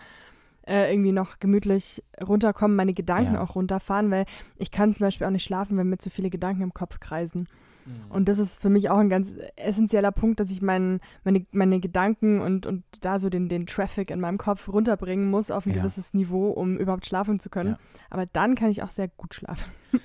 äh, 0.67 0.91
irgendwie 0.91 1.11
noch 1.11 1.39
gemütlich 1.39 2.03
runterkommen, 2.21 2.75
meine 2.75 2.93
Gedanken 2.93 3.35
ja. 3.35 3.41
auch 3.41 3.55
runterfahren, 3.55 4.11
weil 4.11 4.25
ich 4.57 4.71
kann 4.71 4.93
zum 4.93 5.05
Beispiel 5.05 5.27
auch 5.27 5.31
nicht 5.31 5.43
schlafen, 5.43 5.77
wenn 5.77 5.89
mir 5.89 5.97
zu 5.97 6.09
viele 6.09 6.29
Gedanken 6.29 6.61
im 6.61 6.73
Kopf 6.73 6.99
kreisen. 6.99 7.47
Mhm. 7.85 8.11
Und 8.11 8.29
das 8.29 8.39
ist 8.39 8.61
für 8.61 8.69
mich 8.69 8.89
auch 8.89 8.97
ein 8.97 9.09
ganz 9.09 9.35
essentieller 9.55 10.11
Punkt, 10.11 10.39
dass 10.39 10.51
ich 10.51 10.61
mein, 10.61 10.99
meine, 11.23 11.45
meine 11.51 11.79
Gedanken 11.79 12.41
und, 12.41 12.65
und 12.65 12.83
da 13.01 13.19
so 13.19 13.29
den, 13.29 13.49
den 13.49 13.67
Traffic 13.67 14.09
in 14.09 14.19
meinem 14.19 14.37
Kopf 14.37 14.67
runterbringen 14.67 15.29
muss 15.29 15.51
auf 15.51 15.65
ein 15.65 15.73
ja. 15.73 15.81
gewisses 15.81 16.13
Niveau, 16.13 16.49
um 16.49 16.77
überhaupt 16.77 17.05
schlafen 17.05 17.39
zu 17.39 17.49
können. 17.49 17.71
Ja. 17.71 17.79
Aber 18.09 18.25
dann 18.25 18.55
kann 18.55 18.69
ich 18.69 18.83
auch 18.83 18.91
sehr 18.91 19.07
gut 19.07 19.33
schlafen. 19.33 19.71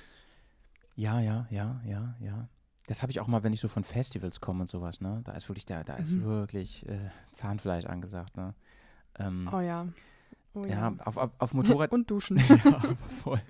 Ja, 0.95 1.19
ja, 1.19 1.47
ja, 1.49 1.81
ja, 1.85 2.15
ja. 2.19 2.47
Das 2.87 3.01
habe 3.01 3.11
ich 3.11 3.19
auch 3.21 3.27
mal, 3.27 3.43
wenn 3.43 3.53
ich 3.53 3.59
so 3.59 3.67
von 3.67 3.83
Festivals 3.83 4.41
komme 4.41 4.61
und 4.61 4.67
sowas, 4.67 5.01
ne? 5.01 5.21
Da 5.23 5.31
ist 5.31 5.47
wirklich, 5.47 5.65
da, 5.65 5.83
da 5.83 5.95
ist 5.95 6.11
mhm. 6.11 6.25
wirklich 6.25 6.87
äh, 6.87 7.09
Zahnfleisch 7.31 7.85
angesagt, 7.85 8.35
ne? 8.37 8.53
Ähm, 9.17 9.49
oh 9.51 9.61
ja. 9.61 9.87
Oh, 10.53 10.65
ja. 10.65 10.69
ja, 10.69 10.93
auf, 11.05 11.17
auf, 11.17 11.31
auf 11.37 11.53
Motorrad. 11.53 11.91
Und 11.91 12.09
duschen. 12.09 12.37
ja, 12.65 12.81
voll. 13.23 13.41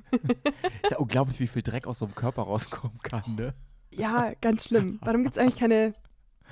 ist 0.84 0.92
ja 0.92 0.98
unglaublich, 0.98 1.40
wie 1.40 1.48
viel 1.48 1.64
Dreck 1.64 1.88
aus 1.88 2.00
so 2.00 2.06
einem 2.06 2.16
Körper 2.16 2.44
rauskommen 2.44 2.98
kann, 3.02 3.36
ne? 3.36 3.54
Ja, 3.94 4.34
ganz 4.42 4.66
schlimm. 4.66 5.00
Warum 5.02 5.24
gibt 5.24 5.36
es 5.36 5.42
eigentlich 5.42 5.58
keine 5.58 5.94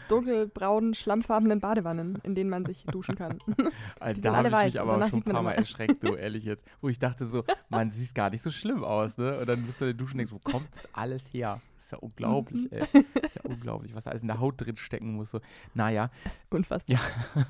dunkelbraunen, 0.09 0.93
schlammfarbenen 0.95 1.59
Badewannen, 1.59 2.17
in 2.23 2.35
denen 2.35 2.49
man 2.49 2.65
sich 2.65 2.83
duschen 2.85 3.15
kann? 3.15 3.37
Also, 3.99 4.21
da 4.21 4.35
habe 4.35 4.47
ich 4.47 4.53
weiß, 4.53 4.73
mich 4.73 4.81
aber 4.81 5.07
schon 5.09 5.19
ein 5.19 5.23
paar 5.23 5.43
Mal 5.43 5.53
erschreckt, 5.53 6.03
du, 6.03 6.15
ehrlich 6.15 6.45
jetzt. 6.45 6.65
Wo 6.81 6.89
ich 6.89 6.99
dachte 6.99 7.25
so, 7.25 7.43
man 7.67 7.91
sieht 7.91 8.15
gar 8.15 8.29
nicht 8.29 8.41
so 8.41 8.49
schlimm 8.49 8.83
aus, 8.83 9.17
ne? 9.17 9.39
Und 9.39 9.49
dann 9.49 9.63
bist 9.63 9.81
du 9.81 9.85
in 9.85 9.89
der 9.89 9.97
Dusche 9.97 10.13
und 10.13 10.19
denkst, 10.19 10.31
wo 10.31 10.39
kommt 10.39 10.67
das 10.73 10.87
alles 10.93 11.33
her? 11.33 11.61
ist 11.77 11.91
ja 11.91 11.97
unglaublich, 11.97 12.71
ey. 12.71 12.83
ist 13.23 13.35
ja 13.35 13.41
unglaublich, 13.43 13.95
was 13.95 14.05
alles 14.05 14.21
in 14.21 14.27
der 14.27 14.39
Haut 14.39 14.55
drin 14.57 14.77
stecken 14.77 15.15
muss. 15.15 15.31
So. 15.31 15.41
Naja. 15.73 16.11
Unfassbar. 16.49 16.97
Ja. 16.97 17.45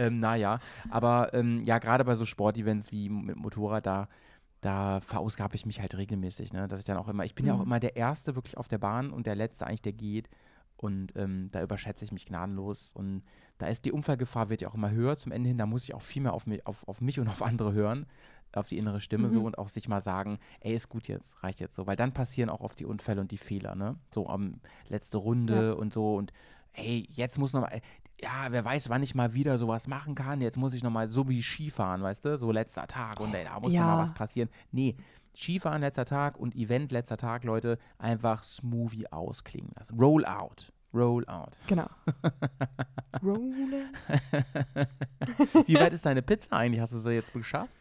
Ähm, 0.00 0.18
naja, 0.18 0.60
aber 0.88 1.34
ähm, 1.34 1.62
ja, 1.64 1.78
gerade 1.78 2.04
bei 2.04 2.14
so 2.14 2.24
Sportevents 2.24 2.90
wie 2.90 3.10
mit 3.10 3.36
Motorrad, 3.36 3.84
da, 3.84 4.08
da 4.62 5.00
verausgabe 5.00 5.54
ich 5.56 5.66
mich 5.66 5.80
halt 5.80 5.96
regelmäßig, 5.96 6.52
ne? 6.52 6.68
Dass 6.68 6.80
ich 6.80 6.86
dann 6.86 6.96
auch 6.96 7.08
immer, 7.08 7.24
ich 7.24 7.34
bin 7.34 7.44
mhm. 7.44 7.48
ja 7.48 7.54
auch 7.54 7.58
mhm. 7.58 7.66
immer 7.66 7.80
der 7.80 7.96
Erste 7.96 8.34
wirklich 8.34 8.56
auf 8.56 8.68
der 8.68 8.78
Bahn 8.78 9.10
und 9.10 9.26
der 9.26 9.34
Letzte 9.34 9.66
eigentlich, 9.66 9.82
der 9.82 9.92
geht. 9.92 10.30
Und 10.78 11.14
ähm, 11.16 11.50
da 11.52 11.62
überschätze 11.62 12.06
ich 12.06 12.12
mich 12.12 12.24
gnadenlos. 12.24 12.90
Und 12.94 13.22
da 13.58 13.66
ist 13.66 13.84
die 13.84 13.92
Unfallgefahr 13.92 14.48
wird 14.48 14.62
ja 14.62 14.68
auch 14.68 14.74
immer 14.74 14.90
höher 14.90 15.18
zum 15.18 15.30
Ende 15.30 15.48
hin. 15.48 15.58
Da 15.58 15.66
muss 15.66 15.84
ich 15.84 15.92
auch 15.92 16.00
viel 16.00 16.22
mehr 16.22 16.32
auf 16.32 16.46
mich, 16.46 16.66
auf, 16.66 16.88
auf 16.88 17.02
mich 17.02 17.20
und 17.20 17.28
auf 17.28 17.42
andere 17.42 17.74
hören, 17.74 18.06
auf 18.54 18.68
die 18.68 18.78
innere 18.78 19.02
Stimme 19.02 19.28
mhm. 19.28 19.32
so 19.32 19.42
und 19.42 19.58
auch 19.58 19.68
sich 19.68 19.88
mal 19.88 20.00
sagen, 20.00 20.38
ey, 20.60 20.74
ist 20.74 20.88
gut 20.88 21.06
jetzt, 21.08 21.42
reicht 21.42 21.60
jetzt 21.60 21.74
so. 21.74 21.86
Weil 21.86 21.96
dann 21.96 22.14
passieren 22.14 22.48
auch 22.48 22.62
oft 22.62 22.80
die 22.80 22.86
Unfälle 22.86 23.20
und 23.20 23.30
die 23.30 23.36
Fehler, 23.36 23.74
ne? 23.74 23.96
So 24.10 24.26
am 24.30 24.60
letzte 24.88 25.18
Runde 25.18 25.66
ja. 25.66 25.72
und 25.74 25.92
so. 25.92 26.16
Und 26.16 26.32
ey, 26.72 27.06
jetzt 27.10 27.38
muss 27.38 27.52
noch 27.52 27.60
mal, 27.60 27.80
ja, 28.22 28.46
wer 28.50 28.64
weiß, 28.64 28.88
wann 28.88 29.02
ich 29.02 29.14
mal 29.14 29.34
wieder 29.34 29.58
sowas 29.58 29.86
machen 29.86 30.14
kann. 30.14 30.40
Jetzt 30.40 30.56
muss 30.56 30.74
ich 30.74 30.82
noch 30.82 30.90
mal 30.90 31.08
so 31.08 31.28
wie 31.28 31.42
Skifahren, 31.42 32.02
weißt 32.02 32.24
du, 32.24 32.38
so 32.38 32.52
letzter 32.52 32.86
Tag 32.86 33.20
und 33.20 33.34
ey, 33.34 33.44
da 33.44 33.58
muss 33.60 33.72
ja. 33.72 33.80
noch 33.80 33.96
mal 33.96 34.02
was 34.02 34.12
passieren. 34.12 34.48
Nee, 34.72 34.96
Skifahren 35.34 35.80
letzter 35.80 36.04
Tag 36.04 36.38
und 36.38 36.54
Event 36.54 36.92
letzter 36.92 37.16
Tag, 37.16 37.44
Leute, 37.44 37.78
einfach 37.98 38.42
Smoothie 38.42 39.10
ausklingen 39.10 39.72
lassen. 39.76 39.98
Roll 39.98 40.24
out. 40.24 40.72
Roll 40.92 41.26
out. 41.28 41.56
Genau. 41.68 41.88
Roll. 43.22 43.52
wie 45.66 45.74
weit 45.74 45.92
ist 45.92 46.04
deine 46.04 46.22
Pizza 46.22 46.56
eigentlich? 46.56 46.80
Hast 46.80 46.92
du 46.92 46.98
sie 46.98 47.12
jetzt 47.12 47.32
geschafft? 47.32 47.76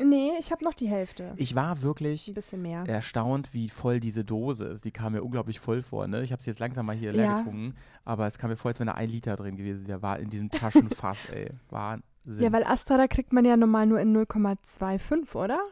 Nee, 0.00 0.32
ich 0.38 0.52
habe 0.52 0.64
noch 0.64 0.74
die 0.74 0.88
Hälfte. 0.88 1.32
Ich 1.36 1.54
war 1.56 1.82
wirklich 1.82 2.28
Ein 2.28 2.34
bisschen 2.34 2.62
mehr. 2.62 2.84
erstaunt, 2.86 3.52
wie 3.52 3.68
voll 3.68 3.98
diese 3.98 4.24
Dose 4.24 4.64
ist. 4.66 4.84
Die 4.84 4.92
kam 4.92 5.12
mir 5.12 5.22
unglaublich 5.22 5.58
voll 5.58 5.82
vor. 5.82 6.06
Ne? 6.06 6.22
Ich 6.22 6.30
habe 6.30 6.42
sie 6.42 6.50
jetzt 6.50 6.60
langsam 6.60 6.86
mal 6.86 6.94
hier 6.94 7.12
leer 7.12 7.24
ja. 7.24 7.38
getrunken, 7.38 7.74
aber 8.04 8.26
es 8.26 8.38
kam 8.38 8.50
mir 8.50 8.56
vor, 8.56 8.68
als 8.68 8.78
wenn 8.78 8.86
da 8.86 8.94
ein 8.94 9.10
Liter 9.10 9.34
drin 9.34 9.56
gewesen 9.56 9.88
wäre. 9.88 10.00
War 10.00 10.20
in 10.20 10.30
diesem 10.30 10.50
Taschenfass, 10.50 11.18
ey. 11.32 11.50
Wahnsinn. 11.70 12.04
Ja, 12.44 12.52
weil 12.52 12.64
Astra, 12.64 12.96
da 12.96 13.08
kriegt 13.08 13.32
man 13.32 13.44
ja 13.44 13.56
normal 13.56 13.86
nur 13.86 14.00
in 14.00 14.16
0,25, 14.16 15.34
oder? 15.34 15.64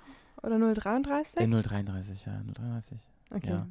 Oder 0.43 0.57
0,33? 0.57 1.39
In 1.39 1.55
0,33, 1.55 2.27
ja, 2.27 2.33
0,33. 2.41 2.93
Okay. 3.31 3.49
Ja. 3.49 3.67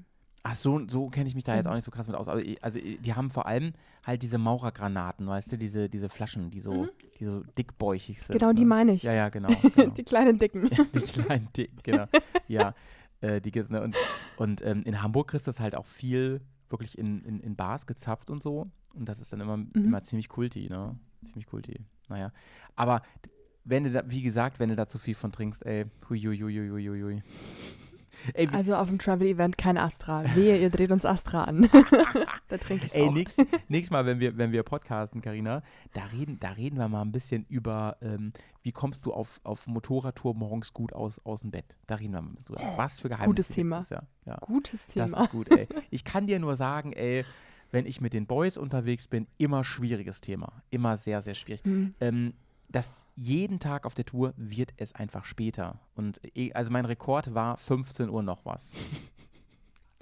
Ach, 0.47 0.53
so, 0.53 0.79
so 0.87 1.09
kenne 1.09 1.27
ich 1.27 1.33
mich 1.33 1.43
da 1.43 1.55
jetzt 1.55 1.65
mhm. 1.65 1.71
auch 1.71 1.75
nicht 1.75 1.85
so 1.85 1.89
krass 1.89 2.05
mit 2.07 2.15
aus. 2.15 2.27
Also, 2.27 2.45
also 2.61 2.79
die 2.79 3.13
haben 3.15 3.31
vor 3.31 3.47
allem 3.47 3.73
halt 4.05 4.21
diese 4.21 4.37
Maurergranaten, 4.37 5.25
weißt 5.25 5.53
du, 5.53 5.57
diese, 5.57 5.89
diese 5.89 6.07
Flaschen, 6.07 6.51
die 6.51 6.59
so, 6.59 6.83
mhm. 6.83 6.89
die 7.19 7.25
so 7.25 7.41
dickbäuchig 7.57 8.21
sind. 8.21 8.37
Genau, 8.37 8.53
die 8.53 8.61
ne? 8.61 8.67
meine 8.67 8.93
ich. 8.93 9.01
Ja, 9.01 9.13
ja, 9.13 9.29
genau. 9.29 9.49
genau. 9.75 9.89
die 9.95 10.03
kleinen 10.03 10.37
Dicken. 10.37 10.69
die 10.93 10.99
kleinen 10.99 11.49
Dicken, 11.57 11.79
genau. 11.81 12.05
ja, 12.47 12.75
äh, 13.21 13.41
die 13.41 13.51
ne, 13.69 13.81
und, 13.81 13.97
und 14.37 14.63
ähm, 14.63 14.83
in 14.83 15.01
Hamburg 15.01 15.29
kriegst 15.29 15.47
du 15.47 15.49
das 15.49 15.59
halt 15.59 15.73
auch 15.73 15.87
viel 15.87 16.41
wirklich 16.69 16.95
in, 16.95 17.25
in, 17.25 17.39
in 17.39 17.55
Bars 17.55 17.87
gezapft 17.87 18.29
und 18.29 18.43
so. 18.43 18.69
Und 18.93 19.09
das 19.09 19.19
ist 19.19 19.33
dann 19.33 19.41
immer, 19.41 19.57
mhm. 19.57 19.71
immer 19.73 20.03
ziemlich 20.03 20.29
kulti, 20.29 20.69
ne? 20.69 20.95
Ziemlich 21.23 21.47
kulti. 21.47 21.79
Naja. 22.07 22.31
Aber 22.75 23.01
wenn 23.63 23.83
du 23.83 23.89
da, 23.89 24.03
wie 24.05 24.21
gesagt, 24.21 24.59
wenn 24.59 24.69
du 24.69 24.75
da 24.75 24.87
zu 24.87 24.99
viel 24.99 25.15
von 25.15 25.31
trinkst, 25.31 25.65
ey, 25.65 25.85
hui, 26.07 26.19
Ey, 28.33 28.47
also 28.51 28.75
auf 28.75 28.87
dem 28.87 28.99
Travel-Event 28.99 29.57
kein 29.57 29.77
Astra. 29.77 30.23
Wehe, 30.35 30.57
ihr 30.57 30.69
dreht 30.69 30.91
uns 30.91 31.05
Astra 31.05 31.43
an. 31.43 31.69
da 32.47 32.57
trinke 32.57 32.85
ich 32.85 32.95
Ey, 32.95 33.09
nächstes 33.11 33.45
nächst 33.67 33.91
Mal, 33.91 34.05
wenn 34.05 34.19
wir, 34.19 34.37
wenn 34.37 34.51
wir 34.51 34.63
podcasten, 34.63 35.21
Karina, 35.21 35.61
da 35.93 36.05
reden, 36.05 36.39
da 36.39 36.51
reden 36.51 36.77
wir 36.77 36.87
mal 36.87 37.01
ein 37.01 37.11
bisschen 37.11 37.45
über, 37.49 37.97
ähm, 38.01 38.33
wie 38.63 38.71
kommst 38.71 39.05
du 39.05 39.13
auf, 39.13 39.39
auf 39.43 39.67
Motorradtour 39.67 40.33
morgens 40.33 40.73
gut 40.73 40.93
aus, 40.93 41.19
aus 41.25 41.41
dem 41.41 41.51
Bett. 41.51 41.77
Da 41.87 41.95
reden 41.95 42.13
wir 42.13 42.21
mal 42.21 42.29
ein 42.29 42.35
bisschen 42.35 42.55
drüber. 42.55 42.73
Was 42.77 42.99
für 42.99 43.09
Geheimnisse 43.09 43.27
Gutes 43.27 43.47
Thema. 43.49 43.85
Ja. 43.89 44.03
Ja. 44.25 44.37
Gutes 44.45 44.85
Thema. 44.87 45.07
Das 45.07 45.25
ist 45.25 45.31
gut, 45.31 45.51
ey. 45.51 45.67
Ich 45.91 46.03
kann 46.03 46.27
dir 46.27 46.39
nur 46.39 46.55
sagen, 46.55 46.93
ey, 46.93 47.25
wenn 47.71 47.85
ich 47.85 48.01
mit 48.01 48.13
den 48.13 48.25
Boys 48.25 48.57
unterwegs 48.57 49.07
bin, 49.07 49.27
immer 49.37 49.63
schwieriges 49.63 50.21
Thema. 50.21 50.61
Immer 50.69 50.97
sehr, 50.97 51.21
sehr 51.21 51.35
schwierig. 51.35 51.65
Mhm. 51.65 51.93
Ähm, 51.99 52.33
das 52.69 52.91
jeden 53.15 53.59
Tag 53.59 53.85
auf 53.85 53.93
der 53.93 54.05
Tour 54.05 54.33
wird 54.35 54.73
es 54.77 54.93
einfach 54.93 55.25
später. 55.25 55.79
Und 55.95 56.19
eh, 56.35 56.53
also 56.53 56.71
mein 56.71 56.85
Rekord 56.85 57.33
war 57.33 57.57
15 57.57 58.09
Uhr 58.09 58.23
noch 58.23 58.45
was. 58.45 58.73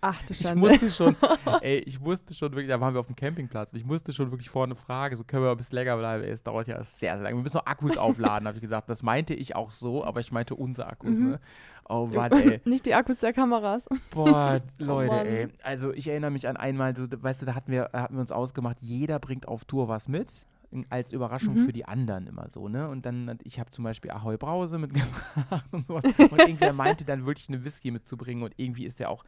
Ach 0.05 0.21
du 0.25 0.33
Schande. 0.33 0.73
Ich 0.73 0.81
musste 0.81 0.91
schon, 0.91 1.15
ey, 1.61 1.77
ich 1.77 1.97
musste 2.01 2.33
schon 2.33 2.51
wirklich, 2.51 2.67
da 2.67 2.81
waren 2.81 2.93
wir 2.93 2.99
auf 2.99 3.07
dem 3.07 3.15
Campingplatz 3.15 3.71
und 3.71 3.79
ich 3.79 3.85
musste 3.85 4.11
schon 4.11 4.31
wirklich 4.31 4.49
vorne 4.49 4.75
fragen, 4.75 5.15
so 5.15 5.23
können 5.23 5.43
wir 5.45 5.51
ein 5.51 5.55
bisschen 5.55 5.75
länger 5.75 5.95
bleiben, 5.95 6.25
ey, 6.25 6.31
es 6.31 6.43
dauert 6.43 6.67
ja 6.67 6.83
sehr, 6.83 7.13
sehr 7.13 7.23
lange. 7.23 7.37
Wir 7.37 7.41
müssen 7.41 7.55
noch 7.55 7.67
Akkus 7.67 7.95
aufladen, 7.95 8.45
habe 8.47 8.57
ich 8.57 8.61
gesagt. 8.61 8.89
Das 8.89 9.01
meinte 9.01 9.33
ich 9.33 9.55
auch 9.55 9.71
so, 9.71 10.03
aber 10.03 10.19
ich 10.19 10.33
meinte 10.33 10.55
unsere 10.55 10.87
Akkus, 10.87 11.17
mhm. 11.17 11.29
ne? 11.29 11.39
Oh 11.87 12.07
Mann, 12.07 12.33
ey. 12.33 12.59
Nicht 12.65 12.85
die 12.85 12.95
Akkus 12.95 13.19
der 13.19 13.31
Kameras. 13.31 13.85
Boah, 14.11 14.59
Leute, 14.77 15.15
oh 15.15 15.25
ey. 15.25 15.47
Also 15.63 15.93
ich 15.93 16.09
erinnere 16.09 16.31
mich 16.31 16.49
an 16.49 16.57
einmal, 16.57 16.93
so, 16.97 17.07
weißt 17.09 17.41
du, 17.41 17.45
da 17.45 17.55
hatten 17.55 17.71
wir, 17.71 17.91
hatten 17.93 18.15
wir 18.15 18.21
uns 18.21 18.33
ausgemacht, 18.33 18.81
jeder 18.81 19.19
bringt 19.19 19.47
auf 19.47 19.63
Tour 19.63 19.87
was 19.87 20.09
mit 20.09 20.45
als 20.89 21.11
Überraschung 21.11 21.55
mhm. 21.55 21.65
für 21.65 21.73
die 21.73 21.85
anderen 21.85 22.27
immer 22.27 22.49
so, 22.49 22.67
ne? 22.67 22.89
Und 22.89 23.05
dann, 23.05 23.37
ich 23.43 23.59
habe 23.59 23.69
zum 23.71 23.83
Beispiel 23.83 24.11
Ahoi 24.11 24.37
Brause 24.37 24.77
mitgebracht 24.77 25.65
und 25.71 25.87
so. 25.87 25.95
Und 25.97 26.39
irgendwer 26.39 26.73
meinte 26.73 27.05
dann 27.05 27.25
wirklich 27.25 27.49
eine 27.49 27.63
Whisky 27.63 27.91
mitzubringen 27.91 28.43
und 28.43 28.53
irgendwie 28.57 28.85
ist 28.85 28.99
der 28.99 29.09
auch 29.09 29.23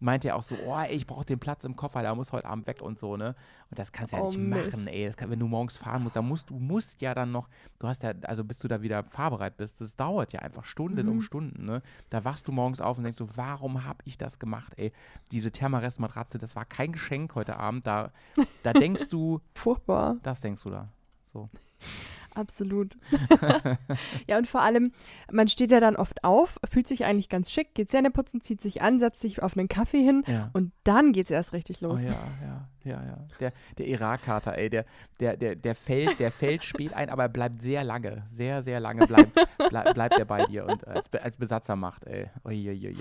meinte 0.00 0.28
er 0.28 0.36
auch 0.36 0.42
so, 0.42 0.56
oh, 0.66 0.76
ey, 0.78 0.94
ich 0.94 1.06
brauche 1.06 1.24
den 1.24 1.38
Platz 1.38 1.64
im 1.64 1.76
Koffer, 1.76 2.02
der 2.02 2.14
muss 2.14 2.32
heute 2.32 2.46
Abend 2.46 2.66
weg 2.66 2.82
und 2.82 2.98
so, 2.98 3.16
ne? 3.16 3.34
Und 3.70 3.78
das 3.78 3.92
kannst 3.92 4.12
du 4.12 4.16
ja 4.16 4.22
oh, 4.22 4.26
nicht 4.26 4.38
Mist. 4.38 4.72
machen, 4.72 4.86
ey. 4.86 5.10
Kann, 5.12 5.30
wenn 5.30 5.38
du 5.38 5.46
morgens 5.46 5.76
fahren 5.76 6.02
musst, 6.02 6.16
dann 6.16 6.26
musst 6.26 6.50
du 6.50 6.58
musst 6.58 7.00
ja 7.00 7.14
dann 7.14 7.32
noch, 7.32 7.48
du 7.78 7.88
hast 7.88 8.02
ja, 8.02 8.12
also 8.22 8.44
bis 8.44 8.58
du 8.58 8.68
da 8.68 8.82
wieder 8.82 9.04
fahrbereit 9.04 9.56
bist, 9.56 9.80
das 9.80 9.96
dauert 9.96 10.32
ja 10.32 10.40
einfach 10.40 10.64
Stunden 10.64 11.06
mhm. 11.06 11.12
um 11.12 11.20
Stunden, 11.20 11.64
ne? 11.64 11.82
Da 12.10 12.24
wachst 12.24 12.48
du 12.48 12.52
morgens 12.52 12.80
auf 12.80 12.98
und 12.98 13.04
denkst 13.04 13.18
so, 13.18 13.28
warum 13.36 13.84
habe 13.84 13.98
ich 14.04 14.18
das 14.18 14.38
gemacht, 14.38 14.72
ey? 14.76 14.92
Diese 15.32 15.50
Thermarest-Matratze, 15.50 16.38
das 16.38 16.56
war 16.56 16.64
kein 16.64 16.92
Geschenk 16.92 17.34
heute 17.34 17.56
Abend, 17.56 17.86
da, 17.86 18.10
da 18.62 18.72
denkst 18.72 19.08
du. 19.08 19.40
Furchtbar. 19.54 20.16
Das 20.22 20.40
denkst 20.40 20.62
du 20.62 20.70
da. 20.70 20.88
So. 21.32 21.48
Absolut. 22.34 22.96
ja, 24.26 24.38
und 24.38 24.46
vor 24.46 24.62
allem, 24.62 24.92
man 25.30 25.48
steht 25.48 25.70
ja 25.70 25.80
dann 25.80 25.96
oft 25.96 26.24
auf, 26.24 26.58
fühlt 26.68 26.86
sich 26.86 27.04
eigentlich 27.04 27.28
ganz 27.28 27.50
schick, 27.50 27.74
geht 27.74 27.90
Zähne 27.90 28.10
putzen, 28.10 28.40
zieht 28.40 28.60
sich 28.60 28.82
an, 28.82 28.98
setzt 28.98 29.20
sich 29.20 29.42
auf 29.42 29.56
einen 29.56 29.68
Kaffee 29.68 30.02
hin 30.02 30.24
ja. 30.26 30.50
und 30.52 30.72
dann 30.84 31.12
geht 31.12 31.26
es 31.26 31.30
erst 31.30 31.52
richtig 31.52 31.80
los. 31.80 32.00
Oh, 32.04 32.06
ja, 32.06 32.18
ja, 32.42 32.68
ja, 32.84 33.02
ja. 33.04 33.18
Der, 33.40 33.52
der 33.78 33.86
Irak-Kater, 33.86 34.56
ey, 34.58 34.68
der, 34.68 34.84
der, 35.20 35.36
der, 35.36 35.56
der, 35.56 35.74
fällt, 35.74 36.20
der 36.20 36.30
fällt 36.30 36.64
spät 36.64 36.92
ein, 36.92 37.08
aber 37.08 37.24
er 37.24 37.28
bleibt 37.28 37.62
sehr 37.62 37.84
lange, 37.84 38.24
sehr, 38.32 38.62
sehr 38.62 38.80
lange 38.80 39.06
bleibt, 39.06 39.32
bleib, 39.68 39.94
bleibt 39.94 40.18
er 40.18 40.24
bei 40.24 40.44
dir 40.46 40.66
und 40.66 40.86
als, 40.86 41.12
als 41.12 41.36
Besatzermacht, 41.36 42.04
ey. 42.04 42.28
Uiuiuiui. 42.44 42.96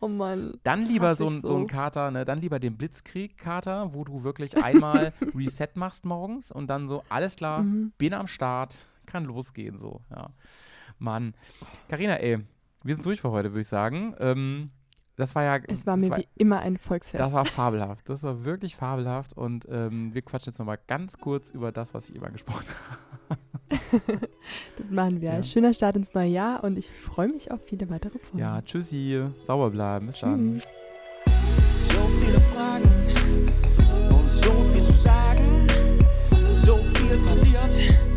Oh 0.00 0.08
Mann. 0.08 0.58
Dann 0.62 0.86
lieber 0.86 1.14
so, 1.14 1.30
so. 1.30 1.40
so 1.40 1.56
ein 1.56 1.66
Kater, 1.66 2.10
ne, 2.10 2.24
dann 2.24 2.40
lieber 2.40 2.58
den 2.58 2.76
Blitzkrieg-Kater, 2.76 3.94
wo 3.94 4.04
du 4.04 4.24
wirklich 4.24 4.62
einmal 4.62 5.12
Reset 5.34 5.68
machst 5.74 6.04
morgens 6.04 6.52
und 6.52 6.68
dann 6.68 6.88
so, 6.88 7.02
alles 7.08 7.36
klar, 7.36 7.62
mhm. 7.62 7.92
bin 7.98 8.14
am 8.14 8.26
Start 8.26 8.71
kann 9.12 9.24
losgehen 9.24 9.78
so, 9.78 10.00
ja. 10.10 10.30
Mann. 10.98 11.34
Carina, 11.88 12.14
ey, 12.14 12.38
wir 12.82 12.94
sind 12.94 13.04
durch 13.04 13.20
für 13.20 13.30
heute, 13.30 13.50
würde 13.52 13.60
ich 13.60 13.68
sagen. 13.68 14.14
Ähm, 14.18 14.70
das 15.16 15.34
war 15.34 15.44
ja. 15.44 15.58
Es 15.68 15.86
war 15.86 15.96
mir 15.96 16.10
war, 16.10 16.18
wie 16.18 16.28
immer 16.36 16.60
ein 16.60 16.78
Volksfest. 16.78 17.20
Das 17.20 17.32
war 17.32 17.44
fabelhaft. 17.44 18.08
Das 18.08 18.22
war 18.22 18.44
wirklich 18.44 18.76
fabelhaft. 18.76 19.36
Und 19.36 19.66
ähm, 19.70 20.14
wir 20.14 20.22
quatschen 20.22 20.50
jetzt 20.50 20.58
nochmal 20.58 20.78
ganz 20.86 21.18
kurz 21.18 21.50
über 21.50 21.70
das, 21.70 21.92
was 21.92 22.08
ich 22.08 22.16
immer 22.16 22.30
gesprochen 22.30 22.66
habe. 23.28 24.28
das 24.78 24.90
machen 24.90 25.20
wir. 25.20 25.34
Ja. 25.34 25.42
Schöner 25.42 25.74
Start 25.74 25.96
ins 25.96 26.14
neue 26.14 26.30
Jahr 26.30 26.64
und 26.64 26.78
ich 26.78 26.90
freue 26.90 27.28
mich 27.28 27.50
auf 27.50 27.60
viele 27.66 27.90
weitere 27.90 28.18
Folgen. 28.18 28.38
Ja, 28.38 28.62
tschüssi. 28.62 29.22
Sauber 29.44 29.70
bleiben. 29.70 30.06
Bis 30.06 30.16
Tschüss. 30.16 30.22
dann. 30.22 30.62
So 31.78 32.06
viele 32.20 32.40
Fragen 32.40 32.88
und 34.10 34.28
so 34.28 34.52
viel 34.72 34.82
zu 34.82 34.92
sagen. 34.92 35.66
So 36.52 36.76
viel 36.76 37.18
passiert. 37.18 38.11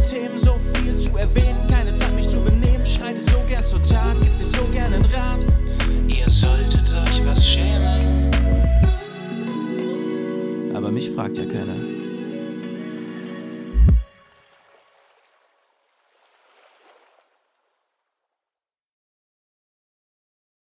Themen, 0.00 0.38
so 0.38 0.58
viel 0.74 0.96
zu 0.96 1.16
erwähnen. 1.16 1.66
Keine 1.68 1.92
Zeit, 1.92 2.14
mich 2.14 2.28
zu 2.28 2.40
benehmen. 2.40 2.84
Schreite 2.84 3.22
so 3.22 3.38
gern 3.48 3.62
zur 3.62 3.82
Tat, 3.82 4.16
gib 4.22 4.36
dir 4.36 4.46
so 4.46 4.64
gern 4.72 4.92
einen 4.92 5.04
Rat. 5.06 5.46
Ihr 6.08 6.28
solltet 6.28 6.92
euch 6.92 7.24
was 7.24 7.46
schämen. 7.46 8.30
Aber 10.74 10.90
mich 10.90 11.10
fragt 11.10 11.38
ja 11.38 11.44
keiner. 11.44 11.76